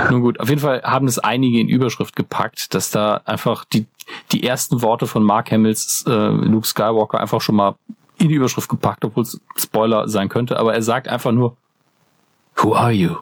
Nun 0.09 0.21
gut, 0.21 0.39
auf 0.39 0.49
jeden 0.49 0.61
Fall 0.61 0.81
haben 0.83 1.07
es 1.07 1.19
einige 1.19 1.59
in 1.59 1.67
Überschrift 1.67 2.15
gepackt, 2.15 2.73
dass 2.73 2.91
da 2.91 3.21
einfach 3.25 3.65
die, 3.65 3.85
die 4.31 4.43
ersten 4.43 4.81
Worte 4.81 5.07
von 5.07 5.23
Mark 5.23 5.51
Hamills 5.51 6.05
äh, 6.07 6.11
Luke 6.11 6.67
Skywalker 6.67 7.19
einfach 7.19 7.41
schon 7.41 7.55
mal 7.55 7.75
in 8.17 8.29
die 8.29 8.35
Überschrift 8.35 8.69
gepackt, 8.69 9.03
obwohl 9.05 9.23
es 9.23 9.39
Spoiler 9.57 10.07
sein 10.07 10.29
könnte, 10.29 10.57
aber 10.57 10.73
er 10.73 10.81
sagt 10.81 11.07
einfach 11.07 11.31
nur, 11.31 11.57
Who 12.55 12.75
are 12.75 12.91
you? 12.91 13.15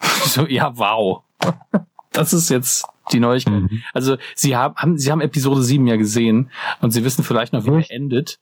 so, 0.24 0.46
ja, 0.46 0.76
wow. 0.76 1.22
das 2.12 2.32
ist 2.32 2.50
jetzt 2.50 2.86
die 3.12 3.20
Neuigkeit. 3.20 3.62
Mhm. 3.62 3.82
Also 3.94 4.16
sie 4.34 4.56
haben, 4.56 4.98
sie 4.98 5.10
haben 5.10 5.20
Episode 5.20 5.62
7 5.62 5.86
ja 5.86 5.96
gesehen 5.96 6.50
und 6.80 6.90
sie 6.90 7.04
wissen 7.04 7.24
vielleicht 7.24 7.52
noch, 7.52 7.64
wie 7.64 7.70
er 7.70 7.90
endet. 7.90 8.38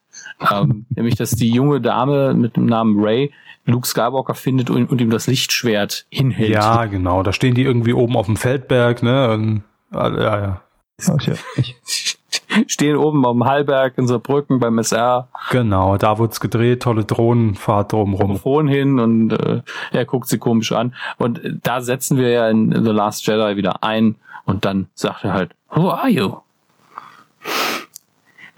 Ähm, 0.51 0.87
nämlich, 0.95 1.15
dass 1.15 1.31
die 1.31 1.51
junge 1.51 1.81
Dame 1.81 2.35
mit 2.35 2.57
dem 2.57 2.67
Namen 2.67 2.99
Ray 2.99 3.33
Luke 3.65 3.87
Skywalker 3.87 4.35
findet 4.35 4.71
und, 4.71 4.91
und, 4.91 5.01
ihm 5.01 5.11
das 5.11 5.27
Lichtschwert 5.27 6.07
hinhält. 6.09 6.51
Ja, 6.51 6.85
genau. 6.87 7.23
Da 7.23 7.33
stehen 7.33 7.55
die 7.55 7.63
irgendwie 7.63 7.93
oben 7.93 8.17
auf 8.17 8.27
dem 8.27 8.37
Feldberg, 8.37 9.03
ne? 9.03 9.33
Und, 9.33 9.63
ja, 9.93 10.41
ja. 10.41 10.63
Stehen 12.67 12.97
oben 12.97 13.27
am 13.27 13.45
Hallberg 13.45 13.99
in 13.99 14.07
Saarbrücken 14.07 14.61
beim 14.61 14.79
SR. 14.79 15.29
Genau, 15.51 15.97
da 15.99 16.19
wurd's 16.19 16.41
gedreht, 16.41 16.83
tolle 16.83 17.05
Drohnenfahrt 17.05 17.93
drumrum. 17.93 18.33
Mikrofon 18.33 18.69
hin 18.69 18.99
und 18.99 19.33
äh, 19.33 19.61
er 19.93 20.05
guckt 20.07 20.29
sie 20.29 20.39
komisch 20.39 20.73
an. 20.73 20.95
Und 21.19 21.41
da 21.63 21.83
setzen 21.83 22.17
wir 22.17 22.31
ja 22.31 22.49
in 22.49 22.73
The 22.73 22.91
Last 22.91 23.27
Jedi 23.27 23.57
wieder 23.57 23.83
ein 23.83 24.17
und 24.45 24.65
dann 24.65 24.89
sagt 24.95 25.25
er 25.25 25.35
halt, 25.35 25.55
Who 25.71 25.91
are 25.91 26.09
you? 26.09 26.37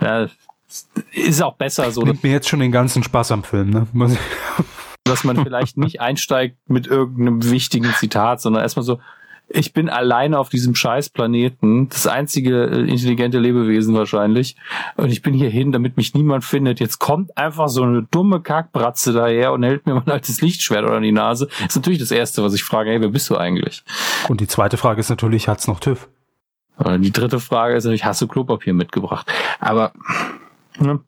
Ja, 0.01 0.28
ist 1.12 1.43
auch 1.43 1.55
besser 1.55 1.90
so. 1.90 2.02
Nimmt 2.02 2.23
mir 2.23 2.31
jetzt 2.31 2.48
schon 2.48 2.60
den 2.60 2.70
ganzen 2.70 3.02
Spaß 3.02 3.32
am 3.32 3.43
Film, 3.43 3.70
ne? 3.70 3.86
dass 5.05 5.24
man 5.24 5.43
vielleicht 5.43 5.77
nicht 5.78 6.01
einsteigt 6.01 6.56
mit 6.69 6.86
irgendeinem 6.86 7.51
wichtigen 7.51 7.93
Zitat, 7.94 8.40
sondern 8.40 8.62
erstmal 8.62 8.85
so, 8.85 9.01
ich 9.51 9.73
bin 9.73 9.89
alleine 9.89 10.39
auf 10.39 10.49
diesem 10.49 10.75
scheiß 10.75 11.11
Planeten, 11.11 11.89
das 11.89 12.07
einzige 12.07 12.66
äh, 12.66 12.81
intelligente 12.81 13.39
Lebewesen 13.39 13.95
wahrscheinlich, 13.95 14.57
und 14.97 15.11
ich 15.11 15.23
bin 15.23 15.35
hier 15.35 15.51
hin, 15.51 15.73
damit 15.73 15.97
mich 15.97 16.15
niemand 16.15 16.45
findet. 16.45 16.81
Jetzt 16.81 16.99
kommt 16.99 17.37
einfach 17.37 17.69
so 17.69 17.83
eine 17.83 18.03
dumme 18.03 18.41
Kackbratze 18.41 19.12
daher 19.12 19.53
und 19.53 19.62
hält 19.62 19.87
mir 19.87 19.95
mein 19.95 20.09
altes 20.09 20.41
Lichtschwert 20.41 20.85
oder 20.85 21.01
die 21.01 21.12
Nase. 21.12 21.47
Das 21.47 21.70
ist 21.70 21.77
natürlich 21.77 21.99
das 21.99 22.11
Erste, 22.11 22.43
was 22.43 22.55
ich 22.55 22.62
frage, 22.62 22.91
hey, 22.91 23.01
wer 23.01 23.09
bist 23.09 23.31
du 23.31 23.37
eigentlich? 23.37 23.85
Und 24.29 24.41
die 24.41 24.47
zweite 24.47 24.77
Frage 24.77 25.01
ist 25.01 25.09
natürlich, 25.09 25.49
hat's 25.49 25.66
noch 25.66 25.81
TÜV? 25.81 26.09
Die 26.99 27.11
dritte 27.11 27.41
Frage 27.41 27.75
ist 27.75 27.85
natürlich, 27.85 28.05
hast 28.05 28.23
du 28.23 28.29
Klopapier 28.29 28.73
mitgebracht? 28.73 29.27
Aber 29.59 29.93
ne, 30.79 31.01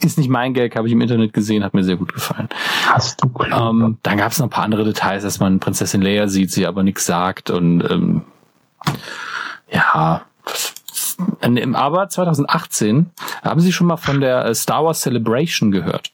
ist 0.00 0.18
nicht 0.18 0.28
mein 0.28 0.54
Gag, 0.54 0.76
habe 0.76 0.86
ich 0.86 0.92
im 0.92 1.00
Internet 1.00 1.32
gesehen, 1.32 1.64
hat 1.64 1.74
mir 1.74 1.84
sehr 1.84 1.96
gut 1.96 2.12
gefallen. 2.12 2.48
Hast 2.86 3.22
du 3.22 3.30
ähm, 3.44 3.98
Dann 4.02 4.18
gab 4.18 4.32
es 4.32 4.38
noch 4.38 4.46
ein 4.46 4.50
paar 4.50 4.64
andere 4.64 4.84
Details, 4.84 5.22
dass 5.22 5.40
man 5.40 5.60
Prinzessin 5.60 6.02
Leia 6.02 6.28
sieht, 6.28 6.50
sie 6.50 6.66
aber 6.66 6.82
nichts 6.82 7.06
sagt 7.06 7.50
und 7.50 7.80
ähm, 7.90 8.22
ja. 9.70 10.26
Aber 11.74 12.08
2018 12.08 13.10
haben 13.42 13.60
Sie 13.60 13.72
schon 13.72 13.86
mal 13.86 13.96
von 13.96 14.20
der 14.20 14.46
äh, 14.46 14.54
Star 14.54 14.84
Wars 14.84 15.00
Celebration 15.00 15.70
gehört? 15.70 16.12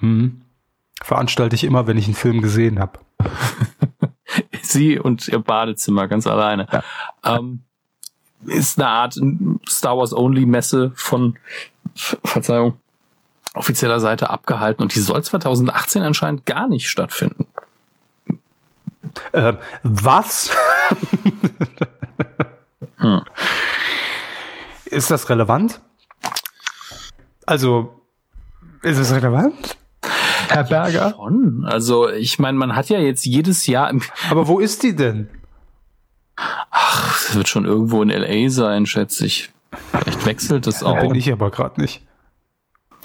Hm. 0.00 0.42
Veranstalte 1.02 1.56
ich 1.56 1.64
immer, 1.64 1.86
wenn 1.86 1.96
ich 1.96 2.06
einen 2.06 2.14
Film 2.14 2.40
gesehen 2.40 2.78
habe. 2.78 3.00
Sie 4.62 4.98
und 4.98 5.28
Ihr 5.28 5.40
Badezimmer 5.40 6.08
ganz 6.08 6.26
alleine. 6.26 6.66
Ja. 6.70 6.82
Ähm, 7.24 7.62
ist 8.46 8.78
eine 8.78 8.88
Art 8.88 9.18
Star 9.68 9.98
Wars 9.98 10.12
Only 10.12 10.46
Messe 10.46 10.92
von 10.94 11.36
Verzeihung, 11.98 12.78
offizieller 13.54 14.00
Seite 14.00 14.30
abgehalten 14.30 14.82
und 14.82 14.94
die 14.94 15.00
soll 15.00 15.22
2018 15.22 16.02
anscheinend 16.02 16.46
gar 16.46 16.68
nicht 16.68 16.88
stattfinden. 16.88 17.46
Äh, 19.32 19.54
was? 19.82 20.50
hm. 22.98 23.22
Ist 24.86 25.10
das 25.10 25.28
relevant? 25.28 25.80
Also, 27.46 28.02
ist 28.82 28.98
es 28.98 29.12
relevant? 29.12 29.76
Herr 30.48 30.64
Berger? 30.64 31.10
Schon. 31.10 31.64
Also, 31.66 32.08
ich 32.08 32.38
meine, 32.38 32.56
man 32.58 32.74
hat 32.74 32.88
ja 32.88 32.98
jetzt 32.98 33.26
jedes 33.26 33.66
Jahr. 33.66 33.92
Aber 34.30 34.48
wo 34.48 34.60
ist 34.60 34.82
die 34.82 34.94
denn? 34.94 35.28
Ach, 36.36 37.16
es 37.16 37.34
wird 37.34 37.48
schon 37.48 37.64
irgendwo 37.64 38.02
in 38.02 38.10
LA 38.10 38.48
sein, 38.50 38.86
schätze 38.86 39.26
ich. 39.26 39.50
Vielleicht 39.90 40.26
wechselt 40.26 40.66
das 40.66 40.82
auch. 40.82 40.98
Bin 41.00 41.14
ich 41.14 41.30
aber 41.32 41.50
gerade 41.50 41.80
nicht. 41.80 42.02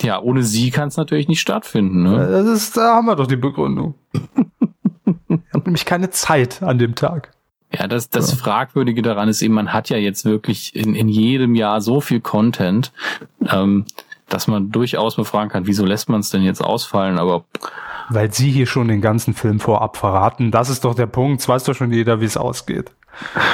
Ja, 0.01 0.19
ohne 0.19 0.43
sie 0.43 0.71
kann 0.71 0.87
es 0.87 0.97
natürlich 0.97 1.27
nicht 1.27 1.39
stattfinden. 1.39 2.03
Ne? 2.03 2.27
Das 2.27 2.47
ist, 2.47 2.77
da 2.77 2.95
haben 2.95 3.05
wir 3.05 3.15
doch 3.15 3.27
die 3.27 3.35
Begründung. 3.35 3.95
ich 4.13 5.53
habe 5.53 5.63
nämlich 5.65 5.85
keine 5.85 6.09
Zeit 6.09 6.63
an 6.63 6.77
dem 6.77 6.95
Tag. 6.95 7.31
Ja, 7.71 7.87
das, 7.87 8.09
das 8.09 8.31
ja. 8.31 8.37
Fragwürdige 8.37 9.01
daran 9.01 9.29
ist 9.29 9.41
eben, 9.41 9.53
man 9.53 9.73
hat 9.73 9.89
ja 9.89 9.97
jetzt 9.97 10.25
wirklich 10.25 10.75
in, 10.75 10.95
in 10.95 11.09
jedem 11.09 11.55
Jahr 11.55 11.81
so 11.81 12.01
viel 12.01 12.21
Content, 12.21 12.91
ähm, 13.49 13.85
dass 14.29 14.47
man 14.47 14.71
durchaus 14.71 15.15
befragen 15.15 15.49
kann, 15.49 15.65
wieso 15.65 15.85
lässt 15.85 16.09
man 16.09 16.19
es 16.19 16.29
denn 16.29 16.43
jetzt 16.43 16.63
ausfallen, 16.63 17.17
aber 17.17 17.45
weil 18.09 18.33
sie 18.33 18.51
hier 18.51 18.67
schon 18.67 18.89
den 18.89 19.01
ganzen 19.01 19.33
Film 19.33 19.59
vorab 19.59 19.97
verraten, 19.97 20.51
das 20.51 20.69
ist 20.69 20.83
doch 20.83 20.93
der 20.93 21.07
Punkt, 21.07 21.41
es 21.41 21.47
weiß 21.47 21.63
doch 21.63 21.73
schon 21.73 21.91
jeder, 21.91 22.19
wie 22.21 22.25
es 22.25 22.37
ausgeht. 22.37 22.91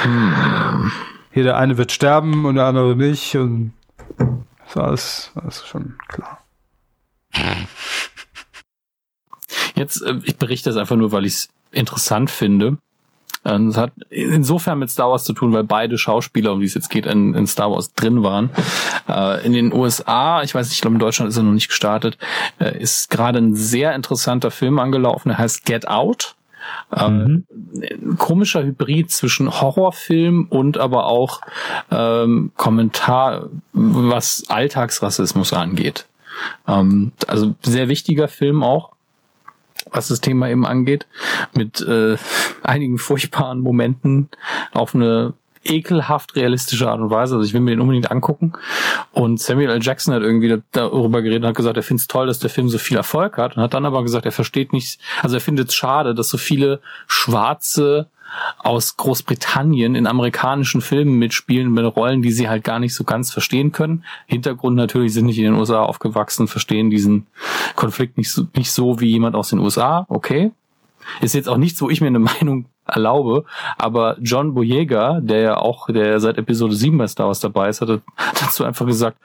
Hm. 0.02 0.90
Hier 1.32 1.44
der 1.44 1.56
eine 1.56 1.78
wird 1.78 1.92
sterben 1.92 2.44
und 2.44 2.56
der 2.56 2.64
andere 2.64 2.96
nicht 2.96 3.36
und 3.36 3.72
das, 4.74 5.32
das 5.34 5.56
ist 5.58 5.68
schon 5.68 5.96
klar. 6.08 6.38
Jetzt, 9.74 10.02
äh, 10.02 10.18
ich 10.24 10.36
berichte 10.36 10.70
das 10.70 10.76
einfach 10.76 10.96
nur, 10.96 11.12
weil 11.12 11.24
ich 11.24 11.34
es 11.34 11.48
interessant 11.72 12.30
finde. 12.30 12.78
Ähm, 13.44 13.68
es 13.68 13.76
hat 13.76 13.92
insofern 14.10 14.78
mit 14.78 14.90
Star 14.90 15.10
Wars 15.10 15.24
zu 15.24 15.32
tun, 15.32 15.52
weil 15.52 15.64
beide 15.64 15.96
Schauspieler, 15.96 16.52
um 16.52 16.60
die 16.60 16.66
es 16.66 16.74
jetzt 16.74 16.90
geht, 16.90 17.06
in, 17.06 17.34
in 17.34 17.46
Star 17.46 17.70
Wars 17.70 17.94
drin 17.94 18.22
waren. 18.22 18.50
Äh, 19.08 19.44
in 19.46 19.52
den 19.52 19.72
USA, 19.72 20.42
ich 20.42 20.54
weiß 20.54 20.66
nicht, 20.66 20.74
ich 20.74 20.80
glaube 20.82 20.96
in 20.96 21.00
Deutschland 21.00 21.30
ist 21.30 21.36
er 21.36 21.42
noch 21.42 21.52
nicht 21.52 21.68
gestartet, 21.68 22.18
äh, 22.58 22.78
ist 22.78 23.08
gerade 23.08 23.38
ein 23.38 23.54
sehr 23.54 23.94
interessanter 23.94 24.50
Film 24.50 24.78
angelaufen, 24.78 25.30
der 25.30 25.38
heißt 25.38 25.64
Get 25.64 25.88
Out. 25.88 26.36
Ähm, 26.94 27.44
mhm. 27.72 28.18
komischer 28.18 28.62
Hybrid 28.62 29.10
zwischen 29.10 29.60
Horrorfilm 29.60 30.46
und 30.50 30.78
aber 30.78 31.06
auch 31.06 31.40
ähm, 31.90 32.52
Kommentar, 32.56 33.48
was 33.72 34.44
Alltagsrassismus 34.48 35.52
angeht. 35.52 36.06
Ähm, 36.66 37.12
also 37.26 37.54
sehr 37.62 37.88
wichtiger 37.88 38.28
Film 38.28 38.62
auch 38.62 38.90
was 39.92 40.08
das 40.08 40.20
Thema 40.20 40.48
eben 40.48 40.66
angeht, 40.66 41.06
mit 41.54 41.80
äh, 41.80 42.16
einigen 42.62 42.98
furchtbaren 42.98 43.60
Momenten 43.60 44.28
auf 44.72 44.94
eine 44.94 45.32
ekelhaft 45.64 46.36
realistische 46.36 46.90
Art 46.90 47.00
und 47.00 47.10
Weise. 47.10 47.36
Also 47.36 47.46
ich 47.46 47.52
will 47.52 47.60
mir 47.60 47.72
den 47.72 47.80
unbedingt 47.80 48.10
angucken. 48.10 48.52
Und 49.12 49.40
Samuel 49.40 49.70
L. 49.70 49.82
Jackson 49.82 50.14
hat 50.14 50.22
irgendwie 50.22 50.62
darüber 50.72 51.22
geredet 51.22 51.42
und 51.42 51.48
hat 51.48 51.56
gesagt, 51.56 51.76
er 51.76 51.82
findet 51.82 52.02
es 52.02 52.08
toll, 52.08 52.26
dass 52.26 52.38
der 52.38 52.50
Film 52.50 52.68
so 52.68 52.78
viel 52.78 52.96
Erfolg 52.96 53.36
hat 53.36 53.56
und 53.56 53.62
hat 53.62 53.74
dann 53.74 53.84
aber 53.84 54.02
gesagt, 54.02 54.26
er 54.26 54.32
versteht 54.32 54.72
nicht, 54.72 55.00
also 55.22 55.36
er 55.36 55.40
findet 55.40 55.68
es 55.68 55.74
schade, 55.74 56.14
dass 56.14 56.28
so 56.28 56.38
viele 56.38 56.80
schwarze 57.06 58.08
aus 58.58 58.96
Großbritannien 58.96 59.94
in 59.94 60.06
amerikanischen 60.06 60.80
Filmen 60.80 61.18
mitspielen 61.18 61.72
mit 61.72 61.84
Rollen, 61.84 62.22
die 62.22 62.30
sie 62.30 62.48
halt 62.48 62.64
gar 62.64 62.78
nicht 62.78 62.94
so 62.94 63.04
ganz 63.04 63.32
verstehen 63.32 63.72
können. 63.72 64.04
Hintergrund 64.26 64.76
natürlich 64.76 65.12
sind 65.12 65.26
nicht 65.26 65.38
in 65.38 65.44
den 65.44 65.54
USA 65.54 65.82
aufgewachsen, 65.82 66.46
verstehen 66.46 66.90
diesen 66.90 67.26
Konflikt 67.74 68.18
nicht 68.18 68.30
so, 68.30 68.46
nicht 68.54 68.70
so 68.70 69.00
wie 69.00 69.10
jemand 69.10 69.34
aus 69.34 69.50
den 69.50 69.58
USA. 69.58 70.06
Okay. 70.08 70.52
Ist 71.20 71.34
jetzt 71.34 71.48
auch 71.48 71.56
nichts, 71.56 71.80
wo 71.82 71.90
ich 71.90 72.00
mir 72.00 72.06
eine 72.06 72.18
Meinung 72.20 72.66
erlaube, 72.90 73.44
aber 73.78 74.16
John 74.20 74.54
Boyega, 74.54 75.20
der 75.20 75.40
ja 75.40 75.56
auch, 75.56 75.86
der 75.88 76.20
seit 76.20 76.38
Episode 76.38 76.74
7 76.74 76.96
bei 76.98 77.06
Star 77.06 77.26
Wars 77.26 77.40
dabei 77.40 77.68
ist, 77.68 77.80
hat 77.80 78.00
dazu 78.40 78.64
einfach 78.64 78.86
gesagt, 78.86 79.18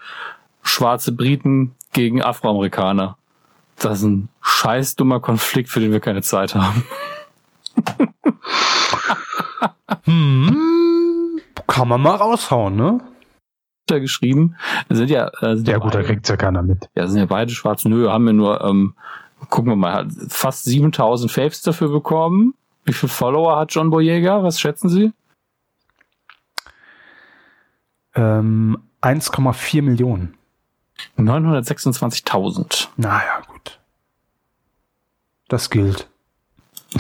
schwarze 0.64 1.12
Briten 1.12 1.76
gegen 1.94 2.22
Afroamerikaner. 2.22 3.18
Das 3.78 4.00
ist 4.00 4.06
ein 4.06 4.30
scheiß 4.42 4.96
dummer 4.96 5.20
Konflikt, 5.20 5.70
für 5.70 5.80
den 5.80 5.92
wir 5.92 6.00
keine 6.00 6.22
Zeit 6.22 6.56
haben. 6.56 6.84
hm, 10.04 11.40
kann 11.68 11.88
man 11.88 12.02
mal 12.02 12.16
raushauen, 12.16 12.76
ne? 12.76 13.02
geschrieben. 13.88 14.56
sind 14.90 15.10
ja, 15.10 15.30
sind 15.40 15.68
ja, 15.68 15.74
ja 15.74 15.78
gut, 15.78 15.94
beide, 15.94 16.04
da 16.04 16.08
kriegt's 16.08 16.30
ja 16.30 16.38
keiner 16.38 16.64
mit. 16.64 16.90
Ja, 16.96 17.08
sind 17.08 17.20
ja 17.20 17.26
beide 17.26 17.52
schwarz. 17.52 17.86
Nö, 17.86 18.10
haben 18.10 18.26
wir 18.26 18.34
nur, 18.34 18.64
ähm, 18.64 18.96
gucken 19.50 19.72
wir 19.72 19.76
mal, 19.76 20.08
fast 20.28 20.66
7000 20.66 21.32
Faves 21.32 21.62
dafür 21.62 21.90
bekommen. 21.90 22.56
Wie 22.86 22.94
viele 22.94 23.12
Follower 23.12 23.58
hat 23.58 23.74
John 23.74 23.90
Boyega? 23.90 24.44
Was 24.44 24.60
schätzen 24.60 24.90
Sie? 24.90 25.12
Ähm, 28.14 28.78
1,4 29.02 29.82
Millionen. 29.82 30.38
926.000. 31.18 32.88
Naja, 32.96 33.42
gut. 33.48 33.80
Das 35.48 35.70
gilt. 35.70 36.08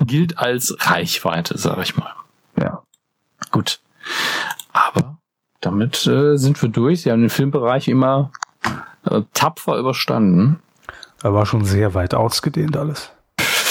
gilt 0.00 0.38
als 0.38 0.76
Reichweite, 0.80 1.56
sag 1.56 1.78
ich 1.78 1.96
mal. 1.96 2.12
Ja. 2.58 2.82
Gut. 3.50 3.80
Aber 4.72 5.18
damit 5.60 6.06
äh, 6.06 6.36
sind 6.36 6.60
wir 6.60 6.68
durch. 6.68 7.02
Sie 7.02 7.10
haben 7.10 7.20
den 7.20 7.30
Filmbereich 7.30 7.88
immer 7.88 8.32
äh, 9.04 9.22
tapfer 9.32 9.78
überstanden. 9.78 10.60
Er 11.22 11.34
war 11.34 11.46
schon 11.46 11.64
sehr 11.64 11.94
weit 11.94 12.14
ausgedehnt 12.14 12.76
alles. 12.76 13.12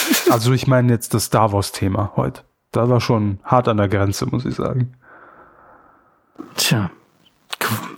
Also 0.29 0.53
ich 0.53 0.67
meine 0.67 0.91
jetzt 0.91 1.13
das 1.13 1.25
Star 1.25 1.51
Wars-Thema 1.53 2.13
heute. 2.15 2.43
Da 2.71 2.87
war 2.87 3.01
schon 3.01 3.39
hart 3.43 3.67
an 3.67 3.77
der 3.77 3.87
Grenze, 3.87 4.27
muss 4.27 4.45
ich 4.45 4.55
sagen. 4.55 4.93
Tja, 6.55 6.91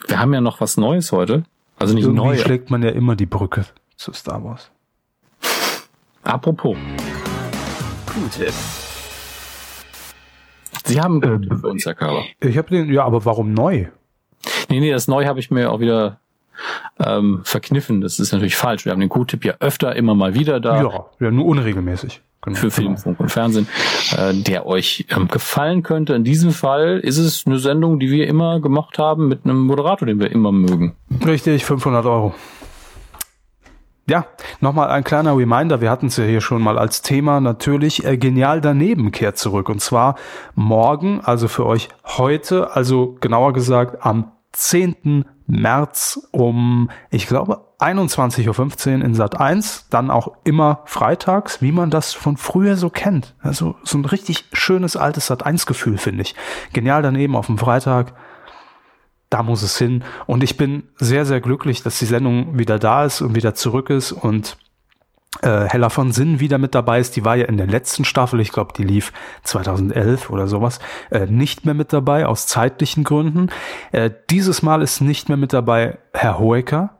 wir 0.08 0.20
haben 0.20 0.34
ja 0.34 0.40
noch 0.42 0.62
was 0.62 0.78
Neues 0.78 1.12
heute. 1.12 1.44
Also 1.78 1.94
nicht 1.94 2.04
Irgendwie 2.06 2.24
neu. 2.24 2.38
schlägt 2.38 2.70
man 2.70 2.82
ja 2.84 2.90
immer 2.90 3.16
die 3.16 3.26
Brücke 3.26 3.66
zu 3.98 4.14
Star 4.14 4.44
Wars. 4.44 4.72
Apropos. 6.24 6.78
Q-Tipp. 8.06 8.54
Sie 10.86 11.02
haben 11.02 11.22
einen 11.22 11.42
Q-Tipp 11.42 11.60
für 11.60 11.68
uns, 11.68 11.86
Herr 11.86 11.96
Körber. 11.96 12.24
Ich 12.40 12.58
habe 12.58 12.70
den, 12.70 12.90
ja, 12.92 13.04
aber 13.04 13.26
warum 13.26 13.54
neu? 13.54 13.88
Nee, 14.70 14.80
nee, 14.80 14.92
das 14.92 15.08
neu 15.10 15.26
habe 15.26 15.40
ich 15.40 15.52
mir 15.52 15.70
auch 15.72 15.82
wieder 15.82 16.21
ähm, 17.00 17.42
verkniffen. 17.44 18.02
Das 18.02 18.20
ist 18.20 18.32
natürlich 18.32 18.56
falsch. 18.56 18.86
Wir 18.86 18.92
haben 18.92 19.00
den 19.00 19.10
Q-Tipp 19.10 19.46
ja 19.46 19.54
öfter 19.60 19.96
immer 19.96 20.16
mal 20.16 20.34
wieder 20.34 20.60
da. 20.60 20.82
Ja, 20.82 21.06
ja 21.20 21.32
nur 21.32 21.46
unregelmäßig. 21.46 22.22
Genau, 22.44 22.58
für 22.58 22.72
Film, 22.72 22.98
Funk 22.98 23.20
und 23.20 23.30
Fernsehen, 23.30 23.68
äh, 24.18 24.34
der 24.34 24.66
euch 24.66 25.06
ähm, 25.16 25.28
gefallen 25.28 25.84
könnte. 25.84 26.16
In 26.16 26.24
diesem 26.24 26.52
Fall 26.52 27.00
ist 27.00 27.20
es 27.20 27.46
eine 27.46 27.60
Sendung, 27.60 28.00
die 28.00 28.10
wir 28.10 28.28
immer 28.28 28.60
gemacht 28.60 28.98
haben 28.98 29.28
mit 29.28 29.46
einem 29.46 29.60
Moderator, 29.60 30.08
den 30.08 30.20
wir 30.20 30.32
immer 30.32 30.52
mögen. 30.52 30.96
Richtig, 31.24 31.66
500 31.66 32.04
Euro. 32.06 32.34
Ja, 34.08 34.26
nochmal 34.60 34.90
ein 34.90 35.04
kleiner 35.04 35.38
Reminder. 35.38 35.82
Wir 35.82 35.92
hatten 35.92 36.08
es 36.08 36.18
ja 36.18 36.24
hier 36.24 36.42
schon 36.42 36.64
mal 36.64 36.80
als 36.80 37.04
Thema 37.04 37.40
natürlich. 37.40 38.04
Äh, 38.04 38.18
genial 38.18 38.60
daneben 38.60 39.12
kehrt 39.12 39.38
zurück. 39.38 39.70
Und 39.70 39.80
zwar 39.80 40.16
morgen, 40.56 41.22
also 41.22 41.48
für 41.48 41.68
euch 41.68 41.90
heute, 42.18 42.76
also 42.76 43.18
genauer 43.22 43.54
gesagt 43.54 44.04
am 44.04 44.32
10. 44.54 45.26
März 45.52 46.28
um, 46.32 46.90
ich 47.10 47.28
glaube, 47.28 47.66
21.15 47.80 49.00
Uhr 49.00 49.06
in 49.06 49.14
Sat 49.16 49.40
1, 49.40 49.88
dann 49.90 50.10
auch 50.10 50.32
immer 50.44 50.82
freitags, 50.86 51.62
wie 51.62 51.72
man 51.72 51.90
das 51.90 52.14
von 52.14 52.38
früher 52.38 52.78
so 52.78 52.90
kennt. 52.90 53.36
Also 53.42 53.76
so 53.84 53.98
ein 53.98 54.06
richtig 54.06 54.46
schönes 54.54 54.96
altes 54.96 55.28
Sat 55.28 55.46
1 55.46 55.66
Gefühl, 55.66 55.98
finde 55.98 56.22
ich. 56.22 56.36
Genial 56.74 57.02
daneben 57.02 57.36
auf 57.36 57.48
dem 57.48 57.58
Freitag 57.58 58.14
da 59.30 59.44
muss 59.44 59.62
es 59.62 59.78
hin. 59.78 60.04
Und 60.28 60.44
ich 60.44 60.58
bin 60.58 60.84
sehr, 60.98 61.26
sehr 61.26 61.40
glücklich, 61.40 61.82
dass 61.82 61.98
die 61.98 62.06
Sendung 62.06 62.60
wieder 62.60 62.80
da 62.80 63.06
ist 63.06 63.22
und 63.22 63.34
wieder 63.34 63.56
zurück 63.56 63.90
ist 63.90 64.12
und 64.12 64.58
äh, 65.42 65.66
Hella 65.68 65.90
von 65.90 66.12
Sinn 66.12 66.40
wieder 66.40 66.58
mit 66.58 66.76
dabei 66.76 67.00
ist. 67.00 67.16
Die 67.16 67.26
war 67.26 67.36
ja 67.36 67.46
in 67.46 67.58
der 67.58 67.68
letzten 67.68 68.06
Staffel, 68.06 68.40
ich 68.40 68.52
glaube, 68.52 68.74
die 68.76 68.84
lief 68.84 69.14
2011 69.44 70.30
oder 70.30 70.48
sowas, 70.48 70.80
äh, 71.10 71.26
nicht 71.26 71.66
mehr 71.66 71.74
mit 71.74 71.94
dabei 71.94 72.26
aus 72.26 72.48
zeitlichen 72.48 73.04
Gründen. 73.04 73.50
Äh, 73.92 74.12
dieses 74.30 74.62
Mal 74.62 74.82
ist 74.82 75.02
nicht 75.02 75.30
mehr 75.30 75.38
mit 75.38 75.54
dabei 75.54 75.98
Herr 76.14 76.40
Hoeker, 76.40 76.98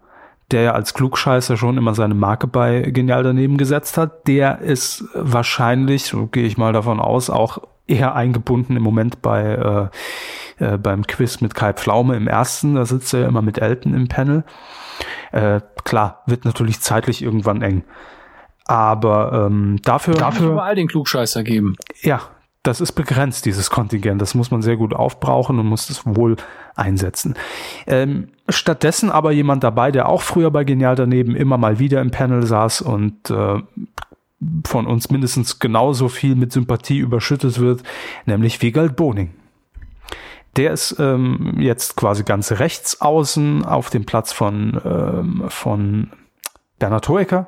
der 0.52 0.62
ja 0.62 0.72
als 0.74 0.94
Klugscheißer 0.94 1.58
schon 1.58 1.78
immer 1.78 1.94
seine 1.94 2.16
Marke 2.16 2.48
bei 2.48 2.82
Genial 2.82 3.24
daneben 3.24 3.58
gesetzt 3.58 3.98
hat. 3.98 4.28
Der 4.28 4.60
ist 4.60 5.06
wahrscheinlich, 5.14 6.06
so 6.06 6.28
gehe 6.28 6.46
ich 6.46 6.58
mal 6.58 6.74
davon 6.74 7.00
aus, 7.00 7.30
auch 7.30 7.60
eher 7.88 8.16
eingebunden 8.16 8.78
im 8.78 8.84
Moment 8.84 9.22
bei 9.22 9.90
äh, 10.60 10.66
äh, 10.66 10.78
beim 10.78 11.06
Quiz 11.08 11.42
mit 11.42 11.56
Kai 11.56 11.74
Pflaume 11.74 12.16
im 12.16 12.28
ersten. 12.28 12.76
Da 12.76 12.86
sitzt 12.86 13.14
er 13.14 13.28
immer 13.28 13.42
mit 13.42 13.58
Elton 13.58 13.94
im 13.94 14.08
Panel. 14.08 14.44
Äh, 15.32 15.62
klar, 15.84 16.22
wird 16.28 16.46
natürlich 16.46 16.82
zeitlich 16.82 17.22
irgendwann 17.22 17.62
eng. 17.62 17.84
Aber 18.66 19.48
ähm, 19.48 19.80
dafür. 19.84 20.14
Dafür 20.16 20.52
überall 20.52 20.76
den 20.76 20.88
Klugscheißer 20.88 21.44
geben. 21.44 21.76
Ja, 22.02 22.22
das 22.64 22.80
ist 22.80 22.92
begrenzt, 22.92 23.46
dieses 23.46 23.70
Kontingent. 23.70 24.22
Das 24.22 24.36
muss 24.36 24.52
man 24.52 24.62
sehr 24.62 24.78
gut 24.78 24.94
aufbrauchen 24.94 25.58
und 25.58 25.66
muss 25.66 25.90
es 25.90 26.06
wohl 26.06 26.36
einsetzen. 26.76 27.36
Ähm, 27.88 28.30
stattdessen 28.50 29.10
aber 29.10 29.32
jemand 29.32 29.64
dabei, 29.64 29.92
der 29.92 30.08
auch 30.08 30.22
früher 30.22 30.52
bei 30.52 30.64
Genial 30.64 30.96
daneben 30.96 31.36
immer 31.36 31.58
mal 31.58 31.80
wieder 31.80 32.02
im 32.02 32.12
Panel 32.12 32.46
saß 32.46 32.82
und 32.82 33.30
äh, 33.32 33.62
von 34.66 34.88
uns 34.88 35.10
mindestens 35.10 35.60
genauso 35.60 36.08
viel 36.08 36.36
mit 36.36 36.52
Sympathie 36.52 37.00
überschüttet 37.00 37.60
wird, 37.60 37.84
nämlich 38.26 38.62
Wiegald 38.62 38.96
Boning. 38.96 39.32
Der 40.58 40.72
ist 40.72 40.98
ähm, 41.00 41.56
jetzt 41.60 41.96
quasi 41.96 42.24
ganz 42.24 42.52
rechts 42.52 43.00
außen 43.02 43.66
auf 43.66 43.90
dem 43.90 44.06
Platz 44.06 44.34
von, 44.34 44.80
ähm, 44.84 45.44
von 45.48 46.12
Bernhard 46.78 47.08
Hoeker 47.08 47.48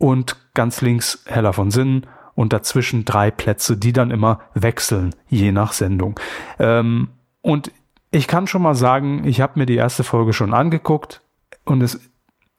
und 0.00 0.36
ganz 0.54 0.80
links 0.80 1.22
Hella 1.26 1.52
von 1.52 1.70
Sinnen 1.70 2.06
und 2.34 2.54
dazwischen 2.54 3.04
drei 3.04 3.30
Plätze, 3.30 3.76
die 3.76 3.92
dann 3.92 4.10
immer 4.10 4.40
wechseln, 4.54 5.14
je 5.28 5.52
nach 5.52 5.74
Sendung. 5.74 6.18
Ähm, 6.58 7.10
und 7.42 7.70
ich 8.10 8.26
kann 8.26 8.46
schon 8.46 8.62
mal 8.62 8.74
sagen, 8.74 9.26
ich 9.26 9.42
habe 9.42 9.58
mir 9.58 9.66
die 9.66 9.76
erste 9.76 10.02
Folge 10.02 10.32
schon 10.32 10.54
angeguckt 10.54 11.20
und 11.64 11.82
es, 11.82 12.00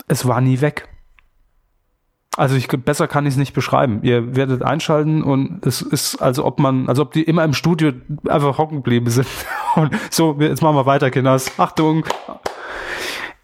es 0.07 0.27
war 0.27 0.39
nie 0.39 0.61
weg. 0.61 0.87
Also 2.37 2.55
ich 2.55 2.67
besser 2.67 3.07
kann 3.07 3.25
ich 3.25 3.33
es 3.33 3.37
nicht 3.37 3.53
beschreiben. 3.53 4.01
Ihr 4.03 4.35
werdet 4.35 4.61
einschalten 4.61 5.23
und 5.23 5.65
es 5.65 5.81
ist, 5.81 6.21
also 6.21 6.45
ob 6.45 6.59
man, 6.59 6.87
also 6.87 7.01
ob 7.01 7.11
die 7.11 7.23
immer 7.23 7.43
im 7.43 7.53
Studio 7.53 7.91
einfach 8.29 8.59
hocken 8.59 8.77
geblieben 8.77 9.09
sind. 9.09 9.27
Und 9.75 9.93
so, 10.09 10.37
jetzt 10.39 10.61
machen 10.61 10.75
wir 10.75 10.85
weiter, 10.85 11.11
Kinders. 11.11 11.57
Achtung. 11.57 12.05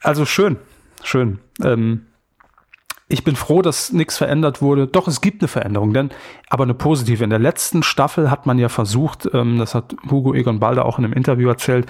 Also 0.02 0.26
schön, 0.26 0.58
schön. 1.04 1.40
Ähm, 1.64 2.06
ich 3.10 3.24
bin 3.24 3.36
froh, 3.36 3.62
dass 3.62 3.94
nichts 3.94 4.18
verändert 4.18 4.62
wurde. 4.62 4.88
Doch, 4.88 5.08
es 5.08 5.22
gibt 5.22 5.42
eine 5.42 5.48
Veränderung, 5.48 5.94
denn 5.94 6.10
aber 6.50 6.64
eine 6.64 6.74
positive. 6.74 7.24
In 7.24 7.30
der 7.30 7.40
letzten 7.40 7.84
Staffel 7.84 8.30
hat 8.30 8.46
man 8.46 8.60
ja 8.60 8.70
versucht, 8.70 9.30
ähm, 9.34 9.60
das 9.60 9.76
hat 9.76 9.96
Hugo 10.10 10.34
Egon 10.34 10.60
Balder 10.60 10.86
auch 10.86 11.00
in 11.00 11.06
einem 11.06 11.14
Interview 11.14 11.48
erzählt, 11.48 11.88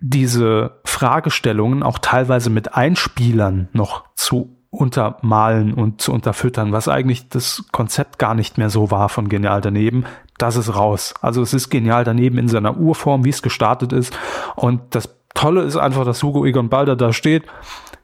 diese 0.00 0.80
Fragestellungen 0.84 1.82
auch 1.82 1.98
teilweise 1.98 2.50
mit 2.50 2.74
Einspielern 2.74 3.68
noch 3.72 4.04
zu 4.14 4.56
untermalen 4.70 5.72
und 5.72 6.02
zu 6.02 6.12
unterfüttern, 6.12 6.72
was 6.72 6.88
eigentlich 6.88 7.28
das 7.28 7.64
Konzept 7.72 8.18
gar 8.18 8.34
nicht 8.34 8.58
mehr 8.58 8.68
so 8.68 8.90
war 8.90 9.08
von 9.08 9.28
Genial 9.28 9.60
daneben. 9.60 10.04
Das 10.38 10.56
ist 10.56 10.74
raus. 10.74 11.14
Also 11.22 11.40
es 11.40 11.54
ist 11.54 11.70
Genial 11.70 12.04
daneben 12.04 12.36
in 12.36 12.48
seiner 12.48 12.76
Urform, 12.76 13.24
wie 13.24 13.30
es 13.30 13.42
gestartet 13.42 13.92
ist. 13.92 14.16
Und 14.54 14.94
das 14.94 15.16
Tolle 15.34 15.62
ist 15.62 15.76
einfach, 15.76 16.04
dass 16.04 16.22
Hugo 16.22 16.44
Egon 16.44 16.68
Balder 16.68 16.96
da 16.96 17.12
steht. 17.12 17.44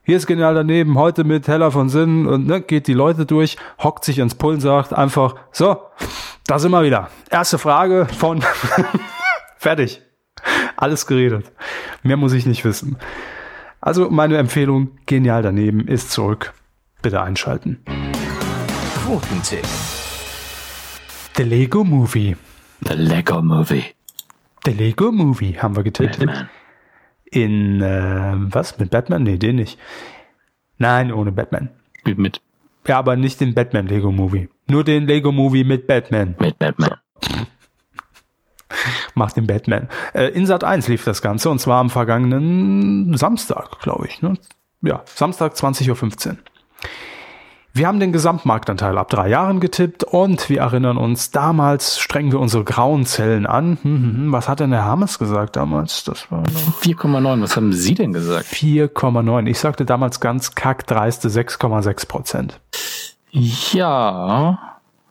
Hier 0.05 0.17
ist 0.17 0.27
Genial 0.27 0.55
daneben, 0.57 0.99
heute 0.99 1.23
mit 1.23 1.47
Heller 1.47 1.71
von 1.71 1.89
Sinnen 1.89 2.27
und 2.27 2.45
ne, 2.45 2.61
geht 2.61 2.89
die 2.89 2.93
Leute 2.93 3.25
durch, 3.25 3.57
hockt 3.81 4.05
sich 4.05 4.19
ins 4.19 4.35
Pullen, 4.35 4.61
sagt 4.61 4.93
einfach, 4.93 5.37
so, 5.53 5.77
da 6.49 6.59
sind 6.59 6.73
wir 6.73 6.83
wieder. 6.83 7.09
Erste 7.31 7.57
Frage 7.57 8.09
von 8.19 8.43
fertig. 9.59 10.03
Alles 10.77 11.07
geredet. 11.07 11.53
Mehr 12.03 12.17
muss 12.17 12.33
ich 12.33 12.47
nicht 12.47 12.65
wissen. 12.65 12.97
Also 13.81 14.11
meine 14.11 14.39
Empfehlung, 14.39 14.91
genial 15.07 15.43
daneben, 15.43 15.87
ist 15.87 16.11
zurück. 16.11 16.53
Bitte 17.01 17.23
einschalten. 17.23 17.85
Quotentipp. 19.05 19.65
The 21.37 21.45
Lego 21.45 21.85
Movie. 21.85 22.37
The 22.81 22.95
Lego 22.95 23.41
Movie. 23.41 23.85
The 24.65 24.73
Lego 24.73 25.13
Movie 25.13 25.59
haben 25.61 25.77
wir 25.77 25.85
getippt. 25.85 26.19
Batman. 26.19 26.51
In, 27.33 27.81
äh, 27.81 28.35
was? 28.37 28.79
Mit 28.79 28.91
Batman? 28.91 29.23
Nee, 29.23 29.39
den 29.39 29.57
nicht. 29.57 29.79
Nein, 30.77 31.11
ohne 31.11 31.33
Batman. 31.33 31.71
Mit, 32.05 32.19
mit, 32.19 32.41
Ja, 32.87 32.99
aber 32.99 33.17
nicht 33.17 33.41
den 33.41 33.55
Batman 33.55 33.87
Lego 33.87 34.13
Movie. 34.13 34.51
Nur 34.69 34.85
den 34.85 35.07
Lego 35.07 35.33
Movie 35.33 35.65
mit 35.65 35.87
Batman. 35.87 36.35
mit 36.39 36.59
Batman. 36.59 36.97
Macht 39.15 39.37
den 39.39 39.47
Batman. 39.47 39.89
Äh, 40.13 40.29
in 40.29 40.45
Sat 40.45 40.63
1 40.63 40.89
lief 40.89 41.05
das 41.05 41.23
Ganze 41.23 41.49
und 41.49 41.59
zwar 41.59 41.81
am 41.81 41.89
vergangenen 41.89 43.17
Samstag, 43.17 43.81
glaube 43.81 44.07
ich. 44.09 44.21
Ne? 44.21 44.35
Ja, 44.83 45.03
Samstag 45.07 45.55
20.15 45.55 46.29
Uhr. 46.29 46.37
Wir 47.75 47.89
haben 47.89 48.01
den 48.01 48.13
Gesamtmarktanteil 48.13 48.99
ab 48.99 49.09
drei 49.09 49.31
Jahren 49.31 49.59
getippt 49.59 50.05
und 50.05 50.51
wir 50.51 50.61
erinnern 50.61 50.99
uns, 50.99 51.31
damals 51.31 51.99
strengen 51.99 52.31
wir 52.31 52.39
unsere 52.39 52.65
grauen 52.65 53.07
Zellen 53.07 53.47
an. 53.47 53.79
Hm, 53.81 54.03
hm, 54.03 54.17
hm. 54.17 54.33
Was 54.33 54.47
hat 54.47 54.61
denn 54.61 54.73
der 54.73 54.85
Hammes 54.85 55.19
gesagt 55.19 55.57
damals? 55.57 56.05
Das 56.05 56.31
war 56.31 56.41
noch 56.41 56.83
4,9. 56.83 57.41
Was 57.41 57.57
haben 57.57 57.73
Sie 57.73 57.95
denn 57.95 58.13
gesagt? 58.13 58.45
4,9. 58.47 59.47
Ich 59.47 59.59
sagte 59.59 59.87
damals 59.87 60.21
ganz 60.21 60.55
kackdreiste 60.55 61.29
6,6 61.31 62.09
Prozent. 62.09 62.61
Ja. 63.31 64.59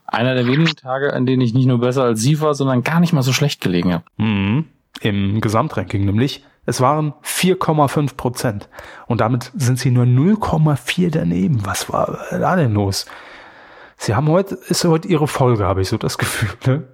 Einer 0.06 0.36
der 0.36 0.46
wenigen 0.46 0.76
Tage, 0.76 1.14
an 1.14 1.26
denen 1.26 1.42
ich 1.42 1.56
nicht 1.56 1.66
nur 1.66 1.80
besser 1.80 2.04
als 2.04 2.22
Sie 2.22 2.40
war, 2.42 2.54
sondern 2.54 2.84
gar 2.84 3.00
nicht 3.00 3.14
mal 3.14 3.24
so 3.24 3.34
schlecht 3.34 3.62
gelegen 3.62 3.92
habe. 3.92 4.04
Mhm. 4.18 4.66
Im 5.02 5.42
Gesamtranking 5.42 6.06
nämlich. 6.06 6.44
Es 6.66 6.80
waren 6.80 7.14
4,5 7.24 8.16
Prozent. 8.16 8.70
Und 9.08 9.22
damit 9.22 9.52
sind 9.56 9.80
sie 9.80 9.92
nur 9.92 10.06
0,4 10.06 11.10
daneben. 11.10 11.66
Was 11.66 11.92
war 11.92 12.20
da 12.32 12.56
denn 12.56 12.74
los? 12.74 13.06
Sie 13.98 14.16
haben 14.16 14.30
heute, 14.30 14.56
ist 14.68 14.84
heute 14.84 15.08
ihre 15.08 15.28
Folge, 15.28 15.66
habe 15.66 15.82
ich 15.82 15.90
so 15.90 15.98
das 15.98 16.18
Gefühl. 16.18 16.50
Ne? 16.66 16.88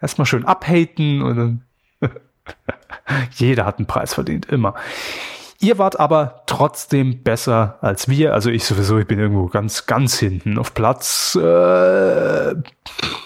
Erstmal 0.00 0.26
schön 0.26 0.44
abhaten 0.44 1.22
und 1.22 1.36
dann 1.36 1.64
jeder 3.32 3.64
hat 3.64 3.78
einen 3.78 3.86
Preis 3.86 4.14
verdient, 4.14 4.46
immer. 4.46 4.74
Ihr 5.60 5.76
wart 5.78 5.98
aber 5.98 6.44
trotzdem 6.46 7.22
besser 7.24 7.78
als 7.80 8.08
wir. 8.08 8.32
Also 8.32 8.48
ich 8.48 8.64
sowieso, 8.64 8.98
ich 8.98 9.06
bin 9.06 9.18
irgendwo 9.18 9.46
ganz, 9.46 9.86
ganz 9.86 10.18
hinten 10.18 10.56
auf 10.56 10.72
Platz. 10.72 11.36
Äh, 11.40 12.52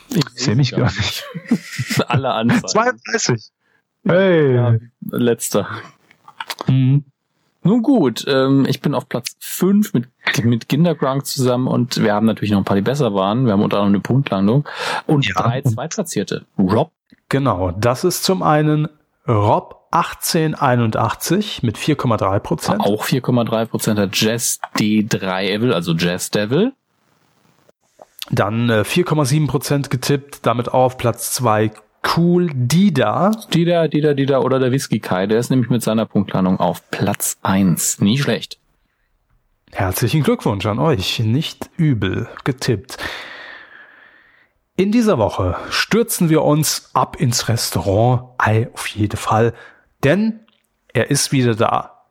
ich 0.09 0.29
sehe 0.35 0.57
mich 0.57 0.71
gar 0.71 0.91
nicht. 0.93 1.25
Alle 2.09 2.33
Anzeigen. 2.33 2.67
32. 3.13 3.53
Hey. 4.05 4.55
Ja, 4.57 4.77
letzter. 5.11 5.67
Mhm. 6.67 7.05
Nun 7.65 7.83
gut, 7.83 8.25
ähm, 8.27 8.67
ich 8.69 8.81
bin 8.81 8.93
auf 8.95 9.09
Platz 9.09 9.37
5 9.39 9.95
mit, 9.95 10.09
mit 10.43 10.69
Kindergrunk 10.69 11.25
zusammen 11.27 11.69
und 11.69 12.03
wir 12.03 12.13
haben 12.13 12.27
natürlich 12.27 12.51
noch 12.51 12.59
ein 12.59 12.65
paar, 12.65 12.75
die 12.75 12.83
besser 12.83 13.15
waren. 13.15 13.47
Wir 13.47 13.53
haben 13.53 13.63
unter 13.63 13.77
anderem 13.77 13.95
eine 13.95 14.01
Punktlandung 14.01 14.69
und 15.07 15.27
Ja. 15.29 15.35
drei 15.41 15.63
Zweitplatzierte. 15.63 16.45
Rob, 16.59 16.91
Genau, 17.29 17.71
das 17.71 18.03
ist 18.05 18.25
zum 18.25 18.43
einen 18.43 18.89
Rob 19.29 19.87
1881 19.93 21.63
mit 21.63 21.79
4,3 21.79 22.41
Prozent. 22.41 22.81
auch 22.81 23.05
4,3 23.05 23.67
Prozent, 23.67 23.99
der 23.99 24.09
Jazz 24.13 24.59
D3 24.77 25.49
Evil, 25.49 25.73
also 25.73 25.95
Jazz 25.95 26.31
Devil. 26.31 26.73
Dann 28.31 28.69
äh, 28.71 28.81
4,7 28.83 29.47
Prozent 29.47 29.89
getippt, 29.91 30.45
damit 30.47 30.69
auch 30.69 30.85
auf 30.87 30.99
Platz 30.99 31.33
2 31.35 31.71
Cool 32.05 32.51
Dida. 32.53 33.31
Dida, 33.53 33.89
Dida, 33.89 34.15
Dida 34.15 34.41
oder 34.41 34.59
der 34.59 34.73
Whisky 34.73 34.99
Kai, 34.99 35.27
der 35.27 35.39
ist 35.39 35.51
nämlich 35.51 35.71
mit 35.71 35.83
seiner 35.83 36.05
Punktlandung 36.07 36.59
auf 36.61 36.91
Platz 36.91 37.39
1. 37.43 38.01
Nie 38.01 38.19
schlecht. 38.19 38.59
Herzlichen 39.71 40.23
Glückwunsch 40.23 40.67
an 40.67 40.79
euch, 40.79 41.21
nicht 41.21 41.71
übel 41.77 42.29
getippt. 42.45 42.99
In 44.77 44.93
dieser 44.93 45.17
Woche 45.19 45.57
stürzen 45.71 46.29
wir 46.29 46.43
uns 46.43 46.91
ab 46.93 47.17
ins 47.17 47.49
Restaurant, 47.49 48.31
ei, 48.39 48.69
auf 48.75 48.87
jeden 48.89 49.17
Fall, 49.17 49.55
denn 50.03 50.41
er 50.93 51.11
ist 51.11 51.33
wieder 51.33 51.55
da. 51.55 52.05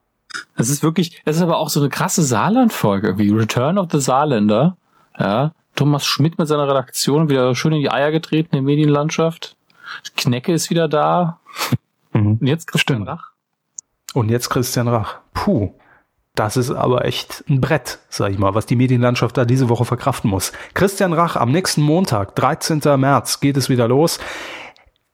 Das 0.55 0.69
ist 0.69 0.81
wirklich, 0.81 1.21
das 1.25 1.35
ist 1.35 1.41
aber 1.41 1.57
auch 1.57 1.69
so 1.69 1.79
eine 1.79 1.89
krasse 1.89 2.23
Saarland-Folge, 2.23 3.17
wie 3.17 3.29
Return 3.29 3.77
of 3.77 3.89
the 3.91 3.99
Saarländer. 3.99 4.77
Ja, 5.19 5.53
Thomas 5.75 6.05
Schmidt 6.05 6.37
mit 6.37 6.47
seiner 6.47 6.67
Redaktion 6.67 7.29
wieder 7.29 7.53
schön 7.55 7.73
in 7.73 7.81
die 7.81 7.91
Eier 7.91 8.11
getreten 8.11 8.55
in 8.55 8.57
der 8.57 8.61
Medienlandschaft. 8.63 9.55
Knecke 10.17 10.53
ist 10.53 10.69
wieder 10.69 10.87
da. 10.87 11.39
Und 12.13 12.41
jetzt 12.41 12.67
Christian 12.67 13.03
Stimmt. 13.03 13.07
Rach. 13.07 13.31
Und 14.13 14.29
jetzt 14.29 14.49
Christian 14.49 14.87
Rach. 14.87 15.19
Puh, 15.33 15.73
das 16.35 16.57
ist 16.57 16.71
aber 16.71 17.05
echt 17.05 17.43
ein 17.49 17.61
Brett, 17.61 17.99
sag 18.09 18.31
ich 18.31 18.37
mal, 18.37 18.55
was 18.55 18.65
die 18.65 18.75
Medienlandschaft 18.75 19.37
da 19.37 19.45
diese 19.45 19.69
Woche 19.69 19.85
verkraften 19.85 20.29
muss. 20.29 20.53
Christian 20.73 21.13
Rach 21.13 21.35
am 21.35 21.51
nächsten 21.51 21.81
Montag, 21.81 22.35
13. 22.35 22.81
März, 22.97 23.39
geht 23.39 23.57
es 23.57 23.69
wieder 23.69 23.87
los. 23.87 24.19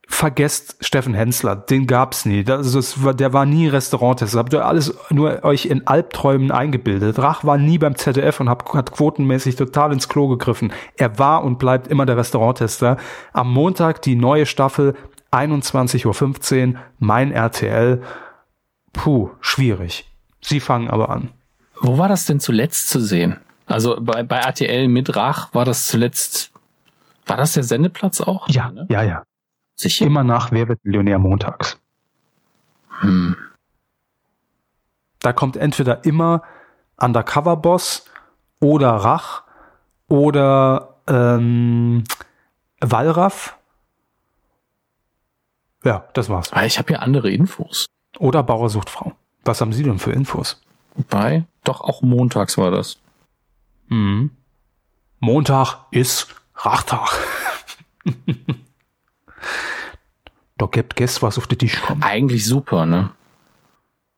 Vergesst 0.10 0.78
Steffen 0.80 1.14
Hensler, 1.14 1.58
den 1.58 1.86
gab's 1.86 2.26
nie. 2.26 2.46
Das, 2.46 2.72
das 2.72 3.04
war, 3.04 3.14
der 3.14 3.34
war 3.34 3.46
nie 3.46 3.68
Restauranttester. 3.68 4.40
Habt 4.40 4.54
ihr 4.54 4.66
alles 4.66 4.98
nur 5.10 5.44
euch 5.44 5.66
in 5.66 5.86
Albträumen 5.86 6.50
eingebildet. 6.50 7.20
Rach 7.20 7.44
war 7.44 7.58
nie 7.58 7.78
beim 7.78 7.96
ZDF 7.96 8.40
und 8.40 8.50
hat, 8.50 8.74
hat 8.74 8.92
quotenmäßig 8.94 9.58
total 9.58 9.92
ins 9.92 10.08
Klo 10.08 10.30
gegriffen. 10.30 10.72
Er 10.96 11.20
war 11.20 11.44
und 11.44 11.60
bleibt 11.60 11.88
immer 11.88 12.06
der 12.06 12.16
Restauranttester. 12.16 12.98
Am 13.34 13.52
Montag 13.52 14.02
die 14.02 14.16
neue 14.16 14.46
Staffel, 14.46 14.96
21.15 15.32 16.74
Uhr, 16.74 16.80
mein 17.00 17.34
RTL. 17.34 18.02
Puh, 18.94 19.30
schwierig. 19.42 20.10
Sie 20.42 20.62
fangen 20.62 20.90
aber 20.90 21.10
an. 21.10 21.32
Wo 21.82 21.98
war 21.98 22.08
das 22.08 22.26
denn 22.26 22.40
zuletzt 22.40 22.90
zu 22.90 23.02
sehen? 23.02 23.38
Also 23.66 23.98
bei, 24.00 24.24
bei 24.24 24.38
RTL 24.38 24.88
mit 24.88 25.16
Rach 25.18 25.54
war 25.54 25.66
das 25.66 25.88
zuletzt, 25.88 26.54
war 27.26 27.36
das 27.36 27.54
der 27.54 27.64
Sendeplatz 27.64 28.22
auch? 28.22 28.48
Ne? 28.48 28.88
ja, 28.90 29.04
ja. 29.04 29.24
Sicher? 29.78 30.06
Immer 30.06 30.24
nach 30.24 30.52
Wer 30.52 30.68
wird 30.68 30.84
Millionär 30.84 31.20
montags. 31.20 31.78
Hm. 33.00 33.36
Da 35.20 35.34
kommt 35.34 35.56
entweder 35.56 36.04
immer 36.06 36.42
Undercover 36.98 37.58
Boss 37.58 38.06
oder 38.60 38.90
Rach 38.90 39.44
oder 40.08 40.96
ähm, 41.08 42.04
Wallraff. 42.82 43.56
Ja, 45.84 46.08
das 46.14 46.30
war's. 46.30 46.52
Ah, 46.54 46.66
Ich 46.66 46.80
habe 46.80 46.88
hier 46.90 47.02
andere 47.02 47.30
Infos. 47.30 47.86
Oder 48.18 48.42
Bauer 48.44 48.70
sucht 48.70 48.90
Frau. 48.90 49.14
Was 49.46 49.62
haben 49.62 49.74
Sie 49.74 49.84
denn 49.84 50.00
für 50.00 50.12
Infos? 50.12 50.62
Bei, 51.10 51.46
doch 51.64 51.82
auch 51.82 52.02
montags 52.02 52.58
war 52.58 52.72
das. 52.72 52.98
Mhm. 53.88 54.32
Montag 55.20 55.86
ist 55.92 56.34
Rachtag. 56.56 57.10
da 60.58 60.66
gibt 60.66 60.96
Guess, 60.96 61.22
was 61.22 61.38
auf 61.38 61.48
den 61.48 61.60
Tisch 61.60 61.82
kommt. 61.82 62.04
Eigentlich 62.04 62.46
super, 62.46 62.86
ne? 62.86 63.12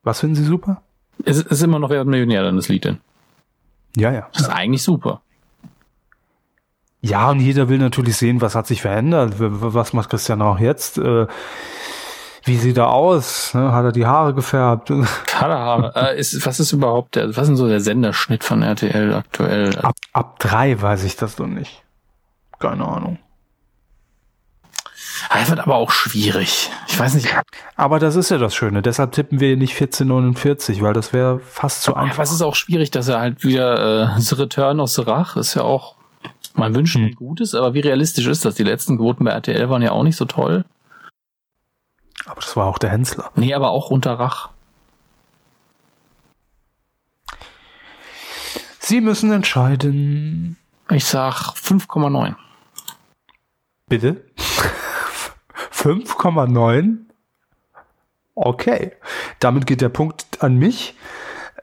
Was 0.03 0.21
finden 0.21 0.35
Sie 0.35 0.45
super? 0.45 0.81
Es 1.25 1.37
ist 1.41 1.61
immer 1.61 1.79
noch 1.79 1.89
Wer 1.89 1.99
wird 1.99 2.07
Millionär 2.07 2.43
dann 2.43 2.55
das 2.55 2.69
Lied 2.69 2.85
denn. 2.85 2.99
Ja, 3.95 4.11
ja. 4.11 4.27
Das 4.33 4.43
ist 4.43 4.49
eigentlich 4.49 4.83
super. 4.83 5.21
Ja, 7.01 7.29
und 7.29 7.39
jeder 7.39 7.69
will 7.69 7.77
natürlich 7.77 8.17
sehen, 8.17 8.41
was 8.41 8.55
hat 8.55 8.67
sich 8.67 8.81
verändert. 8.81 9.35
Was 9.37 9.93
macht 9.93 10.09
Christian 10.09 10.41
auch 10.41 10.59
jetzt? 10.59 10.97
Äh, 10.97 11.27
Wie 12.43 12.57
sieht 12.57 12.77
er 12.77 12.89
aus? 12.89 13.53
Ne? 13.53 13.71
Hat 13.71 13.85
er 13.85 13.91
die 13.91 14.05
Haare 14.05 14.33
gefärbt? 14.33 14.91
Kaderhaare. 15.25 15.93
äh, 15.95 16.19
ist, 16.19 16.45
was 16.45 16.59
ist 16.59 16.71
überhaupt 16.71 17.15
der, 17.15 17.29
was 17.29 17.43
ist 17.43 17.47
denn 17.49 17.55
so 17.57 17.67
der 17.67 17.79
Senderschnitt 17.81 18.43
von 18.43 18.61
RTL 18.61 19.13
aktuell? 19.13 19.77
Ab, 19.79 19.95
ab 20.13 20.39
drei 20.39 20.81
weiß 20.81 21.03
ich 21.03 21.15
das 21.15 21.35
doch 21.35 21.47
nicht. 21.47 21.83
Keine 22.59 22.85
Ahnung. 22.85 23.17
Das 25.31 25.49
wird 25.49 25.59
aber 25.59 25.75
auch 25.75 25.91
schwierig. 25.91 26.69
Ich 26.87 26.99
weiß 26.99 27.13
nicht. 27.15 27.27
Aber 27.75 27.99
das 27.99 28.15
ist 28.15 28.29
ja 28.31 28.37
das 28.37 28.55
Schöne. 28.55 28.81
Deshalb 28.81 29.11
tippen 29.11 29.39
wir 29.39 29.57
nicht 29.57 29.73
1449, 29.73 30.81
weil 30.81 30.93
das 30.93 31.13
wäre 31.13 31.39
fast 31.39 31.83
zu 31.83 31.95
einfach. 31.95 32.17
was 32.17 32.31
ist 32.31 32.41
auch 32.41 32.55
schwierig, 32.55 32.91
dass 32.91 33.07
er 33.07 33.19
halt 33.19 33.43
wieder 33.43 34.15
äh, 34.15 34.19
The 34.19 34.35
Return 34.35 34.79
of 34.79 34.89
the 34.89 35.01
Rach 35.01 35.35
ist 35.35 35.55
ja 35.55 35.63
auch 35.63 35.95
man 36.55 36.75
wünscht 36.75 36.95
Hm. 36.95 37.05
ein 37.05 37.15
Gutes, 37.15 37.55
aber 37.55 37.73
wie 37.73 37.79
realistisch 37.79 38.25
ist 38.27 38.43
das? 38.43 38.55
Die 38.55 38.63
letzten 38.63 38.97
Quoten 38.97 39.23
bei 39.23 39.31
RTL 39.31 39.69
waren 39.69 39.81
ja 39.81 39.91
auch 39.91 40.03
nicht 40.03 40.17
so 40.17 40.25
toll. 40.25 40.65
Aber 42.25 42.41
das 42.41 42.55
war 42.57 42.67
auch 42.67 42.77
der 42.77 42.89
Hensler. 42.89 43.31
Nee, 43.35 43.53
aber 43.53 43.69
auch 43.69 43.89
unter 43.91 44.13
Rach. 44.19 44.49
Sie 48.79 48.99
müssen 49.01 49.31
entscheiden. 49.31 50.57
Ich 50.89 51.05
sag 51.05 51.53
5,9. 51.55 52.35
Bitte? 53.87 54.25
5,9? 55.79 56.97
Okay. 58.35 58.91
Damit 59.39 59.65
geht 59.65 59.81
der 59.81 59.89
Punkt 59.89 60.41
an 60.41 60.57
mich. 60.57 60.95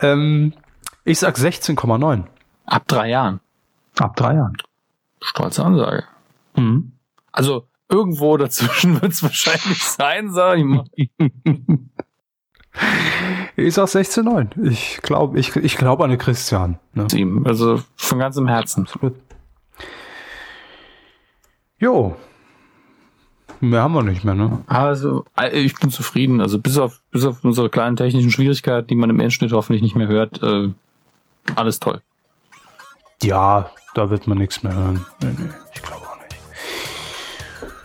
Ähm, 0.01 0.55
ich 1.05 1.19
sag 1.19 1.37
16,9. 1.37 2.25
Ab 2.65 2.89
drei 2.89 3.11
Jahren. 3.11 3.41
Ab 3.99 4.17
drei 4.17 4.35
Jahren. 4.35 4.57
Stolze 5.21 5.65
Ansage. 5.65 6.05
Mhm. 6.57 6.93
Also 7.33 7.67
irgendwo 7.89 8.37
dazwischen 8.37 9.01
wird 9.03 9.13
es 9.13 9.23
wahrscheinlich 9.23 9.83
sein, 9.83 10.31
sag 10.31 10.59
ich 10.59 10.65
mal. 10.65 10.85
Ich 13.59 13.73
sag 13.73 13.87
16,9. 13.87 14.69
Ich 14.69 15.01
glaube 15.01 15.39
ich, 15.39 15.57
ich 15.57 15.79
glaub 15.79 16.03
an 16.03 16.11
den 16.11 16.19
Christian. 16.19 16.79
Ne? 16.93 17.07
Also 17.47 17.83
von 17.97 18.19
ganzem 18.19 18.49
Herzen. 18.49 18.83
Absolut. 18.83 19.15
Jo. 21.79 22.17
Mehr 23.61 23.83
haben 23.83 23.95
wir 23.95 24.03
nicht 24.03 24.25
mehr, 24.25 24.35
ne? 24.35 24.63
Also 24.67 25.25
äh, 25.39 25.49
ich 25.59 25.75
bin 25.79 25.91
zufrieden. 25.91 26.41
Also 26.41 26.59
bis 26.59 26.77
auf, 26.79 27.01
bis 27.11 27.25
auf 27.25 27.45
unsere 27.45 27.71
kleinen 27.71 27.97
technischen 27.97 28.31
Schwierigkeiten, 28.31 28.89
die 28.89 28.95
man 28.95 29.11
im 29.11 29.21
Endschnitt 29.21 29.53
hoffentlich 29.53 29.83
nicht 29.83 29.97
mehr 29.97 30.09
hört, 30.09 30.43
äh, 30.43 30.69
alles 31.55 31.81
toll. 31.81 32.03
Ja, 33.23 33.71
da 33.95 34.11
wird 34.11 34.27
man 34.27 34.39
nichts 34.39 34.63
mehr 34.63 34.75
hören. 34.75 35.07
Nee, 35.23 35.31
nee, 35.39 35.49
ich 35.75 35.83
glaube 35.83 36.03
auch 36.03 36.19
nicht. 36.19 36.37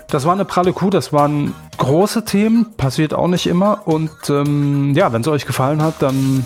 Das 0.09 0.25
war 0.25 0.33
eine 0.33 0.43
pralle 0.43 0.73
Kuh, 0.73 0.89
das 0.89 1.13
waren 1.13 1.53
große 1.77 2.25
Themen, 2.25 2.73
passiert 2.75 3.13
auch 3.13 3.27
nicht 3.27 3.47
immer. 3.47 3.87
Und 3.87 4.11
ähm, 4.29 4.93
ja, 4.93 5.13
wenn 5.13 5.21
es 5.21 5.27
euch 5.27 5.45
gefallen 5.45 5.81
hat, 5.81 6.01
dann 6.01 6.45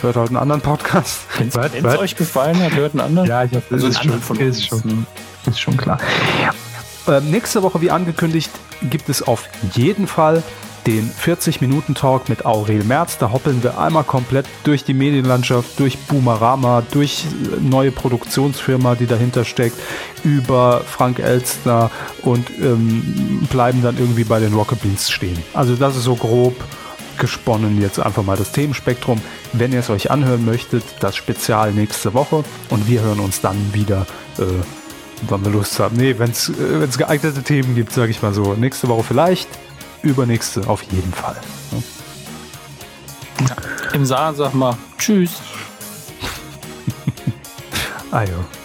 hört 0.00 0.16
halt 0.16 0.28
einen 0.28 0.38
anderen 0.38 0.60
Podcast. 0.60 1.20
Wenn 1.38 1.48
es 1.84 1.98
euch 1.98 2.16
gefallen 2.16 2.60
hat, 2.60 2.74
hört 2.74 2.92
einen 2.92 3.00
anderen. 3.00 3.28
Ja, 3.28 3.44
ich 3.44 3.54
hab, 3.54 3.70
also 3.70 3.86
ist, 3.86 4.00
einen 4.00 4.12
anderen 4.12 4.22
von 4.22 4.40
ist, 4.40 4.72
uns. 4.72 4.82
schon, 4.82 5.06
ist 5.46 5.60
schon 5.60 5.76
klar. 5.76 5.98
Ähm, 7.08 7.30
nächste 7.30 7.62
Woche, 7.62 7.80
wie 7.80 7.90
angekündigt, 7.90 8.50
gibt 8.82 9.08
es 9.08 9.22
auf 9.22 9.48
jeden 9.74 10.06
Fall 10.06 10.42
den 10.86 11.10
40-Minuten-Talk 11.10 12.28
mit 12.28 12.46
Aurel 12.46 12.84
Merz. 12.84 13.18
Da 13.18 13.32
hoppeln 13.32 13.62
wir 13.62 13.78
einmal 13.78 14.04
komplett 14.04 14.46
durch 14.64 14.84
die 14.84 14.94
Medienlandschaft, 14.94 15.78
durch 15.78 15.98
Boomerama, 15.98 16.82
durch 16.90 17.26
äh, 17.26 17.60
neue 17.60 17.90
Produktionsfirma, 17.90 18.94
die 18.94 19.06
dahinter 19.06 19.44
steckt, 19.44 19.76
über 20.24 20.82
Frank 20.86 21.18
Elstner 21.18 21.90
und 22.22 22.50
ähm, 22.60 23.46
bleiben 23.50 23.82
dann 23.82 23.98
irgendwie 23.98 24.24
bei 24.24 24.40
den 24.40 24.54
Rocket 24.54 24.82
Beans 24.82 25.10
stehen. 25.10 25.42
Also 25.52 25.76
das 25.76 25.96
ist 25.96 26.04
so 26.04 26.16
grob 26.16 26.54
gesponnen 27.18 27.80
jetzt 27.80 28.00
einfach 28.00 28.22
mal 28.24 28.36
das 28.36 28.50
Themenspektrum. 28.50 29.20
Wenn 29.52 29.72
ihr 29.72 29.80
es 29.80 29.90
euch 29.90 30.10
anhören 30.10 30.44
möchtet, 30.44 30.82
das 31.00 31.14
Spezial 31.16 31.72
nächste 31.72 32.14
Woche 32.14 32.42
und 32.70 32.88
wir 32.88 33.02
hören 33.02 33.20
uns 33.20 33.42
dann 33.42 33.74
wieder, 33.74 34.06
äh, 34.38 34.44
wann 35.28 35.44
wir 35.44 35.52
Lust 35.52 35.78
haben. 35.78 35.96
Nee, 35.96 36.18
wenn 36.18 36.30
es 36.30 36.48
äh, 36.48 36.86
geeignete 36.96 37.42
Themen 37.42 37.74
gibt, 37.74 37.92
sage 37.92 38.10
ich 38.10 38.22
mal 38.22 38.32
so. 38.32 38.54
Nächste 38.54 38.88
Woche 38.88 39.02
vielleicht, 39.02 39.48
übernächste 40.02 40.68
auf 40.68 40.82
jeden 40.84 41.12
Fall. 41.12 41.36
ne? 41.72 41.82
Im 43.92 44.06
Saal 44.06 44.34
sag 44.34 44.54
mal 44.54 44.76
Tschüss. 44.98 45.32
Ah 48.12 48.22
ja. 48.22 48.59